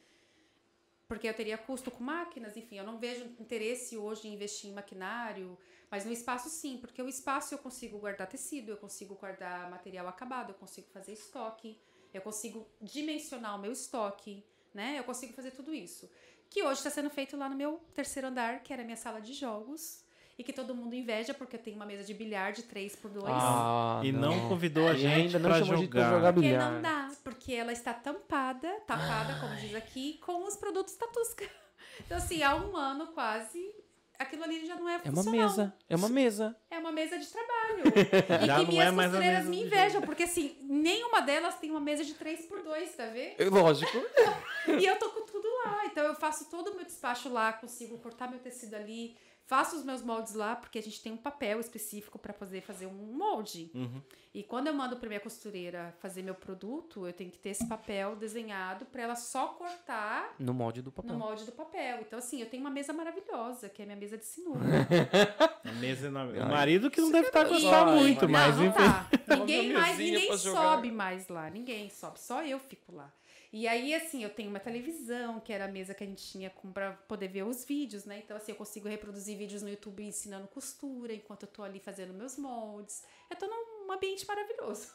Porque 1.07 1.29
eu 1.29 1.35
teria 1.35 1.57
custo 1.57 1.89
com 1.89 2.03
máquinas, 2.03 2.57
enfim, 2.57 2.79
eu 2.79 2.85
não 2.85 2.99
vejo 2.99 3.25
interesse 3.39 3.97
hoje 3.97 4.27
em 4.27 4.35
investir 4.35 4.69
em 4.69 4.73
maquinário, 4.75 5.57
mas 5.89 6.05
no 6.05 6.11
espaço 6.13 6.49
sim, 6.51 6.79
porque 6.79 7.01
o 7.01 7.09
espaço 7.09 7.55
eu 7.55 7.59
consigo 7.59 7.97
guardar 8.01 8.27
tecido, 8.27 8.71
eu 8.73 8.77
consigo 8.77 9.15
guardar 9.15 9.71
material 9.71 10.09
acabado, 10.09 10.51
eu 10.51 10.55
consigo 10.57 10.89
fazer 10.91 11.13
estoque, 11.13 11.79
eu 12.17 12.23
consigo 12.23 12.67
dimensionar 12.81 13.57
o 13.57 13.59
meu 13.59 13.73
estoque, 13.73 14.45
né? 14.75 14.99
Eu 14.99 15.05
consigo 15.05 15.33
fazer 15.33 15.51
tudo 15.53 15.75
isso. 15.75 16.11
Que 16.51 16.63
hoje 16.63 16.79
está 16.79 16.91
sendo 16.91 17.11
feito 17.11 17.37
lá 17.37 17.49
no 17.49 17.57
meu 17.57 17.81
terceiro 17.95 18.29
andar, 18.29 18.63
que 18.63 18.73
era 18.73 18.83
a 18.83 18.85
minha 18.85 18.97
sala 18.97 19.21
de 19.21 19.33
jogos, 19.33 20.05
e 20.39 20.45
que 20.45 20.53
todo 20.53 20.75
mundo 20.75 20.95
inveja 20.95 21.33
porque 21.33 21.57
eu 21.57 21.61
tenho 21.61 21.77
uma 21.77 21.87
mesa 21.87 22.05
de 22.05 22.13
bilhar 22.15 22.53
de 22.53 22.63
3 22.63 22.95
por 22.97 23.11
2 23.11 23.25
Ah, 23.29 24.01
e 24.05 24.13
não, 24.13 24.49
convidou 24.49 24.87
a 24.87 24.95
gente 24.95 25.15
ainda 25.15 25.39
não 25.39 25.49
pra 25.49 25.59
chamou 25.61 25.75
a 25.75 25.77
gente 25.79 25.89
pra 25.89 26.01
jogar. 26.03 26.17
jogar 26.17 26.33
Porque 26.35 26.49
bilhar. 26.49 26.73
não 26.73 26.83
dá, 26.83 27.11
porque 27.25 27.53
ela 27.55 27.73
está 27.73 27.95
tampada, 27.95 28.69
tapada, 28.87 29.41
como 29.41 29.57
diz 29.57 29.75
aqui, 29.75 30.19
com 30.25 30.45
os 30.47 30.57
produtos 30.57 30.95
Tatusca. 30.95 31.45
Então, 32.05 32.19
assim, 32.19 32.43
há 32.43 32.55
um 32.55 32.77
ano 32.77 33.07
quase, 33.15 33.75
aquilo 34.19 34.45
ali 34.45 34.67
já 34.67 34.75
não 34.77 34.89
é 34.89 34.95
É 34.95 34.97
uma 35.11 35.17
funcional. 35.17 35.49
mesa. 35.49 35.75
É 35.89 35.97
uma 35.97 36.09
mesa. 36.09 36.57
É 36.71 36.79
uma 36.79 36.93
mesa 36.93 37.19
de 37.19 37.27
trabalho. 37.27 37.83
e 38.43 38.47
Já 38.47 38.57
que 38.59 38.63
não 38.63 38.69
minhas 38.71 38.89
é 38.89 38.91
mais 38.91 39.09
a 39.15 39.17
costureiras 39.19 39.47
me 39.47 39.63
invejam, 39.63 40.03
porque 40.03 40.23
assim, 40.25 40.57
nenhuma 40.63 41.21
delas 41.23 41.59
tem 41.59 41.71
uma 41.71 41.81
mesa 41.81 42.05
de 42.05 42.15
3 42.15 42.47
por 42.47 42.63
2 42.63 42.95
tá 42.95 43.07
vendo? 43.07 43.35
É 43.39 43.45
Lógico. 43.45 43.97
E 44.67 44.85
eu 44.85 44.97
tô 44.99 45.09
com 45.11 45.25
tudo 45.25 45.47
lá. 45.65 45.85
Então 45.87 46.05
eu 46.05 46.15
faço 46.17 46.51
todo 46.51 46.73
o 46.73 46.75
meu 46.75 46.85
despacho 46.85 47.29
lá, 47.29 47.53
consigo 47.53 47.97
cortar 47.99 48.29
meu 48.29 48.41
tecido 48.41 48.75
ali, 48.75 49.17
faço 49.47 49.77
os 49.77 49.85
meus 49.85 50.03
moldes 50.03 50.35
lá, 50.35 50.57
porque 50.57 50.79
a 50.79 50.83
gente 50.83 51.01
tem 51.03 51.13
um 51.13 51.17
papel 51.17 51.61
específico 51.61 52.19
para 52.19 52.33
poder 52.33 52.61
fazer 52.63 52.87
um 52.87 52.93
molde. 52.93 53.71
Uhum. 53.75 54.03
E 54.35 54.43
quando 54.43 54.67
eu 54.67 54.75
mando 54.75 54.97
para 54.97 55.09
minha 55.09 55.21
costureira 55.21 55.95
fazer 55.99 56.21
meu 56.23 56.35
produto, 56.35 57.07
eu 57.07 57.13
tenho 57.13 57.31
que 57.31 57.39
ter 57.39 57.51
esse 57.51 57.67
papel 57.67 58.17
desenhado 58.17 58.85
para 58.87 59.03
ela 59.05 59.15
só 59.17 59.47
cortar 59.49 60.35
No 60.39 60.53
molde 60.53 60.83
do 60.83 60.93
papel. 60.93 61.13
no 61.13 61.19
molde 61.19 61.45
do 61.45 61.53
papel. 61.53 62.01
Então 62.03 62.19
assim, 62.19 62.41
eu 62.41 62.47
tenho 62.51 62.63
uma 62.63 62.69
mesa 62.71 62.93
maravilhosa, 62.93 63.69
que 63.71 63.81
é 63.81 63.85
a 63.85 63.87
minha 63.87 63.99
mesa 63.99 64.19
de 64.19 64.27
sinuca. 64.27 64.59
Mesa 65.81 66.11
na... 66.11 66.25
O 66.25 66.49
marido 66.51 66.91
que 66.91 67.01
não 67.01 67.11
deve 67.11 67.29
estar 67.29 67.47
E- 67.47 67.49
gostando 67.49 67.93
muito, 67.93 68.23
não, 68.23 68.29
mas 68.33 68.57
não 68.57 68.67
enfim. 68.67 68.77
tá. 68.77 69.09
Ninguém 69.39 69.73
mais, 69.73 69.99
ninguém 69.99 70.37
sobe 70.39 70.91
mais 70.91 71.29
lá, 71.29 71.51
ninguém 71.51 71.89
sobe, 71.91 72.21
só 72.21 72.43
eu 72.45 72.59
fico 72.59 72.95
lá. 72.95 73.13
E 73.53 73.67
aí, 73.67 73.95
assim, 73.95 74.23
eu 74.23 74.31
tenho 74.31 74.51
uma 74.51 74.61
televisão, 74.61 75.41
que 75.41 75.53
era 75.53 75.65
a 75.65 75.69
mesa 75.69 75.95
que 75.95 76.05
a 76.05 76.07
gente 76.07 76.25
tinha 76.27 76.53
pra 76.75 76.93
poder 76.93 77.29
ver 77.29 77.45
os 77.45 77.65
vídeos, 77.65 78.05
né? 78.05 78.19
Então, 78.19 78.37
assim, 78.37 78.53
eu 78.53 78.57
consigo 78.57 78.89
reproduzir 78.89 79.39
vídeos 79.39 79.63
no 79.63 79.69
YouTube 79.69 80.05
ensinando 80.05 80.49
costura, 80.49 81.13
enquanto 81.13 81.45
eu 81.45 81.49
tô 81.49 81.63
ali 81.63 81.81
fazendo 81.81 82.13
meus 82.13 82.37
moldes. 82.37 83.05
Eu 83.31 83.37
tô 83.37 83.47
num 83.47 83.91
ambiente 83.91 84.27
maravilhoso. 84.27 84.93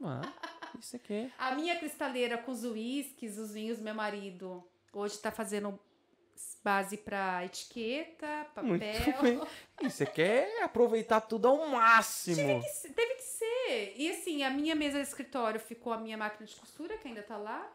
Ah, 0.00 0.20
isso 0.78 0.96
aqui. 0.96 1.30
A 1.38 1.54
minha 1.54 1.78
cristaleira 1.78 2.38
com 2.38 2.50
os 2.50 2.64
uísques, 2.64 3.38
os 3.38 3.52
vinhos, 3.52 3.78
meu 3.78 3.94
marido, 3.94 4.66
hoje 4.92 5.18
tá 5.18 5.30
fazendo 5.30 5.78
base 6.64 6.96
pra 6.96 7.44
etiqueta, 7.44 8.46
papel. 8.54 9.46
Isso 9.82 10.02
aqui 10.02 10.22
é 10.22 10.62
aproveitar 10.62 11.20
tudo 11.20 11.46
ao 11.46 11.68
máximo. 11.68 12.36
Teve 12.36 13.14
que 13.14 13.22
ser. 13.22 13.94
E 13.96 14.10
assim, 14.10 14.42
a 14.42 14.50
minha 14.50 14.74
mesa 14.74 15.00
de 15.00 15.06
escritório 15.06 15.60
ficou 15.60 15.92
a 15.92 15.98
minha 15.98 16.16
máquina 16.16 16.46
de 16.46 16.56
costura, 16.56 16.98
que 16.98 17.06
ainda 17.06 17.22
tá 17.22 17.36
lá. 17.36 17.72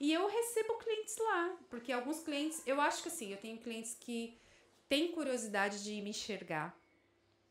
E 0.00 0.12
eu 0.12 0.26
recebo 0.26 0.74
clientes 0.74 1.16
lá. 1.18 1.56
Porque 1.70 1.92
alguns 1.92 2.20
clientes, 2.20 2.62
eu 2.66 2.80
acho 2.80 3.02
que 3.02 3.08
assim, 3.08 3.30
eu 3.30 3.38
tenho 3.38 3.58
clientes 3.58 3.96
que 3.98 4.36
têm 4.88 5.12
curiosidade 5.12 5.82
de 5.82 6.00
me 6.02 6.10
enxergar. 6.10 6.76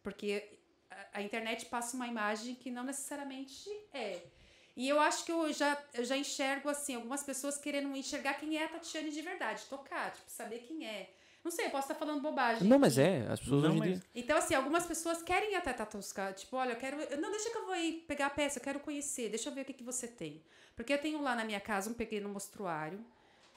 Porque 0.02 0.44
a, 0.90 1.20
a 1.20 1.22
internet 1.22 1.66
passa 1.66 1.96
uma 1.96 2.08
imagem 2.08 2.56
que 2.56 2.70
não 2.70 2.84
necessariamente 2.84 3.70
é. 3.94 4.22
E 4.76 4.90
eu 4.90 5.00
acho 5.00 5.24
que 5.24 5.32
eu 5.32 5.54
já, 5.54 5.82
eu 5.94 6.04
já 6.04 6.18
enxergo, 6.18 6.68
assim, 6.68 6.96
algumas 6.96 7.24
pessoas 7.24 7.58
querendo 7.58 7.96
enxergar 7.96 8.34
quem 8.36 8.58
é 8.58 8.66
a 8.66 8.70
Tatiane 8.70 9.12
de 9.12 9.22
verdade, 9.22 9.66
tocar, 9.70 10.12
tipo, 10.12 10.30
saber 10.30 10.60
quem 10.60 10.88
é. 10.88 11.14
Não 11.44 11.52
sei, 11.52 11.66
eu 11.66 11.72
posso 11.72 11.92
estar 11.92 11.96
falando 11.96 12.22
bobagem. 12.22 12.68
Não, 12.68 12.80
mas 12.80 12.98
é. 12.98 13.28
As 13.30 13.40
pessoas 13.40 13.64
Não, 13.64 13.70
hoje 13.72 13.78
em 13.78 13.80
mas- 13.80 14.00
dia. 14.00 14.10
Então, 14.16 14.38
assim, 14.38 14.54
algumas 14.56 14.86
pessoas 14.86 15.22
querem 15.22 15.52
ir 15.52 15.56
até 15.56 15.74
Tatusca. 15.74 16.32
Tipo, 16.34 16.56
olha, 16.56 16.72
eu 16.72 16.78
quero. 16.78 16.98
Não, 17.20 17.32
deixa 17.32 17.50
que 17.50 17.58
eu 17.58 17.66
vou 17.66 17.76
ir 17.76 18.06
pegar 18.08 18.28
a 18.28 18.30
peça, 18.30 18.60
eu 18.60 18.64
quero 18.64 18.80
conhecer, 18.80 19.30
deixa 19.30 19.50
eu 19.50 19.54
ver 19.54 19.62
o 19.62 19.66
que, 19.66 19.74
que 19.74 19.84
você 19.84 20.08
tem. 20.08 20.42
Porque 20.76 20.94
eu 20.94 20.98
tenho 20.98 21.22
lá 21.22 21.36
na 21.36 21.44
minha 21.44 21.60
casa 21.60 21.90
um 21.90 21.94
pequeno 21.94 22.30
mostruário. 22.30 23.04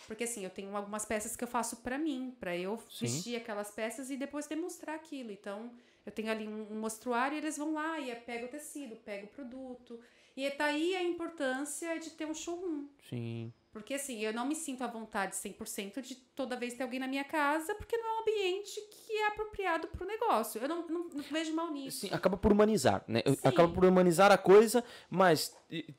Porque, 0.07 0.25
assim, 0.25 0.45
eu 0.45 0.51
tenho 0.51 0.77
algumas 0.77 1.05
peças 1.07 1.35
que 1.37 1.43
eu 1.43 1.49
faço 1.49 1.77
pra 1.77 1.97
mim, 1.97 2.37
pra 2.39 2.55
eu 2.57 2.77
Sim. 2.91 3.07
vestir 3.07 3.37
aquelas 3.37 3.71
peças 3.71 4.11
e 4.11 4.17
depois 4.17 4.47
demonstrar 4.47 4.95
aquilo. 4.95 5.31
Então, 5.31 5.71
eu 6.05 6.13
tenho 6.13 6.31
ali 6.31 6.47
um, 6.47 6.67
um 6.73 6.79
mostruário 6.81 7.35
e 7.37 7.39
eles 7.39 7.57
vão 7.57 7.73
lá 7.73 7.99
e 7.99 8.15
pega 8.17 8.45
o 8.45 8.49
tecido, 8.49 8.95
pega 8.97 9.25
o 9.25 9.29
produto. 9.29 9.99
E 10.37 10.51
tá 10.51 10.67
aí 10.67 10.95
a 10.95 11.03
importância 11.03 11.99
de 11.99 12.11
ter 12.11 12.27
um 12.27 12.35
showroom. 12.35 12.89
Sim. 13.09 13.51
Porque 13.77 13.93
assim, 13.93 14.21
eu 14.25 14.33
não 14.33 14.47
me 14.47 14.55
sinto 14.55 14.83
à 14.83 14.87
vontade 14.87 15.37
100% 15.37 16.01
de 16.01 16.15
toda 16.15 16.57
vez 16.57 16.73
ter 16.73 16.83
alguém 16.83 16.99
na 16.99 17.07
minha 17.07 17.25
casa, 17.25 17.75
porque 17.75 17.95
não 17.99 18.09
é 18.09 18.17
um 18.17 18.21
ambiente 18.23 18.81
que 18.91 19.13
é 19.13 19.27
apropriado 19.27 19.87
pro 19.89 20.07
negócio. 20.07 20.59
Eu 20.63 20.67
não, 20.67 20.89
não, 20.89 21.09
não 21.13 21.23
vejo 21.31 21.53
mal 21.55 21.71
nisso. 21.71 22.01
Sim, 22.07 22.09
acaba 22.11 22.39
por 22.39 22.51
humanizar, 22.53 23.05
né? 23.07 23.23
Sim. 23.27 23.37
Acaba 23.45 23.69
por 23.71 23.85
humanizar 23.85 24.33
a 24.33 24.39
coisa, 24.39 24.83
mas 25.11 25.55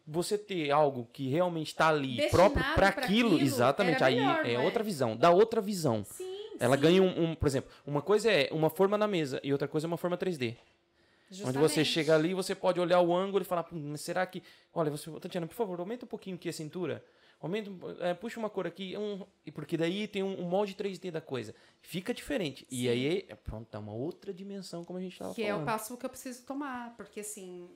você 0.07 0.39
ter 0.39 0.71
algo 0.71 1.07
que 1.13 1.29
realmente 1.29 1.67
está 1.67 1.89
ali 1.89 2.15
Destinado 2.17 2.31
próprio 2.51 2.65
para 2.73 2.87
aquilo, 2.87 3.35
aquilo, 3.35 3.45
exatamente, 3.45 4.03
aí 4.03 4.15
melhor, 4.15 4.43
é 4.43 4.53
é? 4.53 4.59
outra 4.59 4.83
visão, 4.83 5.15
dá 5.15 5.29
outra 5.29 5.61
visão. 5.61 6.03
Sim, 6.03 6.35
Ela 6.59 6.75
sim, 6.77 6.81
ganha 6.81 7.03
um, 7.03 7.25
um- 7.25 7.35
por 7.35 7.45
exemplo, 7.47 7.69
uma 7.85 8.01
coisa 8.01 8.31
é 8.31 8.49
uma 8.51 8.71
forma 8.71 8.97
na 8.97 9.07
mesa 9.07 9.39
e 9.43 9.51
outra 9.51 9.67
coisa 9.67 9.85
é 9.85 9.87
uma 9.89 9.97
forma 9.97 10.17
3D. 10.17 10.57
Onde 11.29 11.59
você 11.59 11.83
justamente. 11.83 11.85
chega 11.85 12.15
ali, 12.15 12.33
você 12.33 12.55
pode 12.55 12.79
olhar 12.79 13.01
o 13.01 13.13
ângulo 13.15 13.43
e 13.43 13.45
falar, 13.45 13.61
"Pum, 13.63 13.77
mas 13.91 14.01
será 14.01 14.25
que. 14.25 14.41
Olha, 14.73 14.89
você, 14.89 15.11
Tatiana, 15.19 15.45
por 15.45 15.53
favor, 15.53 15.79
aumenta 15.79 16.05
um 16.05 16.07
pouquinho 16.07 16.37
aqui 16.37 16.49
a 16.49 16.53
cintura. 16.53 17.03
Aumenta, 17.39 17.69
um- 17.69 18.03
é, 18.03 18.13
puxa 18.13 18.39
uma 18.39 18.49
cor 18.49 18.65
aqui, 18.65 18.97
um, 18.97 19.25
e 19.45 19.51
porque 19.51 19.77
daí 19.77 20.07
tem 20.07 20.23
um, 20.23 20.41
um 20.41 20.49
molde 20.49 20.73
3D 20.75 21.11
da 21.11 21.21
coisa. 21.21 21.53
Fica 21.81 22.13
diferente. 22.13 22.65
E 22.71 22.83
Sim. 22.83 22.89
aí, 22.89 23.25
é, 23.29 23.35
pronto, 23.35 23.67
dá 23.71 23.79
uma 23.79 23.93
outra 23.93 24.33
dimensão, 24.33 24.83
como 24.83 24.97
a 24.97 25.01
gente 25.01 25.13
estava 25.13 25.33
Que 25.35 25.43
é 25.43 25.47
falando. 25.49 25.61
o 25.63 25.65
passo 25.65 25.97
que 25.97 26.05
eu 26.05 26.09
preciso 26.09 26.43
tomar. 26.45 26.95
Porque 26.97 27.19
assim, 27.19 27.69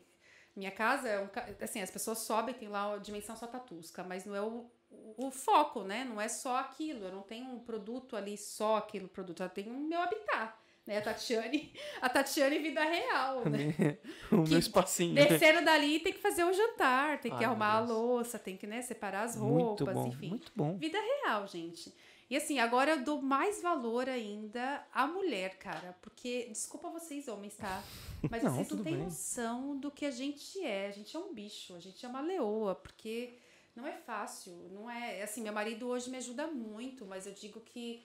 minha 0.56 0.72
casa 0.72 1.08
é 1.08 1.22
um. 1.24 1.30
Assim, 1.62 1.80
as 1.82 1.92
pessoas 1.92 2.18
sobem, 2.20 2.56
tem 2.56 2.68
lá 2.70 2.96
a 2.96 2.98
dimensão 2.98 3.36
só 3.36 3.46
tatusca, 3.46 4.04
mas 4.04 4.26
não 4.26 4.36
é 4.36 4.42
o, 4.42 4.66
o, 4.90 5.28
o 5.28 5.32
foco, 5.32 5.84
né? 5.84 6.04
Não 6.06 6.20
é 6.20 6.28
só 6.28 6.58
aquilo. 6.58 7.06
Eu 7.06 7.12
não 7.12 7.22
tenho 7.22 7.46
um 7.46 7.60
produto 7.60 8.16
ali, 8.16 8.38
só 8.38 8.78
aquele 8.78 9.08
produto. 9.08 9.44
Eu 9.44 9.50
tenho 9.50 9.72
o 9.74 9.80
meu 9.88 10.02
habitat. 10.02 10.56
Né, 10.92 10.98
a 10.98 11.02
Tatiane, 11.02 11.72
a 12.02 12.10
Tatiane 12.10 12.60
vida 12.60 12.84
real, 12.84 13.48
né? 13.50 13.98
o 14.30 14.48
meu 14.48 14.60
espacinho. 14.60 15.14
né? 15.14 15.26
Descendo 15.26 15.64
dali 15.64 16.00
tem 16.00 16.12
que 16.12 16.20
fazer 16.20 16.44
o 16.44 16.52
jantar, 16.52 17.22
tem 17.22 17.32
que 17.32 17.38
Ai, 17.38 17.46
arrumar 17.46 17.76
a 17.76 17.80
louça, 17.80 18.38
tem 18.38 18.58
que 18.58 18.68
né, 18.68 18.82
separar 18.82 19.24
as 19.24 19.38
Muito 19.38 19.64
roupas, 19.86 19.96
bom, 19.96 20.08
enfim. 20.08 20.28
muito 20.28 20.52
bom. 20.54 20.76
Vida 20.78 21.00
real, 21.00 21.48
gente. 21.48 21.94
E 22.30 22.36
assim, 22.36 22.60
agora 22.60 22.92
eu 22.92 23.04
dou 23.04 23.22
mais 23.22 23.62
valor 23.62 24.10
ainda 24.10 24.86
à 24.94 25.08
mulher, 25.08 25.58
cara. 25.58 25.98
Porque, 26.02 26.48
desculpa 26.50 26.90
vocês, 26.90 27.28
homens, 27.30 27.56
tá? 27.56 27.82
Mas 28.30 28.44
Não, 28.44 28.52
vocês 28.54 28.70
não 28.70 28.84
têm 28.84 28.96
bem. 28.96 29.04
noção 29.04 29.78
do 29.78 29.90
que 29.92 30.06
a 30.06 30.12
gente 30.12 30.62
é. 30.64 30.88
A 30.88 30.92
gente 30.92 31.16
é 31.16 31.20
um 31.20 31.34
bicho, 31.34 31.74
a 31.76 31.80
gente 31.80 32.06
é 32.06 32.10
uma 32.10 32.22
leoa, 32.22 32.76
porque 32.76 33.38
não 33.76 33.86
é 33.88 33.94
fácil. 33.94 34.54
Não 34.72 34.90
é. 34.90 35.22
Assim, 35.24 35.42
meu 35.42 35.52
marido 35.54 35.88
hoje 35.88 36.10
me 36.10 36.18
ajuda 36.18 36.48
muito, 36.48 37.06
mas 37.06 37.26
eu 37.28 37.34
digo 37.34 37.60
que 37.62 38.02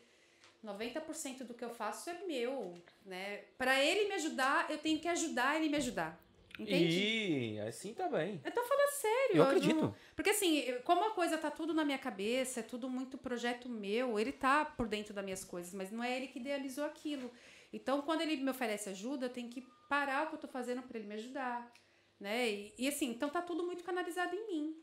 90% 0.66 1.44
do 1.44 1.54
que 1.54 1.64
eu 1.64 1.70
faço 1.70 2.10
é 2.10 2.24
meu, 2.26 2.74
né? 3.04 3.38
Para 3.56 3.82
ele 3.82 4.08
me 4.08 4.14
ajudar, 4.14 4.70
eu 4.70 4.78
tenho 4.78 4.98
que 4.98 5.08
ajudar 5.08 5.56
ele 5.56 5.68
me 5.68 5.76
ajudar. 5.76 6.20
Entende? 6.58 6.98
E 6.98 7.60
assim 7.60 7.92
tá 7.92 8.08
bem. 8.08 8.40
Eu 8.42 8.50
tô 8.50 8.62
falando 8.64 8.90
sério. 8.90 9.36
Eu 9.36 9.42
acredito. 9.42 9.94
Porque 10.14 10.30
assim, 10.30 10.58
eu- 10.60 10.80
como 10.82 11.04
a 11.04 11.10
coisa 11.10 11.36
tá 11.36 11.50
tudo 11.50 11.74
na 11.74 11.84
minha 11.84 11.98
cabeça, 11.98 12.60
é 12.60 12.62
tudo 12.62 12.88
muito 12.88 13.18
projeto 13.18 13.68
meu, 13.68 14.18
ele 14.18 14.32
tá 14.32 14.64
por 14.64 14.88
dentro 14.88 15.12
das 15.12 15.22
minhas 15.24 15.44
coisas, 15.44 15.74
mas 15.74 15.90
não 15.92 16.02
é 16.02 16.16
ele 16.16 16.28
que 16.28 16.38
idealizou 16.38 16.84
aquilo. 16.84 17.30
Então, 17.72 18.00
quando 18.02 18.22
ele 18.22 18.36
me 18.38 18.50
oferece 18.50 18.88
ajuda, 18.88 19.26
eu 19.26 19.30
tenho 19.30 19.50
que 19.50 19.66
parar 19.88 20.24
o 20.24 20.28
que 20.30 20.34
eu 20.36 20.40
tô 20.40 20.48
fazendo 20.48 20.82
para 20.82 20.98
ele 20.98 21.06
me 21.06 21.14
ajudar, 21.16 21.70
né? 22.18 22.48
E, 22.48 22.74
e, 22.78 22.88
assim, 22.88 23.10
então 23.10 23.28
tá 23.28 23.42
tudo 23.42 23.62
muito 23.66 23.84
canalizado 23.84 24.34
em 24.34 24.46
mim. 24.46 24.82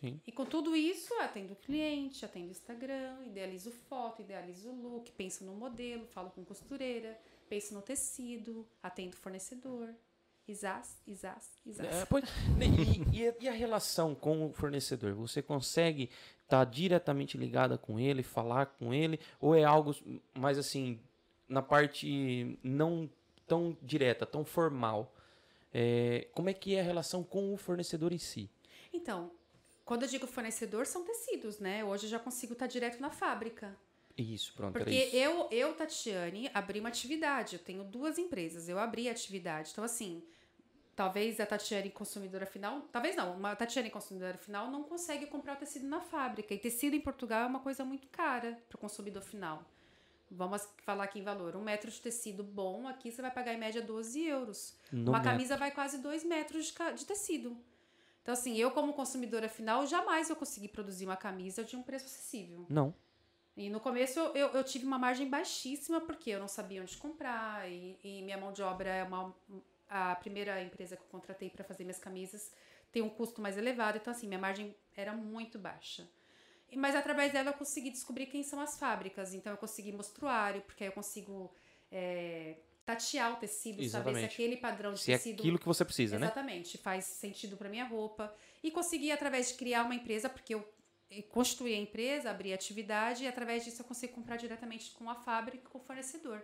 Sim. 0.00 0.20
E 0.26 0.30
com 0.32 0.44
tudo 0.44 0.74
isso, 0.76 1.12
atendo 1.20 1.52
o 1.54 1.56
cliente, 1.56 2.24
atendo 2.24 2.48
o 2.48 2.50
Instagram, 2.52 3.24
idealizo 3.26 3.70
foto, 3.72 4.22
idealizo 4.22 4.70
look, 4.70 5.10
penso 5.12 5.44
no 5.44 5.52
modelo, 5.54 6.06
falo 6.06 6.30
com 6.30 6.44
costureira, 6.44 7.18
penso 7.48 7.74
no 7.74 7.82
tecido, 7.82 8.66
atendo 8.82 9.16
fornecedor. 9.16 9.88
Isás, 10.46 10.96
isás, 11.06 11.50
isás. 11.66 11.96
É, 12.02 12.06
pois, 12.06 12.24
e, 13.12 13.18
e 13.18 13.28
a- 13.28 13.34
e 13.40 13.48
a 13.48 13.52
relação 13.52 14.14
com 14.14 14.46
o 14.46 14.52
fornecedor? 14.52 15.14
Você 15.14 15.40
consegue 15.42 16.10
estar 16.42 16.64
diretamente 16.64 17.36
ligada 17.38 17.78
com 17.78 18.00
ele, 18.00 18.22
falar 18.22 18.66
com 18.66 18.92
ele, 18.92 19.20
ou 19.40 19.54
é 19.54 19.62
algo 19.64 19.94
mais 20.34 20.58
assim, 20.58 20.98
na 21.48 21.62
parte 21.62 22.58
não 22.64 23.08
tão 23.46 23.76
direta, 23.82 24.24
tão 24.26 24.44
formal? 24.44 25.12
É, 25.72 26.26
como 26.34 26.48
é 26.48 26.54
que 26.54 26.74
é 26.74 26.80
a 26.80 26.84
relação 26.84 27.22
com 27.22 27.52
o 27.54 27.56
fornecedor 27.56 28.12
em 28.12 28.18
si? 28.18 28.50
Então, 28.92 29.30
quando 29.84 30.02
eu 30.02 30.08
digo 30.08 30.26
fornecedor, 30.26 30.86
são 30.86 31.04
tecidos, 31.04 31.58
né? 31.58 31.84
Hoje 31.84 32.06
eu 32.06 32.10
já 32.10 32.18
consigo 32.18 32.52
estar 32.52 32.66
direto 32.66 33.00
na 33.00 33.10
fábrica. 33.10 33.76
Isso, 34.16 34.52
pronto, 34.54 34.72
Porque 34.72 34.90
isso. 34.90 35.16
eu, 35.16 35.48
eu, 35.50 35.74
Tatiane, 35.74 36.50
abri 36.52 36.80
uma 36.80 36.88
atividade. 36.88 37.56
Eu 37.56 37.62
tenho 37.62 37.84
duas 37.84 38.18
empresas, 38.18 38.68
eu 38.68 38.78
abri 38.78 39.08
a 39.08 39.12
atividade. 39.12 39.70
Então, 39.72 39.82
assim, 39.82 40.22
talvez 40.94 41.40
a 41.40 41.46
Tatiane 41.46 41.90
consumidora 41.90 42.44
final, 42.44 42.82
talvez 42.92 43.16
não, 43.16 43.34
uma 43.34 43.56
Tatiane 43.56 43.88
consumidora 43.88 44.36
final 44.36 44.70
não 44.70 44.82
consegue 44.82 45.26
comprar 45.26 45.54
o 45.54 45.56
tecido 45.56 45.86
na 45.86 46.00
fábrica. 46.00 46.52
E 46.52 46.58
tecido 46.58 46.94
em 46.94 47.00
Portugal 47.00 47.44
é 47.44 47.46
uma 47.46 47.60
coisa 47.60 47.84
muito 47.84 48.06
cara 48.08 48.58
para 48.68 48.76
o 48.76 48.80
consumidor 48.80 49.22
final. 49.22 49.64
Vamos 50.30 50.68
falar 50.84 51.04
aqui 51.04 51.18
em 51.18 51.24
valor. 51.24 51.56
Um 51.56 51.62
metro 51.62 51.90
de 51.90 52.00
tecido 52.00 52.44
bom, 52.44 52.86
aqui 52.86 53.10
você 53.10 53.20
vai 53.20 53.30
pagar 53.30 53.52
em 53.52 53.58
média 53.58 53.82
12 53.82 54.22
euros. 54.26 54.76
No 54.92 55.10
uma 55.10 55.18
metro. 55.18 55.32
camisa 55.32 55.56
vai 55.56 55.70
quase 55.72 55.98
2 55.98 56.24
metros 56.24 56.66
de, 56.66 56.74
de 56.94 57.04
tecido. 57.06 57.56
Então, 58.22 58.32
assim, 58.34 58.56
eu 58.56 58.70
como 58.70 58.92
consumidora 58.92 59.48
final, 59.48 59.86
jamais 59.86 60.28
vou 60.28 60.36
conseguir 60.36 60.68
produzir 60.68 61.06
uma 61.06 61.16
camisa 61.16 61.64
de 61.64 61.76
um 61.76 61.82
preço 61.82 62.06
acessível. 62.06 62.66
Não. 62.68 62.94
E 63.56 63.68
no 63.68 63.80
começo 63.80 64.18
eu, 64.18 64.34
eu, 64.34 64.48
eu 64.50 64.64
tive 64.64 64.86
uma 64.86 64.98
margem 64.98 65.28
baixíssima, 65.28 66.00
porque 66.00 66.30
eu 66.30 66.38
não 66.40 66.48
sabia 66.48 66.80
onde 66.82 66.96
comprar, 66.96 67.68
e, 67.70 67.98
e 68.02 68.22
minha 68.22 68.38
mão 68.38 68.52
de 68.52 68.62
obra 68.62 68.88
é 68.90 69.02
uma. 69.04 69.34
A 69.88 70.14
primeira 70.14 70.62
empresa 70.62 70.96
que 70.96 71.02
eu 71.02 71.08
contratei 71.08 71.50
para 71.50 71.64
fazer 71.64 71.82
minhas 71.82 71.98
camisas 71.98 72.52
tem 72.92 73.02
um 73.02 73.08
custo 73.08 73.40
mais 73.42 73.56
elevado, 73.58 73.98
então 73.98 74.12
assim, 74.12 74.28
minha 74.28 74.38
margem 74.38 74.74
era 74.96 75.12
muito 75.12 75.58
baixa. 75.58 76.08
E- 76.70 76.76
Mas 76.76 76.94
através 76.94 77.32
dela 77.32 77.50
eu 77.50 77.54
consegui 77.54 77.90
descobrir 77.90 78.26
quem 78.26 78.42
são 78.44 78.60
as 78.60 78.78
fábricas, 78.78 79.34
então 79.34 79.52
eu 79.52 79.56
consegui 79.56 79.90
mostruário, 79.92 80.62
porque 80.62 80.84
aí 80.84 80.88
eu 80.90 80.92
consigo 80.94 81.52
é, 81.90 82.56
tatear 82.94 83.32
o 83.32 83.36
tecido, 83.36 83.76
saber 83.76 83.82
se 83.82 83.96
Exatamente. 83.96 84.34
aquele 84.34 84.56
padrão 84.56 84.92
de 84.92 85.00
Se 85.00 85.12
é 85.12 85.16
tecido 85.16 85.40
aquilo 85.40 85.58
que 85.58 85.66
você 85.66 85.84
precisa, 85.84 86.18
né? 86.18 86.26
Exatamente, 86.26 86.78
faz 86.78 87.04
sentido 87.04 87.56
para 87.56 87.68
minha 87.68 87.84
roupa. 87.84 88.34
E 88.62 88.70
consegui, 88.70 89.10
através 89.10 89.48
de 89.48 89.54
criar 89.54 89.84
uma 89.84 89.94
empresa, 89.94 90.28
porque 90.28 90.54
eu 90.54 90.68
constituí 91.30 91.74
a 91.74 91.78
empresa, 91.78 92.30
abri 92.30 92.52
a 92.52 92.54
atividade, 92.54 93.24
e 93.24 93.28
através 93.28 93.64
disso 93.64 93.82
eu 93.82 93.86
consigo 93.86 94.12
comprar 94.12 94.36
diretamente 94.36 94.92
com 94.92 95.08
a 95.10 95.14
fábrica 95.14 95.64
e 95.64 95.70
com 95.70 95.78
o 95.78 95.80
fornecedor. 95.80 96.42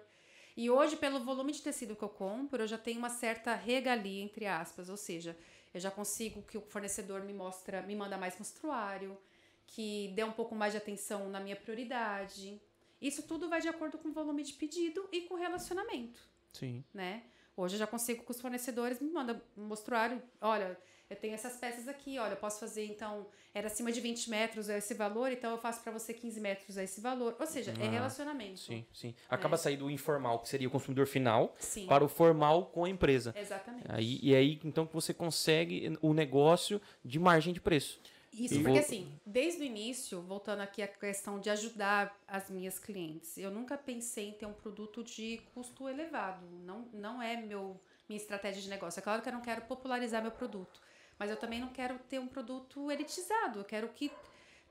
E 0.56 0.70
hoje, 0.70 0.96
pelo 0.96 1.20
volume 1.20 1.52
de 1.52 1.60
tecido 1.60 1.94
que 1.94 2.02
eu 2.02 2.08
compro, 2.08 2.62
eu 2.62 2.66
já 2.66 2.78
tenho 2.78 2.98
uma 2.98 3.10
certa 3.10 3.54
regalia, 3.54 4.22
entre 4.22 4.46
aspas, 4.46 4.88
ou 4.88 4.96
seja, 4.96 5.36
eu 5.72 5.78
já 5.78 5.90
consigo 5.90 6.42
que 6.42 6.56
o 6.56 6.62
fornecedor 6.62 7.22
me 7.22 7.34
mostra, 7.34 7.82
me 7.82 7.94
manda 7.94 8.16
mais 8.16 8.38
mostruário, 8.38 9.18
que 9.66 10.12
dê 10.14 10.24
um 10.24 10.32
pouco 10.32 10.54
mais 10.54 10.72
de 10.72 10.78
atenção 10.78 11.28
na 11.28 11.38
minha 11.40 11.56
prioridade. 11.56 12.60
Isso 13.00 13.22
tudo 13.24 13.48
vai 13.48 13.60
de 13.60 13.68
acordo 13.68 13.98
com 13.98 14.08
o 14.08 14.12
volume 14.12 14.42
de 14.42 14.54
pedido 14.54 15.06
e 15.12 15.22
com 15.22 15.34
o 15.34 15.36
relacionamento 15.36 16.35
Sim. 16.58 16.84
né? 16.92 17.22
Hoje 17.56 17.76
eu 17.76 17.78
já 17.78 17.86
consigo 17.86 18.22
com 18.22 18.32
os 18.32 18.40
fornecedores, 18.40 19.00
me 19.00 19.10
manda 19.10 19.42
um 19.56 19.64
mostruário. 19.64 20.22
Olha, 20.40 20.76
Eu 21.08 21.14
tenho 21.14 21.34
essas 21.34 21.56
peças 21.56 21.86
aqui, 21.86 22.18
olha, 22.18 22.32
eu 22.32 22.36
posso 22.36 22.58
fazer, 22.58 22.84
então, 22.86 23.28
era 23.54 23.68
acima 23.68 23.92
de 23.92 24.00
20 24.00 24.28
metros 24.28 24.68
é 24.68 24.78
esse 24.78 24.92
valor, 24.92 25.30
então 25.30 25.52
eu 25.52 25.58
faço 25.58 25.80
para 25.80 25.92
você 25.92 26.12
15 26.12 26.40
metros 26.40 26.76
é 26.76 26.82
esse 26.82 27.00
valor. 27.00 27.36
Ou 27.38 27.46
seja, 27.46 27.72
é 27.80 27.86
Ah, 27.86 27.90
relacionamento. 27.90 28.58
Sim, 28.58 28.84
sim. 28.92 29.14
Acaba 29.30 29.56
saindo 29.56 29.84
do 29.84 29.90
informal, 29.90 30.40
que 30.40 30.48
seria 30.48 30.66
o 30.66 30.70
consumidor 30.70 31.06
final, 31.06 31.54
Sim. 31.60 31.86
para 31.86 32.04
o 32.04 32.08
formal 32.08 32.66
com 32.66 32.84
a 32.84 32.88
empresa. 32.90 33.32
Exatamente. 33.38 33.84
Aí, 33.88 34.18
e 34.20 34.34
aí, 34.34 34.60
então, 34.64 34.84
que 34.84 34.92
você 34.92 35.14
consegue 35.14 35.96
o 36.02 36.12
negócio 36.12 36.82
de 37.04 37.20
margem 37.20 37.54
de 37.54 37.60
preço. 37.60 38.00
Isso, 38.38 38.54
porque 38.56 38.68
vou- 38.70 38.78
assim, 38.78 39.18
desde 39.24 39.62
o 39.62 39.64
início, 39.64 40.20
voltando 40.20 40.60
aqui 40.60 40.82
à 40.82 40.88
questão 40.88 41.40
de 41.40 41.48
ajudar 41.48 42.14
as 42.28 42.50
minhas 42.50 42.78
clientes, 42.78 43.38
eu 43.38 43.50
nunca 43.50 43.78
pensei 43.78 44.28
em 44.28 44.32
ter 44.32 44.46
um 44.46 44.52
produto 44.52 45.02
de 45.02 45.38
custo 45.54 45.88
elevado. 45.88 46.44
Não, 46.64 46.88
não 46.92 47.22
é 47.22 47.36
meu, 47.36 47.80
minha 48.08 48.20
estratégia 48.20 48.60
de 48.60 48.68
negócio. 48.68 49.00
É 49.00 49.02
claro 49.02 49.22
que 49.22 49.28
eu 49.28 49.32
não 49.32 49.40
quero 49.40 49.62
popularizar 49.62 50.20
meu 50.20 50.30
produto, 50.30 50.80
mas 51.18 51.30
eu 51.30 51.36
também 51.36 51.60
não 51.60 51.68
quero 51.68 51.98
ter 52.00 52.18
um 52.18 52.28
produto 52.28 52.90
elitizado. 52.90 53.60
Eu 53.60 53.64
quero 53.64 53.88
que 53.88 54.12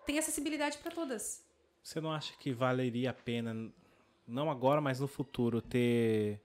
tenha 0.05 0.19
acessibilidade 0.19 0.77
para 0.77 0.91
todas. 0.91 1.43
Você 1.81 1.99
não 1.99 2.11
acha 2.11 2.35
que 2.37 2.51
valeria 2.51 3.09
a 3.09 3.13
pena, 3.13 3.71
não 4.27 4.49
agora, 4.51 4.79
mas 4.79 4.99
no 4.99 5.07
futuro, 5.07 5.61
ter. 5.61 6.39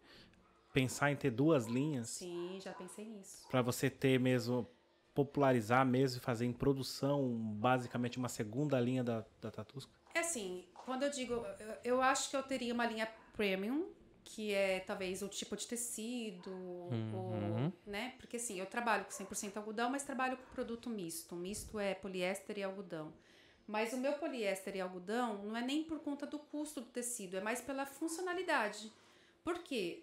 pensar 0.72 1.10
em 1.10 1.16
ter 1.16 1.30
duas 1.30 1.66
linhas? 1.66 2.08
Sim, 2.10 2.58
já 2.62 2.72
pensei 2.72 3.04
nisso. 3.04 3.46
Pra 3.50 3.60
você 3.60 3.90
ter 3.90 4.18
mesmo. 4.20 4.66
Popularizar 5.14 5.84
mesmo 5.86 6.18
e 6.18 6.20
fazer 6.20 6.46
em 6.46 6.52
produção, 6.52 7.28
basicamente, 7.36 8.18
uma 8.18 8.28
segunda 8.28 8.78
linha 8.80 9.02
da, 9.02 9.24
da 9.40 9.50
Tatusca? 9.50 9.92
É 10.14 10.20
assim, 10.20 10.64
quando 10.74 11.04
eu 11.04 11.11
digo, 11.11 11.34
eu, 11.34 11.74
eu 11.84 12.02
acho 12.02 12.30
que 12.30 12.36
eu 12.36 12.42
teria 12.42 12.74
uma 12.74 12.86
linha 12.86 13.08
premium, 13.36 13.88
que 14.24 14.52
é 14.52 14.80
talvez 14.80 15.22
o 15.22 15.28
tipo 15.28 15.56
de 15.56 15.66
tecido, 15.66 16.52
ou, 16.52 17.72
né? 17.86 18.14
Porque 18.18 18.36
assim, 18.36 18.58
eu 18.58 18.66
trabalho 18.66 19.04
com 19.04 19.11
100% 19.11 19.56
algodão, 19.56 19.90
mas 19.90 20.04
trabalho 20.04 20.36
com 20.36 20.54
produto 20.54 20.88
misto. 20.88 21.34
Misto 21.34 21.78
é 21.78 21.94
poliéster 21.94 22.58
e 22.58 22.62
algodão. 22.62 23.12
Mas 23.66 23.92
o 23.92 23.96
meu 23.96 24.14
poliéster 24.14 24.76
e 24.76 24.80
algodão 24.80 25.44
não 25.44 25.56
é 25.56 25.62
nem 25.62 25.84
por 25.84 26.00
conta 26.00 26.26
do 26.26 26.38
custo 26.38 26.80
do 26.80 26.88
tecido, 26.88 27.36
é 27.36 27.40
mais 27.40 27.61
pela 27.61 27.86
funcionalidade. 27.86 28.92
Por 29.42 29.61
quê? 29.61 30.02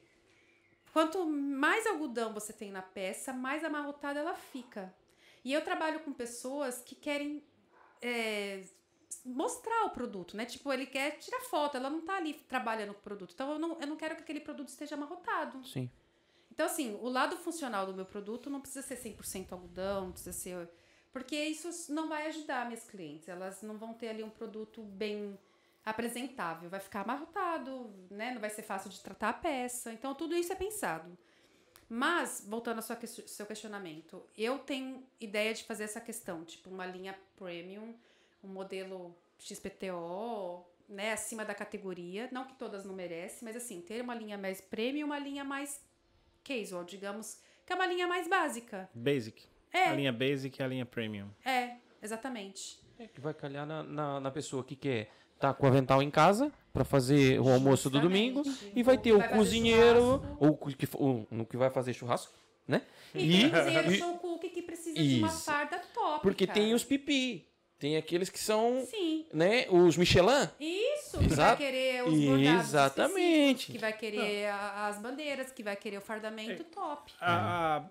Quanto 0.98 1.30
mais 1.30 1.86
algodão 1.86 2.34
você 2.34 2.52
tem 2.52 2.72
na 2.72 2.82
peça, 2.82 3.32
mais 3.32 3.64
amarrotada 3.64 4.20
ela 4.20 4.34
fica. 4.34 4.92
E 5.46 5.54
eu 5.54 5.64
trabalho 5.64 6.00
com 6.00 6.12
pessoas 6.12 6.82
que 6.82 6.96
querem 6.96 7.44
é, 8.02 8.64
mostrar 9.24 9.86
o 9.86 9.92
produto, 9.92 10.36
né? 10.36 10.44
Tipo, 10.44 10.74
ele 10.74 10.88
quer 10.88 11.20
tirar 11.20 11.42
foto, 11.42 11.78
ela 11.78 11.88
não 11.88 12.02
tá 12.02 12.18
ali 12.18 12.34
trabalhando 12.34 12.96
com 12.96 13.00
o 13.00 13.04
produto. 13.04 13.32
Então, 13.36 13.52
eu 13.52 13.60
não, 13.60 13.80
eu 13.80 13.86
não 13.86 13.96
quero 13.96 14.16
que 14.16 14.24
aquele 14.24 14.40
produto 14.40 14.70
esteja 14.70 14.96
amarrotado. 14.96 15.64
Sim. 15.68 15.88
Então, 16.52 16.66
assim, 16.66 16.96
o 17.00 17.10
lado 17.10 17.38
funcional 17.38 17.86
do 17.86 17.94
meu 17.94 18.06
produto 18.06 18.50
não 18.50 18.60
precisa 18.60 18.82
ser 18.82 18.98
100% 18.98 19.52
algodão, 19.52 20.06
não 20.06 20.12
precisa 20.14 20.34
ser... 20.34 20.68
Porque 21.14 21.36
isso 21.36 21.94
não 21.94 22.10
vai 22.10 22.26
ajudar 22.26 22.66
minhas 22.66 22.86
clientes. 22.86 23.30
Elas 23.30 23.62
não 23.62 23.78
vão 23.78 23.94
ter 23.94 24.08
ali 24.08 24.24
um 24.24 24.32
produto 24.32 24.82
bem 24.82 25.38
apresentável. 25.92 26.70
Vai 26.70 26.80
ficar 26.80 27.02
amarrotado, 27.02 27.92
né? 28.10 28.32
Não 28.34 28.42
vai 28.42 28.50
ser 28.50 28.62
fácil 28.64 28.90
de 28.90 29.00
tratar 29.02 29.30
a 29.30 29.34
peça. 29.34 29.92
Então, 29.94 30.14
tudo 30.14 30.36
isso 30.36 30.52
é 30.52 30.56
pensado. 30.56 31.18
Mas, 31.90 32.44
voltando 32.48 32.78
ao 32.78 32.82
seu 32.84 32.96
ques- 32.98 33.24
seu 33.28 33.46
questionamento, 33.46 34.22
eu 34.38 34.60
tenho 34.60 35.04
ideia 35.20 35.54
de 35.54 35.64
fazer 35.64 35.86
essa 35.86 36.02
questão, 36.02 36.44
tipo 36.44 36.70
uma 36.70 36.86
linha 36.86 37.18
premium, 37.38 37.96
um 38.44 38.48
modelo 38.50 39.16
XPTO, 39.40 40.66
né, 40.90 41.14
acima 41.14 41.46
da 41.46 41.56
categoria. 41.56 42.28
Não 42.32 42.46
que 42.46 42.56
todas 42.56 42.84
não 42.86 42.94
merecem, 42.94 43.40
mas 43.46 43.56
assim, 43.56 43.82
ter 43.82 44.02
uma 44.02 44.16
linha 44.16 44.38
mais 44.38 44.60
premium 44.62 45.00
e 45.02 45.04
uma 45.06 45.20
linha 45.20 45.44
mais 45.44 45.82
casual, 46.44 46.84
digamos, 46.84 47.40
que 47.66 47.72
é 47.74 47.76
uma 47.76 47.86
linha 47.86 48.08
mais 48.08 48.28
básica. 48.28 48.90
Basic. 48.94 49.46
É. 49.72 49.86
A 49.90 49.94
linha 49.94 50.14
Basic 50.14 50.60
e 50.60 50.64
a 50.64 50.68
linha 50.68 50.86
Premium. 50.86 51.30
É, 51.46 51.76
exatamente. 52.02 52.80
É 52.98 53.06
que 53.08 53.20
vai 53.20 53.34
calhar 53.34 53.66
na, 53.66 53.84
na, 53.84 54.20
na 54.20 54.32
pessoa 54.32 54.64
que 54.64 54.76
quer 54.76 55.12
tá 55.40 55.54
com 55.54 55.66
o 55.66 55.70
avental 55.70 56.02
em 56.02 56.10
casa 56.12 56.52
para 56.74 56.84
fazer 56.84 57.40
o 57.40 57.50
almoço 57.50 57.90
do 57.90 58.00
domingo 58.00 58.44
Justamente. 58.44 58.80
e 58.80 58.84
vai 58.84 58.98
ter 58.98 59.12
o 59.14 59.20
vai 59.20 59.30
cozinheiro 59.30 60.22
ou 60.40 60.50
o 60.50 60.58
que, 60.58 60.88
o, 60.96 61.26
no 61.32 61.46
que 61.46 61.58
vai 61.58 61.70
fazer 61.70 61.94
churrasco, 61.94 62.34
né? 62.68 62.82
E, 63.16 63.20
tem 63.20 63.42
E- 63.42 63.46
o 63.48 63.52
cozinheiro 63.52 63.92
show 63.96 64.14
cook 64.18 64.42
que 64.50 64.62
precisa 64.62 65.02
de 65.02 65.20
uma 65.20 65.28
Isso. 65.30 65.46
farda 65.46 65.80
top. 65.94 66.22
porque 66.22 66.46
cara. 66.46 66.60
tem 66.60 66.74
os 66.74 66.84
pipi, 66.84 67.48
tem 67.80 67.96
aqueles 67.98 68.30
que 68.30 68.40
são, 68.40 68.86
Sim. 68.90 69.26
né, 69.34 69.66
os 69.70 69.96
Michelin. 69.98 70.50
Isso, 70.60 71.18
que 71.20 71.24
vai 71.26 71.34
Exato. 71.34 71.58
querer 71.58 72.04
os 72.04 72.20
bordados 72.20 72.68
Exatamente. 72.70 73.72
que 73.72 73.78
vai 73.78 73.94
querer 73.94 74.48
a- 74.48 74.88
as 74.88 75.00
bandeiras, 75.00 75.52
que 75.52 75.64
vai 75.64 75.76
querer 75.76 75.98
o 75.98 76.02
fardamento 76.02 76.64
top. 76.66 77.12
A, 77.22 77.78
a, 77.78 77.84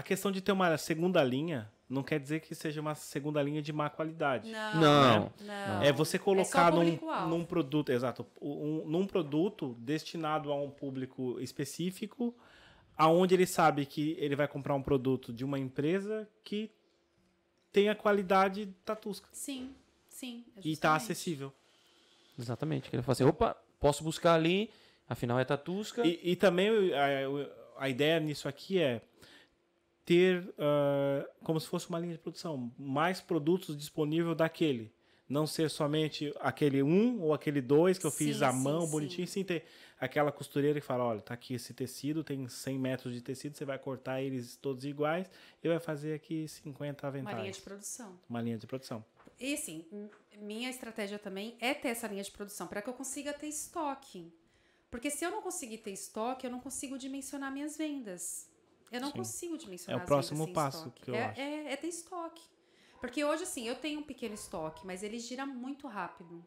a 0.00 0.02
questão 0.02 0.30
de 0.32 0.40
ter 0.40 0.52
uma 0.52 0.76
segunda 0.78 1.22
linha 1.22 1.70
não 1.90 2.04
quer 2.04 2.20
dizer 2.20 2.40
que 2.40 2.54
seja 2.54 2.80
uma 2.80 2.94
segunda 2.94 3.42
linha 3.42 3.60
de 3.60 3.72
má 3.72 3.90
qualidade. 3.90 4.48
Não. 4.48 4.80
Não. 4.80 5.32
não. 5.40 5.82
É 5.82 5.92
você 5.92 6.20
colocar 6.20 6.70
num, 6.70 6.84
público-alvo. 6.84 7.28
num 7.28 7.44
produto, 7.44 7.90
exato, 7.90 8.24
um, 8.40 8.86
num 8.86 9.04
produto 9.04 9.74
destinado 9.80 10.52
a 10.52 10.54
um 10.54 10.70
público 10.70 11.40
específico, 11.40 12.32
aonde 12.96 13.34
ele 13.34 13.44
sabe 13.44 13.84
que 13.84 14.16
ele 14.20 14.36
vai 14.36 14.46
comprar 14.46 14.74
um 14.76 14.82
produto 14.82 15.32
de 15.32 15.44
uma 15.44 15.58
empresa 15.58 16.28
que 16.44 16.70
tem 17.72 17.88
a 17.88 17.94
qualidade 17.94 18.66
tatusca 18.84 19.28
Sim, 19.32 19.74
sim. 20.08 20.44
é 20.56 20.60
e 20.64 20.72
está 20.72 20.94
acessível. 20.94 21.52
Exatamente. 22.38 22.88
Que 22.88 22.94
ele 22.94 23.02
fala 23.02 23.12
assim, 23.12 23.24
opa, 23.24 23.56
posso 23.80 24.04
buscar 24.04 24.34
ali, 24.34 24.70
afinal 25.08 25.40
é 25.40 25.44
tatusca. 25.44 26.06
E, 26.06 26.20
e 26.22 26.36
também 26.36 26.94
a, 26.94 27.84
a 27.84 27.88
ideia 27.88 28.20
nisso 28.20 28.48
aqui 28.48 28.78
é 28.78 29.02
ter 30.10 30.52
ah, 30.58 31.24
como 31.44 31.60
se 31.60 31.68
fosse 31.68 31.88
uma 31.88 31.96
linha 32.00 32.14
de 32.14 32.18
produção, 32.18 32.72
mais 32.76 33.20
produtos 33.20 33.78
disponível 33.78 34.34
daquele. 34.34 34.92
Não 35.28 35.46
ser 35.46 35.70
somente 35.70 36.34
aquele 36.40 36.82
um 36.82 37.20
ou 37.20 37.32
aquele 37.32 37.60
dois 37.60 37.96
que 37.96 38.04
eu 38.04 38.10
fiz 38.10 38.38
Sim, 38.38 38.44
à 38.44 38.52
sim, 38.52 38.58
mão, 38.58 38.80
sim. 38.80 38.90
bonitinho, 38.90 39.28
sem 39.28 39.44
ter 39.44 39.64
aquela 40.00 40.32
costureira 40.32 40.80
que 40.80 40.84
fala, 40.84 41.04
olha, 41.04 41.20
tá 41.20 41.32
aqui 41.34 41.54
esse 41.54 41.72
tecido, 41.72 42.24
tem 42.24 42.48
100 42.48 42.76
metros 42.80 43.14
de 43.14 43.22
tecido, 43.22 43.56
você 43.56 43.64
vai 43.64 43.78
cortar 43.78 44.20
eles 44.20 44.56
todos 44.56 44.84
iguais 44.84 45.30
e 45.62 45.68
vai 45.68 45.78
fazer 45.78 46.14
aqui 46.14 46.48
50 46.48 47.06
Uma 47.06 47.08
aventais. 47.08 47.38
linha 47.38 47.52
de 47.52 47.60
produção. 47.60 48.18
Uma 48.28 48.42
linha 48.42 48.58
de 48.58 48.66
produção. 48.66 49.04
E 49.38 49.54
assim, 49.54 49.84
minha 50.38 50.68
estratégia 50.68 51.20
também 51.20 51.56
é 51.60 51.72
ter 51.72 51.90
essa 51.90 52.08
linha 52.08 52.24
de 52.24 52.32
produção 52.32 52.66
para 52.66 52.82
que 52.82 52.88
eu 52.90 52.94
consiga 52.94 53.32
ter 53.32 53.46
estoque. 53.46 54.32
Porque 54.90 55.08
se 55.08 55.24
eu 55.24 55.30
não 55.30 55.40
conseguir 55.40 55.78
ter 55.78 55.92
estoque, 55.92 56.44
eu 56.44 56.50
não 56.50 56.58
consigo 56.58 56.98
dimensionar 56.98 57.52
minhas 57.52 57.76
vendas. 57.76 58.49
Eu 58.90 59.00
não 59.00 59.08
Sim. 59.10 59.18
consigo 59.18 59.56
dimensionar 59.56 59.96
É 59.96 60.00
o 60.00 60.02
as 60.02 60.06
próximo 60.08 60.52
passo 60.52 60.78
estoque. 60.88 61.02
que 61.02 61.10
eu 61.10 61.14
é, 61.14 61.24
acho. 61.24 61.40
É, 61.40 61.72
é 61.72 61.76
ter 61.76 61.86
estoque. 61.88 62.42
Porque 63.00 63.24
hoje, 63.24 63.44
assim, 63.44 63.66
eu 63.66 63.76
tenho 63.76 64.00
um 64.00 64.02
pequeno 64.02 64.34
estoque, 64.34 64.86
mas 64.86 65.02
ele 65.02 65.18
gira 65.18 65.46
muito 65.46 65.86
rápido. 65.86 66.44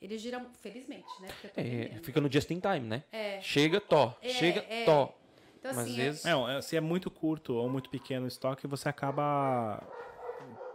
Ele 0.00 0.16
gira, 0.16 0.44
felizmente, 0.60 1.08
né? 1.20 1.28
Porque 1.28 1.46
eu 1.48 1.50
tô 1.50 1.60
É, 1.60 2.00
fica 2.02 2.20
no 2.20 2.30
just 2.30 2.48
in 2.50 2.60
time, 2.60 2.80
né? 2.86 3.02
É. 3.10 3.40
Chega, 3.40 3.80
tó. 3.80 4.16
É, 4.22 4.28
Chega, 4.28 4.64
é. 4.68 4.84
tó. 4.84 5.12
Então, 5.58 5.72
Mas 5.74 5.78
assim, 5.78 5.92
às 5.92 5.98
é- 5.98 6.02
vezes- 6.04 6.24
É, 6.24 6.56
é, 6.58 6.62
se 6.62 6.76
é 6.76 6.80
muito 6.80 7.10
curto 7.10 7.54
ou 7.54 7.68
muito 7.68 7.90
pequeno 7.90 8.26
o 8.26 8.28
estoque, 8.28 8.64
você 8.68 8.88
acaba 8.88 9.82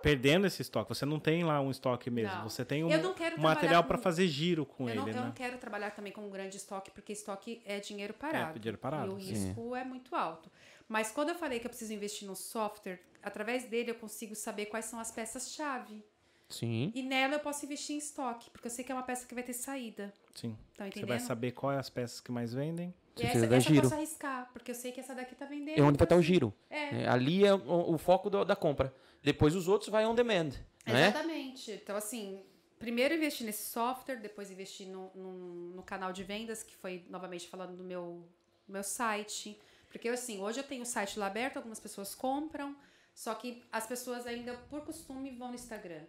perdendo 0.01 0.45
esse 0.45 0.61
estoque. 0.61 0.89
Você 0.89 1.05
não 1.05 1.17
tem 1.17 1.45
lá 1.45 1.61
um 1.61 1.71
estoque 1.71 2.09
mesmo. 2.09 2.35
Não. 2.35 2.49
Você 2.49 2.65
tem 2.65 2.83
um, 2.83 2.91
Eu 2.91 3.01
não 3.01 3.11
um 3.11 3.13
material 3.13 3.55
trabalhar 3.55 3.83
para 3.83 3.97
com- 3.97 4.03
fazer 4.03 4.27
giro 4.27 4.65
com 4.65 4.83
eu, 4.83 4.89
ele, 4.89 4.99
não, 4.99 5.07
eu 5.07 5.13
né? 5.15 5.21
não 5.21 5.31
quero 5.31 5.57
trabalhar 5.57 5.91
também 5.91 6.11
com 6.11 6.19
um 6.27 6.29
grande 6.29 6.57
estoque, 6.57 6.91
porque 6.91 7.13
estoque 7.13 7.61
é 7.65 7.79
dinheiro 7.79 8.13
parado. 8.13 8.57
É, 8.57 8.59
dinheiro 8.59 8.77
parado, 8.77 9.05
E 9.05 9.15
o 9.15 9.19
sim. 9.21 9.31
risco 9.31 9.73
é 9.73 9.85
muito 9.85 10.13
alto. 10.13 10.51
Mas 10.87 11.11
quando 11.11 11.29
eu 11.29 11.35
falei 11.35 11.59
que 11.59 11.65
eu 11.65 11.69
preciso 11.69 11.93
investir 11.93 12.27
no 12.27 12.35
software, 12.35 12.99
através 13.21 13.65
dele 13.65 13.91
eu 13.91 13.95
consigo 13.95 14.35
saber 14.35 14.67
quais 14.67 14.85
são 14.85 14.99
as 14.99 15.11
peças-chave. 15.11 16.03
Sim. 16.49 16.91
E 16.93 17.01
nela 17.01 17.35
eu 17.35 17.39
posso 17.39 17.65
investir 17.65 17.95
em 17.95 17.99
estoque, 17.99 18.49
porque 18.51 18.67
eu 18.67 18.71
sei 18.71 18.83
que 18.85 18.91
é 18.91 18.95
uma 18.95 19.03
peça 19.03 19.25
que 19.25 19.33
vai 19.33 19.43
ter 19.43 19.53
saída. 19.53 20.13
Sim. 20.35 20.55
Tá 20.77 20.85
Você 20.87 21.05
vai 21.05 21.19
saber 21.19 21.51
quais 21.51 21.79
as 21.79 21.89
peças 21.89 22.19
que 22.21 22.31
mais 22.31 22.53
vendem. 22.53 22.93
E 23.15 23.21
Você 23.21 23.27
essa, 23.27 23.47
dar 23.47 23.57
essa 23.57 23.69
eu 23.69 23.73
giro. 23.73 23.81
posso 23.83 23.95
arriscar, 23.95 24.49
porque 24.53 24.71
eu 24.71 24.75
sei 24.75 24.91
que 24.91 24.99
essa 24.99 25.15
daqui 25.15 25.35
tá 25.35 25.45
vendendo. 25.45 25.79
É 25.79 25.81
onde 25.81 25.97
vai 25.97 26.05
estar 26.05 26.15
o 26.15 26.19
assim. 26.19 26.27
giro. 26.27 26.53
É. 26.69 27.03
É, 27.03 27.07
ali 27.07 27.45
é 27.45 27.53
o, 27.53 27.93
o 27.93 27.97
foco 27.97 28.29
do- 28.29 28.43
da 28.43 28.55
compra. 28.55 28.93
Depois 29.23 29.55
os 29.55 29.67
outros 29.67 29.89
vai 29.89 30.05
on 30.05 30.13
demand, 30.13 30.49
né? 30.85 31.07
Exatamente. 31.07 31.71
Então, 31.71 31.95
assim, 31.95 32.43
primeiro 32.77 33.13
investir 33.15 33.45
nesse 33.45 33.69
software, 33.71 34.17
depois 34.17 34.51
investir 34.51 34.87
no, 34.87 35.09
no, 35.15 35.31
no 35.75 35.83
canal 35.83 36.11
de 36.11 36.23
vendas, 36.23 36.61
que 36.61 36.75
foi 36.75 37.05
novamente 37.09 37.47
falando 37.47 37.75
do 37.77 37.83
meu, 37.83 38.27
do 38.67 38.73
meu 38.73 38.83
site. 38.83 39.59
Porque, 39.93 40.09
assim, 40.09 40.41
hoje 40.41 40.59
eu 40.59 40.63
tenho 40.63 40.81
o 40.81 40.85
site 40.85 41.19
lá 41.19 41.27
aberto, 41.27 41.57
algumas 41.57 41.79
pessoas 41.79 42.15
compram, 42.15 42.75
só 43.13 43.35
que 43.35 43.63
as 43.71 43.85
pessoas 43.85 44.25
ainda, 44.25 44.55
por 44.69 44.81
costume, 44.81 45.29
vão 45.31 45.49
no 45.49 45.55
Instagram. 45.55 46.03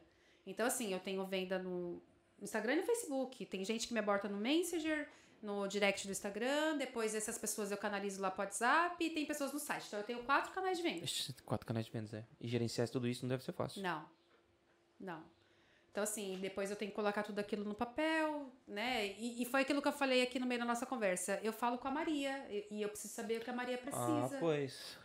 Então, 0.47 0.66
assim, 0.66 0.93
eu 0.93 0.99
tenho 0.99 1.24
venda 1.26 1.59
no 1.59 2.03
Instagram 2.41 2.72
e 2.72 2.76
no 2.76 2.82
Facebook. 2.85 3.45
Tem 3.45 3.62
gente 3.62 3.87
que 3.87 3.93
me 3.93 4.01
aborta 4.01 4.26
no 4.26 4.39
Messenger, 4.39 5.07
no 5.43 5.68
direct 5.68 6.07
do 6.07 6.11
Instagram, 6.11 6.78
depois 6.78 7.14
essas 7.14 7.37
pessoas 7.37 7.70
eu 7.70 7.76
canalizo 7.76 8.22
lá 8.22 8.30
pro 8.30 8.43
WhatsApp 8.43 9.05
e 9.05 9.11
tem 9.11 9.26
pessoas 9.26 9.53
no 9.53 9.59
site. 9.61 9.85
Então, 9.87 10.01
eu 10.01 10.05
tenho 10.05 10.24
quatro 10.24 10.51
canais 10.53 10.78
de 10.78 10.82
venda. 10.82 11.05
Ixi, 11.05 11.35
Quatro 11.45 11.66
canais 11.66 11.85
de 11.85 11.93
vendas, 11.93 12.14
é. 12.14 12.24
E 12.41 12.49
gerenciar 12.49 12.89
tudo 12.89 13.07
isso 13.07 13.22
não 13.22 13.28
deve 13.28 13.45
ser 13.45 13.53
fácil. 13.53 13.82
Não. 13.82 14.09
Não. 14.99 15.22
Então, 15.95 16.03
assim, 16.03 16.36
depois 16.40 16.72
eu 16.72 16.76
tenho 16.76 16.90
que 16.90 16.95
colocar 16.97 17.22
tudo 17.22 17.38
aquilo 17.38 17.62
no 17.64 17.72
papel, 17.72 18.51
né? 18.66 19.14
E, 19.16 19.40
e 19.40 19.45
foi 19.45 19.61
aquilo 19.61 19.80
que 19.80 19.86
eu 19.86 19.92
falei 19.92 20.22
aqui 20.24 20.40
no 20.40 20.47
meio 20.47 20.59
da 20.59 20.66
nossa 20.66 20.84
conversa. 20.84 21.38
Eu 21.40 21.53
falo 21.53 21.78
com 21.78 21.86
a 21.86 21.90
Maria 21.92 22.45
e, 22.51 22.66
e 22.68 22.82
eu 22.82 22.88
preciso 22.88 23.14
saber 23.14 23.40
o 23.40 23.45
que 23.45 23.49
a 23.49 23.53
Maria 23.53 23.76
Ah, 23.76 23.78
precisa. 23.78 24.36
pois. 24.40 24.99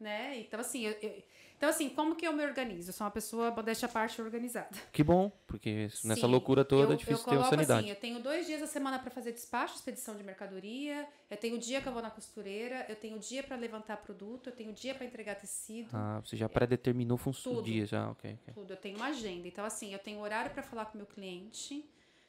Né? 0.00 0.38
Então, 0.40 0.60
assim, 0.60 0.82
eu, 0.86 0.92
eu- 1.02 1.22
então, 1.56 1.68
assim, 1.68 1.88
como 1.88 2.14
que 2.14 2.26
eu 2.26 2.32
me 2.32 2.44
organizo? 2.44 2.90
Eu 2.90 2.92
sou 2.94 3.04
uma 3.04 3.10
pessoa, 3.10 3.50
modéstia 3.50 3.86
à 3.86 3.88
parte, 3.90 4.20
organizada. 4.22 4.68
Que 4.92 5.02
bom, 5.02 5.30
porque 5.46 5.88
nessa 6.04 6.26
Sim, 6.26 6.30
loucura 6.30 6.64
toda 6.64 6.82
eu, 6.84 6.92
é 6.92 6.96
difícil 6.96 7.16
eu 7.24 7.24
ter 7.24 7.36
uma 7.36 7.42
coloco 7.42 7.50
sanidade. 7.50 7.80
assim, 7.80 7.90
eu 7.90 7.96
tenho 7.96 8.20
dois 8.20 8.46
dias 8.46 8.60
da 8.60 8.66
semana 8.66 8.98
para 8.98 9.10
fazer 9.10 9.32
despacho, 9.32 9.74
expedição 9.74 10.16
de 10.16 10.22
mercadoria, 10.22 11.06
eu 11.30 11.36
tenho 11.36 11.56
o 11.56 11.58
dia 11.58 11.80
que 11.80 11.88
eu 11.88 11.92
vou 11.92 12.02
na 12.02 12.10
costureira, 12.10 12.86
eu 12.88 12.96
tenho 12.96 13.16
o 13.16 13.18
dia 13.18 13.42
para 13.42 13.56
levantar 13.56 13.96
produto, 13.98 14.48
eu 14.50 14.52
tenho 14.54 14.70
o 14.70 14.72
dia 14.74 14.94
para 14.94 15.04
entregar 15.04 15.34
tecido, 15.34 15.90
Ah, 15.92 16.20
você 16.24 16.36
já 16.36 16.48
predeterminou 16.48 17.18
o 17.18 17.62
dia 17.62 17.86
já, 17.86 18.10
ok. 18.10 18.38
ok. 18.42 18.54
tudo. 18.54 18.72
Eu 18.72 18.76
tenho 18.76 18.96
uma 18.96 19.06
agenda. 19.06 19.48
Então, 19.48 19.64
assim, 19.64 19.92
eu 19.92 19.98
tenho 19.98 20.20
horário 20.20 20.50
para 20.50 20.62
falar 20.62 20.86
com 20.86 20.94
o 20.94 20.96
meu 20.98 21.06
cliente. 21.06 21.84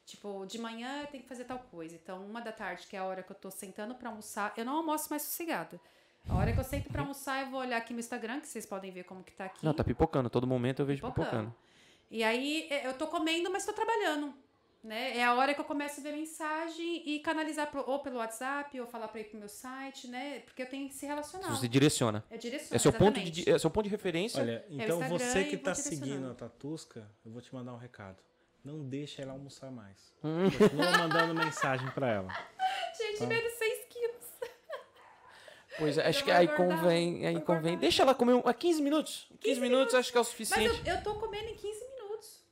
Tipo, 0.05 0.45
de 0.47 0.57
manhã 0.57 1.01
eu 1.01 1.07
tenho 1.07 1.22
que 1.24 1.30
fazer 1.30 1.43
tal 1.45 1.59
coisa. 1.59 1.95
Então, 1.95 2.26
uma 2.26 2.41
da 2.41 2.51
tarde, 2.51 2.88
que 2.88 2.95
é 2.95 2.99
a 2.99 3.05
hora 3.05 3.22
que 3.22 3.32
eu 3.32 3.36
tô 3.36 3.51
sentando 3.51 3.93
para 3.93 4.09
almoçar, 4.09 4.53
eu 4.57 4.65
não 4.65 4.78
almoço 4.78 5.07
mais 5.09 5.22
sossegada. 5.22 5.80
A 6.30 6.36
hora 6.36 6.53
que 6.53 6.59
eu 6.59 6.63
sento 6.63 6.89
para 6.89 7.01
almoçar, 7.01 7.41
eu 7.43 7.49
vou 7.49 7.59
olhar 7.59 7.77
aqui 7.77 7.93
no 7.93 7.99
Instagram, 7.99 8.39
que 8.39 8.47
vocês 8.47 8.65
podem 8.65 8.91
ver 8.91 9.03
como 9.03 9.23
que 9.23 9.32
tá 9.32 9.45
aqui. 9.45 9.65
Não, 9.65 9.73
tá 9.73 9.84
pipocando. 9.84 10.30
Todo 10.30 10.45
momento 10.45 10.82
eu 10.82 10.86
vejo 10.86 11.01
Pipocando. 11.01 11.27
pipocando. 11.30 11.55
E 12.11 12.23
aí 12.23 12.67
é, 12.69 12.88
eu 12.88 12.93
tô 12.93 13.07
comendo, 13.07 13.51
mas 13.51 13.65
tô 13.65 13.73
trabalhando. 13.73 14.34
Né? 14.82 15.17
É 15.17 15.25
a 15.25 15.34
hora 15.34 15.53
que 15.53 15.59
eu 15.59 15.65
começo 15.65 15.99
a 15.99 16.03
ver 16.03 16.13
mensagem 16.13 17.03
e 17.05 17.19
canalizar 17.19 17.69
pro- 17.69 17.84
ou 17.86 17.99
pelo 17.99 18.15
WhatsApp 18.17 18.80
ou 18.80 18.88
falar 18.88 19.09
pra 19.09 19.19
ir 19.19 19.25
pro 19.25 19.38
meu 19.38 19.49
site, 19.49 20.07
né? 20.07 20.39
Porque 20.45 20.61
eu 20.61 20.67
tenho 20.69 20.88
que 20.88 20.93
se 20.93 21.05
relacionar. 21.05 21.49
Você 21.49 21.67
direciona. 21.67 22.23
Eu 22.32 22.38
direciono. 22.38 22.75
É 22.75 22.80
seu, 22.80 22.93
ponto 22.93 23.19
de, 23.19 23.49
é 23.49 23.59
seu 23.59 23.69
ponto 23.69 23.84
de 23.84 23.89
referência. 23.89 24.39
Olha, 24.41 24.65
então 24.69 25.01
Instagram 25.01 25.17
você 25.19 25.43
que 25.43 25.57
tá 25.57 25.75
seguindo 25.75 26.32
a 26.32 26.34
Tatusca, 26.34 27.11
eu 27.25 27.32
vou 27.32 27.41
te 27.41 27.53
mandar 27.53 27.73
um 27.73 27.77
recado. 27.77 28.23
Não 28.63 28.88
deixa 28.88 29.21
ela 29.21 29.34
almoçar 29.34 29.69
mais. 29.69 30.13
Hum. 30.23 30.49
Continua 30.57 30.97
mandando 30.97 31.36
mensagem 31.36 31.89
pra 31.91 32.09
ela. 32.09 32.30
Gente, 32.97 33.25
menos 33.25 33.51
6 33.53 33.59
quilos. 33.73 33.78
Pois 35.80 35.97
é, 35.97 36.07
acho 36.07 36.19
Eu 36.19 36.25
que 36.25 36.32
aí 36.32 36.45
engordar, 36.45 36.77
convém, 36.80 37.25
aí 37.25 37.41
convém. 37.41 37.77
Deixa 37.77 38.03
ela 38.03 38.13
comer 38.13 38.34
um, 38.34 38.41
a 38.45 38.53
15 38.53 38.82
minutos. 38.82 39.27
15, 39.39 39.59
minutos, 39.61 39.95
acho 39.95 40.11
que 40.11 40.17
é 40.17 40.21
o 40.21 40.23
Mas 40.23 40.27
suficiente. 40.30 40.82
eu, 40.88 40.95
eu 40.95 41.03
tô 41.03 41.15
comendo 41.15 41.47
em 41.49 41.55
15 41.55 41.80
minutos. 41.95 42.43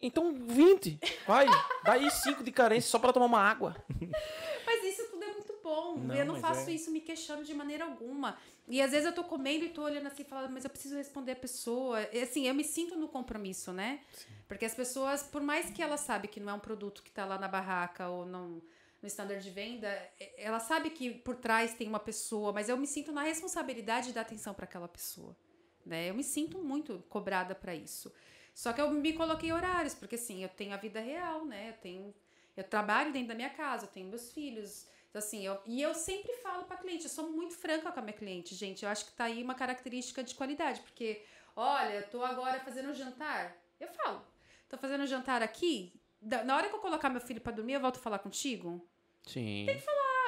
Então 0.00 0.32
20. 0.34 0.98
Vai. 1.26 1.46
Daí 1.84 2.10
5 2.10 2.42
de 2.42 2.50
carência 2.50 2.90
só 2.90 2.98
pra 2.98 3.12
tomar 3.12 3.26
uma 3.26 3.40
água. 3.40 3.76
Mas 4.66 4.84
isso 4.84 5.08
tudo 5.10 5.22
é 5.22 5.32
muito 5.32 5.54
bom. 5.62 5.96
Não, 5.96 6.14
eu 6.14 6.24
não 6.26 6.32
mas 6.34 6.42
faço 6.42 6.70
é- 6.70 6.72
isso 6.72 6.90
me 6.90 7.00
queixando 7.00 7.44
de 7.44 7.54
maneira 7.54 7.84
alguma. 7.84 8.36
E 8.68 8.80
às 8.80 8.90
vezes 8.90 9.06
eu 9.06 9.12
tô 9.12 9.22
comendo 9.24 9.64
e 9.64 9.68
tô 9.68 9.82
olhando 9.82 10.06
assim 10.06 10.22
e 10.22 10.24
falando, 10.24 10.50
mas 10.52 10.64
eu 10.64 10.70
preciso 10.70 10.96
responder 10.96 11.32
a 11.32 11.36
pessoa. 11.36 12.00
E, 12.12 12.20
assim, 12.22 12.46
eu 12.46 12.54
me 12.54 12.62
sinto 12.64 12.96
no 12.96 13.08
compromisso, 13.08 13.72
né? 13.72 14.00
Porque 14.48 14.64
as 14.64 14.74
pessoas, 14.74 15.22
por 15.24 15.42
mais 15.42 15.70
que 15.70 15.82
ela 15.82 15.96
sabe 15.96 16.28
que 16.28 16.38
não 16.40 16.52
é 16.52 16.54
um 16.54 16.60
produto 16.60 17.02
que 17.02 17.10
tá 17.10 17.24
lá 17.24 17.38
na 17.38 17.48
barraca 17.48 18.08
ou 18.08 18.24
não, 18.24 18.62
no 19.02 19.08
standard 19.08 19.42
de 19.42 19.50
venda, 19.50 19.88
e- 20.20 20.32
ela 20.38 20.60
sabe 20.60 20.90
que 20.90 21.10
por 21.10 21.36
trás 21.36 21.74
tem 21.74 21.88
uma 21.88 22.00
pessoa, 22.00 22.52
mas 22.52 22.68
eu 22.68 22.76
me 22.76 22.86
sinto 22.86 23.12
na 23.12 23.22
responsabilidade 23.22 24.08
de 24.08 24.12
dar 24.14 24.22
atenção 24.22 24.54
para 24.54 24.64
aquela 24.64 24.88
pessoa. 24.88 25.36
Né? 25.84 26.08
Eu 26.08 26.14
me 26.14 26.22
sinto 26.22 26.58
muito 26.62 27.04
cobrada 27.08 27.54
para 27.54 27.74
isso. 27.74 28.12
Só 28.54 28.72
que 28.72 28.80
eu 28.80 28.90
me 28.90 29.12
coloquei 29.12 29.52
horários, 29.52 29.94
porque 29.94 30.14
assim, 30.14 30.42
eu 30.42 30.48
tenho 30.48 30.72
a 30.72 30.76
vida 30.76 31.00
real, 31.00 31.44
né? 31.44 31.70
Eu 31.70 31.74
tenho 31.74 32.14
eu 32.56 32.64
trabalho 32.64 33.12
dentro 33.12 33.28
da 33.28 33.34
minha 33.34 33.50
casa, 33.50 33.86
eu 33.86 33.88
tenho 33.88 34.08
meus 34.08 34.30
filhos. 34.32 34.86
Então, 35.08 35.18
assim, 35.18 35.44
eu, 35.44 35.58
e 35.66 35.80
eu 35.80 35.94
sempre 35.94 36.32
falo 36.34 36.64
para 36.64 36.76
cliente, 36.76 37.04
eu 37.04 37.10
sou 37.10 37.30
muito 37.30 37.54
franca 37.54 37.90
com 37.90 37.98
a 37.98 38.02
minha 38.02 38.12
cliente, 38.16 38.54
gente. 38.54 38.84
Eu 38.84 38.90
acho 38.90 39.06
que 39.06 39.12
tá 39.12 39.24
aí 39.24 39.42
uma 39.42 39.54
característica 39.54 40.22
de 40.22 40.34
qualidade, 40.34 40.80
porque, 40.80 41.22
olha, 41.56 41.94
eu 41.94 42.10
tô 42.10 42.22
agora 42.22 42.60
fazendo 42.60 42.90
um 42.90 42.94
jantar. 42.94 43.56
Eu 43.80 43.88
falo, 43.88 44.22
tô 44.68 44.76
fazendo 44.78 45.02
um 45.02 45.06
jantar 45.06 45.42
aqui. 45.42 45.98
Na 46.20 46.56
hora 46.56 46.68
que 46.68 46.74
eu 46.74 46.78
colocar 46.78 47.08
meu 47.10 47.20
filho 47.20 47.40
para 47.40 47.52
dormir, 47.52 47.74
eu 47.74 47.80
volto 47.80 47.96
a 47.96 48.00
falar 48.00 48.18
contigo. 48.20 48.86
Sim. 49.26 49.66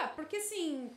Ah, 0.01 0.09
porque 0.09 0.37
assim, 0.37 0.91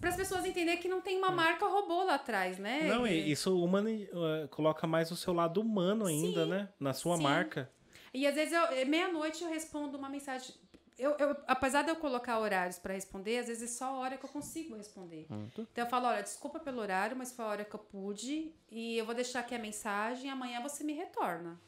para 0.00 0.10
as 0.10 0.16
pessoas 0.16 0.44
entenderem 0.44 0.80
que 0.80 0.88
não 0.88 1.00
tem 1.00 1.16
uma 1.18 1.30
marca 1.30 1.66
robô 1.66 2.02
lá 2.04 2.14
atrás, 2.16 2.58
né? 2.58 2.82
Não, 2.88 3.06
e 3.06 3.30
isso 3.30 3.62
humani- 3.62 4.08
eh, 4.12 4.46
coloca 4.48 4.86
mais 4.86 5.10
o 5.10 5.16
seu 5.16 5.32
lado 5.32 5.60
humano 5.60 6.06
ainda, 6.06 6.44
Sim, 6.44 6.50
né? 6.50 6.68
Na 6.78 6.92
sua 6.92 7.16
sim. 7.16 7.22
marca. 7.22 7.70
E 8.12 8.26
às 8.26 8.34
vezes, 8.34 8.52
é 8.52 8.84
meia-noite, 8.84 9.42
eu 9.44 9.50
respondo 9.50 9.96
uma 9.96 10.08
mensagem. 10.08 10.54
Eu, 10.98 11.12
eu- 11.18 11.36
apesar 11.46 11.82
de 11.82 11.90
eu 11.90 11.96
colocar 11.96 12.38
horários 12.38 12.78
para 12.78 12.92
responder, 12.92 13.38
às 13.38 13.46
vezes 13.46 13.62
é 13.72 13.74
só 13.78 13.86
a 13.86 13.92
hora 13.98 14.18
que 14.18 14.24
eu 14.24 14.28
consigo 14.28 14.76
responder. 14.76 15.24
Pronto. 15.28 15.66
Então 15.72 15.84
eu 15.84 15.88
falo, 15.90 16.06
olha, 16.08 16.22
desculpa 16.22 16.58
pelo 16.60 16.80
horário, 16.80 17.16
mas 17.16 17.32
foi 17.32 17.44
a 17.44 17.48
hora 17.48 17.64
que 17.64 17.74
eu 17.74 17.80
pude. 17.80 18.52
E 18.70 18.98
eu 18.98 19.06
vou 19.06 19.14
deixar 19.14 19.40
aqui 19.40 19.54
a 19.54 19.58
mensagem 19.58 20.28
amanhã 20.30 20.60
você 20.60 20.84
me 20.84 20.92
retorna. 20.92 21.58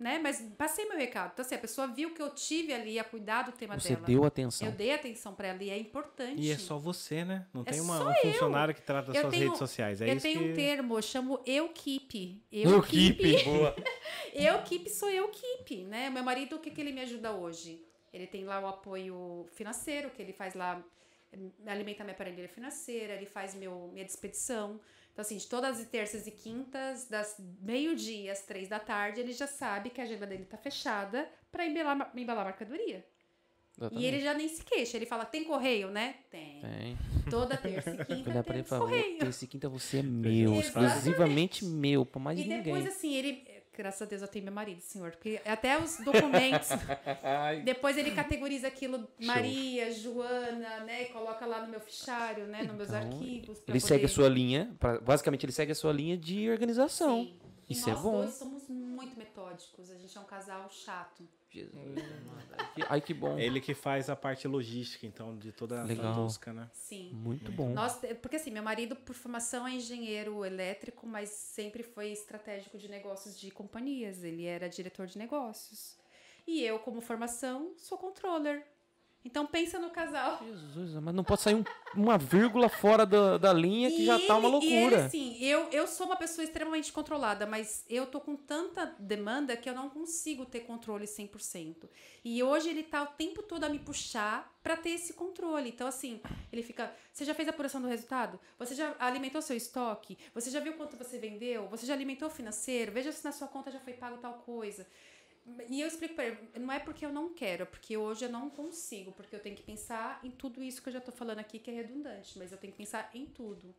Né? 0.00 0.18
Mas 0.18 0.40
passei 0.56 0.88
meu 0.88 0.96
recado. 0.96 1.32
Então, 1.34 1.44
assim, 1.44 1.54
a 1.54 1.58
pessoa 1.58 1.86
viu 1.86 2.14
que 2.14 2.22
eu 2.22 2.30
tive 2.30 2.72
ali 2.72 2.98
a 2.98 3.04
cuidar 3.04 3.42
do 3.42 3.52
tema 3.52 3.78
Você 3.78 3.90
dela. 3.94 4.06
deu 4.06 4.24
atenção. 4.24 4.66
Eu 4.66 4.72
dei 4.72 4.94
atenção 4.94 5.34
para 5.34 5.48
ela 5.48 5.62
e 5.62 5.68
é 5.68 5.76
importante. 5.78 6.40
E 6.40 6.50
é 6.50 6.56
só 6.56 6.78
você, 6.78 7.22
né? 7.22 7.46
Não 7.52 7.60
É 7.60 7.64
tem 7.72 7.80
uma, 7.82 8.08
um 8.08 8.14
funcionário 8.14 8.74
que 8.74 8.80
trata 8.80 9.08
das 9.08 9.16
Eu 9.16 9.20
suas 9.20 9.34
tenho- 9.34 9.44
redes 9.44 9.58
sociais. 9.58 10.00
É 10.00 10.08
eu 10.10 10.14
isso 10.14 10.22
tenho 10.22 10.40
que... 10.40 10.50
um 10.52 10.54
termo, 10.54 10.96
eu 10.96 11.02
chamo 11.02 11.38
eu 11.44 11.68
keep. 11.68 12.42
Eu 12.50 12.82
keep. 12.82 13.44
Boa. 13.44 13.76
Eu 14.32 14.62
keep 14.62 14.88
sou 14.88 15.10
eu 15.10 15.28
keep, 15.28 15.84
né? 15.84 16.08
Meu 16.08 16.22
marido, 16.22 16.56
o 16.56 16.58
que, 16.60 16.70
que 16.70 16.80
ele 16.80 16.92
me 16.92 17.02
ajuda 17.02 17.32
hoje? 17.32 17.84
Ele 18.10 18.26
tem 18.26 18.44
lá 18.44 18.58
o 18.60 18.66
apoio 18.68 19.46
financeiro, 19.52 20.08
que 20.08 20.22
ele 20.22 20.32
faz 20.32 20.54
lá, 20.54 20.82
alimenta 21.66 22.04
minha 22.04 22.16
parelheira 22.16 22.48
financeira, 22.48 23.14
ele 23.14 23.26
faz 23.26 23.54
meu, 23.54 23.90
minha 23.92 24.04
despedição. 24.04 24.80
Então, 25.12 25.22
assim, 25.22 25.36
de 25.36 25.46
todas 25.46 25.80
as 25.80 25.86
terças 25.86 26.26
e 26.26 26.30
quintas, 26.30 27.06
das 27.06 27.36
meio-dia 27.60 28.32
às 28.32 28.42
três 28.42 28.68
da 28.68 28.78
tarde, 28.78 29.20
ele 29.20 29.32
já 29.32 29.46
sabe 29.46 29.90
que 29.90 30.00
a 30.00 30.04
agenda 30.04 30.26
dele 30.26 30.44
tá 30.44 30.56
fechada 30.56 31.28
para 31.50 31.66
embalar, 31.66 32.10
embalar 32.16 32.44
mercadoria. 32.46 33.04
E 33.92 34.04
ele 34.04 34.20
já 34.20 34.34
nem 34.34 34.46
se 34.46 34.62
queixa. 34.62 34.96
Ele 34.98 35.06
fala, 35.06 35.24
tem 35.24 35.42
correio, 35.44 35.90
né? 35.90 36.16
Tem. 36.30 36.60
Tem. 36.60 36.98
Toda 37.30 37.56
terça 37.56 37.90
e 37.90 37.96
quinta 38.04 38.42
pra 38.42 38.54
ele 38.58 38.64
e 38.66 38.68
correio. 38.68 39.28
esse 39.28 39.46
quinta 39.46 39.68
você 39.70 39.98
é 39.98 40.02
meu, 40.02 40.54
Exatamente. 40.54 40.66
exclusivamente 40.92 41.64
meu, 41.64 42.04
pra 42.04 42.20
mais 42.20 42.38
E 42.38 42.42
ninguém. 42.42 42.62
depois, 42.62 42.86
assim, 42.86 43.14
ele. 43.14 43.42
Graças 43.80 44.02
a 44.02 44.04
Deus 44.04 44.20
eu 44.20 44.28
tenho 44.28 44.44
meu 44.44 44.52
marido, 44.52 44.80
senhor. 44.82 45.10
Porque 45.12 45.40
até 45.46 45.78
os 45.80 45.96
documentos. 46.04 46.68
depois 47.64 47.96
ele 47.96 48.10
categoriza 48.10 48.68
aquilo 48.68 49.08
Maria, 49.18 49.90
Joana, 49.92 50.80
né? 50.84 51.04
E 51.04 51.06
coloca 51.06 51.46
lá 51.46 51.62
no 51.64 51.68
meu 51.70 51.80
fichário, 51.80 52.46
né? 52.46 52.62
Nos 52.64 52.74
meus 52.76 52.88
Então, 52.90 53.00
arquivos. 53.00 53.58
Ele 53.66 53.80
segue 53.80 53.94
a 54.04 54.08
poder- 54.08 54.08
sua 54.08 54.28
linha, 54.28 54.70
pra- 54.78 55.00
basicamente 55.00 55.44
ele 55.46 55.52
segue 55.52 55.72
a 55.72 55.74
sua 55.74 55.92
linha 55.92 56.16
de 56.16 56.50
organização. 56.50 57.22
Sim. 57.24 57.34
E 57.68 57.72
Isso 57.72 57.88
é 57.88 57.94
bom. 57.94 58.26
somos 58.28 58.68
metódicos. 59.60 59.90
A 59.90 59.98
gente 59.98 60.16
é 60.16 60.20
um 60.20 60.24
casal 60.24 60.68
chato. 60.70 61.28
Jesus, 61.50 61.72
Ai, 62.88 63.00
que 63.00 63.12
bom. 63.12 63.38
Ele 63.38 63.60
que 63.60 63.74
faz 63.74 64.08
a 64.08 64.16
parte 64.16 64.46
logística, 64.46 65.04
então, 65.06 65.36
de 65.36 65.52
toda 65.52 65.80
a 65.80 65.84
Legal. 65.84 66.14
Tosca, 66.14 66.52
né? 66.52 66.70
Sim. 66.72 67.10
Muito 67.12 67.50
bom. 67.50 67.70
Nós, 67.70 68.00
porque 68.22 68.36
assim, 68.36 68.50
meu 68.50 68.62
marido, 68.62 68.94
por 68.94 69.14
formação, 69.14 69.66
é 69.66 69.72
engenheiro 69.72 70.44
elétrico, 70.44 71.06
mas 71.06 71.28
sempre 71.30 71.82
foi 71.82 72.10
estratégico 72.10 72.78
de 72.78 72.88
negócios 72.88 73.38
de 73.38 73.50
companhias. 73.50 74.22
Ele 74.22 74.44
era 74.46 74.68
diretor 74.68 75.06
de 75.06 75.18
negócios. 75.18 75.98
E 76.46 76.62
eu, 76.62 76.78
como 76.78 77.00
formação, 77.00 77.74
sou 77.76 77.98
controller. 77.98 78.64
Então 79.24 79.46
pensa 79.46 79.78
no 79.78 79.90
casal. 79.90 80.40
Jesus, 80.42 80.94
mas 80.94 81.14
não 81.14 81.22
pode 81.22 81.42
sair 81.42 81.54
um- 81.54 81.64
uma 81.94 82.16
vírgula 82.16 82.68
fora 82.70 83.04
da, 83.04 83.36
da 83.36 83.52
linha 83.52 83.90
que 83.90 84.04
já 84.06 84.18
tá 84.26 84.36
uma 84.38 84.48
ele- 84.48 84.56
E 84.66 84.66
ele, 84.72 84.80
loucura. 84.80 85.04
assim, 85.06 85.36
eu, 85.44 85.68
eu 85.70 85.86
sou 85.86 86.06
uma 86.06 86.16
pessoa 86.16 86.42
extremamente 86.42 86.90
controlada, 86.90 87.44
mas 87.46 87.84
eu 87.88 88.06
tô 88.06 88.18
com 88.18 88.34
tanta 88.34 88.86
demanda 88.98 89.54
que 89.56 89.68
eu 89.68 89.74
não 89.74 89.90
consigo 89.90 90.46
ter 90.46 90.60
controle 90.60 91.06
100%. 91.06 91.88
E 92.24 92.42
hoje 92.42 92.70
ele 92.70 92.82
tá 92.82 93.02
o 93.02 93.06
tempo 93.08 93.42
todo 93.42 93.64
a 93.64 93.68
me 93.68 93.78
puxar 93.78 94.58
pra 94.62 94.76
ter 94.76 94.90
esse 94.90 95.12
controle. 95.14 95.68
Então, 95.68 95.86
assim, 95.86 96.20
ele 96.52 96.62
fica. 96.62 96.90
Você 97.12 97.24
já 97.24 97.34
fez 97.34 97.46
a 97.48 97.50
apuração 97.50 97.80
do 97.80 97.88
resultado? 97.88 98.38
Você 98.58 98.74
já 98.74 98.94
alimentou 98.98 99.40
seu 99.42 99.56
estoque? 99.56 100.16
Você 100.34 100.50
já 100.50 100.60
viu 100.60 100.74
quanto 100.74 100.96
você 100.96 101.18
vendeu? 101.18 101.66
Você 101.68 101.84
já 101.86 101.92
alimentou 101.94 102.28
o 102.28 102.30
financeiro? 102.30 102.92
Veja 102.92 103.12
se 103.12 103.24
na 103.24 103.32
sua 103.32 103.48
conta 103.48 103.70
já 103.70 103.80
foi 103.80 103.92
pago 103.94 104.16
tal 104.18 104.34
coisa. 104.44 104.86
E 105.68 105.80
eu 105.80 105.86
explico 105.88 106.14
pra 106.14 106.24
ele, 106.26 106.38
não 106.58 106.72
é 106.72 106.78
porque 106.78 107.04
eu 107.04 107.12
não 107.12 107.32
quero, 107.34 107.62
é 107.62 107.66
porque 107.66 107.96
hoje 107.96 108.24
eu 108.24 108.30
não 108.30 108.50
consigo, 108.50 109.12
porque 109.12 109.34
eu 109.34 109.40
tenho 109.40 109.56
que 109.56 109.62
pensar 109.62 110.20
em 110.24 110.30
tudo 110.30 110.62
isso 110.62 110.82
que 110.82 110.88
eu 110.88 110.92
já 110.92 111.00
tô 111.00 111.12
falando 111.12 111.38
aqui, 111.38 111.58
que 111.58 111.70
é 111.70 111.74
redundante, 111.74 112.38
mas 112.38 112.52
eu 112.52 112.58
tenho 112.58 112.72
que 112.72 112.78
pensar 112.78 113.10
em 113.14 113.26
tudo, 113.26 113.74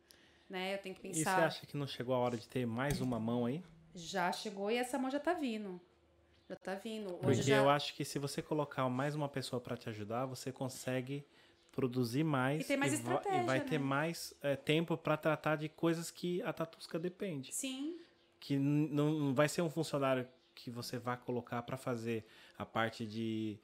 né? 0.48 0.74
Eu 0.74 0.78
tenho 0.78 0.94
que 0.94 1.06
E 1.08 1.14
você 1.14 1.18
pensar, 1.24 1.46
acha 1.46 1.66
que 1.66 1.76
não 1.76 1.86
chegou 1.86 2.14
a 2.14 2.18
hora 2.18 2.36
de 2.36 2.48
ter 2.48 2.66
mais 2.66 3.00
uma 3.00 3.18
mão 3.20 3.46
aí? 3.46 3.62
já 3.94 4.32
chegou 4.32 4.70
e 4.70 4.76
essa 4.76 4.98
mão 4.98 5.10
já 5.10 5.20
tá 5.20 5.32
vindo. 5.34 5.80
Já 6.48 6.56
tá 6.56 6.74
vindo. 6.74 7.08
Hoje 7.14 7.20
Porque 7.20 7.42
já... 7.42 7.56
eu 7.56 7.68
acho 7.70 7.94
que 7.94 8.04
se 8.04 8.18
você 8.18 8.42
colocar 8.42 8.88
mais 8.88 9.14
uma 9.14 9.28
pessoa 9.28 9.60
para 9.60 9.76
te 9.76 9.88
ajudar, 9.88 10.26
você 10.26 10.50
consegue 10.52 11.24
produzir 11.70 12.24
mais 12.24 12.62
E 12.62 12.64
ter 12.64 12.76
mais 12.76 12.92
va- 12.92 12.98
e 13.12 13.14
estratégia, 13.18 13.46
vai 13.46 13.58
né? 13.60 13.64
ter 13.64 13.78
mais 13.78 14.34
é, 14.42 14.56
tempo 14.56 14.96
para 14.96 15.16
tratar 15.16 15.56
de 15.56 15.68
coisas 15.68 16.10
que 16.10 16.42
a 16.42 16.52
Tatusca 16.52 16.98
depende. 16.98 17.52
Sim, 17.52 17.96
Que 18.40 18.58
não 18.58 19.32
vai 19.34 19.48
ser 19.48 19.62
um 19.62 19.70
funcionário 19.70 20.26
que 20.54 20.70
você 20.70 20.98
vai 20.98 21.16
colocar 21.16 21.62
para 21.62 21.76
fazer 21.76 22.24
a 22.58 22.64
parte 22.66 23.06
de 23.06 23.58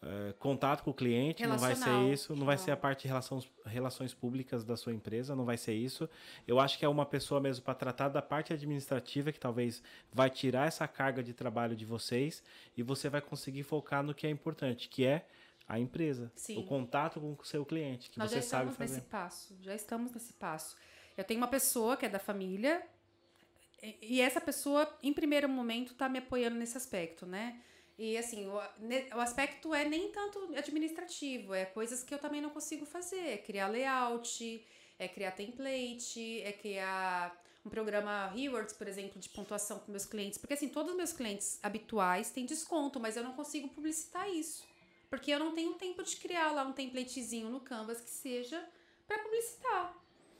é, 0.00 0.32
contato 0.38 0.84
com 0.84 0.90
o 0.90 0.94
cliente, 0.94 1.44
não 1.44 1.58
vai 1.58 1.74
ser 1.74 1.84
Relacional. 1.84 2.12
isso, 2.12 2.36
não 2.36 2.46
vai 2.46 2.56
ser 2.56 2.70
a 2.70 2.74
Não. 2.74 2.80
parte 2.80 3.02
de 3.02 3.08
relações, 3.08 3.50
relações 3.66 4.14
públicas 4.14 4.64
da 4.64 4.76
sua 4.76 4.92
empresa, 4.94 5.34
não 5.34 5.44
vai 5.44 5.56
ser 5.56 5.74
isso. 5.74 6.08
Eu 6.46 6.60
acho 6.60 6.78
que 6.78 6.84
é 6.84 6.88
uma 6.88 7.04
pessoa 7.04 7.40
mesmo 7.40 7.64
para 7.64 7.74
tratar 7.74 8.08
da 8.08 8.22
parte 8.22 8.52
administrativa 8.52 9.32
que 9.32 9.40
talvez 9.40 9.82
vai 10.12 10.30
tirar 10.30 10.68
essa 10.68 10.86
carga 10.86 11.20
de 11.22 11.32
trabalho 11.34 11.74
de 11.74 11.84
vocês 11.84 12.44
e 12.76 12.82
você 12.82 13.08
vai 13.08 13.20
conseguir 13.20 13.64
focar 13.64 14.02
no 14.04 14.14
que 14.14 14.24
é 14.26 14.30
importante, 14.30 14.88
que 14.88 15.04
é 15.04 15.26
a 15.66 15.78
empresa, 15.80 16.30
Sim. 16.36 16.58
o 16.60 16.62
contato 16.64 17.20
com 17.20 17.36
o 17.36 17.44
seu 17.44 17.66
cliente, 17.66 18.08
que 18.08 18.18
nós 18.20 18.30
você 18.30 18.36
já 18.36 18.42
sabe 18.42 18.70
estamos 18.70 18.76
fazer. 18.78 18.94
nesse 18.94 19.06
passo, 19.08 19.56
já 19.60 19.74
estamos 19.74 20.12
nesse 20.12 20.32
passo. 20.32 20.76
Eu 21.16 21.24
tenho 21.24 21.40
uma 21.40 21.48
pessoa 21.48 21.96
que 21.96 22.06
é 22.06 22.08
da 22.08 22.20
família, 22.20 22.86
e- 23.82 24.20
essa 24.20 24.40
pessoa, 24.40 24.88
em 25.02 25.12
primeiro 25.12 25.48
momento, 25.48 25.94
tá 25.94 26.08
me 26.08 26.18
apoiando 26.18 26.56
nesse 26.56 26.76
aspecto, 26.76 27.26
né? 27.26 27.60
E 27.98 28.16
assim, 28.16 28.46
o, 28.46 28.54
o 28.54 29.20
aspecto 29.20 29.74
é 29.74 29.84
nem 29.84 30.10
tanto 30.12 30.38
administrativo, 30.56 31.52
é 31.52 31.64
coisas 31.64 32.02
que 32.04 32.14
eu 32.14 32.18
também 32.18 32.40
não 32.40 32.50
consigo 32.50 32.86
fazer. 32.86 33.18
É 33.34 33.36
criar 33.38 33.66
layout, 33.68 34.64
é 34.98 35.08
criar 35.08 35.32
template, 35.32 36.42
é 36.42 36.52
criar 36.52 37.36
um 37.64 37.70
programa 37.70 38.28
Rewards, 38.28 38.72
por 38.74 38.86
exemplo, 38.86 39.18
de 39.20 39.28
pontuação 39.28 39.80
com 39.80 39.90
meus 39.90 40.06
clientes. 40.06 40.38
Porque 40.38 40.54
assim, 40.54 40.68
todos 40.68 40.92
os 40.92 40.96
meus 40.96 41.12
clientes 41.12 41.58
habituais 41.62 42.30
têm 42.30 42.46
desconto, 42.46 43.00
mas 43.00 43.16
eu 43.16 43.24
não 43.24 43.32
consigo 43.32 43.68
publicitar 43.68 44.28
isso. 44.30 44.64
Porque 45.10 45.30
eu 45.32 45.38
não 45.38 45.52
tenho 45.54 45.74
tempo 45.74 46.02
de 46.02 46.16
criar 46.16 46.52
lá 46.52 46.64
um 46.64 46.72
templatezinho 46.72 47.48
no 47.48 47.60
Canvas 47.60 48.00
que 48.00 48.10
seja 48.10 48.64
para 49.06 49.18
publicitar. 49.18 49.97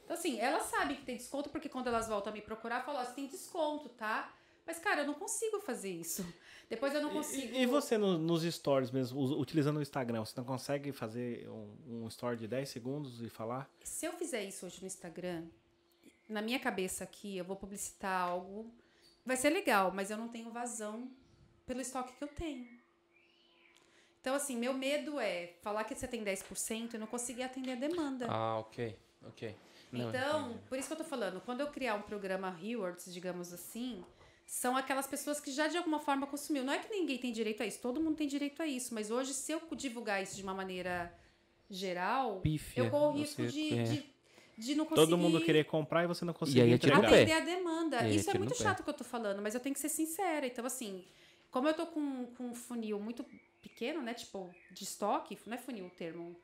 Então, 0.09 0.16
assim, 0.16 0.40
elas 0.40 0.62
sabem 0.62 0.97
que 0.97 1.02
tem 1.05 1.18
desconto, 1.18 1.51
porque 1.51 1.68
quando 1.68 1.89
elas 1.89 2.09
voltam 2.09 2.32
a 2.32 2.35
me 2.35 2.40
procurar, 2.40 2.82
falam, 2.82 3.02
ó, 3.02 3.05
você 3.05 3.12
tem 3.12 3.26
desconto, 3.26 3.90
tá? 3.90 4.32
Mas, 4.66 4.78
cara, 4.78 5.02
eu 5.02 5.06
não 5.06 5.12
consigo 5.12 5.60
fazer 5.60 5.90
isso. 5.90 6.24
Depois 6.70 6.94
eu 6.94 7.02
não 7.02 7.10
consigo. 7.10 7.55
E, 7.55 7.60
e 7.60 7.66
você 7.66 7.98
no- 7.98 8.16
nos 8.16 8.43
stories 8.43 8.90
mesmo, 8.90 9.20
utilizando 9.39 9.76
o 9.76 9.82
Instagram, 9.82 10.24
você 10.24 10.32
não 10.35 10.47
consegue 10.47 10.93
fazer 10.93 11.47
um, 11.51 12.05
um 12.05 12.09
story 12.09 12.39
de 12.39 12.48
10 12.48 12.70
segundos 12.70 13.20
e 13.20 13.28
falar? 13.28 13.70
Se 13.85 14.06
eu 14.06 14.14
fizer 14.14 14.43
isso 14.44 14.64
hoje 14.64 14.80
no 14.80 14.86
Instagram, 14.86 15.44
na 16.26 16.40
minha 16.40 16.59
cabeça 16.59 17.05
aqui, 17.05 17.36
eu 17.36 17.44
vou 17.44 17.56
publicitar 17.56 18.30
algo. 18.30 18.72
Vai 19.26 19.36
ser 19.36 19.51
legal, 19.51 19.93
mas 19.94 20.10
eu 20.10 20.16
não 20.16 20.28
tenho 20.28 20.51
vazão 20.51 21.10
pelo 21.66 21.82
estoque 21.82 22.14
que 22.16 22.24
eu 22.24 22.28
tenho. 22.28 22.66
Então, 24.22 24.35
assim, 24.35 24.56
meu 24.56 24.72
medo 24.72 25.20
é 25.20 25.52
falar 25.60 25.85
que 25.85 25.94
você 25.94 26.09
tem 26.09 26.24
10% 26.24 26.94
e 26.94 26.98
não 26.98 27.06
conseguir 27.06 27.43
atender 27.43 27.72
a 27.72 27.76
demanda. 27.76 28.24
Ah, 28.26 28.59
ok. 28.59 28.97
Ok. 29.26 29.55
Não, 29.93 30.09
Então, 30.10 30.59
por 30.69 30.78
isso 30.78 30.89
que 30.89 30.93
eu 30.94 30.98
tô 30.98 31.05
falando, 31.05 31.40
quando 31.40 31.60
eu 31.60 31.69
criar 31.69 31.94
um 31.94 32.02
programa 32.02 32.51
Rewards, 32.51 33.12
digamos 33.12 33.52
assim, 33.52 34.05
são 34.47 34.77
aquelas 34.77 35.06
pessoas 35.06 35.40
que 35.40 35.51
já 35.51 35.66
de 35.69 35.77
alguma 35.77 35.98
forma 36.01 36.27
consumiu. 36.27 36.65
Não 36.65 36.73
é 36.73 36.78
que 36.78 36.90
ninguém 36.90 37.19
tem 37.19 37.32
direito 37.32 37.62
a 37.62 37.66
isso, 37.66 37.81
todo 37.81 38.01
mundo 38.01 38.16
tem 38.16 38.27
direito 38.28 38.62
a 38.62 38.66
isso, 38.66 38.94
mas 38.94 39.10
hoje, 39.10 39.32
se 39.35 39.52
eu 39.52 39.60
divulgar 39.73 40.23
isso 40.23 40.36
de 40.36 40.43
uma 40.43 40.55
maneira 40.55 41.12
geral, 41.70 42.40
Pífia, 42.40 42.82
eu 42.85 42.90
corro 42.90 43.09
o 43.09 43.19
risco 43.20 43.43
você- 43.43 43.48
de, 43.48 43.78
é. 43.78 43.82
de, 43.85 44.06
de 44.56 44.74
não 44.74 44.85
conseguir 44.85 45.06
Todo 45.10 45.19
mundo 45.19 45.40
querer 45.40 45.65
comprar 45.65 46.05
e 46.05 46.06
você 46.06 46.24
não 46.24 46.32
conseguir 46.32 46.59
E 46.59 46.62
aí 46.62 46.70
é 46.70 46.74
entregar. 46.74 47.05
atender 47.05 47.32
a 47.32 47.40
demanda. 47.40 47.97
É, 48.06 48.10
isso 48.10 48.31
é 48.31 48.35
no 48.35 48.40
muito 48.40 48.56
pé. 48.56 48.62
chato 48.62 48.82
que 48.82 48.89
eu 48.90 48.94
tô 48.94 49.05
falando, 49.05 49.40
mas 49.43 49.55
eu 49.55 49.60
tenho 49.60 49.74
que 49.74 49.81
ser 49.81 49.89
sincera. 49.89 50.47
Então, 50.47 50.65
assim, 50.65 51.05
como 51.51 51.69
eu 51.69 51.74
tô 51.74 51.86
com, 51.86 52.27
com 52.36 52.44
um 52.48 52.55
funil 52.55 52.98
muito 52.98 53.24
pequeno, 53.60 54.01
né? 54.02 54.15
Tipo, 54.15 54.51
de 54.70 54.85
estoque, 54.85 55.39
não 55.47 55.55
é 55.55 55.59
funil 55.59 55.86
o 55.86 55.90
termo, 55.90 56.35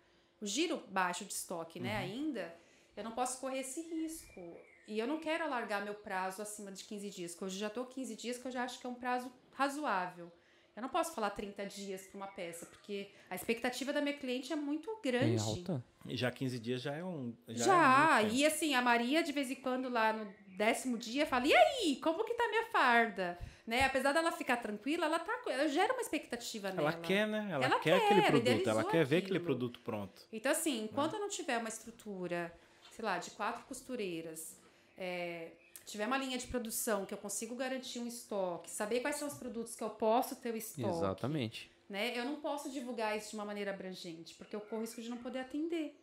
o 0.40 0.46
giro 0.46 0.82
baixo 0.90 1.24
de 1.24 1.32
estoque, 1.32 1.78
Uhum. 1.78 1.84
né? 1.86 1.96
Ainda, 1.96 2.54
eu 2.96 3.04
não 3.04 3.12
posso 3.12 3.40
correr 3.40 3.60
esse 3.60 3.80
risco. 3.82 4.56
E 4.86 4.98
eu 4.98 5.06
não 5.06 5.18
quero 5.18 5.44
alargar 5.44 5.82
meu 5.82 5.94
prazo 5.94 6.42
acima 6.42 6.70
de 6.70 6.84
15 6.84 7.10
dias, 7.10 7.34
que 7.34 7.42
hoje 7.44 7.58
já 7.58 7.70
tô 7.70 7.84
15 7.86 8.14
dias, 8.16 8.36
que 8.38 8.46
eu 8.46 8.52
já 8.52 8.64
acho 8.64 8.78
que 8.78 8.86
é 8.86 8.90
um 8.90 8.94
prazo 8.94 9.32
razoável. 9.52 10.30
Eu 10.76 10.82
não 10.82 10.88
posso 10.88 11.14
falar 11.14 11.30
30 11.30 11.64
dias 11.66 12.02
para 12.08 12.16
uma 12.16 12.26
peça, 12.26 12.66
porque 12.66 13.08
a 13.30 13.34
expectativa 13.36 13.92
da 13.92 14.00
minha 14.00 14.16
cliente 14.16 14.52
é 14.52 14.56
muito 14.56 14.90
É 14.90 15.10
grande. 15.10 15.40
alta. 15.40 15.84
E 16.06 16.16
já 16.16 16.30
15 16.32 16.58
dias 16.58 16.82
já 16.82 16.94
é 16.96 17.04
um. 17.04 17.32
Já, 17.48 17.64
Já, 17.64 17.74
é 17.74 18.18
muito 18.18 18.22
tempo. 18.28 18.34
e 18.42 18.46
assim, 18.46 18.74
a 18.74 18.82
Maria 18.82 19.22
de 19.22 19.30
vez 19.32 19.50
em 19.50 19.54
quando 19.54 19.88
lá 19.88 20.12
no 20.12 20.34
décimo 20.48 20.98
dia 20.98 21.24
fala: 21.26 21.46
"E 21.46 21.54
aí, 21.54 21.96
como 22.02 22.24
que 22.24 22.34
tá 22.34 22.48
minha 22.48 22.66
farda?", 22.66 23.38
né? 23.64 23.84
Apesar 23.84 24.12
dela 24.12 24.32
ficar 24.32 24.56
tranquila, 24.56 25.06
ela 25.06 25.18
tá, 25.20 25.32
ela 25.46 25.68
gera 25.68 25.92
uma 25.92 26.02
expectativa 26.02 26.68
Ela 26.68 26.90
nela. 26.90 26.92
quer, 27.02 27.26
né? 27.28 27.48
Ela, 27.52 27.64
Ela 27.66 27.78
quer, 27.78 27.98
quer, 28.00 28.04
aquele 28.04 28.20
ela 28.20 28.26
produto, 28.30 28.68
ela 28.68 28.84
quer 28.84 29.04
ver 29.06 29.16
aquele 29.18 29.36
aquilo. 29.38 29.44
produto 29.44 29.80
pronto. 29.80 30.22
Então 30.32 30.50
assim, 30.52 30.82
enquanto 30.84 31.14
eu 31.14 31.20
não 31.20 31.28
tiver 31.28 31.56
uma 31.56 31.68
estrutura, 31.68 32.52
sei 32.94 33.04
lá, 33.04 33.18
de 33.18 33.32
quatro 33.32 33.64
costureiras, 33.64 34.56
é, 34.96 35.50
tiver 35.84 36.06
uma 36.06 36.16
linha 36.16 36.38
de 36.38 36.46
produção 36.46 37.04
que 37.04 37.12
eu 37.12 37.18
consigo 37.18 37.56
garantir 37.56 37.98
um 37.98 38.06
estoque, 38.06 38.70
saber 38.70 39.00
quais 39.00 39.16
são 39.16 39.26
os 39.26 39.34
produtos 39.34 39.74
que 39.74 39.82
eu 39.82 39.90
posso 39.90 40.36
ter 40.36 40.54
o 40.54 40.56
estoque, 40.56 40.88
Exatamente. 40.88 41.70
né? 41.88 42.16
Eu 42.16 42.24
não 42.24 42.36
posso 42.36 42.70
divulgar 42.70 43.18
isso 43.18 43.30
de 43.30 43.34
uma 43.34 43.44
maneira 43.44 43.72
abrangente, 43.72 44.34
porque 44.36 44.54
eu 44.54 44.60
corro 44.60 44.82
risco 44.82 45.02
de 45.02 45.10
não 45.10 45.16
poder 45.16 45.40
atender. 45.40 45.98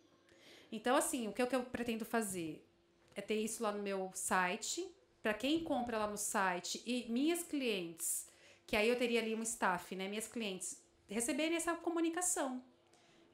Então, 0.70 0.96
assim, 0.96 1.30
o 1.30 1.32
que 1.32 1.42
eu, 1.42 1.48
que 1.48 1.56
eu 1.56 1.64
pretendo 1.64 2.04
fazer 2.04 2.66
é 3.16 3.22
ter 3.22 3.36
isso 3.36 3.64
lá 3.64 3.72
no 3.72 3.82
meu 3.82 4.12
site, 4.14 4.86
para 5.24 5.34
quem 5.34 5.64
compra 5.64 5.98
lá 5.98 6.08
no 6.08 6.18
site 6.18 6.82
e 6.86 7.10
minhas 7.10 7.42
clientes, 7.44 8.28
que 8.68 8.76
aí 8.76 8.90
eu 8.90 8.98
teria 8.98 9.22
ali 9.22 9.34
um 9.34 9.44
staff, 9.44 9.96
né? 9.96 10.10
Minhas 10.10 10.28
clientes 10.28 10.82
receberem 11.08 11.56
essa 11.56 11.74
comunicação. 11.76 12.62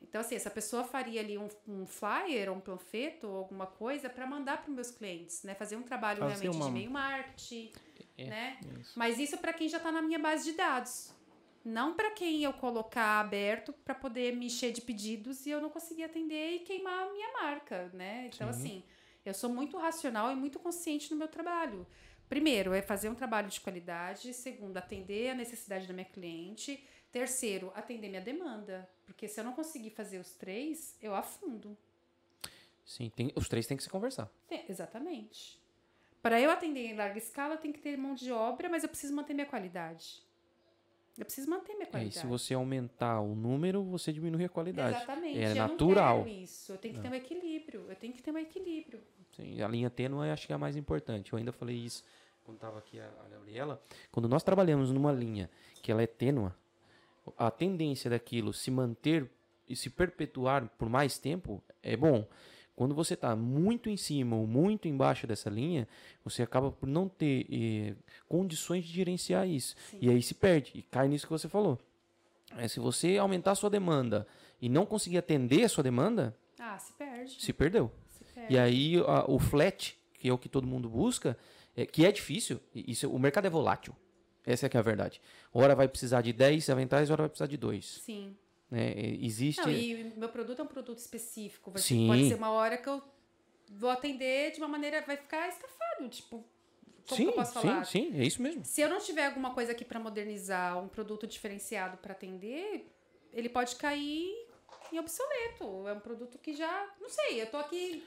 Então, 0.02 0.22
assim, 0.22 0.36
essa 0.36 0.50
pessoa 0.50 0.84
faria 0.84 1.20
ali 1.20 1.38
um, 1.38 1.48
um 1.68 1.86
flyer, 1.86 2.52
um 2.52 2.60
panfleto, 2.60 3.28
ou 3.28 3.38
alguma 3.38 3.66
coisa 3.68 4.10
para 4.10 4.26
mandar 4.26 4.62
para 4.62 4.70
os 4.70 4.76
meus 4.76 4.92
clientes, 4.92 5.44
né? 5.44 5.54
Fazer 5.56 5.76
um 5.76 5.84
trabalho 5.84 6.20
Fazer 6.20 6.44
realmente 6.44 6.56
uma- 6.56 6.66
de 6.66 6.72
meio 6.72 6.92
marketing, 6.92 7.72
É, 8.18 8.26
né? 8.26 8.60
Isso. 8.80 8.94
Mas 8.98 9.20
isso 9.20 9.38
para 9.38 9.54
quem 9.54 9.68
já 9.68 9.78
está 9.78 9.92
na 9.92 10.02
minha 10.02 10.18
base 10.20 10.46
de 10.46 10.54
dados. 10.58 11.14
Não 11.64 11.94
para 11.94 12.12
quem 12.12 12.44
eu 12.44 12.54
colocar 12.54 13.20
aberto 13.20 13.74
para 13.74 13.94
poder 13.94 14.34
me 14.36 14.46
encher 14.46 14.72
de 14.72 14.82
pedidos 14.82 15.46
e 15.46 15.50
eu 15.50 15.60
não 15.60 15.70
conseguir 15.70 16.04
atender 16.04 16.56
e 16.56 16.60
queimar 16.60 17.08
a 17.08 17.12
minha 17.12 17.34
marca, 17.34 17.92
né? 17.94 18.30
Então, 18.34 18.52
Sim. 18.54 18.60
assim, 18.60 18.84
eu 19.26 19.34
sou 19.34 19.50
muito 19.50 19.78
racional 19.78 20.32
e 20.32 20.36
muito 20.36 20.58
consciente 20.60 21.12
no 21.12 21.18
meu 21.18 21.28
trabalho. 21.28 21.86
Primeiro, 22.30 22.74
é 22.74 22.82
fazer 22.82 23.10
um 23.10 23.16
trabalho 23.16 23.50
de 23.50 23.60
qualidade. 23.60 24.34
Segundo, 24.34 24.78
atender 24.78 25.30
a 25.32 25.36
necessidade 25.36 25.88
da 25.88 25.94
minha 25.94 26.06
cliente. 26.06 26.82
Terceiro, 27.12 27.72
atender 27.76 28.10
minha 28.10 28.22
demanda. 28.22 28.88
Porque 29.06 29.28
se 29.28 29.40
eu 29.40 29.44
não 29.44 29.54
conseguir 29.54 29.92
fazer 29.92 30.20
os 30.20 30.34
três, 30.34 30.98
eu 31.02 31.16
afundo. 31.16 31.78
Sim, 32.86 33.10
tem, 33.16 33.32
os 33.36 33.48
três 33.50 33.66
têm 33.68 33.76
que 33.78 33.84
se 33.84 33.90
conversar. 33.90 34.30
É, 34.50 34.70
exatamente. 34.70 35.60
Para 36.22 36.40
eu 36.42 36.50
atender 36.50 36.86
em 36.86 36.96
larga 36.96 37.18
escala, 37.18 37.58
tenho 37.58 37.74
que 37.74 37.80
ter 37.80 37.98
mão 37.98 38.14
de 38.16 38.32
obra, 38.32 38.70
mas 38.70 38.84
eu 38.84 38.90
preciso 38.90 39.14
manter 39.16 39.34
minha 39.34 39.46
qualidade. 39.46 40.24
Eu 41.18 41.26
preciso 41.26 41.50
manter 41.50 41.74
minha 41.74 41.86
É, 41.86 41.88
e 41.88 41.92
qualidade. 41.92 42.20
se 42.20 42.28
você 42.28 42.54
aumentar 42.54 43.22
o 43.22 43.34
número, 43.34 43.84
você 43.84 44.14
diminui 44.14 44.46
a 44.46 44.50
qualidade. 44.50 44.96
Exatamente. 44.98 45.40
É 45.40 45.52
eu 45.52 45.56
natural. 45.56 46.18
não 46.20 46.24
quero 46.26 46.36
isso. 46.38 46.72
Eu 46.74 46.78
tenho 46.78 46.94
que 46.94 47.02
ter 47.02 47.10
um 47.10 47.16
equilíbrio. 47.16 47.86
Eu 47.90 47.96
tenho 47.96 48.14
que 48.14 48.22
ter 48.22 48.32
um 48.32 48.38
equilíbrio. 48.38 49.02
Sim, 49.36 49.62
a 49.62 49.68
linha 49.68 49.90
tênue 49.90 50.28
eu 50.28 50.34
acho 50.34 50.46
que 50.46 50.54
é 50.54 50.56
a 50.56 50.60
mais 50.60 50.76
importante. 50.76 51.34
Eu 51.34 51.40
ainda 51.40 51.52
falei 51.52 51.76
isso 51.76 52.04
quando 52.44 52.58
estava 52.58 52.78
aqui 52.80 53.00
a, 53.00 53.06
a 53.26 53.30
Gabriela. 53.30 53.82
Quando 54.12 54.30
nós 54.30 54.44
trabalhamos 54.44 54.92
numa 54.92 55.12
linha 55.12 55.50
que 55.82 55.92
ela 55.92 56.02
é 56.04 56.08
tênua, 56.08 56.56
a 57.38 57.50
tendência 57.52 58.10
daquilo 58.10 58.54
se 58.54 58.70
manter 58.72 59.30
e 59.68 59.76
se 59.76 59.90
perpetuar 59.90 60.68
por 60.78 60.90
mais 60.90 61.18
tempo 61.18 61.64
é 61.84 61.96
bom. 61.98 62.26
Quando 62.76 62.94
você 62.94 63.16
está 63.16 63.36
muito 63.36 63.90
em 63.90 63.98
cima 63.98 64.36
ou 64.36 64.46
muito 64.46 64.88
embaixo 64.88 65.26
dessa 65.26 65.50
linha, 65.50 65.88
você 66.24 66.44
acaba 66.44 66.72
por 66.72 66.88
não 66.88 67.10
ter 67.10 67.48
eh, 67.52 67.96
condições 68.30 68.86
de 68.86 68.94
gerenciar 68.94 69.48
isso. 69.48 69.76
E 70.00 70.10
aí 70.10 70.22
se 70.22 70.36
perde, 70.36 70.72
e 70.76 70.84
cai 70.84 71.08
nisso 71.08 71.26
que 71.26 71.32
você 71.34 71.50
falou. 71.50 71.80
É, 72.56 72.68
se 72.68 72.80
você 72.80 73.18
aumentar 73.18 73.52
a 73.52 73.56
sua 73.56 73.70
demanda 73.70 74.28
e 74.62 74.70
não 74.70 74.86
conseguir 74.86 75.18
atender 75.18 75.64
a 75.64 75.70
sua 75.70 75.84
demanda, 75.84 76.38
Ah, 76.60 76.78
se 76.78 76.94
perde. 76.94 77.42
se 77.44 77.52
perdeu. 77.52 77.92
Se 78.12 78.24
perde. 78.26 78.54
E 78.54 78.58
aí 78.60 78.98
a- 79.06 79.26
o 79.28 79.40
flat, 79.40 79.98
que 80.14 80.30
é 80.30 80.34
o 80.34 80.38
que 80.38 80.48
todo 80.48 80.68
mundo 80.68 80.88
busca, 80.88 81.36
é, 81.76 81.84
que 81.86 82.06
é 82.06 82.12
difícil, 82.12 82.60
isso, 82.76 83.10
o 83.10 83.18
mercado 83.20 83.48
é 83.48 83.50
volátil. 83.50 83.94
Essa 84.48 84.66
é 84.66 84.70
que 84.70 84.78
é 84.78 84.80
a 84.80 84.84
verdade. 84.84 85.22
Hora 85.54 85.76
vai 85.76 85.88
precisar 85.88 86.22
de 86.22 86.32
10 86.32 86.70
aventais, 86.70 87.12
hora 87.12 87.24
vai 87.24 87.30
precisar 87.30 87.48
de 87.48 87.58
2. 87.58 87.86
Sim. 87.86 88.36
Né? 88.72 88.94
Existe. 89.22 89.62
Não, 89.62 89.70
e 89.72 90.14
meu 90.16 90.30
produto 90.30 90.60
é 90.60 90.64
um 90.64 90.68
produto 90.68 90.98
específico. 90.98 91.70
Vai 91.70 91.82
ser- 91.82 91.88
Sim. 91.90 92.08
pode 92.08 92.28
ser 92.30 92.36
uma 92.36 92.52
hora 92.52 92.78
que 92.78 92.88
eu 92.88 93.02
vou 93.70 93.90
atender 93.90 94.52
de 94.54 94.60
uma 94.60 94.68
maneira. 94.68 95.02
Vai 95.02 95.18
ficar 95.18 95.48
estafado. 95.50 96.08
Tipo, 96.10 96.44
como 97.08 97.18
sim, 97.18 97.24
que 97.26 97.30
eu 97.30 97.34
posso 97.34 97.54
sim, 97.54 97.68
falar? 97.68 97.86
sim, 97.86 98.20
é 98.20 98.26
isso 98.26 98.42
mesmo. 98.42 98.64
Se 98.64 98.82
eu 98.82 98.90
não 98.90 99.00
tiver 99.00 99.26
alguma 99.26 99.54
coisa 99.54 99.72
aqui 99.74 99.84
para 99.86 100.00
modernizar, 100.00 100.82
um 100.82 100.88
produto 100.88 101.26
diferenciado 101.28 101.98
para 101.98 102.14
atender, 102.14 102.88
ele 103.34 103.50
pode 103.50 103.76
cair 103.76 104.48
em 104.92 105.00
obsoleto. 105.00 105.88
É 105.88 105.94
um 105.94 106.00
produto 106.00 106.38
que 106.38 106.54
já, 106.54 106.90
não 107.02 107.10
sei, 107.10 107.42
eu 107.42 107.48
tô 107.50 107.58
aqui 107.58 108.04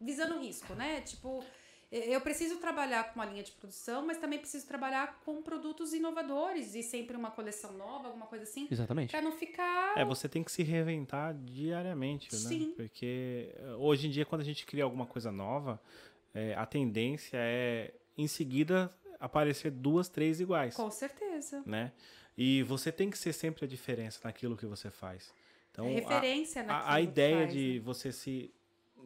visando 0.00 0.38
risco, 0.40 0.74
né? 0.74 1.00
Tipo, 1.02 1.44
eu 1.90 2.20
preciso 2.20 2.56
trabalhar 2.56 3.04
com 3.12 3.20
uma 3.20 3.24
linha 3.26 3.42
de 3.42 3.52
produção, 3.52 4.04
mas 4.06 4.18
também 4.18 4.38
preciso 4.38 4.66
trabalhar 4.66 5.20
com 5.24 5.40
produtos 5.42 5.92
inovadores 5.92 6.74
e 6.74 6.82
sempre 6.82 7.16
uma 7.16 7.30
coleção 7.30 7.72
nova, 7.72 8.08
alguma 8.08 8.26
coisa 8.26 8.44
assim, 8.44 8.66
Exatamente. 8.70 9.10
para 9.10 9.22
não 9.22 9.32
ficar 9.32 9.96
É, 9.96 10.04
você 10.04 10.28
tem 10.28 10.42
que 10.42 10.50
se 10.50 10.62
reinventar 10.62 11.34
diariamente, 11.34 12.32
né? 12.32 12.38
Sim. 12.38 12.72
Porque 12.76 13.52
eh, 13.56 13.74
hoje 13.78 14.08
em 14.08 14.10
dia, 14.10 14.24
quando 14.26 14.40
a 14.40 14.44
gente 14.44 14.66
cria 14.66 14.84
alguma 14.84 15.06
coisa 15.06 15.30
nova, 15.30 15.80
eh, 16.34 16.54
a 16.54 16.66
tendência 16.66 17.36
é, 17.38 17.94
em 18.18 18.26
seguida, 18.26 18.90
aparecer 19.20 19.70
duas, 19.70 20.08
três 20.08 20.40
iguais, 20.40 20.74
com 20.74 20.90
certeza. 20.90 21.62
né? 21.64 21.92
E 22.36 22.62
você 22.64 22.92
tem 22.92 23.08
que 23.10 23.16
ser 23.16 23.32
sempre 23.32 23.64
a 23.64 23.68
diferença 23.68 24.20
naquilo 24.24 24.56
que 24.56 24.66
você 24.66 24.90
faz. 24.90 25.32
Então, 25.70 25.86
a- 25.86 25.90
referência 25.90 26.62
a, 26.62 26.64
naquilo 26.64 26.90
a 26.92 26.96
que 26.96 27.02
ideia 27.04 27.36
faz, 27.46 27.52
de 27.52 27.74
né? 27.78 27.80
você 27.80 28.12
se, 28.12 28.52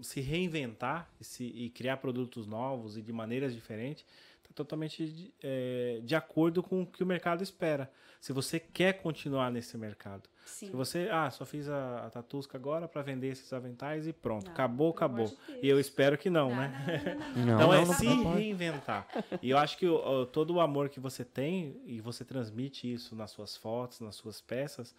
se 0.02 0.20
reinventar 0.20 1.08
e, 1.20 1.24
se, 1.24 1.44
e 1.44 1.70
criar 1.70 1.96
produtos 1.98 2.46
novos 2.46 2.96
e 2.96 3.02
de 3.02 3.12
maneiras 3.12 3.54
diferentes 3.54 4.04
totalmente 4.52 5.06
de, 5.08 5.32
é, 5.40 6.00
de 6.02 6.14
acordo 6.16 6.60
com 6.60 6.82
o 6.82 6.86
que 6.86 7.04
o 7.04 7.06
mercado 7.06 7.40
espera. 7.40 7.88
Se 8.20 8.32
você 8.32 8.58
quer 8.58 8.94
continuar 9.00 9.48
nesse 9.50 9.78
mercado. 9.78 10.28
Sim. 10.44 10.66
Se 10.66 10.72
você, 10.72 11.08
ah, 11.10 11.30
só 11.30 11.46
fiz 11.46 11.68
a, 11.68 12.06
a 12.06 12.10
Tatusca 12.10 12.58
agora 12.58 12.88
para 12.88 13.00
vender 13.00 13.28
esses 13.28 13.50
aventais 13.52 14.08
e 14.08 14.12
pronto, 14.12 14.46
Não, 14.46 14.52
acabou, 14.52 14.88
amor 14.88 14.96
acabou. 14.96 15.26
de 15.26 15.36
Deus. 15.46 15.58
e 15.62 15.68
eu 15.68 15.78
espero 15.78 16.18
que 16.18 16.28
não, 16.28 16.50
Não, 16.50 16.56
né? 16.56 16.84
não, 17.06 17.14
não, 17.14 17.14
não, 17.14 17.36
não. 17.36 17.46
Não, 17.46 17.54
Então 17.54 17.74
é 17.74 17.84
não 17.86 17.94
se 17.94 18.06
reinventar. 18.06 19.06
E 19.40 19.50
eu 19.50 19.56
acho 19.56 19.78
que 19.78 19.86
o- 19.86 20.26
todo 20.26 20.52
o 20.54 20.60
amor 20.60 20.88
que 20.88 20.98
você 20.98 21.24
tem 21.24 21.80
e 21.86 22.00
você 22.00 22.24
transmite 22.24 22.92
isso 22.92 23.14
nas 23.14 23.30
suas 23.30 23.56
fotos, 23.56 24.00
nas 24.00 24.16
suas 24.16 24.40
peças, 24.40 24.94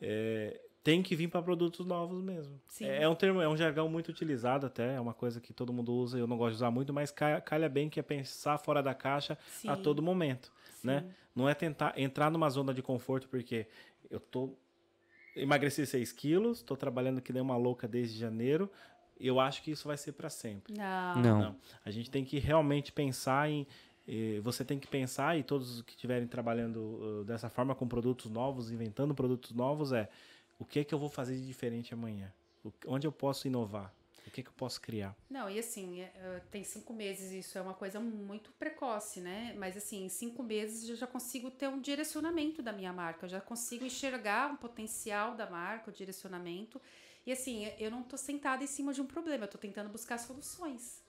é, 0.00 0.60
tem 0.84 1.02
que 1.02 1.16
vir 1.16 1.28
para 1.28 1.42
produtos 1.42 1.84
novos 1.86 2.22
mesmo. 2.22 2.60
Sim. 2.68 2.84
É, 2.84 3.02
é 3.04 3.08
um 3.08 3.14
termo, 3.14 3.40
é 3.40 3.48
um 3.48 3.56
jargão 3.56 3.88
muito 3.88 4.10
utilizado 4.10 4.66
até, 4.66 4.94
é 4.94 5.00
uma 5.00 5.14
coisa 5.14 5.40
que 5.40 5.52
todo 5.52 5.72
mundo 5.72 5.92
usa, 5.94 6.18
eu 6.18 6.26
não 6.26 6.36
gosto 6.36 6.50
de 6.50 6.56
usar 6.56 6.70
muito, 6.70 6.92
mas 6.92 7.10
ca- 7.10 7.40
calha 7.40 7.68
bem 7.68 7.88
que 7.88 7.98
é 7.98 8.02
pensar 8.02 8.58
fora 8.58 8.82
da 8.82 8.94
caixa 8.94 9.32
a 9.66 9.74
Sim. 9.74 9.82
todo 9.82 10.02
momento, 10.02 10.52
né? 10.82 11.00
Sim. 11.00 11.14
Não 11.34 11.48
é 11.48 11.54
tentar 11.54 11.94
entrar 11.98 12.30
numa 12.30 12.48
zona 12.50 12.72
de 12.74 12.82
conforto 12.82 13.28
porque 13.28 13.66
eu 14.10 14.20
tô 14.20 14.54
emagreci 15.34 15.84
6 15.86 16.12
quilos, 16.12 16.62
tô 16.62 16.76
trabalhando 16.76 17.20
que 17.20 17.32
nem 17.32 17.42
uma 17.42 17.56
louca 17.56 17.88
desde 17.88 18.18
janeiro, 18.18 18.70
eu 19.18 19.40
acho 19.40 19.62
que 19.62 19.70
isso 19.70 19.88
vai 19.88 19.96
ser 19.96 20.12
para 20.12 20.28
sempre. 20.28 20.74
Não. 20.76 21.14
Não. 21.22 21.38
Não. 21.40 21.56
A 21.84 21.90
gente 21.90 22.10
tem 22.10 22.24
que 22.24 22.38
realmente 22.38 22.92
pensar 22.92 23.48
em. 23.48 23.66
eh, 24.06 24.38
Você 24.42 24.64
tem 24.64 24.78
que 24.78 24.86
pensar, 24.86 25.38
e 25.38 25.42
todos 25.42 25.82
que 25.82 25.92
estiverem 25.92 26.28
trabalhando 26.28 26.76
uh, 26.78 27.24
dessa 27.24 27.48
forma, 27.48 27.74
com 27.74 27.88
produtos 27.88 28.30
novos, 28.30 28.70
inventando 28.70 29.14
produtos 29.14 29.52
novos, 29.52 29.92
é 29.92 30.08
o 30.58 30.64
que, 30.64 30.84
que 30.84 30.94
eu 30.94 30.98
vou 30.98 31.08
fazer 31.08 31.36
de 31.36 31.46
diferente 31.46 31.92
amanhã? 31.94 32.32
O- 32.64 32.72
onde 32.86 33.06
eu 33.06 33.12
posso 33.12 33.46
inovar? 33.46 33.92
O 34.26 34.30
que, 34.30 34.42
que 34.42 34.48
eu 34.48 34.54
posso 34.54 34.80
criar? 34.80 35.14
Não, 35.28 35.50
e 35.50 35.58
assim, 35.58 36.00
é, 36.00 36.12
é, 36.16 36.40
tem 36.50 36.64
cinco 36.64 36.94
meses, 36.94 37.30
isso 37.30 37.58
é 37.58 37.60
uma 37.60 37.74
coisa 37.74 38.00
muito 38.00 38.50
precoce, 38.52 39.20
né? 39.20 39.54
Mas 39.58 39.76
assim, 39.76 40.04
em 40.06 40.08
cinco 40.08 40.42
meses 40.42 40.88
eu 40.88 40.96
já 40.96 41.06
consigo 41.06 41.50
ter 41.50 41.68
um 41.68 41.78
direcionamento 41.80 42.62
da 42.62 42.72
minha 42.72 42.92
marca, 42.92 43.26
eu 43.26 43.28
já 43.30 43.40
consigo 43.40 43.84
enxergar 43.84 44.50
um 44.50 44.56
potencial 44.56 45.34
da 45.34 45.48
marca, 45.48 45.90
o 45.90 45.94
direcionamento. 45.94 46.80
E 47.26 47.32
assim, 47.32 47.70
eu 47.78 47.90
não 47.90 48.02
tô 48.02 48.16
sentada 48.16 48.64
em 48.64 48.66
cima 48.66 48.92
de 48.94 49.00
um 49.02 49.06
problema, 49.06 49.44
eu 49.44 49.48
tô 49.48 49.58
tentando 49.58 49.90
buscar 49.90 50.18
soluções. 50.18 51.02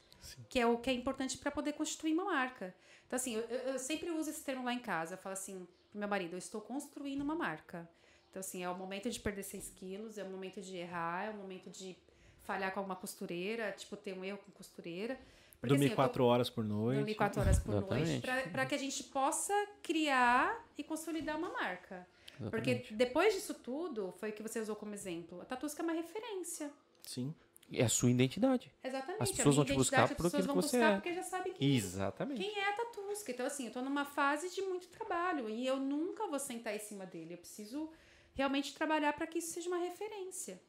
Que 0.50 0.60
é 0.60 0.66
o 0.68 0.78
que 0.78 0.90
é 0.90 0.94
importante 0.94 1.38
para 1.38 1.52
poder 1.52 1.74
constituir 1.74 2.14
uma 2.14 2.26
marca. 2.26 2.76
Então, 3.08 3.16
assim, 3.16 3.36
eu, 3.36 3.42
eu 3.44 3.60
eu 3.74 3.80
sempre 3.80 4.10
uso 4.12 4.30
esse 4.30 4.44
termo 4.44 4.64
lá 4.66 4.74
em 4.74 4.80
casa. 4.80 5.14
Eu 5.14 5.18
falo 5.18 5.34
assim 5.34 5.68
pro 5.90 6.00
meu 6.00 6.08
marido, 6.08 6.34
eu 6.34 6.38
estou 6.40 6.60
construindo 6.62 7.22
uma 7.22 7.36
marca. 7.36 7.88
Então, 8.36 8.42
assim, 8.42 8.66
é 8.66 8.70
o 8.70 8.76
momento 8.78 9.10
de 9.10 9.18
perder 9.18 9.44
6 9.44 9.70
quilos, 9.78 10.18
é 10.18 10.24
o 10.26 10.30
momento 10.30 10.60
de 10.60 10.76
errar, 10.76 11.24
é 11.28 11.30
o 11.30 11.36
momento 11.36 11.70
de 11.70 11.96
falhar 12.42 12.74
com 12.74 12.82
alguma 12.82 12.98
costureira, 12.98 13.72
tipo, 13.72 13.96
ter 13.96 14.12
um 14.12 14.26
erro 14.26 14.38
com 14.46 14.52
costureira. 14.52 15.18
Porque, 15.62 15.70
Dormir 15.70 15.86
assim, 15.86 15.92
eu 15.94 15.96
tô- 15.96 16.02
quatro 16.02 16.26
horas 16.26 16.50
por 16.50 16.66
noite. 16.66 16.98
Dormir 16.98 17.16
quatro 17.16 17.40
horas 17.40 17.60
por 17.60 17.72
noite, 17.76 18.12
Exatamente. 18.12 18.50
para 18.50 18.66
que 18.66 18.76
a 18.76 18.78
gente 18.78 19.06
possa 19.06 19.54
criar 19.82 20.66
e 20.78 20.84
consolidar 20.84 21.38
uma 21.38 21.48
marca. 21.50 22.06
Porque 22.52 22.86
depois 22.92 23.34
disso 23.34 23.54
tudo, 23.54 24.14
foi 24.20 24.32
o 24.32 24.34
que 24.34 24.44
você 24.44 24.60
usou 24.60 24.76
como 24.76 24.94
exemplo, 24.94 25.40
a 25.40 25.46
Tatusca 25.46 25.82
é 25.82 25.84
uma 25.86 25.94
referência. 25.94 26.70
Sim. 27.04 27.34
É 27.72 27.86
a 27.86 27.90
sua 27.90 28.12
identidade. 28.12 28.70
Exatamente. 28.84 29.24
As 29.24 29.32
pessoas 29.32 29.56
vão 29.56 29.64
te 29.66 29.74
buscar 29.74 30.00
identidade, 30.00 30.18
por 30.18 30.26
as 30.26 30.32
pessoas 30.34 30.44
aquilo 30.44 30.54
vão 30.54 30.62
que 30.62 30.70
você 30.70 30.78
buscar 30.78 30.92
é. 30.92 30.96
porque 30.96 31.14
já 31.14 31.24
sabem 31.24 31.54
quem, 31.54 31.76
Exatamente. 31.78 32.42
quem 32.44 32.60
é 32.60 32.70
a 32.70 32.74
Tatusca. 32.74 33.32
Então, 33.32 33.46
assim, 33.46 33.68
eu 33.68 33.72
tô 33.72 33.82
numa 33.82 34.04
fase 34.04 34.54
de 34.54 34.62
muito 34.62 34.88
trabalho 34.90 35.50
e 35.50 35.66
eu 35.66 35.78
nunca 35.78 36.28
vou 36.28 36.38
sentar 36.38 36.76
em 36.76 36.80
cima 36.80 37.06
dele. 37.06 37.34
Eu 37.36 37.38
preciso 37.38 37.90
realmente 38.36 38.76
trabalhar 38.76 39.14
para 39.14 39.26
que 39.26 39.40
isso 39.40 39.54
seja 39.54 39.68
uma 39.70 39.78
referência. 39.78 40.62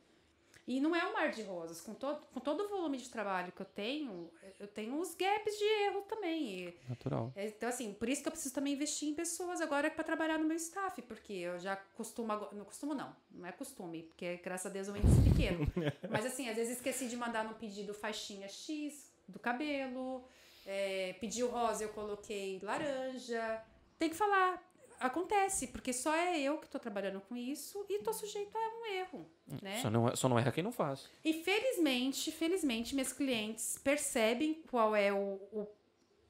E 0.68 0.80
não 0.80 0.97
é 0.97 1.06
um 1.06 1.12
mar 1.12 1.30
de 1.30 1.43
rosas. 1.43 1.80
Com 1.80 1.94
todo, 1.94 2.26
com 2.26 2.40
todo 2.40 2.64
o 2.64 2.68
volume 2.68 2.98
de 2.98 3.09
trabalho 3.09 3.52
que 3.52 3.60
eu 3.62 3.66
tenho, 3.66 4.32
eu 4.59 4.66
tenho 4.66 4.98
os 4.98 5.14
gaps 5.14 5.56
de 5.56 5.64
erro 5.84 6.02
também. 6.02 6.74
Natural. 6.88 7.32
é, 7.36 7.47
Então, 7.47 7.68
assim, 7.68 7.94
por 7.94 8.09
isso 8.09 8.20
que 8.20 8.26
eu 8.26 8.32
preciso 8.32 8.52
também 8.52 8.72
investir 8.72 9.09
em 9.09 9.14
pessoas 9.14 9.60
agora 9.60 9.88
para 9.88 10.02
trabalhar 10.02 10.38
no 10.38 10.44
meu 10.44 10.56
staff, 10.56 11.01
porque 11.02 11.34
eu 11.34 11.60
já 11.60 11.76
costumo. 11.76 12.32
Não 12.52 12.64
costumo, 12.64 12.94
não. 12.94 13.14
Não 13.30 13.47
é 13.47 13.52
costume, 13.52 14.02
porque 14.05 14.38
graças 14.38 14.66
a 14.66 14.70
Deus 14.70 14.88
é 14.88 14.93
um 14.93 14.97
índice 14.97 15.20
pequeno. 15.30 15.72
Mas, 16.10 16.26
assim, 16.26 16.48
às 16.48 16.56
vezes 16.56 16.76
esqueci 16.78 17.06
de 17.06 17.16
mandar 17.16 17.44
no 17.44 17.55
pedido 17.55 17.94
faixinha 17.94 18.48
X 18.48 19.09
do 19.28 19.38
cabelo. 19.38 20.24
É, 20.66 21.12
pediu 21.20 21.48
rosa, 21.48 21.84
eu 21.84 21.90
coloquei 21.90 22.59
laranja. 22.60 23.62
Tem 24.01 24.10
que 24.10 24.16
falar. 24.16 24.60
Acontece, 24.98 25.66
porque 25.68 25.93
só 25.93 26.14
é 26.14 26.40
eu 26.40 26.59
que 26.59 26.68
tô 26.68 26.78
trabalhando 26.78 27.20
com 27.20 27.36
isso 27.36 27.85
e 27.89 27.98
tô 28.01 28.12
sujeito 28.12 28.56
a 28.56 28.60
um 28.81 28.86
erro, 28.86 29.27
né? 29.62 29.81
Só, 29.82 29.90
não, 29.90 30.09
é- 30.09 30.16
só 30.16 30.28
não 30.28 30.39
erra 30.39 30.51
quem 30.52 30.64
não 30.64 30.73
faz. 30.73 31.09
E 31.24 31.32
felizmente, 31.43 32.32
felizmente, 32.32 32.94
minhas 32.94 33.12
clientes 33.12 33.78
percebem 33.82 34.62
qual 34.70 34.97
é 34.97 35.12
o, 35.12 35.16
o, 35.52 35.66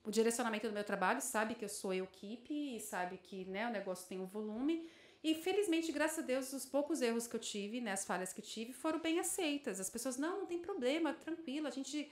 o 0.04 0.10
direcionamento 0.10 0.66
do 0.68 0.72
meu 0.74 0.84
trabalho, 0.84 1.20
sabe 1.20 1.54
que 1.54 1.64
eu 1.64 1.68
sou 1.68 1.94
eu 1.94 2.04
equipe, 2.04 2.76
e 2.76 2.80
sabe 2.80 3.18
que 3.18 3.44
né, 3.44 3.68
o 3.68 3.70
negócio 3.70 4.08
tem 4.08 4.18
um 4.18 4.26
volume. 4.26 4.88
E 5.22 5.34
felizmente, 5.34 5.90
graças 5.92 6.18
a 6.20 6.22
Deus, 6.26 6.52
os 6.52 6.64
poucos 6.66 7.02
erros 7.02 7.26
que 7.26 7.34
eu 7.34 7.40
tive, 7.40 7.80
né, 7.80 7.92
as 7.92 8.04
falhas 8.04 8.32
que 8.32 8.40
eu 8.40 8.44
tive, 8.44 8.72
foram 8.72 9.00
bem 9.00 9.18
aceitas. 9.18 9.80
As 9.80 9.90
pessoas, 9.90 10.16
não, 10.16 10.40
não 10.40 10.46
tem 10.46 10.58
problema, 10.58 11.12
tranquilo, 11.14 11.66
a 11.66 11.70
gente. 11.70 12.10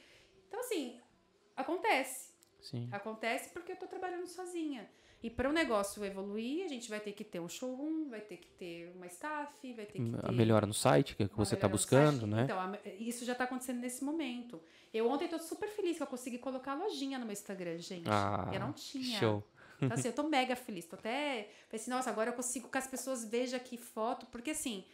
Então, 0.49 0.61
assim, 0.61 1.01
acontece. 1.57 2.33
Sim. 2.61 2.89
Acontece 2.91 3.51
porque 3.51 3.73
eu 3.73 3.77
tô 3.77 3.87
trabalhando 3.87 4.27
sozinha. 4.27 4.89
E 5.25 5.31
para 5.31 5.49
o 5.49 5.53
negócio 5.53 6.05
evoluir, 6.05 6.67
a 6.67 6.69
gente 6.69 6.89
vai 6.91 7.01
ter 7.01 7.13
que 7.13 7.25
ter 7.25 7.41
um 7.41 7.49
showroom, 7.49 8.11
vai 8.11 8.21
ter 8.21 8.37
que 8.37 8.49
ter 8.51 8.93
uma 8.95 9.07
staff, 9.07 9.73
vai 9.73 9.87
ter 9.87 9.99
que 9.99 10.11
ter 10.11 10.29
A 10.29 10.31
melhora 10.31 10.67
no 10.67 10.75
site, 10.75 11.17
que 11.17 11.23
é 11.23 11.27
o 11.27 11.29
que 11.31 11.37
você 11.37 11.55
está 11.55 11.67
buscando, 11.67 12.21
site. 12.21 12.31
né? 12.31 12.43
Então, 12.45 12.61
a- 12.61 12.79
isso 12.99 13.25
já 13.25 13.33
está 13.33 13.45
acontecendo 13.45 13.81
nesse 13.81 14.05
momento. 14.05 14.61
Eu 14.93 15.09
ontem 15.09 15.27
tô 15.27 15.39
super 15.39 15.69
feliz 15.71 15.97
que 15.97 16.03
eu 16.03 16.07
consegui 16.07 16.37
colocar 16.37 16.73
a 16.73 16.75
lojinha 16.75 17.19
no 17.19 17.25
meu 17.25 17.33
Instagram, 17.33 17.79
gente. 17.79 18.07
Ah, 18.09 18.51
eu 18.53 18.61
não 18.61 18.73
tinha. 18.75 19.19
Show. 19.19 19.43
Então, 19.81 19.97
assim, 19.97 20.09
eu 20.09 20.13
tô 20.13 20.25
mega 20.25 20.55
feliz. 20.55 20.85
Tô 20.85 20.95
até. 20.97 21.49
Falei 21.69 21.81
assim, 21.81 21.91
nossa, 21.91 22.11
agora 22.11 22.29
eu 22.31 22.35
consigo 22.35 22.69
que 22.69 22.77
as 22.77 22.87
pessoas 22.87 23.25
vejam 23.25 23.57
aqui 23.57 23.79
foto. 23.79 24.27
Porque, 24.27 24.51
assim, 24.51 24.85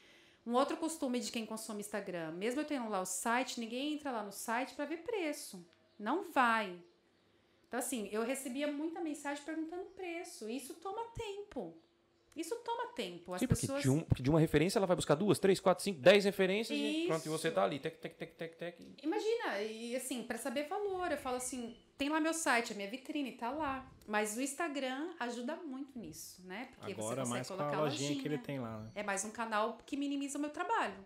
um 0.46 0.52
outro 0.54 0.76
costume 0.76 1.18
de 1.18 1.32
quem 1.32 1.44
consome 1.44 1.80
Instagram, 1.80 2.30
mesmo 2.32 2.60
eu 2.60 2.64
tendo 2.64 2.88
lá 2.88 3.00
o 3.00 3.04
site, 3.04 3.58
ninguém 3.58 3.94
entra 3.94 4.12
lá 4.12 4.22
no 4.22 4.30
site 4.32 4.74
para 4.74 4.84
ver 4.84 4.98
preço. 4.98 5.66
Não 5.98 6.30
vai. 6.30 6.78
Então, 7.70 7.78
assim, 7.78 8.08
eu 8.10 8.24
recebia 8.24 8.66
muita 8.66 9.00
mensagem 9.00 9.44
perguntando 9.44 9.84
preço. 9.94 10.50
E 10.50 10.56
isso 10.56 10.74
toma 10.74 11.04
tempo. 11.14 11.72
Isso 12.34 12.56
toma 12.64 12.88
tempo. 12.94 13.32
As 13.32 13.38
Sim, 13.40 13.46
porque 13.46 13.60
pessoas. 13.60 13.80
de, 13.82 13.88
um- 13.88 14.00
porque 14.00 14.22
de 14.24 14.28
uma 14.28 14.40
referência 14.40 14.76
ela 14.80 14.88
vai 14.88 14.96
buscar 14.96 15.14
duas, 15.14 15.38
três, 15.38 15.60
quatro, 15.60 15.84
cinco, 15.84 16.00
dez 16.00 16.24
referências 16.24 16.76
e 16.76 17.04
pronto, 17.06 17.20
e 17.20 17.28
Isso. 17.28 17.30
você 17.30 17.48
tá 17.48 17.62
ali, 17.62 17.78
tec, 17.78 17.96
tec, 18.00 18.16
tec, 18.16 18.34
tec, 18.34 18.56
tec. 18.56 18.80
Imagina, 19.04 19.60
e 19.62 19.94
assim, 19.94 20.24
para 20.24 20.36
saber 20.36 20.64
valor, 20.66 21.12
eu 21.12 21.16
falo 21.18 21.36
assim, 21.36 21.76
tem 21.96 22.08
lá 22.08 22.18
meu 22.18 22.34
site, 22.34 22.72
a 22.72 22.76
minha 22.76 22.90
vitrine 22.90 23.32
tá 23.36 23.50
lá. 23.50 23.88
Mas 24.04 24.36
o 24.36 24.40
Instagram 24.40 25.12
ajuda 25.20 25.54
muito 25.56 25.96
nisso, 25.96 26.42
né? 26.44 26.70
Porque 26.76 26.90
Agora 26.92 27.04
você 27.08 27.16
consegue 27.16 27.28
mais 27.30 27.48
com 27.48 27.56
colocar 27.56 27.76
a 27.76 27.80
lojinha, 27.82 28.08
que 28.14 28.18
ele 28.20 28.28
lojinha. 28.30 28.42
tem 28.42 28.58
lá. 28.58 28.78
Né? 28.80 28.90
É 28.96 29.02
mais 29.04 29.24
um 29.24 29.30
canal 29.30 29.78
que 29.86 29.96
minimiza 29.96 30.38
o 30.38 30.40
meu 30.40 30.50
trabalho. 30.50 31.04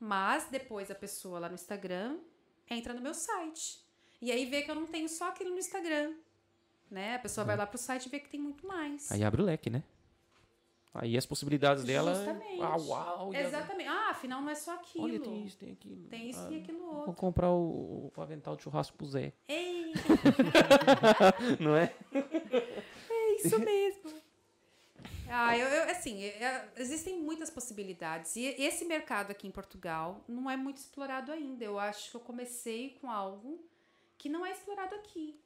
Mas 0.00 0.46
depois 0.50 0.90
a 0.90 0.94
pessoa 0.94 1.38
lá 1.38 1.48
no 1.48 1.54
Instagram 1.54 2.18
entra 2.68 2.92
no 2.92 3.00
meu 3.00 3.14
site. 3.14 3.83
E 4.20 4.30
aí 4.32 4.46
vê 4.46 4.62
que 4.62 4.70
eu 4.70 4.74
não 4.74 4.86
tenho 4.86 5.08
só 5.08 5.28
aquilo 5.28 5.50
no 5.50 5.58
Instagram. 5.58 6.14
Né? 6.90 7.16
A 7.16 7.18
pessoa 7.18 7.44
vai 7.44 7.56
lá 7.56 7.66
pro 7.66 7.78
site 7.78 8.06
e 8.06 8.08
vê 8.08 8.20
que 8.20 8.28
tem 8.28 8.38
muito 8.40 8.66
mais. 8.66 9.10
Aí 9.10 9.24
abre 9.24 9.42
o 9.42 9.44
leque, 9.44 9.68
né? 9.70 9.82
Aí 10.94 11.16
as 11.16 11.26
possibilidades 11.26 11.82
dela. 11.82 12.14
Justamente. 12.14 12.62
Ah, 12.62 12.76
uau! 12.76 13.34
Exatamente. 13.34 13.88
Ah, 13.88 14.10
afinal 14.10 14.40
não 14.40 14.48
é 14.48 14.54
só 14.54 14.74
aquilo. 14.74 15.04
Olha, 15.04 15.18
tem 15.18 15.44
isso, 15.44 15.56
tem 15.56 15.72
aquilo. 15.72 16.06
Tem 16.08 16.30
isso 16.30 16.38
Ah, 16.38 16.52
e 16.52 16.60
aquilo 16.60 16.78
Vou 16.78 16.96
outro. 16.98 17.12
comprar 17.14 17.50
o, 17.50 18.12
o 18.16 18.20
avental 18.22 18.54
de 18.54 18.62
churrasco 18.62 18.96
pro 18.96 19.06
Zé. 19.06 19.32
Ei, 19.48 19.92
Não 21.58 21.74
é? 21.74 21.92
É 22.12 23.36
isso 23.36 23.58
mesmo. 23.58 24.12
Ah, 25.28 25.56
eu, 25.58 25.66
eu- 25.66 25.90
assim, 25.90 26.22
é- 26.22 26.68
existem 26.76 27.18
muitas 27.20 27.50
possibilidades. 27.50 28.36
E 28.36 28.44
esse 28.44 28.84
mercado 28.84 29.32
aqui 29.32 29.48
em 29.48 29.50
Portugal 29.50 30.22
não 30.28 30.48
é 30.48 30.56
muito 30.56 30.76
explorado 30.76 31.32
ainda. 31.32 31.64
Eu 31.64 31.76
acho 31.76 32.10
que 32.12 32.16
eu 32.16 32.20
comecei 32.20 32.96
com 33.00 33.10
algo 33.10 33.58
que 34.18 34.28
não 34.28 34.44
é 34.44 34.52
explorado 34.52 34.94
aqui. 34.94 35.38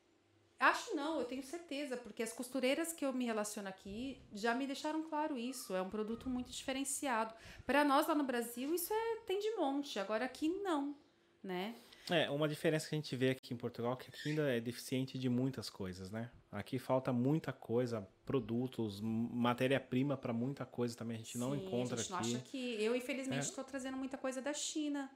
Acho 0.60 0.94
não, 0.96 1.20
eu 1.20 1.24
tenho 1.24 1.42
certeza, 1.42 1.96
porque 1.96 2.20
as 2.22 2.32
costureiras 2.32 2.92
que 2.92 3.04
eu 3.04 3.12
me 3.12 3.24
relaciono 3.24 3.68
aqui 3.68 4.20
já 4.32 4.54
me 4.54 4.66
deixaram 4.66 5.02
claro 5.04 5.38
isso. 5.38 5.74
É 5.74 5.80
um 5.80 5.88
produto 5.88 6.28
muito 6.28 6.50
diferenciado. 6.50 7.32
Para 7.64 7.84
nós 7.84 8.08
lá 8.08 8.14
no 8.14 8.24
Brasil, 8.24 8.74
isso 8.74 8.92
é 8.92 9.16
tem 9.24 9.38
de 9.38 9.52
monte. 9.52 10.00
Agora 10.00 10.24
aqui 10.24 10.48
não, 10.48 10.96
né? 11.44 11.76
É, 12.10 12.28
uma 12.30 12.48
diferença 12.48 12.88
que 12.88 12.94
a 12.94 12.98
gente 12.98 13.14
vê 13.14 13.30
aqui 13.30 13.52
em 13.54 13.56
Portugal 13.56 13.92
é 13.92 13.96
que 13.96 14.08
aqui 14.08 14.30
ainda 14.30 14.50
é 14.50 14.58
deficiente 14.60 15.16
de 15.18 15.28
muitas 15.28 15.70
coisas, 15.70 16.10
né? 16.10 16.30
Aqui 16.50 16.78
falta 16.78 17.12
muita 17.12 17.52
coisa, 17.52 18.08
produtos, 18.24 18.98
matéria-prima 19.02 20.16
para 20.16 20.32
muita 20.32 20.64
coisa 20.66 20.96
também 20.96 21.16
a 21.16 21.18
gente 21.18 21.36
não 21.38 21.52
Sim, 21.52 21.66
encontra 21.66 21.94
a 21.94 21.98
gente 21.98 22.10
não 22.10 22.18
aqui. 22.18 22.34
acha 22.34 22.44
que 22.44 22.82
eu 22.82 22.96
infelizmente 22.96 23.44
É. 23.44 23.48
estou 23.48 23.62
trazendo 23.62 23.96
muita 23.96 24.16
coisa 24.18 24.40
da 24.40 24.52
China. 24.54 25.08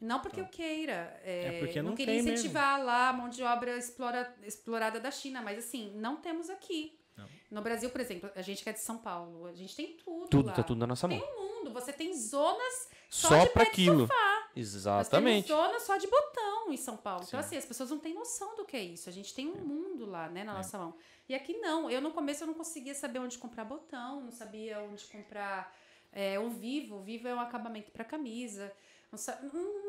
Não 0.00 0.20
porque 0.20 0.40
eu 0.40 0.46
queira. 0.46 1.18
É, 1.24 1.56
É 1.56 1.58
porque 1.58 1.80
não 1.80 1.94
queria 1.94 2.14
tem 2.14 2.22
mesmo. 2.22 2.34
incentivar 2.38 2.84
lá 2.84 3.08
a 3.08 3.12
mão 3.12 3.28
de 3.28 3.42
obra 3.42 3.76
explora, 3.78 4.34
explorada 4.44 5.00
da 5.00 5.10
China, 5.10 5.40
mas 5.40 5.58
assim, 5.58 5.92
não 5.96 6.16
temos 6.16 6.50
aqui. 6.50 6.98
Não. 7.16 7.26
No 7.50 7.62
Brasil, 7.62 7.88
por 7.88 8.00
exemplo, 8.00 8.30
a 8.36 8.42
gente 8.42 8.62
que 8.62 8.68
é 8.68 8.72
de 8.72 8.80
São 8.80 8.98
Paulo, 8.98 9.46
a 9.46 9.54
gente 9.54 9.74
tem 9.74 9.96
tudo. 9.96 10.28
Tudo, 10.28 10.46
lá. 10.48 10.52
tá 10.52 10.62
tudo 10.62 10.78
na 10.78 10.86
nossa 10.86 11.08
mão. 11.08 11.18
Tem 11.18 11.26
um 11.26 11.58
mundo, 11.60 11.72
você 11.72 11.92
tem 11.92 12.12
zonas 12.14 12.88
só, 13.08 13.28
Só 13.28 13.44
de 13.44 13.50
pra 13.50 13.62
aquilo. 13.62 14.00
sofá. 14.00 14.48
Exatamente. 14.54 15.50
Nós 15.50 15.58
temos 15.58 15.72
zona 15.72 15.80
só 15.80 15.96
de 15.96 16.06
botão 16.06 16.72
em 16.72 16.76
São 16.76 16.96
Paulo. 16.96 17.22
Sim. 17.22 17.28
Então, 17.28 17.40
assim, 17.40 17.56
as 17.56 17.64
pessoas 17.64 17.90
não 17.90 17.98
têm 17.98 18.14
noção 18.14 18.56
do 18.56 18.64
que 18.64 18.76
é 18.76 18.82
isso. 18.82 19.08
A 19.08 19.12
gente 19.12 19.34
tem 19.34 19.48
um 19.48 19.56
é. 19.56 19.60
mundo 19.60 20.06
lá, 20.06 20.28
né, 20.28 20.44
na 20.44 20.52
é. 20.52 20.56
nossa 20.56 20.76
mão. 20.78 20.94
E 21.28 21.34
aqui 21.34 21.54
não. 21.58 21.90
Eu, 21.90 22.00
no 22.00 22.10
começo, 22.10 22.42
eu 22.42 22.46
não 22.46 22.54
conseguia 22.54 22.94
saber 22.94 23.18
onde 23.18 23.38
comprar 23.38 23.64
botão, 23.64 24.20
não 24.20 24.30
sabia 24.30 24.80
onde 24.80 25.04
comprar 25.06 25.74
é, 26.12 26.38
o 26.38 26.50
Vivo. 26.50 26.96
O 26.96 27.02
Vivo 27.02 27.28
é 27.28 27.34
um 27.34 27.40
acabamento 27.40 27.90
para 27.90 28.04
camisa. 28.04 28.72
Não, 29.12 29.18
não, 29.52 29.84
não, 29.84 29.85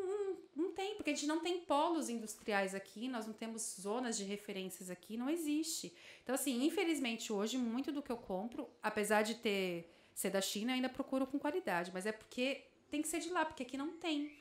tem, 0.78 0.94
porque 0.96 1.10
a 1.10 1.14
gente 1.14 1.26
não 1.26 1.40
tem 1.40 1.60
polos 1.62 2.08
industriais 2.08 2.76
aqui, 2.76 3.10
nós 3.10 3.26
não 3.26 3.34
temos 3.34 3.78
zonas 3.82 4.16
de 4.16 4.24
referências 4.24 4.92
aqui, 4.92 5.18
não 5.18 5.28
existe. 5.28 5.92
Então, 6.24 6.36
assim, 6.36 6.64
infelizmente, 6.64 7.34
hoje, 7.34 7.58
muito 7.58 7.92
do 7.92 8.04
que 8.04 8.12
eu 8.12 8.18
compro, 8.18 8.70
apesar 8.82 9.24
de 9.24 9.34
ter 9.34 9.92
ser 10.14 10.30
da 10.30 10.40
China, 10.40 10.72
eu 10.72 10.76
ainda 10.76 10.90
procuro 10.90 11.26
com 11.26 11.40
qualidade, 11.40 11.92
mas 11.92 12.06
é 12.06 12.12
porque 12.12 12.64
tem 12.92 13.02
que 13.02 13.08
ser 13.08 13.20
de 13.20 13.30
lá, 13.30 13.44
porque 13.44 13.64
aqui 13.64 13.76
não 13.76 13.98
tem. 13.98 14.32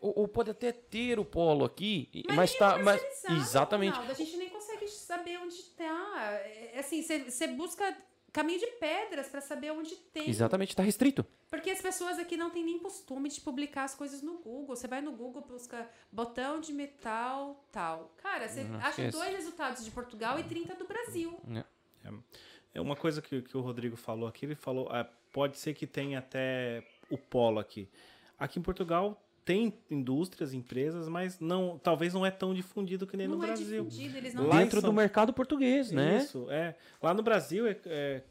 Ou, 0.00 0.20
ou 0.20 0.28
pode 0.28 0.50
até 0.50 0.72
ter 0.72 1.18
o 1.20 1.24
polo 1.24 1.64
aqui, 1.64 2.08
mas, 2.28 2.36
mas 2.36 2.54
tá. 2.56 2.78
Mas, 2.78 3.24
exatamente. 3.30 3.92
Ronaldo, 3.92 4.12
a 4.12 4.14
gente 4.16 4.36
nem 4.36 4.48
consegue 4.48 4.88
saber 4.88 5.38
onde 5.38 5.62
tá. 5.76 6.40
É, 6.44 6.78
assim, 6.78 7.02
você 7.02 7.46
busca 7.46 7.96
caminho 8.34 8.58
de 8.58 8.66
pedras 8.78 9.28
para 9.28 9.40
saber 9.40 9.70
onde 9.70 9.94
tem. 10.12 10.28
Exatamente, 10.28 10.70
está 10.70 10.82
restrito. 10.82 11.24
Porque 11.48 11.70
as 11.70 11.80
pessoas 11.80 12.18
aqui 12.18 12.36
não 12.36 12.50
têm 12.50 12.64
nem 12.64 12.80
costume 12.80 13.28
de 13.28 13.40
publicar 13.40 13.84
as 13.84 13.94
coisas 13.94 14.20
no 14.22 14.38
Google. 14.38 14.66
Você 14.66 14.88
vai 14.88 15.00
no 15.00 15.12
Google, 15.12 15.40
busca 15.42 15.88
botão 16.10 16.60
de 16.60 16.72
metal 16.72 17.64
tal. 17.70 18.12
Cara, 18.20 18.48
você 18.48 18.62
acha 18.80 18.88
esquece. 18.88 19.16
dois 19.16 19.36
resultados 19.36 19.84
de 19.84 19.90
Portugal 19.92 20.38
e 20.38 20.42
30 20.42 20.74
do 20.74 20.84
Brasil. 20.84 21.40
É. 22.04 22.12
é 22.74 22.80
uma 22.80 22.96
coisa 22.96 23.22
que, 23.22 23.40
que 23.40 23.56
o 23.56 23.60
Rodrigo 23.60 23.96
falou 23.96 24.28
aqui, 24.28 24.46
ele 24.46 24.56
falou, 24.56 24.88
ah, 24.90 25.08
pode 25.32 25.56
ser 25.56 25.72
que 25.72 25.86
tenha 25.86 26.18
até 26.18 26.84
o 27.08 27.16
polo 27.16 27.60
aqui. 27.60 27.88
Aqui 28.36 28.58
em 28.58 28.62
Portugal 28.62 29.23
tem 29.44 29.74
indústrias, 29.90 30.54
empresas, 30.54 31.08
mas 31.08 31.38
não, 31.38 31.78
talvez 31.82 32.14
não 32.14 32.24
é 32.24 32.30
tão 32.30 32.54
difundido 32.54 33.06
que 33.06 33.16
nem 33.16 33.28
não 33.28 33.36
no 33.36 33.44
é 33.44 33.46
Brasil. 33.48 33.84
Difundido, 33.84 34.16
eles 34.16 34.34
não 34.34 34.48
Dentro 34.48 34.80
do 34.80 34.92
mercado 34.92 35.32
português, 35.32 35.90
né? 35.90 36.18
Isso, 36.18 36.50
é. 36.50 36.74
Lá 37.02 37.12
no 37.12 37.22
Brasil, 37.22 37.66
é, 37.66 37.76
é, 37.86 38.22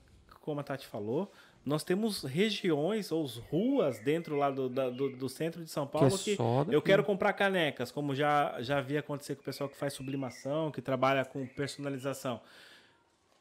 como 0.42 0.60
a 0.60 0.64
Tati 0.64 0.88
falou, 0.88 1.32
nós 1.64 1.84
temos 1.84 2.24
regiões 2.24 3.12
ou 3.12 3.26
ruas 3.26 4.00
dentro 4.00 4.36
lá 4.36 4.50
do, 4.50 4.68
do, 4.68 5.16
do 5.16 5.30
centro 5.30 5.64
de 5.64 5.70
São 5.70 5.88
Paulo 5.88 6.18
que, 6.18 6.34
é 6.34 6.36
que 6.36 6.76
eu 6.76 6.82
quero 6.82 7.04
comprar 7.04 7.32
canecas, 7.34 7.92
como 7.92 8.14
já, 8.14 8.62
já 8.62 8.82
vi 8.82 8.98
acontecer 8.98 9.36
com 9.36 9.42
o 9.42 9.46
pessoal 9.46 9.70
que 9.70 9.78
faz 9.78 9.94
sublimação, 9.94 10.72
que 10.72 10.82
trabalha 10.82 11.24
com 11.24 11.46
personalização 11.48 12.42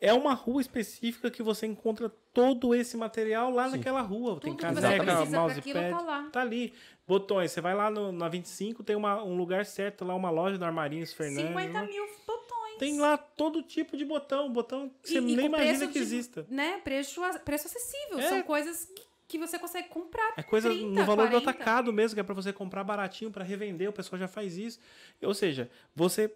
é 0.03 0.13
uma 0.13 0.35
rua 0.35 0.61
específica 0.61 1.31
que 1.31 1.45
você 1.45 1.65
encontra 1.65 2.11
todo 2.35 2.75
esse 2.75 2.97
material 2.97 3.53
lá 3.53 3.71
Sim. 3.71 3.77
naquela 3.77 4.01
rua. 4.01 4.33
Tudo 4.33 4.41
tem 4.41 4.57
caneca, 4.57 5.25
mousepad, 5.25 5.91
tá, 5.91 6.29
tá, 6.33 6.41
ali. 6.41 6.75
Botões, 7.07 7.53
você 7.53 7.61
vai 7.61 7.73
lá 7.73 7.89
no, 7.89 8.11
na 8.11 8.29
25, 8.29 8.83
tem 8.83 8.97
uma, 8.97 9.23
um 9.23 9.37
lugar 9.37 9.65
certo 9.65 10.05
lá, 10.05 10.15
uma 10.15 10.31
loja 10.31 10.59
do 10.59 10.65
Armarinhos 10.65 11.13
Fernandes. 11.13 11.49
50 11.49 11.83
mil 11.85 12.05
botões. 12.27 12.79
Tem 12.81 12.99
lá 12.99 13.17
todo 13.17 13.63
tipo 13.63 13.97
de 13.97 14.05
botão, 14.05 14.53
botão 14.53 14.91
que 15.05 15.11
e, 15.11 15.13
você 15.13 15.19
e 15.19 15.37
nem 15.37 15.47
imagina 15.47 15.87
que 15.87 15.93
de, 15.93 15.99
exista. 16.01 16.47
Né, 16.51 16.79
preço, 16.79 17.21
preço 17.45 17.69
acessível. 17.69 18.19
É. 18.19 18.29
São 18.29 18.43
coisas 18.43 18.87
que 18.87 19.13
que 19.29 19.39
você 19.39 19.59
consegue 19.59 19.89
comprar. 19.89 20.35
É 20.37 20.43
coisa 20.43 20.69
30, 20.69 20.89
no 20.89 21.07
valor 21.07 21.27
40. 21.29 21.31
do 21.31 21.37
atacado 21.39 21.91
mesmo, 21.91 22.15
que 22.15 22.21
é 22.21 22.23
para 22.23 22.35
você 22.35 22.53
comprar 22.53 22.85
baratinho 22.85 23.31
para 23.31 23.43
revender, 23.43 23.89
o 23.89 23.93
pessoal 23.93 24.19
já 24.19 24.29
faz 24.29 24.59
isso. 24.59 24.79
Ou 25.23 25.33
seja, 25.33 25.71
você 25.97 26.31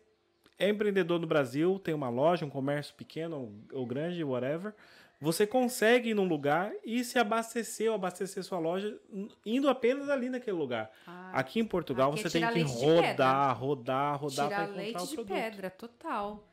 é 0.59 0.69
empreendedor 0.69 1.19
no 1.19 1.27
Brasil, 1.27 1.79
tem 1.79 1.95
uma 1.95 2.09
loja, 2.09 2.45
um 2.45 2.51
comércio 2.51 2.95
pequeno 2.95 3.53
ou 3.73 3.87
grande, 3.87 4.23
whatever, 4.25 4.75
você 5.21 5.47
consegue 5.47 6.11
ir 6.11 6.15
num 6.15 6.27
lugar 6.27 6.73
e 6.85 7.03
se 7.03 7.19
abastecer 7.19 7.89
ou 7.89 7.95
abastecer 7.95 8.45
sua 8.45 8.59
loja 8.59 8.99
indo 9.45 9.69
apenas 9.69 10.11
ali 10.11 10.29
naquele 10.29 10.57
lugar. 10.57 10.91
Ah, 11.07 11.31
Aqui 11.33 11.61
em 11.61 11.65
Portugal 11.65 12.11
você 12.13 12.29
tem 12.29 12.47
que 12.53 12.63
rodar, 12.63 13.59
rodar, 13.59 14.21
rodar 14.21 14.49
para 14.49 14.65
encontrar 14.65 14.77
leite 14.77 15.03
o 15.03 15.07
produto. 15.09 15.27
de 15.27 15.33
pedra, 15.33 15.71
total. 15.71 16.47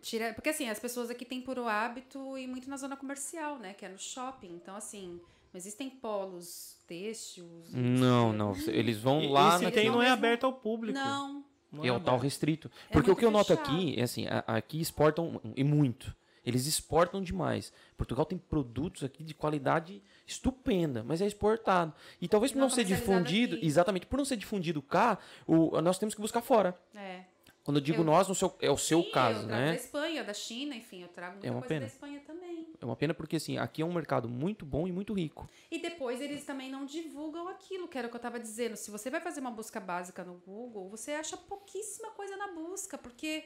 Tira, 0.00 0.34
porque 0.34 0.48
assim, 0.48 0.68
as 0.68 0.80
pessoas 0.80 1.10
aqui 1.10 1.24
têm 1.24 1.40
por 1.40 1.58
hábito 1.60 2.36
ir 2.36 2.48
muito 2.48 2.68
na 2.68 2.76
zona 2.76 2.96
comercial, 2.96 3.58
né, 3.58 3.72
que 3.72 3.84
é 3.84 3.88
no 3.88 3.98
shopping. 3.98 4.52
Então 4.52 4.74
assim, 4.74 5.20
não 5.52 5.58
existem 5.58 5.88
polos 5.88 6.76
têxteis. 6.88 7.72
Não, 7.72 8.32
não, 8.32 8.52
eles 8.66 8.98
vão 8.98 9.22
e, 9.22 9.28
lá 9.28 9.56
e 9.56 9.58
se 9.60 9.70
tem 9.70 9.88
não 9.88 10.02
é 10.02 10.10
aberto 10.10 10.44
ao 10.44 10.52
público. 10.52 10.98
Não, 10.98 11.44
é, 11.82 11.88
é 11.88 11.92
o 11.92 12.00
tal 12.00 12.18
restrito. 12.18 12.70
É 12.90 12.92
Porque 12.92 13.10
o 13.10 13.16
que 13.16 13.24
eu 13.24 13.30
noto 13.30 13.52
aqui 13.52 13.98
é 13.98 14.02
assim, 14.02 14.26
aqui 14.46 14.80
exportam 14.80 15.40
e 15.56 15.64
muito. 15.64 16.14
Eles 16.44 16.66
exportam 16.66 17.22
demais. 17.22 17.72
Portugal 17.96 18.24
tem 18.24 18.36
produtos 18.36 19.04
aqui 19.04 19.22
de 19.22 19.32
qualidade 19.32 20.02
estupenda, 20.26 21.04
mas 21.04 21.20
é 21.20 21.26
exportado. 21.26 21.94
E 22.20 22.26
talvez 22.26 22.50
por 22.50 22.58
não, 22.58 22.66
não 22.66 22.74
ser 22.74 22.84
difundido, 22.84 23.56
aqui. 23.56 23.66
exatamente, 23.66 24.06
por 24.06 24.16
não 24.16 24.24
ser 24.24 24.36
difundido 24.36 24.82
cá, 24.82 25.18
o, 25.46 25.80
nós 25.80 25.98
temos 25.98 26.14
que 26.14 26.20
buscar 26.20 26.42
fora. 26.42 26.76
É. 26.94 27.24
Quando 27.64 27.76
eu 27.76 27.80
digo 27.80 28.00
eu, 28.00 28.04
nós, 28.04 28.26
no 28.28 28.34
seu, 28.34 28.52
é 28.60 28.70
o 28.70 28.76
seu 28.76 29.02
sim, 29.02 29.10
caso, 29.12 29.42
eu 29.42 29.46
né? 29.46 29.66
da 29.66 29.74
Espanha, 29.74 30.24
da 30.24 30.34
China, 30.34 30.74
enfim, 30.74 31.02
eu 31.02 31.08
trago 31.08 31.34
muita 31.34 31.46
é 31.46 31.50
uma 31.50 31.60
coisa 31.60 31.68
pena. 31.68 31.80
da 31.80 31.86
Espanha 31.86 32.20
também. 32.26 32.66
É 32.80 32.84
uma 32.84 32.96
pena 32.96 33.14
porque, 33.14 33.36
assim, 33.36 33.56
aqui 33.56 33.82
é 33.82 33.84
um 33.84 33.92
mercado 33.92 34.28
muito 34.28 34.66
bom 34.66 34.88
e 34.88 34.92
muito 34.92 35.12
rico. 35.12 35.48
E 35.70 35.78
depois 35.78 36.20
eles 36.20 36.44
também 36.44 36.68
não 36.68 36.84
divulgam 36.84 37.46
aquilo, 37.48 37.86
que 37.86 37.96
era 37.96 38.08
o 38.08 38.10
que 38.10 38.16
eu 38.16 38.18
estava 38.18 38.40
dizendo. 38.40 38.76
Se 38.76 38.90
você 38.90 39.08
vai 39.10 39.20
fazer 39.20 39.40
uma 39.40 39.52
busca 39.52 39.78
básica 39.78 40.24
no 40.24 40.34
Google, 40.34 40.88
você 40.88 41.12
acha 41.12 41.36
pouquíssima 41.36 42.10
coisa 42.10 42.36
na 42.36 42.48
busca, 42.48 42.98
porque 42.98 43.44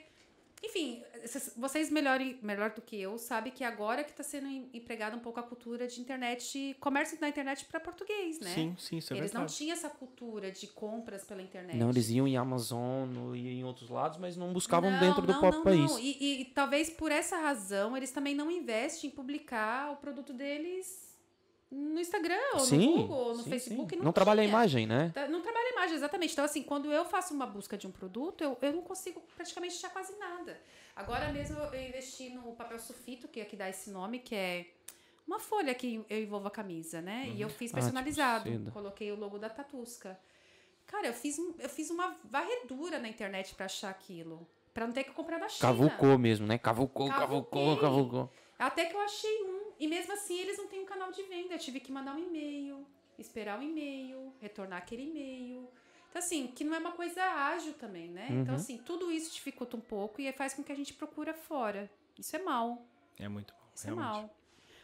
enfim, 0.62 1.02
vocês 1.56 1.90
melhor, 1.90 2.18
melhor 2.42 2.70
do 2.70 2.80
que 2.80 3.00
eu 3.00 3.18
sabem 3.18 3.52
que 3.52 3.62
agora 3.62 4.02
que 4.02 4.10
está 4.10 4.22
sendo 4.22 4.48
empregada 4.72 5.14
um 5.16 5.20
pouco 5.20 5.38
a 5.38 5.42
cultura 5.42 5.86
de 5.86 6.00
internet, 6.00 6.76
comércio 6.80 7.18
na 7.20 7.28
internet 7.28 7.64
para 7.66 7.78
português, 7.78 8.40
né? 8.40 8.54
Sim, 8.54 8.74
sim, 8.78 8.96
isso 8.96 9.12
é 9.12 9.16
Eles 9.16 9.30
verdade. 9.30 9.38
não 9.38 9.46
tinham 9.46 9.72
essa 9.74 9.90
cultura 9.90 10.50
de 10.50 10.66
compras 10.68 11.24
pela 11.24 11.42
internet. 11.42 11.76
Não, 11.76 11.90
eles 11.90 12.08
iam 12.10 12.26
em 12.26 12.36
Amazon 12.36 13.34
e 13.34 13.60
em 13.60 13.64
outros 13.64 13.90
lados, 13.90 14.18
mas 14.18 14.36
não 14.36 14.52
buscavam 14.52 14.90
não, 14.90 14.98
dentro 14.98 15.22
do 15.22 15.32
não, 15.32 15.40
próprio 15.40 15.58
não, 15.58 15.64
país. 15.64 15.90
Não. 15.90 15.98
E, 15.98 16.16
e, 16.18 16.40
e 16.42 16.44
talvez 16.46 16.90
por 16.90 17.12
essa 17.12 17.36
razão 17.36 17.96
eles 17.96 18.10
também 18.10 18.34
não 18.34 18.50
investem 18.50 19.10
em 19.10 19.12
publicar 19.12 19.92
o 19.92 19.96
produto 19.96 20.32
deles 20.32 21.05
no 21.76 22.00
Instagram, 22.00 22.40
ou 22.54 22.60
sim, 22.60 22.78
no 22.78 23.02
Google, 23.02 23.16
ou 23.16 23.36
no 23.36 23.42
sim, 23.42 23.50
Facebook. 23.50 23.90
Sim. 23.90 23.96
Não, 23.96 24.06
não 24.06 24.12
trabalha 24.12 24.42
a 24.42 24.44
imagem, 24.44 24.86
né? 24.86 25.10
Tá, 25.14 25.28
não 25.28 25.42
trabalha 25.42 25.66
a 25.68 25.72
imagem, 25.72 25.96
exatamente. 25.96 26.32
Então, 26.32 26.44
assim, 26.44 26.62
quando 26.62 26.90
eu 26.90 27.04
faço 27.04 27.34
uma 27.34 27.46
busca 27.46 27.76
de 27.76 27.86
um 27.86 27.90
produto, 27.90 28.42
eu, 28.42 28.56
eu 28.62 28.72
não 28.72 28.82
consigo 28.82 29.22
praticamente 29.36 29.76
achar 29.76 29.90
quase 29.90 30.16
nada. 30.18 30.58
Agora 30.94 31.30
mesmo 31.30 31.58
eu 31.58 31.88
investi 31.88 32.30
no 32.30 32.52
papel 32.54 32.78
sulfito, 32.78 33.28
que 33.28 33.40
é 33.40 33.44
que 33.44 33.54
dá 33.54 33.68
esse 33.68 33.90
nome, 33.90 34.18
que 34.18 34.34
é 34.34 34.66
uma 35.26 35.38
folha 35.38 35.74
que 35.74 36.02
eu 36.08 36.22
envolvo 36.22 36.48
a 36.48 36.50
camisa, 36.50 37.02
né? 37.02 37.26
Uhum. 37.26 37.34
E 37.34 37.40
eu 37.42 37.50
fiz 37.50 37.70
personalizado. 37.70 38.48
Ah, 38.48 38.52
tipo 38.52 38.70
coloquei 38.70 39.12
o 39.12 39.16
logo 39.16 39.38
da 39.38 39.50
Tatusca. 39.50 40.18
Cara, 40.86 41.08
eu 41.08 41.12
fiz, 41.12 41.36
eu 41.58 41.68
fiz 41.68 41.90
uma 41.90 42.16
varredura 42.24 42.98
na 42.98 43.08
internet 43.08 43.54
para 43.54 43.66
achar 43.66 43.90
aquilo. 43.90 44.46
Pra 44.72 44.86
não 44.86 44.92
ter 44.92 45.04
que 45.04 45.10
comprar 45.10 45.38
da 45.38 45.48
China. 45.48 45.72
Cavucou 45.72 46.18
mesmo, 46.18 46.46
né? 46.46 46.58
Cavucou, 46.58 47.08
cavucou, 47.08 47.76
cavucou. 47.78 48.30
Até 48.58 48.86
que 48.86 48.94
eu 48.94 49.00
achei 49.00 49.42
um 49.44 49.55
e 49.78 49.86
mesmo 49.86 50.12
assim, 50.12 50.38
eles 50.38 50.58
não 50.58 50.66
têm 50.66 50.80
um 50.80 50.86
canal 50.86 51.12
de 51.12 51.22
venda. 51.24 51.54
Eu 51.54 51.58
tive 51.58 51.80
que 51.80 51.92
mandar 51.92 52.14
um 52.14 52.18
e-mail, 52.18 52.86
esperar 53.18 53.58
um 53.58 53.62
e-mail, 53.62 54.32
retornar 54.40 54.78
aquele 54.78 55.04
e-mail. 55.04 55.68
Então, 56.08 56.24
assim, 56.24 56.46
que 56.46 56.64
não 56.64 56.74
é 56.74 56.78
uma 56.78 56.92
coisa 56.92 57.22
ágil 57.22 57.74
também, 57.74 58.08
né? 58.08 58.24
Então, 58.24 58.36
uhum. 58.36 58.42
Então, 58.42 58.54
assim, 58.54 58.78
tudo 58.78 59.12
isso 59.12 59.32
dificulta 59.34 59.76
um 59.76 59.80
pouco 59.80 60.20
e 60.20 60.32
faz 60.32 60.54
com 60.54 60.62
que 60.62 60.72
a 60.72 60.74
gente 60.74 60.94
procura 60.94 61.34
fora. 61.34 61.90
Isso 62.18 62.34
é 62.34 62.38
mal. 62.38 62.86
É 63.18 63.28
muito 63.28 63.52
mal. 63.52 63.70
Isso 63.74 63.86
realmente. 63.86 64.08
é 64.08 64.12
mal. 64.12 64.36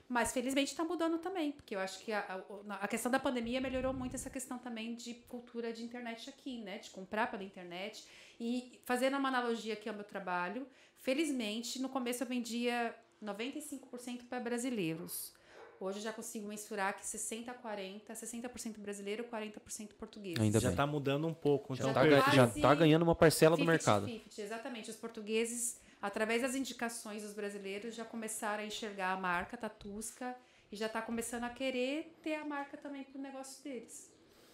Mas 0.09 0.31
felizmente 0.31 0.73
está 0.73 0.85
mudando 0.85 1.19
também, 1.19 1.53
porque 1.53 1.75
eu 1.75 1.81
acho 1.81 2.01
que 2.01 2.13
a, 2.13 2.45
a, 2.69 2.75
a, 2.75 2.89
questão 2.89 3.11
da 3.11 3.19
pandemia 3.19 3.63
melhorou 3.63 3.95
muito 3.95 4.15
essa 4.15 4.29
questão 4.29 4.59
também 4.59 4.95
de 4.95 5.15
cultura 5.15 5.73
de 5.73 5.83
internet 5.83 6.29
aqui, 6.29 6.61
né? 6.61 6.79
De 6.79 6.91
comprar 6.91 7.31
pela 7.31 7.43
internet. 7.43 8.07
E 8.39 8.79
fazendo 8.85 9.17
uma 9.17 9.31
analogia 9.31 9.73
aqui 9.73 9.89
ao 9.89 9.95
meu 9.95 10.05
trabalho, 10.05 10.67
felizmente, 10.99 11.81
no 11.81 11.89
começo 11.89 12.23
eu 12.23 12.27
vendia 12.27 12.95
95% 13.23 14.25
para 14.29 14.41
brasileiros. 14.41 15.33
Hoje 15.81 15.99
eu 15.99 16.03
já 16.03 16.13
consigo 16.13 16.47
mensurar 16.47 16.97
que 16.97 17.05
60 17.05 17.51
a 17.51 17.55
40, 17.55 18.13
60% 18.13 18.79
brasileiro, 18.79 19.25
40% 19.25 19.95
português. 19.99 20.39
Ainda 20.39 20.61
já 20.61 20.71
está 20.71 20.87
mudando 20.87 21.27
um 21.27 21.35
pouco. 21.35 21.75
Já 21.75 21.89
está 21.89 22.09
já 22.31 22.47
tá 22.47 22.75
ganhando 22.75 23.03
uma 23.03 23.17
parcela 23.17 23.57
50, 23.57 23.65
do 23.65 23.67
mercado. 23.67 24.07
50, 24.07 24.43
exatamente. 24.43 24.91
Os 24.91 24.97
portugueses, 24.97 25.81
através 26.01 26.43
das 26.43 26.55
indicações 26.55 27.23
dos 27.23 27.33
brasileiros, 27.33 27.97
já 27.97 28.05
começaram 28.05 28.63
a 28.63 28.67
enxergar 28.67 29.13
a 29.13 29.17
marca 29.17 29.57
Tatusca 29.57 30.37
e 30.71 30.77
já 30.77 30.87
está 30.87 31.03
começando 31.03 31.45
a 31.45 31.51
querer 31.51 32.17
ter 32.23 32.35
a 32.35 32.45
marca 32.45 32.77
também 32.77 33.03
para 33.03 33.19
o 33.19 33.23
negócio 33.23 33.63
deles. 33.65 34.09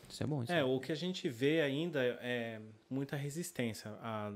Isso 0.09 0.23
é 0.23 0.27
bom. 0.27 0.43
Isso 0.43 0.53
é, 0.53 0.61
é, 0.61 0.65
o 0.65 0.81
que 0.81 0.91
a 0.91 0.95
gente 0.95 1.29
vê 1.29 1.61
ainda 1.61 2.03
é 2.23 2.59
muita 2.89 3.17
resistência. 3.17 3.91
A 4.01 4.33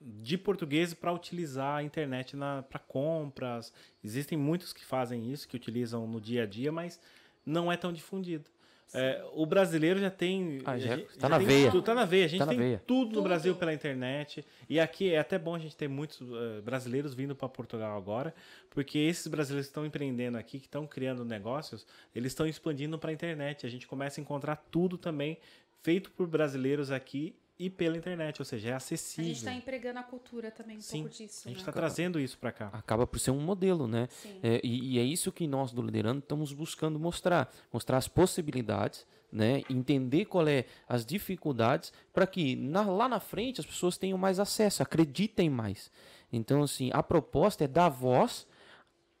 de 0.00 0.38
português 0.38 0.94
para 0.94 1.12
utilizar 1.12 1.78
a 1.78 1.82
internet 1.82 2.36
para 2.68 2.78
compras. 2.78 3.72
Existem 4.02 4.38
muitos 4.38 4.72
que 4.72 4.84
fazem 4.84 5.30
isso, 5.32 5.48
que 5.48 5.56
utilizam 5.56 6.06
no 6.06 6.20
dia 6.20 6.44
a 6.44 6.46
dia, 6.46 6.70
mas 6.70 7.00
não 7.44 7.70
é 7.70 7.76
tão 7.76 7.92
difundido. 7.92 8.48
É, 8.94 9.22
o 9.34 9.44
brasileiro 9.44 10.00
já 10.00 10.10
tem. 10.10 10.62
Ah, 10.64 10.78
já, 10.78 10.96
está 10.96 11.20
tá 11.20 11.28
na 11.28 11.38
veia. 11.38 11.70
Tudo, 11.70 11.82
tá 11.82 11.94
na 11.94 12.04
veia. 12.06 12.24
A 12.24 12.28
gente 12.28 12.38
tá 12.38 12.46
tem 12.46 12.58
veia. 12.58 12.82
tudo 12.86 13.16
no 13.16 13.22
Brasil 13.22 13.54
pela 13.54 13.74
internet. 13.74 14.44
E 14.68 14.80
aqui 14.80 15.12
é 15.12 15.18
até 15.18 15.38
bom 15.38 15.54
a 15.54 15.58
gente 15.58 15.76
ter 15.76 15.88
muitos 15.88 16.20
uh, 16.22 16.62
brasileiros 16.64 17.12
vindo 17.12 17.36
para 17.36 17.48
Portugal 17.48 17.96
agora, 17.98 18.34
porque 18.70 18.98
esses 18.98 19.26
brasileiros 19.26 19.66
que 19.66 19.70
estão 19.70 19.84
empreendendo 19.84 20.38
aqui, 20.38 20.58
que 20.58 20.66
estão 20.66 20.86
criando 20.86 21.22
negócios, 21.22 21.86
eles 22.14 22.32
estão 22.32 22.46
expandindo 22.46 22.98
para 22.98 23.10
a 23.10 23.12
internet. 23.12 23.66
A 23.66 23.68
gente 23.68 23.86
começa 23.86 24.20
a 24.20 24.22
encontrar 24.22 24.56
tudo 24.70 24.96
também 24.96 25.36
feito 25.82 26.10
por 26.10 26.26
brasileiros 26.26 26.90
aqui 26.90 27.36
e 27.58 27.68
pela 27.68 27.96
internet, 27.96 28.40
ou 28.40 28.44
seja, 28.44 28.68
é 28.68 28.72
A 28.72 28.76
acessível. 28.76 29.24
gente 29.24 29.38
está 29.38 29.52
empregando 29.52 29.98
a 29.98 30.02
cultura 30.04 30.50
também 30.50 30.76
um 30.76 30.80
Sim, 30.80 31.02
pouco 31.02 31.14
disso. 31.16 31.42
A 31.46 31.48
gente 31.48 31.56
né? 31.58 31.62
está 31.62 31.72
trazendo 31.72 32.20
isso 32.20 32.38
para 32.38 32.52
cá. 32.52 32.68
Acaba 32.72 33.06
por 33.06 33.18
ser 33.18 33.32
um 33.32 33.40
modelo, 33.40 33.88
né? 33.88 34.06
Sim. 34.10 34.38
É, 34.42 34.60
e, 34.62 34.94
e 34.94 34.98
é 34.98 35.02
isso 35.02 35.32
que 35.32 35.46
nós 35.48 35.72
do 35.72 35.82
Liderando 35.82 36.20
estamos 36.20 36.52
buscando 36.52 36.98
mostrar. 37.00 37.52
Mostrar 37.72 37.96
as 37.96 38.06
possibilidades, 38.06 39.04
né? 39.32 39.62
Entender 39.68 40.26
qual 40.26 40.46
é 40.46 40.66
as 40.88 41.04
dificuldades 41.04 41.92
para 42.12 42.26
que 42.28 42.54
na- 42.54 42.82
lá 42.88 43.08
na 43.08 43.18
frente 43.18 43.60
as 43.60 43.66
pessoas 43.66 43.98
tenham 43.98 44.16
mais 44.18 44.38
acesso, 44.38 44.82
acreditem 44.82 45.50
mais. 45.50 45.90
Então, 46.32 46.62
assim, 46.62 46.90
a 46.92 47.02
proposta 47.02 47.64
é 47.64 47.66
dar 47.66 47.88
voz 47.88 48.46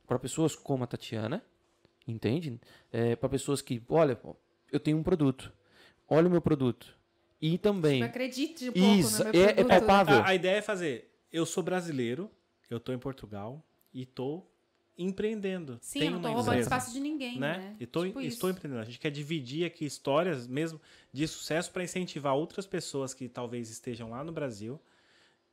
para 0.06 0.18
pessoas 0.18 0.54
como 0.54 0.84
a 0.84 0.86
Tatiana, 0.86 1.42
entende? 2.06 2.60
para 3.18 3.28
pessoas 3.28 3.60
que, 3.60 3.82
olha, 3.88 4.18
eu 4.72 4.78
tenho 4.80 4.96
um 4.96 5.02
produto, 5.02 5.52
olha 6.08 6.28
o 6.28 6.30
meu 6.30 6.40
produto. 6.40 6.96
E 7.40 7.56
também... 7.58 8.02
Acredite 8.02 8.68
um 8.68 8.72
pouco 8.72 8.88
Isso, 8.88 9.24
no 9.24 9.32
meu 9.32 9.42
é- 9.42 9.44
é 9.46 9.52
produto. 9.54 9.68
né? 9.68 9.78
palpável. 9.80 10.16
A, 10.18 10.28
a 10.28 10.34
ideia 10.34 10.56
é 10.56 10.62
fazer. 10.62 11.14
Eu 11.32 11.46
sou 11.46 11.62
brasileiro, 11.62 12.30
eu 12.68 12.80
tô 12.80 12.92
em 12.92 12.98
Portugal 12.98 13.64
e 13.92 14.04
tô 14.04 14.44
empreendendo. 14.96 15.78
Sim, 15.80 16.00
Tenho 16.00 16.08
eu 16.10 16.14
não 16.14 16.20
tô 16.22 16.28
uma 16.28 16.34
roubando 16.34 16.58
espaço 16.58 16.92
de 16.92 16.98
ninguém, 16.98 17.38
né? 17.38 17.58
né? 17.58 17.76
E 17.78 17.86
tô, 17.86 18.04
Tipo 18.04 18.20
estou 18.20 18.48
isso. 18.50 18.56
empreendendo. 18.58 18.82
A 18.82 18.84
gente 18.84 18.98
quer 18.98 19.10
dividir 19.10 19.64
aqui 19.64 19.84
histórias 19.84 20.46
mesmo 20.48 20.80
de 21.12 21.28
sucesso 21.28 21.70
para 21.70 21.84
incentivar 21.84 22.34
outras 22.34 22.66
pessoas 22.66 23.14
que 23.14 23.28
talvez 23.28 23.70
estejam 23.70 24.10
lá 24.10 24.24
no 24.24 24.32
Brasil 24.32 24.80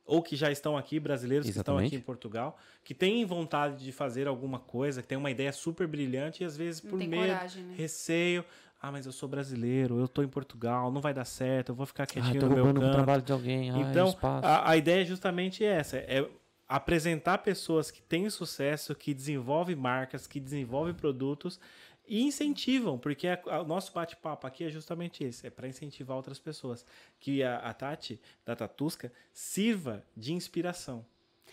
ou 0.04 0.22
que 0.22 0.36
já 0.36 0.50
estão 0.52 0.76
aqui, 0.76 1.00
brasileiros 1.00 1.44
que 1.46 1.50
estão 1.50 1.74
Exatamente. 1.74 1.86
aqui 1.88 1.96
em 1.96 2.04
Portugal, 2.04 2.56
que 2.84 2.94
têm 2.94 3.24
vontade 3.24 3.84
de 3.84 3.90
fazer 3.90 4.28
alguma 4.28 4.58
coisa, 4.60 5.02
que 5.02 5.08
têm 5.08 5.18
uma 5.18 5.30
ideia 5.32 5.52
super 5.52 5.86
brilhante 5.86 6.42
e 6.42 6.46
às 6.46 6.56
vezes 6.56 6.80
Não 6.82 6.90
por 6.90 6.98
tem 6.98 7.08
medo, 7.08 7.22
coragem, 7.32 7.64
né? 7.64 7.74
receio, 7.76 8.44
ah, 8.88 8.92
mas 8.92 9.06
eu 9.06 9.12
sou 9.12 9.28
brasileiro, 9.28 9.98
eu 9.98 10.06
tô 10.08 10.22
em 10.22 10.28
Portugal, 10.28 10.90
não 10.90 11.00
vai 11.00 11.12
dar 11.14 11.24
certo, 11.24 11.70
eu 11.70 11.74
vou 11.74 11.86
ficar 11.86 12.04
Ah, 12.04 12.06
quietinho 12.06 12.40
tô 12.40 12.48
no 12.48 12.54
meu 12.54 12.64
roubando 12.64 12.78
o 12.80 12.84
canto. 12.84 12.92
trabalho 12.94 13.22
de 13.22 13.32
alguém. 13.32 13.70
Ah, 13.70 13.78
Então, 13.78 14.08
espaço. 14.08 14.46
a, 14.46 14.70
a 14.70 14.76
ideia 14.76 15.02
é 15.02 15.04
justamente 15.04 15.64
essa: 15.64 15.96
é 15.98 16.28
apresentar 16.68 17.38
pessoas 17.38 17.90
que 17.90 18.02
têm 18.02 18.28
sucesso, 18.30 18.94
que 18.94 19.14
desenvolvem 19.14 19.76
marcas, 19.76 20.26
que 20.26 20.40
desenvolvem 20.40 20.94
produtos 20.94 21.60
e 22.08 22.22
incentivam, 22.22 22.98
porque 22.98 23.26
a- 23.28 23.40
a- 23.46 23.62
o 23.62 23.64
nosso 23.66 23.92
bate-papo 23.92 24.46
aqui 24.46 24.64
é 24.64 24.70
justamente 24.70 25.22
esse: 25.24 25.46
é 25.46 25.50
para 25.50 25.68
incentivar 25.68 26.16
outras 26.16 26.38
pessoas. 26.38 26.84
Que 27.20 27.42
a, 27.42 27.56
a 27.58 27.72
Tati, 27.72 28.20
da 28.44 28.54
Tatusca, 28.56 29.12
sirva 29.32 30.02
de 30.16 30.32
inspiração. 30.32 31.04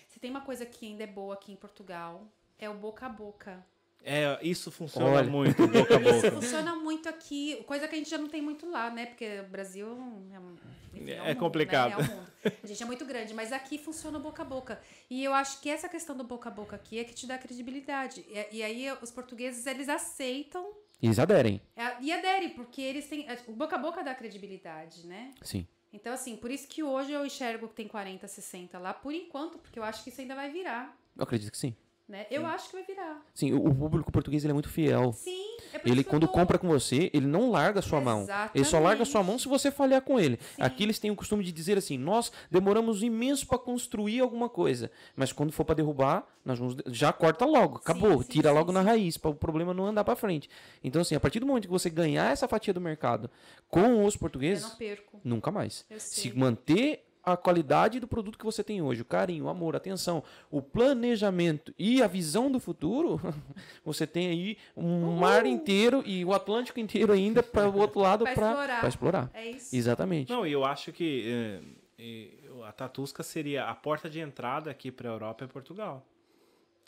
Se 0.07 0.19
tem 0.19 0.29
uma 0.31 0.41
coisa 0.41 0.65
que 0.65 0.85
ainda 0.85 1.03
é 1.03 1.07
boa 1.07 1.33
aqui 1.33 1.51
em 1.51 1.55
Portugal, 1.55 2.27
é 2.59 2.69
o 2.69 2.73
boca 2.75 3.05
a 3.05 3.09
boca. 3.09 3.65
É, 4.05 4.37
isso 4.41 4.69
funciona 4.69 5.07
Olha. 5.07 5.29
muito, 5.29 5.65
boca 5.67 5.95
a 5.95 5.99
Isso 6.01 6.13
boca. 6.21 6.31
funciona 6.31 6.75
muito 6.75 7.07
aqui, 7.07 7.63
coisa 7.65 7.87
que 7.87 7.95
a 7.95 7.97
gente 7.97 8.09
já 8.09 8.17
não 8.17 8.27
tem 8.27 8.41
muito 8.41 8.69
lá, 8.69 8.89
né? 8.89 9.05
Porque 9.05 9.39
o 9.39 9.49
Brasil 9.49 9.87
é, 9.87 10.39
um- 10.39 10.55
enfim, 10.93 11.09
É 11.11 11.21
um 11.21 11.25
mundo, 11.27 11.37
complicado. 11.39 11.97
né? 11.99 12.05
É 12.09 12.11
um 12.13 12.15
mundo. 12.17 12.33
A 12.63 12.67
gente 12.67 12.83
é 12.83 12.85
muito 12.85 13.05
grande, 13.05 13.33
mas 13.33 13.53
aqui 13.53 13.77
funciona 13.77 14.17
o 14.17 14.21
boca 14.21 14.41
a 14.41 14.45
boca. 14.45 14.81
E 15.09 15.23
eu 15.23 15.33
acho 15.33 15.61
que 15.61 15.69
essa 15.69 15.87
questão 15.87 16.15
do 16.17 16.25
boca 16.25 16.49
a 16.49 16.51
boca 16.51 16.75
aqui 16.75 16.99
é 16.99 17.05
que 17.05 17.13
te 17.13 17.25
dá 17.25 17.37
credibilidade. 17.37 18.25
E, 18.27 18.57
e 18.57 18.63
aí 18.63 18.87
os 19.01 19.09
portugueses, 19.09 19.65
eles 19.65 19.87
aceitam 19.87 20.73
Eles 21.01 21.17
aderem. 21.19 21.61
é, 21.75 21.95
e 22.01 22.11
aderem, 22.11 22.49
porque 22.49 22.81
eles 22.81 23.07
têm... 23.07 23.25
O 23.47 23.53
boca 23.53 23.77
a 23.77 23.79
boca 23.79 24.03
dá 24.03 24.13
credibilidade, 24.13 25.07
né? 25.07 25.31
Sim. 25.41 25.65
Então, 25.93 26.11
assim, 26.11 26.35
por 26.35 26.51
isso 26.51 26.67
que 26.67 26.83
hoje 26.83 27.13
eu 27.13 27.25
enxergo 27.25 27.69
que 27.69 27.75
tem 27.75 27.87
40, 27.87 28.27
60 28.27 28.77
lá, 28.79 28.93
por 28.93 29.13
enquanto, 29.13 29.57
porque 29.59 29.79
eu 29.79 29.83
acho 29.83 30.03
que 30.03 30.09
isso 30.09 30.19
ainda 30.19 30.35
vai 30.35 30.49
virar, 30.51 30.97
Eu 31.15 31.23
acredito 31.23 31.51
que 31.51 31.57
sim. 31.57 31.73
Né? 32.07 32.25
Eu 32.29 32.45
acho 32.45 32.69
que 32.69 32.75
vai 32.75 32.83
virar. 32.85 33.21
Sim, 33.33 33.53
o, 33.53 33.65
o 33.67 33.73
público 33.75 34.11
português 34.11 34.43
ele 34.43 34.51
é 34.51 34.53
muito 34.53 34.69
fiel. 34.69 35.13
Sim, 35.13 35.57
é 35.73 35.81
Ele, 35.85 36.03
quando 36.03 36.27
tô- 36.27 36.33
compra 36.33 36.57
com 36.59 36.67
você, 36.67 37.09
ele 37.13 37.25
não 37.25 37.49
larga 37.49 37.79
a 37.79 37.81
sua 37.81 38.01
mão. 38.01 38.27
Ele 38.53 38.65
só 38.65 38.79
larga 38.79 39.03
a 39.03 39.05
sua 39.05 39.23
mão 39.23 39.39
se 39.39 39.47
você 39.47 39.71
falhar 39.71 40.01
com 40.01 40.19
ele. 40.19 40.37
Aqui 40.59 40.83
eles 40.83 40.99
têm 40.99 41.09
o 41.11 41.15
costume 41.15 41.43
de 41.43 41.51
dizer 41.51 41.77
assim: 41.77 41.97
nós 41.97 42.31
demoramos 42.51 43.01
imenso 43.01 43.47
para 43.47 43.57
construir 43.57 44.19
alguma 44.19 44.49
coisa, 44.49 44.91
mas 45.15 45.31
quando 45.31 45.51
for 45.51 45.63
para 45.63 45.75
derrubar, 45.75 46.27
nós 46.45 46.59
vamos 46.59 46.75
já 46.87 47.13
corta 47.13 47.45
logo, 47.45 47.77
acabou, 47.77 48.21
sim, 48.21 48.29
tira 48.29 48.49
sim, 48.49 48.55
logo 48.55 48.69
sim. 48.69 48.73
na 48.73 48.81
raiz 48.81 49.17
para 49.17 49.31
o 49.31 49.35
problema 49.35 49.73
não 49.73 49.85
andar 49.85 50.03
para 50.03 50.15
frente. 50.15 50.49
Então 50.83 51.01
assim, 51.01 51.15
a 51.15 51.19
partir 51.19 51.39
do 51.39 51.45
momento 51.45 51.63
que 51.65 51.71
você 51.71 51.89
ganhar 51.89 52.31
essa 52.31 52.47
fatia 52.47 52.73
do 52.73 52.81
mercado 52.81 53.29
com 53.69 54.05
os 54.05 54.17
portugueses, 54.17 54.77
nunca 55.23 55.51
mais. 55.51 55.85
Eu 55.89 55.99
Se 55.99 56.37
manter 56.37 57.05
a 57.23 57.37
qualidade 57.37 57.99
do 57.99 58.07
produto 58.07 58.37
que 58.37 58.43
você 58.43 58.63
tem 58.63 58.81
hoje, 58.81 59.01
o 59.01 59.05
carinho, 59.05 59.45
o 59.45 59.49
amor, 59.49 59.75
a 59.75 59.77
atenção, 59.77 60.21
o 60.51 60.61
planejamento 60.61 61.73
e 61.79 62.01
a 62.03 62.07
visão 62.07 62.51
do 62.51 62.59
futuro, 62.59 63.19
você 63.83 64.05
tem 64.05 64.27
aí 64.29 64.57
um 64.75 65.15
mar 65.15 65.45
inteiro 65.45 66.03
e 66.05 66.25
o 66.25 66.33
Atlântico 66.33 66.79
inteiro 66.79 67.13
ainda 67.13 67.41
para 67.41 67.69
o 67.69 67.77
outro 67.77 67.99
lado 68.01 68.23
para 68.25 68.33
explorar. 68.33 68.87
explorar. 68.87 69.31
É 69.33 69.49
isso. 69.51 69.75
Exatamente. 69.75 70.29
Não, 70.31 70.45
e 70.45 70.51
eu 70.51 70.65
acho 70.65 70.91
que 70.91 71.61
é, 71.97 72.63
a 72.67 72.71
Tatusca 72.71 73.23
seria 73.23 73.65
a 73.65 73.73
porta 73.75 74.09
de 74.09 74.19
entrada 74.19 74.69
aqui 74.69 74.91
para 74.91 75.09
a 75.09 75.13
Europa 75.13 75.45
e 75.45 75.47
Portugal. 75.47 76.05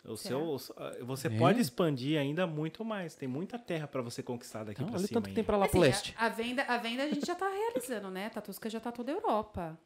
O 0.04 0.16
seu, 0.16 0.56
você 1.02 1.26
É. 1.26 1.30
pode 1.36 1.60
expandir 1.60 2.20
ainda 2.20 2.46
muito 2.46 2.84
mais. 2.84 3.16
Tem 3.16 3.26
muita 3.26 3.58
terra 3.58 3.88
para 3.88 4.00
você 4.02 4.22
conquistar 4.22 4.60
daqui 4.62 4.80
Então, 4.80 4.86
para 4.86 4.98
olha 4.98 5.04
o 5.04 5.08
cima. 5.08 5.20
tanto 5.20 5.28
que 5.30 5.34
tem 5.34 5.42
para 5.42 5.56
lá 5.56 5.64
Assim, 5.64 5.72
pro 5.72 5.80
leste. 5.80 6.14
a, 6.16 6.26
a 6.26 6.28
venda, 6.28 6.62
a 6.62 6.76
venda 6.76 7.02
a 7.02 7.08
gente 7.08 7.26
já 7.26 7.34
tá 7.34 7.48
realizando, 7.48 8.08
né? 8.10 8.26
A 8.26 8.30
Tatusca 8.30 8.70
já 8.70 8.78
tá 8.78 8.92
toda 8.92 9.10
a 9.10 9.14
Europa. 9.16 9.76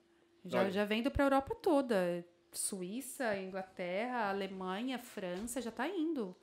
Já, 0.44 0.60
Olha. 0.60 0.70
já 0.70 0.84
vendo 0.84 1.10
pra 1.10 1.24
Europa 1.24 1.54
toda. 1.54 2.24
Suíça, 2.52 3.36
Inglaterra, 3.38 4.28
Alemanha, 4.30 4.98
França, 4.98 5.60
já 5.60 5.70
tá 5.70 5.88
indo. 5.88 6.34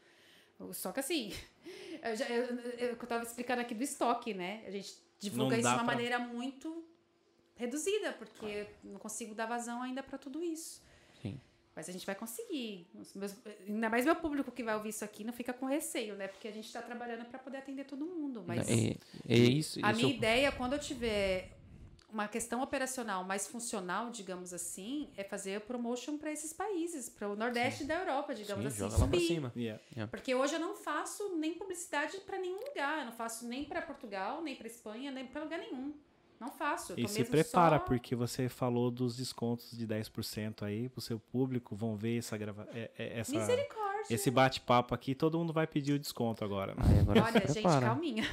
Só 0.74 0.92
que 0.92 1.00
assim, 1.00 1.32
eu, 2.04 2.16
já, 2.16 2.26
eu, 2.30 2.46
eu, 2.78 2.98
eu 2.98 3.22
explicando 3.24 3.62
aqui 3.62 3.76
do 3.76 3.84
estoque, 3.84 4.34
né? 4.34 4.64
A 4.66 4.72
gente 4.72 4.94
divulga 5.20 5.52
Não 5.56 5.60
isso 5.60 5.68
de 5.70 5.76
uma 5.76 5.84
pra- 5.84 5.94
maneira 5.94 6.20
muito 6.20 6.84
reduzida, 7.56 8.14
porque 8.14 8.46
eu 8.46 8.92
não 8.92 9.00
consigo 9.00 9.34
dar 9.36 9.46
vazão 9.48 9.82
ainda 9.82 10.02
pra 10.04 10.18
tudo 10.18 10.42
isso. 10.44 10.82
Sim. 11.22 11.40
Mas 11.76 11.90
a 11.90 11.92
gente 11.92 12.06
vai 12.06 12.16
conseguir. 12.16 12.88
Meus- 13.16 13.36
ainda 13.68 13.90
mais 13.90 14.06
meu 14.06 14.16
público 14.16 14.52
que 14.52 14.64
vai 14.64 14.76
ouvir 14.76 14.90
isso 14.90 15.04
aqui 15.04 15.24
não 15.24 15.34
fica 15.34 15.54
com 15.54 15.66
receio, 15.66 16.16
né? 16.16 16.28
Porque 16.28 16.48
a 16.48 16.52
gente 16.52 16.72
tá 16.72 16.82
trabalhando 16.82 17.26
pra 17.26 17.38
poder 17.38 17.58
atender 17.58 17.84
todo 17.86 18.06
mundo. 18.06 18.44
Mas 18.48 18.68
É, 18.70 18.96
é 19.28 19.36
isso. 19.38 19.80
a 19.84 19.92
isso- 19.92 20.02
minha 20.02 20.16
ideia, 20.16 20.52
quando 20.52 20.74
eu 20.74 20.80
tiver 20.80 21.57
uma 22.12 22.28
questão 22.28 22.62
operacional 22.62 23.24
mais 23.24 23.48
funcional, 23.48 24.10
digamos 24.10 24.54
assim, 24.54 25.10
é 25.18 25.24
fazer 25.24 25.62
promotion 25.62 26.18
para 26.18 26.32
esses 26.32 26.54
países, 26.54 27.10
para 27.10 27.28
o 27.30 27.36
Nordeste 27.36 27.84
da 27.84 27.96
Europa, 27.96 28.34
digamos 28.34 28.64
Sim, 28.64 28.68
assim, 28.70 28.78
joga 28.78 28.92
lá 28.94 28.98
para 29.08 29.20
subir. 29.20 29.28
cima. 29.28 29.52
Yeah. 29.56 29.82
Porque 30.10 30.34
hoje 30.34 30.54
eu 30.56 30.60
não 30.60 30.76
faço 30.76 31.36
nem 31.36 31.54
publicidade 31.54 32.18
para 32.22 32.38
nenhum 32.40 32.60
lugar, 32.66 33.00
eu 33.00 33.06
não 33.06 33.12
faço 33.12 33.46
nem 33.48 33.66
para 33.66 33.82
Portugal, 33.82 34.42
nem 34.42 34.56
para 34.56 34.68
Espanha, 34.68 35.12
nem 35.12 35.26
para 35.28 35.44
lugar 35.44 35.60
nenhum. 35.60 35.94
Não 36.40 36.50
faço. 36.52 36.94
Eu 36.94 37.00
E 37.00 37.08
se 37.08 37.26
prepara, 37.26 37.80
só- 37.80 37.84
porque 37.86 38.16
você 38.16 38.48
falou 38.48 38.92
dos 38.92 39.18
descontos 39.18 39.72
de 39.76 39.88
10% 39.88 40.64
aí 40.64 40.88
pro 40.88 41.02
seu 41.02 41.20
público. 41.20 41.76
Vão 41.76 41.98
ver 41.98 42.20
essa 42.20 42.38
grava 42.38 42.68
é- 42.74 42.92
é- 42.96 43.20
essa, 43.20 43.32
Misericórdia. 43.36 44.14
esse 44.14 44.30
bate-papo 44.30 44.94
aqui. 44.94 45.16
Todo 45.16 45.40
mundo 45.40 45.52
vai 45.52 45.66
pedir 45.66 45.94
o 45.94 46.00
desconto 46.00 46.46
agora. 46.46 46.76
né? 46.76 46.84
Agora 47.02 47.24
Olha, 47.24 47.48
gente, 47.48 47.64
calminha. 47.64 48.24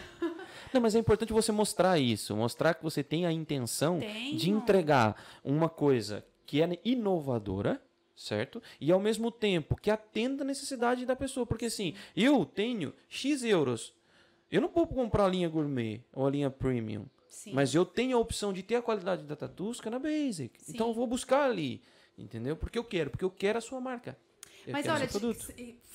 Não, 0.72 0.80
mas 0.80 0.94
é 0.94 0.98
importante 0.98 1.32
você 1.32 1.52
mostrar 1.52 1.98
isso, 1.98 2.34
mostrar 2.36 2.74
que 2.74 2.82
você 2.82 3.02
tem 3.02 3.26
a 3.26 3.32
intenção 3.32 3.98
Tenho. 3.98 4.36
de 4.36 4.50
entregar 4.50 5.20
uma 5.42 5.68
coisa 5.68 6.24
que 6.46 6.62
é 6.62 6.78
inovadora, 6.84 7.80
certo? 8.14 8.62
E 8.80 8.92
ao 8.92 9.00
mesmo 9.00 9.30
tempo 9.30 9.76
que 9.76 9.90
atenda 9.90 10.44
a 10.44 10.46
necessidade 10.46 11.06
da 11.06 11.16
pessoa, 11.16 11.46
porque 11.46 11.66
assim, 11.66 11.94
eu 12.16 12.44
tenho 12.44 12.92
X 13.08 13.42
euros. 13.42 13.94
Eu 14.50 14.60
não 14.60 14.68
vou 14.68 14.86
comprar 14.86 15.24
a 15.24 15.28
linha 15.28 15.48
gourmet 15.48 16.00
ou 16.12 16.26
a 16.26 16.30
linha 16.30 16.50
premium, 16.50 17.06
Sim. 17.28 17.52
mas 17.52 17.74
eu 17.74 17.84
tenho 17.84 18.16
a 18.16 18.20
opção 18.20 18.52
de 18.52 18.62
ter 18.62 18.76
a 18.76 18.82
qualidade 18.82 19.24
da 19.24 19.34
Tatusca 19.34 19.90
na 19.90 19.98
Basic. 19.98 20.62
Sim. 20.62 20.72
Então 20.72 20.88
eu 20.88 20.94
vou 20.94 21.06
buscar 21.06 21.50
ali, 21.50 21.82
entendeu? 22.16 22.56
Porque 22.56 22.78
eu 22.78 22.84
quero, 22.84 23.10
porque 23.10 23.24
eu 23.24 23.30
quero 23.30 23.58
a 23.58 23.60
sua 23.60 23.80
marca. 23.80 24.16
Mas 24.68 24.86
olha, 24.88 25.08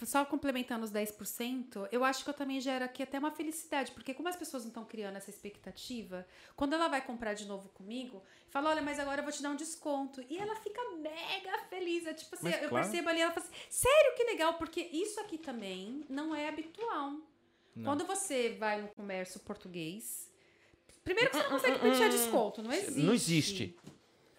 só 0.05 0.25
complementando 0.25 0.85
os 0.85 0.91
10%, 0.91 1.87
eu 1.91 2.03
acho 2.03 2.23
que 2.23 2.29
eu 2.29 2.33
também 2.33 2.59
gero 2.61 2.85
aqui 2.85 3.03
até 3.03 3.17
uma 3.17 3.31
felicidade, 3.31 3.91
porque 3.91 4.13
como 4.13 4.27
as 4.27 4.35
pessoas 4.35 4.63
não 4.63 4.69
estão 4.69 4.85
criando 4.85 5.15
essa 5.15 5.29
expectativa, 5.29 6.25
quando 6.55 6.73
ela 6.73 6.87
vai 6.87 7.01
comprar 7.01 7.33
de 7.33 7.45
novo 7.45 7.69
comigo, 7.69 8.23
fala, 8.49 8.69
olha, 8.69 8.81
mas 8.81 8.99
agora 8.99 9.21
eu 9.21 9.23
vou 9.23 9.33
te 9.33 9.41
dar 9.41 9.51
um 9.51 9.55
desconto. 9.55 10.23
E 10.29 10.37
ela 10.37 10.55
fica 10.55 10.81
mega 10.97 11.57
feliz. 11.69 12.05
É 12.05 12.13
tipo 12.13 12.35
assim, 12.35 12.49
Mas 12.49 12.61
eu 12.61 12.69
claro. 12.69 12.85
percebo 12.85 13.09
ali, 13.09 13.21
ela 13.21 13.31
fala 13.31 13.45
assim, 13.45 13.55
sério 13.69 14.15
que 14.15 14.23
legal, 14.23 14.53
porque 14.55 14.81
isso 14.81 15.19
aqui 15.19 15.37
também 15.37 16.05
não 16.09 16.33
é 16.33 16.47
habitual. 16.47 17.11
Não. 17.75 17.83
Quando 17.83 18.05
você 18.05 18.55
vai 18.59 18.81
no 18.81 18.87
comércio 18.89 19.39
português, 19.41 20.29
primeiro 21.03 21.29
que 21.29 21.37
você 21.37 21.43
não 21.43 21.49
consegue 21.51 21.79
pedir 21.79 22.09
desconto, 22.09 22.61
não 22.61 22.71
existe. 22.71 22.99
Não 23.01 23.13
existe. 23.13 23.79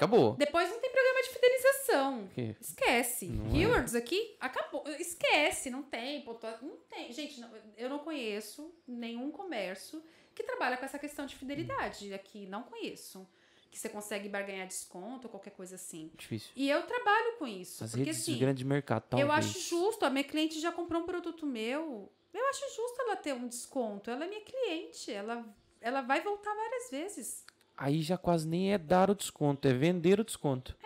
Acabou. 0.00 0.34
Depois 0.36 0.68
não 0.70 0.78
tem 0.80 0.90
programa 0.90 1.22
de 1.22 1.28
fidelização. 1.28 2.28
Que- 2.34 2.56
Esquece. 2.60 3.26
Não 3.26 3.46
é. 3.48 3.50
Keywords 3.52 3.94
aqui, 3.94 4.36
acabou. 4.40 4.84
Esquece, 4.98 5.70
não 5.70 5.82
tem. 5.82 6.22
pontua- 6.22 6.58
Não 6.62 6.76
tem. 6.88 7.12
Gente, 7.12 7.40
não- 7.40 7.50
eu 7.76 7.88
não 7.88 7.98
conheço 7.98 8.74
nenhum 8.86 9.30
comércio 9.30 10.02
que 10.34 10.42
trabalha 10.42 10.76
com 10.76 10.84
essa 10.84 10.98
questão 10.98 11.26
de 11.26 11.36
fidelidade. 11.36 12.12
Aqui, 12.14 12.46
não 12.46 12.62
conheço. 12.62 13.26
Que 13.70 13.78
você 13.78 13.88
consegue 13.88 14.28
barganhar 14.28 14.66
desconto 14.66 15.26
ou 15.28 15.30
qualquer 15.30 15.50
coisa 15.50 15.76
assim. 15.76 16.10
Difícil. 16.16 16.50
E 16.56 16.68
eu 16.68 16.82
trabalho 16.82 17.36
com 17.38 17.46
isso. 17.46 17.84
As 17.84 17.90
porque 17.90 18.04
redes 18.06 18.20
assim, 18.22 18.32
de 18.34 18.38
grande 18.40 18.64
mercado, 18.64 19.04
talvez. 19.08 19.28
eu 19.28 19.32
acho 19.32 19.60
justo. 19.60 20.04
A 20.04 20.10
minha 20.10 20.24
cliente 20.24 20.58
já 20.58 20.72
comprou 20.72 21.02
um 21.02 21.06
produto 21.06 21.46
meu. 21.46 22.10
Eu 22.34 22.48
acho 22.48 22.60
justo 22.74 23.00
ela 23.02 23.14
ter 23.16 23.32
um 23.32 23.46
desconto. 23.46 24.10
Ela 24.10 24.24
é 24.24 24.28
minha 24.28 24.40
cliente. 24.40 25.12
Ela, 25.12 25.44
ela 25.80 26.00
vai 26.00 26.20
voltar 26.20 26.52
várias 26.52 26.90
vezes. 26.90 27.44
Aí 27.80 28.02
já 28.02 28.18
quase 28.18 28.46
nem 28.46 28.72
é 28.72 28.78
dar 28.78 29.10
o 29.10 29.14
desconto, 29.14 29.66
é 29.66 29.72
vender 29.72 30.20
o 30.20 30.24
desconto. 30.24 30.76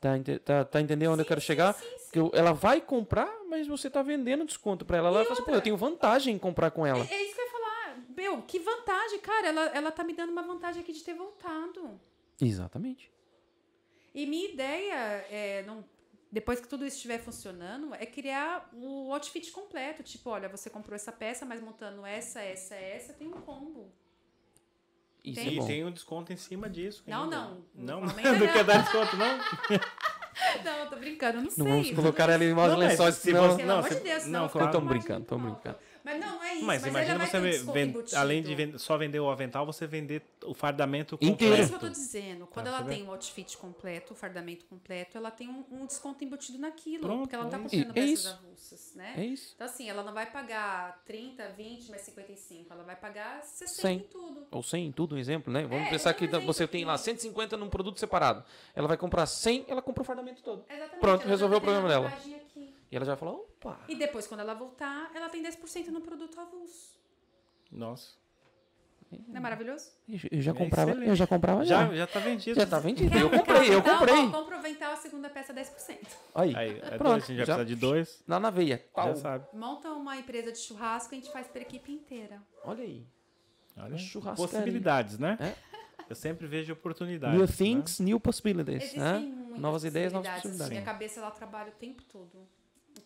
Tá, 0.00 0.18
ente- 0.18 0.38
tá, 0.40 0.64
tá 0.64 0.80
entendendo 0.80 1.12
onde 1.12 1.22
eu 1.22 1.26
quero 1.26 1.40
chegar? 1.40 1.74
Sim, 1.74 1.86
sim. 1.98 2.30
Ela 2.34 2.52
vai 2.52 2.80
comprar, 2.80 3.32
mas 3.48 3.66
você 3.68 3.88
tá 3.88 4.02
vendendo 4.02 4.44
desconto 4.44 4.84
pra 4.84 4.98
ela. 4.98 5.08
Ela 5.08 5.22
fala 5.24 5.32
assim, 5.34 5.44
pô, 5.44 5.52
eu 5.52 5.60
tenho 5.60 5.76
vantagem 5.76 6.34
em 6.34 6.38
comprar 6.38 6.70
com 6.72 6.84
ela. 6.84 7.06
É, 7.08 7.14
é 7.14 7.22
isso 7.24 7.34
que 7.36 7.40
eu 7.40 7.44
ia 7.46 7.50
falar. 7.52 7.98
Meu, 8.16 8.42
que 8.42 8.58
vantagem, 8.58 9.20
cara. 9.20 9.46
Ela, 9.46 9.66
ela 9.68 9.92
tá 9.92 10.02
me 10.02 10.12
dando 10.12 10.30
uma 10.30 10.42
vantagem 10.42 10.82
aqui 10.82 10.92
de 10.92 11.04
ter 11.04 11.14
voltado. 11.14 12.00
Exatamente. 12.40 13.10
E 14.12 14.26
minha 14.26 14.50
ideia, 14.52 14.94
é, 15.30 15.62
não, 15.62 15.84
depois 16.32 16.60
que 16.60 16.66
tudo 16.66 16.84
isso 16.84 16.96
estiver 16.96 17.18
funcionando, 17.20 17.94
é 17.94 18.04
criar 18.04 18.68
o 18.74 19.12
outfit 19.12 19.52
completo. 19.52 20.02
Tipo, 20.02 20.30
olha, 20.30 20.48
você 20.48 20.68
comprou 20.68 20.96
essa 20.96 21.12
peça, 21.12 21.46
mas 21.46 21.60
montando 21.60 22.04
essa, 22.04 22.40
essa, 22.40 22.74
essa, 22.74 23.12
tem 23.12 23.28
um 23.28 23.40
combo. 23.40 23.92
Isso 25.24 25.40
Tem. 25.40 25.58
é 25.58 25.62
E 25.62 25.66
tem 25.66 25.84
um 25.84 25.90
desconto 25.90 26.32
em 26.32 26.36
cima 26.36 26.68
disso. 26.68 27.02
Não, 27.06 27.24
ainda. 27.24 27.36
não. 27.36 27.64
Não, 27.74 28.00
Não 28.00 28.06
não, 28.38 28.52
quer 28.52 28.64
dar 28.64 28.82
desconto, 28.82 29.16
não? 29.16 29.38
Não, 30.64 30.72
eu 30.78 30.86
tô 30.86 30.96
brincando, 30.96 31.38
eu 31.38 31.42
não, 31.42 31.50
Não 31.50 31.50
sei. 31.50 31.64
vamos 31.66 31.90
colocar 31.92 32.28
ela 32.28 32.42
em 32.44 32.52
mas 32.54 32.76
lençóis, 32.76 33.14
se 33.16 33.20
senão... 33.22 33.42
você- 33.50 33.56
Pelo 33.58 33.68
Não, 33.68 33.78
amor 33.78 33.88
você- 33.88 33.94
de 33.96 34.00
Deus, 34.02 34.26
não, 34.26 34.40
não. 34.42 34.48
claro. 34.48 34.72
Tô 34.72 34.80
Tô 34.80 34.86
brincando, 34.86 35.24
tô 35.26 35.38
brincando. 35.38 35.76
Mas 36.04 36.20
não, 36.20 36.42
é 36.42 36.54
isso. 36.54 36.64
Mas, 36.64 36.82
Mas, 36.82 36.90
imagina 36.90 37.24
você 37.26 37.30
ter 37.32 37.38
um 37.38 37.42
ve- 37.42 37.50
desconto 37.50 37.72
ven- 37.72 37.88
embutido. 37.88 38.16
além 38.20 38.42
de 38.42 38.54
vender- 38.54 38.78
só 38.78 38.98
vender 38.98 39.20
o 39.20 39.30
avental, 39.30 39.64
você 39.64 39.86
vender 39.86 40.22
o 40.44 40.52
fardamento 40.54 41.14
Inteiro. 41.20 41.32
É 41.54 41.56
completo. 41.58 41.62
isso 41.62 41.68
que 41.70 41.74
eu 41.76 41.80
tô 41.80 41.88
dizendo. 41.88 42.46
Quando 42.46 42.66
Tá, 42.66 42.76
ela 42.78 42.82
tem 42.84 43.02
um 43.04 43.10
outfit 43.10 43.56
completo, 43.56 44.12
o 44.12 44.16
fardamento 44.16 44.64
completo, 44.66 45.16
ela 45.16 45.30
tem 45.30 45.48
um, 45.48 45.64
um 45.70 45.86
desconto 45.86 46.24
embutido 46.24 46.58
naquilo. 46.58 47.02
Pronto, 47.04 47.20
porque 47.22 47.34
ela 47.34 47.44
não 47.44 47.50
tá 47.50 47.56
é 47.58 47.60
comprando 47.60 47.90
É 47.90 47.92
peças 47.92 48.10
isso. 48.18 48.28
avulsas, 48.30 48.92
né? 48.96 49.14
É 49.16 49.24
isso. 49.24 49.52
Então, 49.54 49.66
assim, 49.66 49.88
ela 49.88 50.02
não 50.02 50.12
vai 50.12 50.26
pagar 50.30 51.02
30, 51.04 51.48
20, 51.50 51.88
mais 51.90 52.02
55. 52.02 52.72
Ela 52.72 52.82
vai 52.82 52.96
pagar 52.96 53.42
60 53.44 53.80
Cem. 53.82 53.96
em 53.98 54.00
tudo. 54.00 54.46
Ou 54.50 54.62
100 54.62 54.86
em 54.86 54.92
tudo, 54.92 55.14
um 55.14 55.18
exemplo, 55.18 55.52
né? 55.52 55.62
Vamos 55.66 55.86
É, 55.86 55.90
pensar 55.90 56.12
que 56.14 56.26
você 56.26 56.66
tem 56.66 56.84
lá 56.84 56.94
aqui. 56.94 57.04
150 57.04 57.56
num 57.56 57.68
produto 57.68 57.98
separado. 58.00 58.44
Ela 58.74 58.88
vai 58.88 58.96
comprar 58.96 59.26
100, 59.26 59.64
ela 59.68 59.80
compra 59.82 60.02
o 60.02 60.04
fardamento 60.04 60.42
todo. 60.42 60.64
Exatamente. 60.68 61.00
Pronto, 61.00 61.20
ela 61.22 61.30
resolveu 61.30 61.60
tá 61.60 61.62
o 61.62 61.64
problema 61.64 61.88
dela. 61.88 62.08
aqui. 62.08 62.74
E 62.90 62.96
ela 62.96 63.04
já 63.06 63.16
falou, 63.16 63.48
opa. 63.70 63.80
E 63.88 63.94
depois, 63.96 64.26
quando 64.26 64.40
ela 64.40 64.54
voltar, 64.54 65.10
ela 65.14 65.28
tem 65.28 65.42
10% 65.42 65.88
no 65.88 66.00
produto 66.00 66.38
avulso. 66.40 66.92
Nossa. 67.70 68.20
Não 69.28 69.36
é 69.36 69.40
maravilhoso? 69.40 69.90
Eu 70.30 70.40
já 70.40 70.52
É 70.52 70.54
comprava, 70.54 70.92
eu 70.92 71.14
já 71.14 71.26
comprava 71.26 71.64
já. 71.66 71.86
Já, 71.88 71.94
já 71.96 72.06
tá 72.06 72.18
vendido. 72.18 72.58
Já 72.58 72.66
tá 72.66 72.78
vendido. 72.78 73.10
Quer 73.10 73.20
Eu 73.20 73.28
comprei, 73.30 73.74
eu 73.74 73.82
comprei. 73.82 74.30
Compra 74.30 74.56
o 74.56 74.58
avental, 74.58 74.92
a 74.92 74.96
segunda 74.96 75.28
peça 75.28 75.52
10%. 75.52 75.98
Aí, 76.34 76.56
Aí, 76.56 76.78
é 76.78 76.96
pronto. 76.96 77.10
dois, 77.10 77.24
a 77.24 77.26
gente 77.26 77.36
vai 77.36 77.46
já- 77.46 77.54
precisar 77.56 77.64
de 77.64 77.76
dois. 77.76 78.24
Lá 78.26 78.40
na 78.40 78.48
veia. 78.48 78.78
Já 78.78 78.84
Pau. 78.94 79.14
sabe. 79.16 79.44
Monta 79.52 79.90
uma 79.92 80.16
empresa 80.16 80.50
de 80.50 80.56
churrasco 80.58 81.14
e 81.14 81.18
a 81.18 81.20
gente 81.20 81.30
faz 81.30 81.46
pra 81.46 81.60
equipe 81.60 81.92
inteira. 81.92 82.42
Olha 82.64 82.82
aí. 82.84 83.06
Olha, 83.76 83.98
Churrascaria. 83.98 84.48
possibilidades, 84.50 85.18
né? 85.18 85.36
É. 85.40 85.72
Eu 86.08 86.16
sempre 86.16 86.46
vejo 86.46 86.72
oportunidades. 86.72 87.36
New 87.36 87.46
né? 87.46 87.52
things, 87.54 88.00
new 88.00 88.18
possibilities. 88.18 88.82
Existem 88.82 89.00
né? 89.02 89.18
muitas 89.18 89.58
Novas 89.60 89.84
ideias, 89.84 90.12
novas 90.12 90.26
possibilidades. 90.28 90.42
possibilidades. 90.42 90.70
Minha 90.72 90.82
cabeça 90.84 91.20
ela 91.20 91.30
trabalha 91.30 91.68
o 91.68 91.74
tempo 91.74 92.02
todo. 92.04 92.30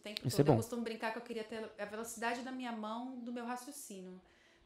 Tempo 0.07 0.27
Isso 0.29 0.37
todo. 0.37 0.49
é 0.49 0.53
Eu 0.53 0.57
costumo 0.57 0.83
brincar 0.83 1.13
que 1.13 1.19
eu 1.19 1.23
queria 1.23 1.43
ter 1.43 1.69
a 1.79 1.85
velocidade 1.85 2.43
da 2.43 2.53
minha 2.53 2.71
mão 2.71 3.19
do 3.19 3.33
meu 3.33 3.45
raciocínio. 3.45 4.21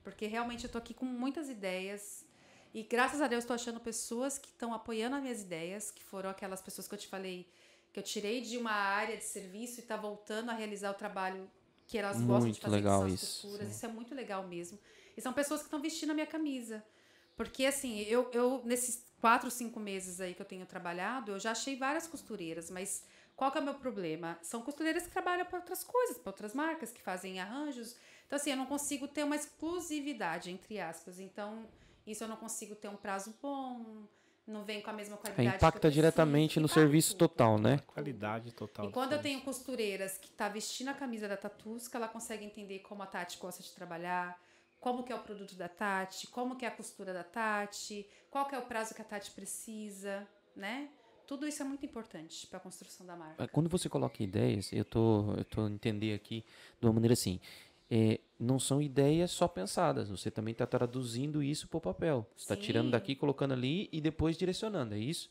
Porque 0.04 0.26
realmente 0.26 0.64
eu 0.64 0.70
tô 0.70 0.76
aqui 0.76 0.92
com 0.92 1.06
muitas 1.06 1.48
ideias. 1.48 2.26
E 2.74 2.82
graças 2.82 3.20
a 3.22 3.26
Deus 3.26 3.44
estou 3.44 3.54
achando 3.54 3.80
pessoas 3.80 4.38
que 4.38 4.48
estão 4.48 4.74
apoiando 4.74 5.16
as 5.16 5.22
minhas 5.22 5.40
ideias, 5.40 5.90
que 5.90 6.04
foram 6.04 6.28
aquelas 6.30 6.60
pessoas 6.60 6.86
que 6.86 6.94
eu 6.94 6.98
te 6.98 7.08
falei 7.08 7.46
que 7.92 7.98
eu 7.98 8.02
tirei 8.04 8.40
de 8.40 8.56
uma 8.56 8.70
área 8.72 9.16
de 9.16 9.24
serviço 9.24 9.80
e 9.80 9.82
está 9.82 9.96
voltando 9.96 10.50
a 10.50 10.54
realizar 10.54 10.90
o 10.90 10.94
trabalho 10.94 11.50
que 11.86 11.98
elas 11.98 12.18
gostam 12.18 12.38
de 12.38 12.44
Muito 12.44 12.60
fazer, 12.60 12.76
legal 12.76 13.04
que 13.04 13.12
isso, 13.14 13.42
costuras. 13.42 13.66
sim. 13.66 13.74
Isso 13.74 13.86
é 13.86 13.88
muito 13.88 14.14
legal 14.14 14.46
mesmo. 14.46 14.78
E 15.16 15.20
são 15.20 15.32
pessoas 15.32 15.60
que 15.60 15.66
estão 15.66 15.80
vestindo 15.82 16.10
a 16.10 16.14
minha 16.14 16.26
camisa. 16.26 16.84
Porque, 17.36 17.66
assim, 17.66 18.00
eu, 18.02 18.30
eu 18.32 18.62
nesses 18.64 19.02
quatro, 19.20 19.50
cinco 19.50 19.80
meses 19.80 20.20
aí 20.20 20.34
que 20.34 20.42
eu 20.42 20.46
tenho 20.46 20.64
trabalhado, 20.66 21.32
eu 21.32 21.40
já 21.40 21.50
achei 21.50 21.74
várias 21.76 22.06
costureiras, 22.06 22.70
mas 22.70 23.02
qual 23.40 23.50
que 23.50 23.56
é 23.56 23.60
o 23.62 23.64
meu 23.64 23.72
problema? 23.76 24.38
São 24.42 24.60
costureiras 24.60 25.04
que 25.04 25.12
trabalham 25.12 25.46
para 25.46 25.60
outras 25.60 25.82
coisas, 25.82 26.18
para 26.18 26.28
outras 26.28 26.52
marcas, 26.52 26.92
que 26.92 27.00
fazem 27.00 27.40
arranjos. 27.40 27.96
Então, 28.26 28.36
assim, 28.36 28.50
eu 28.50 28.56
não 28.58 28.66
consigo 28.66 29.08
ter 29.08 29.24
uma 29.24 29.34
exclusividade, 29.34 30.50
entre 30.50 30.78
aspas. 30.78 31.18
Então, 31.18 31.66
isso 32.06 32.22
eu 32.22 32.28
não 32.28 32.36
consigo 32.36 32.74
ter 32.74 32.88
um 32.88 32.96
prazo 32.96 33.34
bom, 33.40 34.04
não 34.46 34.62
vem 34.62 34.82
com 34.82 34.90
a 34.90 34.92
mesma 34.92 35.14
É, 35.14 35.18
qualidade. 35.18 35.48
eu 35.48 35.54
impacta 35.54 35.90
diretamente 35.90 36.60
no 36.60 36.66
impacta 36.66 36.80
serviço 36.82 37.16
total, 37.16 37.58
né? 37.58 37.78
Qualidade 37.86 38.52
total. 38.52 38.84
E 38.84 38.88
do 38.88 38.92
quando 38.92 39.14
eu 39.14 39.22
tenho 39.22 39.40
costureiras 39.40 40.18
que 40.18 40.30
tá 40.32 40.46
vestindo 40.50 40.88
a 40.88 40.94
camisa 40.94 41.26
da 41.26 41.38
Tatusca, 41.38 41.96
ela 41.96 42.08
consegue 42.08 42.44
entender 42.44 42.80
como 42.80 43.02
a 43.02 43.06
Tati 43.06 43.38
gosta 43.38 43.62
de 43.62 43.72
trabalhar, 43.72 44.38
como 44.78 45.02
que 45.02 45.14
é 45.14 45.16
o 45.16 45.20
produto 45.20 45.54
da 45.54 45.66
Tati, 45.66 46.26
como 46.26 46.56
que 46.56 46.66
é 46.66 46.68
a 46.68 46.72
costura 46.72 47.14
da 47.14 47.24
Tati, 47.24 48.06
qual 48.30 48.44
que 48.46 48.54
é 48.54 48.58
o 48.58 48.66
prazo 48.66 48.94
que 48.94 49.00
a 49.00 49.04
Tati 49.04 49.30
precisa, 49.30 50.28
né? 50.54 50.90
Tudo 51.30 51.46
isso 51.46 51.62
é 51.62 51.64
muito 51.64 51.86
importante 51.86 52.44
para 52.48 52.56
a 52.56 52.60
construção 52.60 53.06
da 53.06 53.14
marca. 53.14 53.44
É, 53.44 53.46
Quando 53.46 53.68
você 53.68 53.88
coloca 53.88 54.20
ideias, 54.20 54.72
eu 54.72 54.84
tô, 54.84 55.32
eu 55.36 55.44
tô 55.44 55.68
entender 55.68 56.12
aqui 56.12 56.44
de 56.80 56.86
uma 56.88 56.92
maneira 56.92 57.12
assim. 57.12 57.38
é, 57.88 58.18
não 58.36 58.58
são 58.58 58.82
ideias 58.82 59.30
só 59.30 59.46
pensadas, 59.46 60.08
você 60.08 60.28
também 60.28 60.50
está 60.50 60.66
traduzindo 60.66 61.40
isso 61.40 61.68
para 61.68 61.78
o 61.78 61.80
papel. 61.80 62.26
Você 62.36 62.42
está 62.44 62.56
tirando 62.56 62.90
daqui, 62.90 63.14
colocando 63.14 63.52
ali 63.52 63.88
e 63.92 64.00
depois 64.00 64.36
direcionando, 64.36 64.94
é 64.94 64.98
isso? 64.98 65.30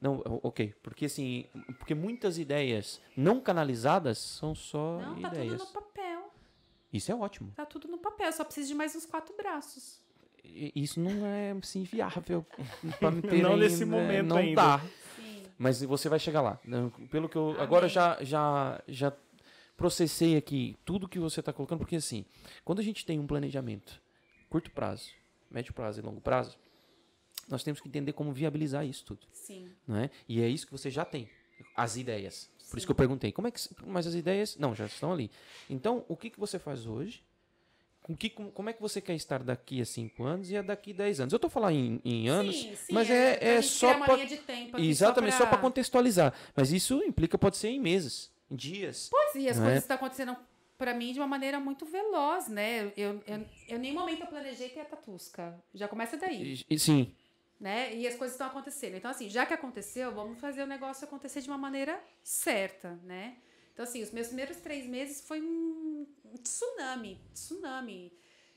Não, 0.00 0.22
ok, 0.42 0.72
porque 0.84 1.06
assim, 1.06 1.44
porque 1.80 1.94
muitas 1.96 2.38
ideias 2.38 3.00
não 3.16 3.40
canalizadas 3.40 4.18
são 4.18 4.54
só 4.54 5.00
Não, 5.00 5.20
tá 5.20 5.30
tudo 5.30 5.42
ideias. 5.42 5.60
no 5.60 5.66
papel. 5.66 6.32
Isso 6.92 7.10
é 7.10 7.14
ótimo. 7.16 7.52
Tá 7.56 7.66
tudo 7.66 7.88
no 7.88 7.98
papel, 7.98 8.32
só 8.32 8.44
preciso 8.44 8.68
de 8.68 8.74
mais 8.74 8.94
uns 8.94 9.04
quatro 9.04 9.34
braços. 9.36 10.00
Isso 10.44 11.00
não 11.00 11.26
é 11.26 11.50
assim, 11.52 11.82
viável 11.82 12.46
para 13.00 13.10
Não 13.42 13.56
nesse 13.56 13.82
ainda, 13.82 13.96
momento 13.96 14.26
não 14.28 14.36
ainda. 14.38 14.54
dá. 14.62 14.78
Sim. 14.78 14.88
Mas 15.62 15.82
você 15.82 16.08
vai 16.08 16.18
chegar 16.18 16.40
lá. 16.40 16.58
Pelo 17.10 17.28
que 17.28 17.36
eu 17.36 17.54
agora 17.60 17.84
Amém. 17.84 17.90
já 17.94 18.24
já 18.24 18.82
já 18.88 19.12
processei 19.76 20.34
aqui 20.34 20.74
tudo 20.86 21.06
que 21.06 21.18
você 21.18 21.40
está 21.40 21.52
colocando, 21.52 21.80
porque 21.80 21.96
assim, 21.96 22.24
quando 22.64 22.78
a 22.78 22.82
gente 22.82 23.04
tem 23.04 23.20
um 23.20 23.26
planejamento 23.26 24.00
curto 24.48 24.70
prazo, 24.70 25.10
médio 25.50 25.74
prazo 25.74 26.00
e 26.00 26.02
longo 26.02 26.18
prazo, 26.18 26.56
nós 27.46 27.62
temos 27.62 27.78
que 27.78 27.88
entender 27.88 28.14
como 28.14 28.32
viabilizar 28.32 28.86
isso 28.86 29.04
tudo, 29.04 29.26
Sim. 29.34 29.70
não 29.86 29.96
é? 29.96 30.10
E 30.26 30.40
é 30.40 30.48
isso 30.48 30.64
que 30.64 30.72
você 30.72 30.90
já 30.90 31.04
tem, 31.04 31.28
as 31.76 31.94
ideias. 31.98 32.50
Por 32.70 32.78
isso 32.78 32.80
Sim. 32.80 32.86
que 32.86 32.92
eu 32.92 32.96
perguntei, 32.96 33.30
como 33.30 33.46
é 33.46 33.50
que, 33.50 33.60
mas 33.86 34.06
as 34.06 34.14
ideias, 34.14 34.56
não, 34.56 34.74
já 34.74 34.86
estão 34.86 35.12
ali. 35.12 35.30
Então, 35.68 36.06
o 36.08 36.16
que 36.16 36.30
que 36.30 36.40
você 36.40 36.58
faz 36.58 36.86
hoje? 36.86 37.22
Com 38.10 38.16
que, 38.16 38.28
com- 38.28 38.50
como 38.50 38.68
é 38.68 38.72
que 38.72 38.82
você 38.82 39.00
quer 39.00 39.14
estar 39.14 39.40
daqui 39.40 39.80
a 39.80 39.84
5 39.84 40.24
anos 40.24 40.50
e 40.50 40.56
a 40.56 40.62
daqui 40.62 40.90
a 40.90 40.94
10 40.96 41.20
anos? 41.20 41.32
Eu 41.32 41.36
estou 41.36 41.48
falando 41.48 41.76
em, 41.76 42.00
em 42.04 42.28
anos, 42.28 42.56
Sim, 42.62 42.74
sim, 42.74 42.92
mas 42.92 43.08
é, 43.08 43.38
é 43.40 43.62
gente 43.62 43.70
só 43.72 43.90
aqui 43.92 44.26
Exatamente, 44.78 45.36
só 45.36 45.46
para 45.46 45.58
contextualizar. 45.58 46.34
Mas 46.56 46.72
isso 46.72 47.00
implica, 47.04 47.38
pode 47.38 47.56
ser 47.56 47.68
em 47.68 47.78
meses, 47.78 48.32
em 48.50 48.56
dias. 48.56 49.08
Pois, 49.12 49.36
e 49.36 49.48
as 49.48 49.56
Não 49.58 49.62
é? 49.62 49.66
coisas 49.68 49.84
estão 49.84 49.94
acontecendo 49.96 50.36
pra 50.76 50.92
mim 50.92 51.12
de 51.12 51.20
uma 51.20 51.28
maneira 51.28 51.60
muito 51.60 51.86
veloz, 51.86 52.48
né? 52.48 52.90
Eu, 52.96 53.22
eu, 53.28 53.46
eu, 53.68 53.76
em 53.76 53.78
nenhum 53.78 54.00
momento 54.00 54.22
eu 54.22 54.26
planejei 54.26 54.70
ter 54.70 54.80
a 54.80 54.84
tatusca. 54.86 55.56
Já 55.72 55.86
começa 55.86 56.16
daí, 56.16 56.64
e- 56.68 56.78
sim, 56.80 57.14
né? 57.60 57.94
E 57.94 58.08
as 58.08 58.16
coisas 58.16 58.34
estão 58.34 58.48
acontecendo. 58.48 58.96
Então, 58.96 59.08
assim, 59.12 59.28
já 59.28 59.46
que 59.46 59.54
aconteceu, 59.54 60.10
vamos 60.12 60.40
fazer 60.40 60.64
o 60.64 60.66
negócio 60.66 61.04
acontecer 61.04 61.42
de 61.42 61.48
uma 61.48 61.58
maneira 61.58 62.02
certa, 62.24 62.98
né? 63.04 63.36
Então, 63.80 63.88
assim, 63.88 64.02
os 64.02 64.10
meus 64.10 64.26
primeiros 64.26 64.58
três 64.58 64.84
meses 64.84 65.22
foi 65.22 65.40
um 65.40 66.06
tsunami, 66.42 67.18
tsunami. 67.32 68.12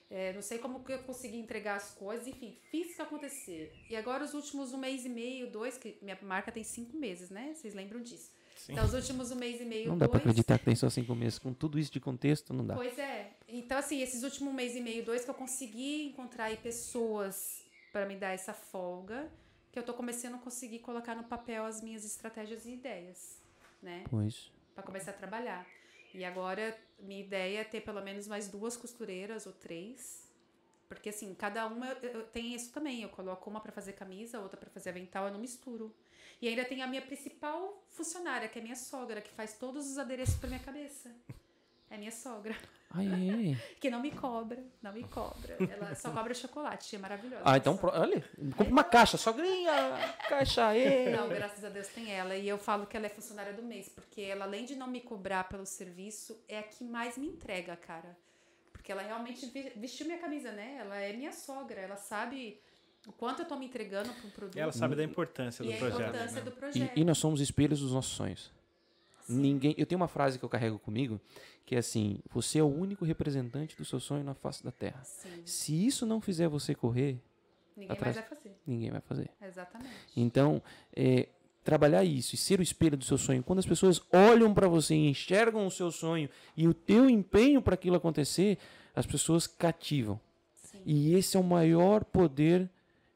É, 0.10 0.34
não 0.34 0.42
sei 0.42 0.58
como 0.58 0.84
que 0.84 0.92
eu 0.92 1.00
consegui 1.04 1.38
entregar 1.38 1.78
as 1.78 1.92
coisas, 1.92 2.28
enfim, 2.28 2.58
fiz 2.70 2.92
isso 2.92 3.02
acontecer. 3.02 3.74
E 3.90 3.96
agora 3.96 4.26
os 4.26 4.34
últimos 4.34 4.74
um 4.74 4.78
mês 4.78 5.06
e 5.06 5.10
meio, 5.10 5.50
dois, 5.50 5.78
que 5.78 5.98
minha 6.02 6.20
marca 6.24 6.52
tem 6.52 6.62
cinco 6.66 6.98
meses, 6.98 7.30
né? 7.30 7.54
Vocês 7.54 7.74
lembram 7.74 8.02
disso? 8.02 8.32
Sim. 8.58 8.74
Então, 8.74 8.84
os 8.84 8.94
últimos 8.94 9.32
um 9.32 9.38
mês 9.38 9.62
e 9.62 9.64
meio, 9.64 9.88
não 9.88 9.98
dá 9.98 10.10
para 10.10 10.20
dois, 10.20 10.32
acreditar 10.32 10.60
que 10.60 10.66
tem 10.66 10.76
só 10.76 10.90
cinco 10.90 11.16
meses. 11.16 11.40
Com 11.40 11.54
tudo 11.54 11.80
isso 11.80 11.90
de 11.90 12.02
contexto, 12.02 12.54
não 12.54 12.68
dá. 12.68 12.76
Pois 12.76 13.00
é. 13.00 13.32
Então, 13.48 13.78
assim, 13.78 14.02
esses 14.02 14.24
últimos 14.24 14.54
mês 14.54 14.76
e 14.76 14.82
meio, 14.82 15.06
dois, 15.06 15.24
que 15.24 15.30
eu 15.30 15.36
consegui 15.36 16.04
encontrar 16.04 16.46
aí 16.48 16.58
pessoas 16.58 17.64
para 17.94 18.06
me 18.06 18.18
dar 18.18 18.34
essa 18.34 18.54
folga, 18.54 19.32
que 19.72 19.80
eu 19.80 19.84
tô 19.84 19.94
começando 19.94 20.36
a 20.36 20.40
conseguir 20.40 20.80
colocar 20.80 21.16
no 21.16 21.24
papel 21.24 21.64
as 21.64 21.82
minhas 21.82 22.04
estratégias 22.04 22.66
e 22.66 22.74
ideias, 22.74 23.42
né? 23.82 24.04
Pois. 24.10 24.52
Para 24.74 24.84
começar 24.84 25.12
a 25.12 25.14
trabalhar. 25.14 25.66
E 26.14 26.24
agora, 26.24 26.78
minha 27.00 27.22
ideia 27.22 27.62
é 27.62 27.64
ter 27.64 27.82
pelo 27.82 28.02
menos 28.02 28.28
mais 28.28 28.48
duas 28.48 28.78
costureiras 28.78 29.46
ou 29.46 29.54
três. 29.54 30.32
Porque, 30.88 31.10
assim, 31.10 31.34
cada 31.34 31.66
uma 31.66 31.96
tem 32.32 32.54
isso 32.54 32.72
também. 32.72 33.02
Eu 33.02 33.10
coloco 33.10 33.50
uma 33.50 33.60
para 33.60 33.72
fazer 33.72 33.94
camisa, 33.94 34.40
outra 34.40 34.60
para 34.60 34.70
fazer 34.70 34.90
avental, 34.90 35.26
eu 35.26 35.34
não 35.34 35.40
misturo. 35.40 35.94
E 36.42 36.48
ainda 36.48 36.66
tem 36.66 36.82
a 36.82 36.88
minha 36.88 37.02
principal 37.02 37.84
funcionária, 37.90 38.48
que 38.48 38.60
é 38.60 38.62
minha 38.62 38.76
sogra, 38.76 39.22
que 39.22 39.32
faz 39.32 39.54
todos 39.58 39.90
os 39.90 39.98
adereços 39.98 40.36
para 40.36 40.50
minha 40.50 40.60
cabeça. 40.62 41.10
É 41.90 41.98
minha 41.98 42.12
sogra. 42.12 42.56
Ah, 42.90 43.04
é. 43.04 43.56
Que 43.80 43.90
não 43.90 44.02
me 44.02 44.12
cobra, 44.12 44.64
não 44.82 44.94
me 44.94 45.04
cobra. 45.04 45.58
Ela 45.60 45.96
só 45.96 46.10
cobra 46.14 46.34
chocolate, 46.34 46.96
é 46.96 47.00
maravilhosa. 47.00 47.42
Ah, 47.46 47.58
então, 47.58 47.80
olha, 47.82 48.24
compra 48.56 48.72
uma 48.72 48.84
caixa, 48.84 49.18
sogrinha, 49.18 49.72
caixa 50.30 50.68
aí. 50.68 51.12
Não, 51.12 51.28
graças 51.28 51.64
a 51.64 51.70
Deus 51.70 51.88
tem 51.88 52.12
ela. 52.12 52.36
E 52.36 52.48
eu 52.48 52.58
falo 52.58 52.86
que 52.86 52.96
ela 52.96 53.08
é 53.08 53.10
funcionária 53.10 53.54
do 53.54 53.64
mês, 53.64 53.90
porque 53.90 54.22
ela, 54.22 54.46
além 54.46 54.66
de 54.66 54.76
não 54.76 54.88
me 54.88 55.02
cobrar 55.02 55.44
pelo 55.46 55.66
serviço, 55.66 56.40
é 56.48 56.60
a 56.60 56.64
que 56.64 56.84
mais 56.84 57.18
me 57.18 57.28
entrega, 57.28 57.76
cara. 57.76 58.16
Porque 58.72 58.92
ela 58.92 59.02
realmente 59.02 59.46
vestiu 59.76 60.06
minha 60.06 60.20
camisa, 60.20 60.52
né? 60.52 60.78
Ela 60.80 60.98
é 60.98 61.14
minha 61.14 61.32
sogra, 61.32 61.80
ela 61.80 61.96
sabe 61.96 62.60
O 63.08 63.12
quanto 63.12 63.42
eu 63.42 63.46
tô 63.48 63.56
me 63.58 63.66
entregando 63.66 64.14
pro 64.14 64.30
produto. 64.30 64.56
E 64.58 64.60
ela 64.60 64.72
sabe 64.72 64.96
da 64.96 65.04
importância 65.04 65.64
do 65.64 65.70
e 65.72 65.74
a 65.74 65.78
projeto. 65.78 66.02
importância 66.02 66.36
né? 66.36 66.42
do 66.42 66.52
projeto. 66.52 66.98
E, 66.98 67.02
e 67.02 67.04
nós 67.06 67.18
somos 67.18 67.42
espelhos 67.42 67.80
dos 67.82 67.92
nossos 67.92 68.14
sonhos. 68.14 68.52
Ninguém. 69.30 69.74
Eu 69.78 69.86
tenho 69.86 70.00
uma 70.00 70.08
frase 70.08 70.38
que 70.40 70.46
eu 70.46 70.50
carrego 70.50 70.78
comigo 70.80 71.20
que 71.66 71.76
é 71.76 71.78
assim: 71.80 72.20
você 72.32 72.60
é 72.60 72.64
o 72.64 72.68
único 72.68 73.06
representante 73.06 73.76
do 73.78 73.86
seu 73.86 74.00
sonho 74.00 74.24
na 74.24 74.34
face 74.34 74.64
da 74.64 74.72
Terra. 74.72 75.02
Sim. 75.04 75.42
Se 75.46 75.86
isso 75.86 76.06
não 76.06 76.20
fizer 76.22 76.48
você 76.48 76.74
correr, 76.76 77.20
Ninguém 77.76 77.92
Atrás- 77.92 78.16
vai 78.16 78.26
fazer. 78.26 78.52
ninguém 78.68 78.92
vai 78.92 79.02
fazer. 79.02 79.30
Exatamente. 79.42 79.90
Então, 80.16 80.62
é, 80.96 81.28
trabalhar 81.64 82.04
isso 82.04 82.36
e 82.36 82.38
ser 82.38 82.60
o 82.60 82.64
espelho 82.64 82.96
do 82.96 83.04
seu 83.04 83.18
sonho, 83.18 83.42
quando 83.42 83.58
as 83.60 83.66
pessoas 83.66 84.00
olham 84.14 84.54
para 84.54 84.68
você 84.68 84.94
e 84.94 85.08
enxergam 85.10 85.66
o 85.66 85.72
seu 85.72 85.90
sonho 85.92 86.30
e 86.56 86.68
o 86.68 86.74
teu 86.74 87.10
empenho 87.10 87.62
para 87.64 87.74
aquilo 87.74 87.96
acontecer, 87.96 88.60
as 88.96 89.08
pessoas 89.08 89.48
cativam. 89.48 90.20
Sim. 90.56 90.82
E 90.86 91.16
esse 91.16 91.36
é 91.36 91.40
o 91.40 91.44
maior 91.44 92.04
poder 92.04 92.70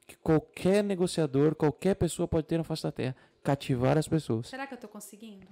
que 0.07 0.15
qualquer 0.17 0.83
negociador, 0.83 1.53
qualquer 1.53 1.93
pessoa 1.95 2.27
pode 2.27 2.47
ter 2.47 2.57
na 2.57 2.63
face 2.63 2.81
da 2.81 2.91
Terra, 2.91 3.15
cativar 3.43 3.95
as 3.97 4.07
pessoas. 4.07 4.47
Será 4.47 4.65
que 4.65 4.73
eu 4.73 4.77
tô 4.79 4.87
conseguindo? 4.87 5.45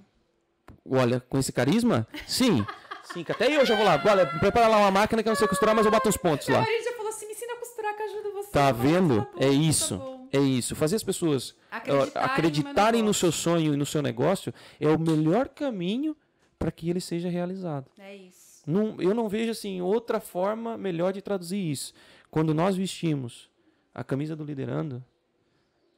Olha, 0.88 1.20
com 1.20 1.38
esse 1.38 1.52
carisma? 1.52 2.06
Sim. 2.26 2.64
Sim, 3.12 3.22
que 3.24 3.32
até 3.32 3.54
eu 3.56 3.64
já 3.64 3.74
vou 3.76 3.84
lá. 3.84 4.00
Olha, 4.04 4.26
prepara 4.26 4.68
lá 4.68 4.78
uma 4.78 4.90
máquina 4.90 5.22
que 5.22 5.28
eu 5.28 5.30
não 5.30 5.36
sei 5.36 5.46
costurar, 5.48 5.74
mas 5.74 5.84
eu 5.86 5.92
bato 5.92 6.08
uns 6.08 6.16
pontos 6.16 6.48
lá. 6.48 6.60
marido 6.60 6.84
já 6.84 6.92
falou 6.92 7.08
assim, 7.08 7.26
me 7.26 7.32
ensina 7.32 7.52
a 7.52 7.56
costurar 7.56 7.96
que 7.96 8.02
eu 8.02 8.06
ajudo 8.06 8.32
você. 8.32 8.50
Tá 8.50 8.72
vendo? 8.72 9.24
tá 9.24 9.30
bom, 9.32 9.36
É 9.38 9.46
tá 9.46 9.52
isso. 9.52 9.96
bom. 9.96 10.28
É 10.32 10.38
isso. 10.40 10.74
Fazer 10.74 10.96
as 10.96 11.04
pessoas 11.04 11.54
Acreditarem, 11.70 12.30
acreditarem 12.30 13.00
no, 13.02 13.08
no 13.08 13.14
seu 13.14 13.30
sonho 13.30 13.72
e 13.74 13.76
no 13.76 13.86
seu 13.86 14.02
negócio 14.02 14.52
é 14.80 14.88
o 14.88 14.98
melhor 14.98 15.48
caminho 15.48 16.16
para 16.58 16.72
que 16.72 16.90
ele 16.90 17.00
seja 17.00 17.28
realizado. 17.28 17.86
É 17.98 18.14
isso. 18.16 18.62
Não- 18.66 19.00
eu 19.00 19.14
não 19.14 19.28
vejo 19.28 19.52
assim 19.52 19.80
outra 19.80 20.18
forma 20.18 20.76
melhor 20.76 21.12
de 21.12 21.22
traduzir 21.22 21.58
isso. 21.70 21.94
Quando 22.28 22.52
nós 22.52 22.74
vestimos 22.76 23.48
a 23.94 24.02
camisa 24.02 24.34
do 24.34 24.42
liderando, 24.44 25.02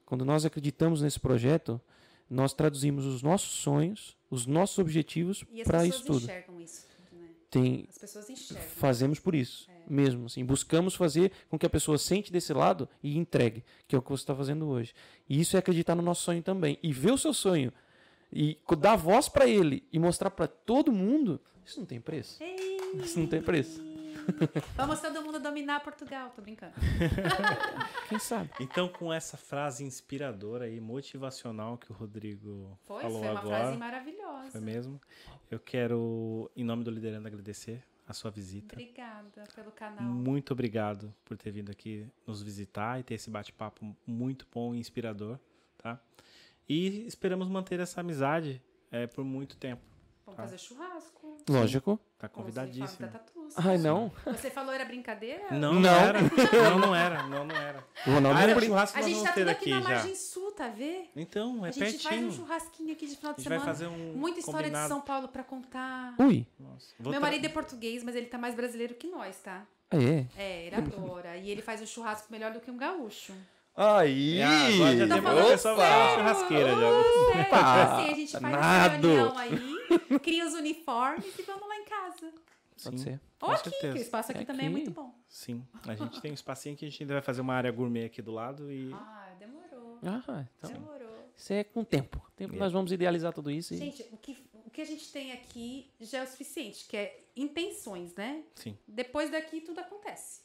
quando 0.05 0.25
nós 0.27 0.45
acreditamos 0.45 1.01
nesse 1.01 1.19
projeto, 1.19 1.81
nós 2.29 2.53
traduzimos 2.53 3.07
os 3.07 3.23
nossos 3.23 3.51
sonhos, 3.63 4.15
os 4.31 4.47
nossos 4.47 4.79
objetivos 4.79 5.43
para 5.65 5.79
pessoas 5.81 5.87
isso 5.95 6.05
tudo. 6.05 6.19
enxergam 6.25 6.61
isso 6.61 6.87
né? 7.13 7.29
Tem 7.51 7.87
As 7.89 7.99
pessoas 7.99 8.29
enxergam. 8.31 8.69
fazemos 8.77 9.19
por 9.19 9.35
isso 9.35 9.69
É. 9.71 9.83
mesmo 9.89 10.27
assim 10.27 10.45
buscamos 10.45 10.95
fazer 10.95 11.33
com 11.49 11.59
que 11.59 11.65
a 11.67 11.71
pessoa 11.71 11.97
sente 11.99 12.31
desse 12.33 12.53
lado 12.53 12.89
e 13.03 13.17
entregue 13.17 13.65
que 13.87 13.95
é 13.97 13.99
o 13.99 14.03
que 14.03 14.11
você 14.11 14.23
está 14.23 14.35
fazendo 14.35 14.67
hoje 14.69 14.93
e 15.29 15.41
isso 15.41 15.57
é 15.57 15.59
acreditar 15.59 15.95
no 15.95 16.03
nosso 16.03 16.23
sonho 16.23 16.43
também 16.43 16.79
e 16.83 16.93
ver 16.93 17.13
o 17.13 17.19
seu 17.19 17.33
sonho 17.33 17.73
e 18.33 18.59
dar 18.79 18.97
voz 18.97 19.29
para 19.29 19.47
ele 19.49 19.83
e 19.93 19.99
mostrar 19.99 20.31
para 20.31 20.47
todo 20.47 20.93
mundo 20.93 21.41
isso 21.65 21.79
não 21.81 21.87
tem 21.87 22.01
preço 22.01 22.43
Ei! 22.43 22.77
isso 23.03 23.19
não 23.19 23.27
tem 23.27 23.41
preço 23.41 23.83
Vamos 24.77 25.01
todo 25.01 25.23
mundo 25.23 25.39
dominar 25.41 25.81
Portugal, 25.81 26.31
tô 26.35 26.43
brincando. 26.43 26.75
quem 28.09 28.19
sabe 28.19 28.51
Então, 28.61 28.89
com 28.89 29.13
essa 29.13 29.37
frase 29.37 29.85
inspiradora 29.85 30.69
e 30.69 30.81
motivacional 30.81 31.77
que 31.79 31.91
o 31.91 31.95
Rodrigo 31.95 32.79
Foi, 32.87 33.03
falou 33.03 33.21
foi 33.21 33.31
uma 33.31 33.41
agora, 33.41 33.57
frase 33.65 33.77
maravilhosa. 33.77 34.51
foi 34.53 34.61
mesmo? 34.61 35.01
Eu 35.51 35.59
quero, 35.59 36.51
em 36.57 36.65
nome 36.65 36.85
do 36.85 36.91
Liderando, 36.91 37.27
agradecer 37.27 37.83
a 38.07 38.13
sua 38.13 38.31
visita. 38.31 38.75
Obrigada 38.75 39.45
pelo 39.55 39.71
canal. 39.73 40.03
Muito 40.03 40.53
obrigado 40.53 41.15
por 41.25 41.37
ter 41.37 41.51
vindo 41.51 41.71
aqui 41.71 42.07
nos 42.27 42.43
visitar 42.43 42.99
e 43.01 43.03
ter 43.03 43.15
esse 43.15 43.29
bate-papo 43.31 43.95
muito 44.07 44.47
bom 44.53 44.75
e 44.75 44.79
inspirador, 44.79 45.39
tá? 45.77 46.01
E 46.69 47.07
esperamos 47.07 47.49
manter 47.49 47.81
essa 47.81 48.01
amizade 48.01 48.63
é, 48.91 49.07
por 49.07 49.25
muito 49.25 49.57
tempo. 49.57 49.83
Vamos 50.25 50.37
Tá. 50.37 50.43
fazer 50.43 50.59
churrasco. 50.59 51.18
Lógico 51.53 51.99
Tá 52.19 52.29
convidadíssimo. 52.29 53.09
tatus. 53.09 53.55
ai 53.57 53.79
não 53.79 54.11
Você 54.27 54.51
falou 54.51 54.73
era 54.73 54.85
brincadeira? 54.85 55.45
Não, 55.53 55.75
não, 55.75 55.81
Não. 55.81 55.95
era. 55.95 56.21
Não, 56.23 56.79
não 56.81 56.95
era. 56.95 57.23
Não, 57.25 57.45
não 57.45 57.57
era. 57.57 57.85
o 58.07 58.11
Ronaldo 58.13 58.39
Ah, 58.39 58.43
era 58.43 58.61
churrasco 58.61 58.99
A 58.99 59.03
gente 59.03 59.13
vamos 59.15 59.29
tá 59.29 59.35
ter 59.35 59.41
tudo 59.43 59.51
aqui 59.51 59.61
aqui 59.61 59.71
na 59.71 59.81
já. 59.81 59.89
Margem 59.95 60.15
Sul, 60.17 60.53
tá 60.53 60.69
vendo? 60.69 61.07
Então, 61.15 61.65
é 61.65 61.69
a 61.69 61.73
gente 61.73 62.03
faz 62.03 62.17
um 62.17 62.21
pertinho. 62.21 62.33
churrasquinho 62.33 62.93
aqui 62.93 63.07
de 63.07 63.17
final 63.17 63.33
de 63.35 63.39
gente 63.43 63.49
vai 63.49 63.59
semana. 63.59 63.73
fazer 63.79 63.87
um 63.87 64.13
Muita 64.17 64.41
história 64.41 64.61
combinado. 64.63 64.85
de 64.89 64.89
São 64.95 65.01
Paulo 65.01 65.29
pra 65.29 65.45
contar. 65.45 66.15
ui 66.19 66.45
Nossa, 66.59 66.87
vou 66.99 67.13
Meu 67.13 67.21
tra- 67.21 67.31
marido 67.31 67.45
é 67.47 67.49
português, 67.49 68.03
mas 68.03 68.17
ele 68.17 68.27
tá 68.27 68.37
mais 68.37 68.55
brasileiro 68.55 68.95
que 68.95 69.07
nós, 69.07 69.37
tá? 69.39 69.63
ah, 69.91 69.97
é 69.97 70.27
É, 70.37 70.67
ele 70.67 70.75
adora. 70.77 71.37
e 71.37 71.49
ele 71.51 71.63
faz 71.63 71.81
o 71.81 71.87
churrasco 71.87 72.27
melhor 72.33 72.53
do 72.53 72.59
que 72.61 72.71
um 72.71 72.77
gaúcho. 72.77 73.33
aí 73.77 74.39
É, 74.41 74.45
agora 74.75 74.97
já 74.97 75.07
Tá 75.09 75.15
tem 75.15 75.21
uma 75.31 75.45
pessoa 75.51 76.15
churrasqueira 76.17 76.71
já. 76.71 76.77
Sério, 76.77 77.41
Opa, 77.43 77.83
assim, 77.83 78.11
a 78.11 78.15
gente 78.17 78.33
faz 78.33 78.43
nado. 78.43 79.09
uma 79.09 79.17
reunião 79.23 79.39
aí, 79.39 79.78
cria 80.23 80.47
os 80.47 80.55
uniformes 80.55 81.39
e 81.39 81.43
vamos 81.43 81.69
lá 81.69 81.77
em 81.77 81.85
casa. 81.85 82.33
pode 82.83 83.01
ser 83.01 83.21
Ou 83.41 83.51
aqui, 83.51 83.71
que 83.71 83.87
o 83.89 83.97
espaço 83.97 84.31
aqui 84.33 84.43
É 84.43 84.45
também 84.45 84.67
é 84.67 84.69
aqui. 84.69 84.77
muito 84.77 84.91
bom. 84.91 85.15
Sim, 85.29 85.65
a 85.87 85.95
gente 85.95 86.21
tem 86.21 86.31
um 86.31 86.35
espacinho 86.35 86.77
que 86.77 86.85
a 86.85 86.89
gente 86.89 87.03
ainda 87.03 87.15
vai 87.15 87.23
fazer 87.23 87.41
uma 87.41 87.55
área 87.55 87.71
gourmet 87.71 88.05
aqui 88.07 88.23
do 88.23 88.33
lado 88.33 88.71
e 88.73 88.93
Ah, 88.93 89.35
demorou. 89.39 89.99
ah 90.03 90.47
então 90.59 90.71
Demorou. 90.73 91.31
isso 91.37 91.53
é 91.53 91.65
com 91.65 91.81
o 91.81 91.85
tempo 91.85 92.23
tempo 92.37 92.55
É. 92.55 92.59
nós 92.59 92.73
vamos 92.73 92.93
idealizar 92.93 93.33
tudo 93.33 93.51
isso 93.51 93.75
e 93.75 93.79
Gente, 93.79 94.03
o 94.13 94.17
que, 94.17 94.37
o 94.67 94.71
que 94.71 94.81
a 94.81 94.85
gente 94.85 95.11
tem 95.11 95.33
aqui 95.33 95.91
já 96.01 96.19
é 96.19 96.23
o 96.25 96.27
suficiente, 96.29 96.87
que 96.87 96.97
é 96.97 97.25
intenções, 97.37 98.15
né? 98.15 98.43
sim. 98.55 98.77
Depois 98.87 99.31
daqui 99.31 99.61
tudo 99.61 99.81
acontece. 99.81 100.43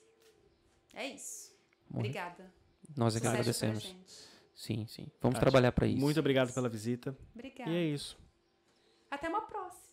É 0.94 1.08
isso. 1.08 1.52
Morre. 1.90 2.08
Obrigada. 2.08 2.52
nós 2.96 3.16
é 3.16 3.20
que 3.20 3.28
agradecemos 3.28 3.96
sim 4.56 4.86
sim 4.88 5.08
vamos 5.20 5.36
Tati, 5.36 5.40
trabalhar 5.42 5.72
para 5.72 5.88
isso 5.88 6.00
Muito 6.00 6.20
obrigado 6.20 6.54
pela 6.54 6.70
visita. 6.70 7.16
Obrigada. 7.34 7.70
E 7.70 7.76
é 7.76 7.84
isso. 7.86 8.18
Até 9.14 9.30
uma 9.30 9.42
próxima. 9.42 9.84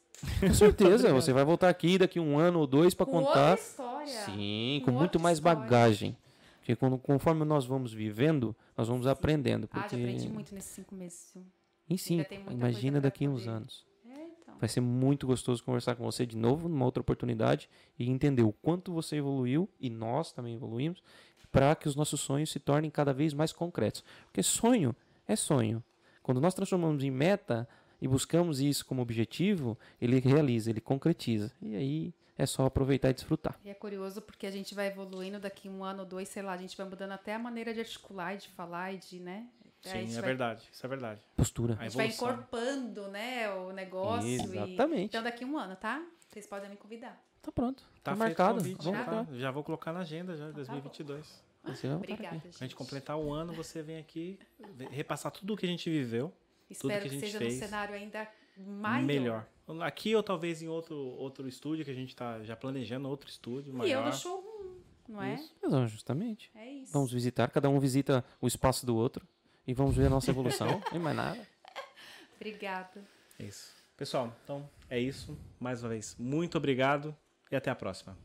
Com 0.41 0.55
certeza, 0.55 1.13
você 1.13 1.33
vai 1.33 1.45
voltar 1.45 1.69
aqui 1.69 1.99
daqui 1.99 2.19
um 2.21 2.39
ano 2.39 2.61
ou 2.61 2.67
dois 2.67 2.95
para 2.95 3.07
Com 3.07 3.13
contar. 3.13 3.51
outra 3.51 3.65
história. 3.65 4.07
Sim, 4.25 4.81
Com 4.85 4.93
com 4.93 4.99
muito 4.99 5.21
mais 5.21 5.39
história. 5.39 5.61
bagagem. 5.61 6.17
Porque 6.59 6.77
quando, 6.77 6.99
conforme 6.99 7.45
nós 7.45 7.65
vamos 7.67 7.93
vivendo, 7.93 8.55
nós 8.77 8.89
vamos 8.89 9.07
aprendendo. 9.07 9.69
Ah, 9.73 9.81
Porque 9.81 9.97
já 9.97 10.03
aprendi 10.03 10.29
muito 10.29 10.55
nesses 10.55 10.71
cinco 10.73 10.95
meses. 10.95 11.35
em 11.89 11.97
cinco, 11.97 12.27
imagina 12.51 13.01
daqui 13.01 13.27
uns 13.29 13.47
anos. 13.49 13.85
É, 14.07 14.11
então. 14.41 14.55
Vai 14.59 14.69
ser 14.69 14.81
muito 14.81 15.27
gostoso 15.27 15.63
conversar 15.65 15.97
com 15.97 16.05
você 16.05 16.25
de 16.25 16.37
novo, 16.37 16.69
numa 16.69 16.85
outra 16.85 17.01
oportunidade, 17.01 17.69
e 17.99 18.09
entender 18.09 18.43
o 18.43 18.53
quanto 18.53 18.93
você 18.93 19.17
evoluiu, 19.17 19.69
e 19.81 19.91
nós 19.91 20.33
também 20.33 20.55
evoluímos, 20.55 21.03
para 21.51 21.75
que 21.75 21.89
os 21.89 21.97
nossos 21.97 22.21
sonhos 22.21 22.51
se 22.51 22.61
tornem 22.61 22.91
cada 22.91 23.13
vez 23.13 23.35
mais 23.35 23.53
concretos. 23.53 24.05
Porque 24.27 24.43
sonho 24.43 24.95
é 25.27 25.35
sonho. 25.35 25.83
Quando 26.23 26.41
nós 26.41 26.55
transformamos 26.55 27.03
em 27.03 27.11
meta 27.11 27.67
e 28.01 28.09
buscamos 28.09 28.61
isso 28.61 28.85
como 28.87 29.03
objetivo, 29.03 29.79
ele 30.01 30.19
realiza, 30.21 30.71
ele 30.71 30.81
concretiza. 30.81 31.53
E 31.61 31.77
aí 31.77 32.15
é 32.39 32.47
só 32.47 32.65
aproveitar 32.67 33.11
e 33.11 33.15
desfrutar. 33.15 33.59
E 33.65 33.71
é 33.71 33.75
curioso 33.75 34.23
porque 34.23 34.47
a 34.47 34.51
gente 34.51 34.75
vai 34.75 34.87
evoluindo 34.89 35.39
daqui 35.39 35.69
um 35.69 35.85
ano, 35.85 36.05
dois, 36.05 36.29
sei 36.29 36.43
lá, 36.43 36.53
a 36.53 36.57
gente 36.57 36.77
vai 36.77 36.87
mudando 36.89 37.13
até 37.13 37.35
a 37.35 37.39
maneira 37.39 37.73
de 37.75 37.81
articular 37.81 38.35
e 38.35 38.39
de 38.39 38.49
falar 38.49 38.93
e 38.95 38.99
de, 38.99 39.19
né? 39.21 39.47
A 39.85 39.89
Sim, 39.89 39.99
é 39.99 40.05
vai- 40.21 40.23
verdade. 40.23 40.69
Isso 40.73 40.85
é 40.85 40.89
verdade. 40.89 41.21
Postura. 41.37 41.75
A 41.75 41.81
A 41.81 41.85
gente 41.85 41.97
vai 41.97 42.07
encorpando, 42.09 43.09
né, 43.09 43.51
o 43.51 43.73
negócio. 43.73 44.29
e- 44.29 44.35
Exatamente. 44.35 45.05
Então 45.07 45.23
daqui 45.23 45.45
um 45.45 45.57
ano, 45.59 45.75
tá? 45.77 46.03
Vocês 46.29 46.47
podem 46.47 46.69
me 46.71 46.77
convidar. 46.77 47.19
Tá 47.43 47.51
pronto. 47.51 47.83
Tá 48.03 48.13
Tá, 48.13 48.17
marcado. 48.17 48.59
convite, 48.59 48.85
Vamos 48.85 49.01
já, 49.01 49.11
lá. 49.11 49.25
tá? 49.25 49.33
já 49.35 49.51
vou 49.51 49.65
colocar 49.65 49.93
na 49.93 50.01
agenda 50.01 50.37
já, 50.37 50.47
bom. 50.49 50.53
2022. 50.53 51.43
Você 51.65 51.87
vai 51.89 51.97
voltar 51.97 52.13
Obrigada, 52.13 52.35
gente. 52.37 52.57
Pra 52.59 52.67
gente 52.67 52.77
completar 52.77 53.19
o 53.19 53.33
ano, 53.33 53.53
você 53.55 53.83
vem 53.83 53.99
aqui 53.99 54.39
repassar 54.91 55.31
tudo 55.33 55.55
o 55.55 55.57
que 55.57 55.65
a 55.67 55.69
gente 55.69 55.89
viveu. 55.91 56.33
Espero 56.71 57.03
que 57.03 57.09
que, 57.09 57.17
a 57.17 57.19
gente 57.19 57.21
seja 57.21 57.39
fez, 57.39 57.55
num 57.55 57.61
cenário 57.61 57.95
ainda 57.95 58.29
maior. 58.57 59.05
Melhor. 59.05 59.47
Aqui 59.83 60.15
ou 60.17 60.23
talvez 60.23 60.63
em 60.63 60.69
outro, 60.69 60.97
outro 60.97 61.47
estúdio 61.49 61.85
que 61.85 61.91
a 61.91 61.95
gente 61.95 62.15
tá 62.15 62.43
já 62.43 62.57
planejando, 62.57 63.09
outro 63.09 63.29
estúdio 63.31 63.71
E 63.71 63.75
eu 63.75 63.79
maior. 63.79 64.07
no 64.07 64.13
showroom, 64.13 64.79
não 65.09 65.23
é? 65.23 65.35
Isso. 65.35 65.55
Não, 65.63 65.87
justamente. 65.87 66.51
É 66.55 66.69
isso. 66.71 66.93
Vamos 66.93 67.13
visitar, 67.13 67.51
cada 67.51 67.69
um 67.69 67.79
visita 67.79 68.25
o 68.41 68.47
espaço 68.47 68.85
do 68.85 68.97
outro 68.97 69.27
e 69.67 69.73
vamos 69.73 69.97
ver 69.97 70.07
a 70.07 70.11
nossa 70.11 70.31
evolução. 70.31 70.83
Nem 70.91 71.01
mais 71.01 71.17
nada. 71.17 71.47
Obrigada. 72.37 73.05
É 73.39 73.45
isso. 73.45 73.73
Pessoal, 73.97 74.35
então 74.43 74.69
é 74.89 74.99
isso. 74.99 75.39
Mais 75.59 75.83
uma 75.83 75.91
vez, 75.91 76.17
muito 76.19 76.59
obrigado 76.59 77.15
e 77.51 77.57
até 77.57 77.71
a 77.71 77.75
próxima. 77.75 78.17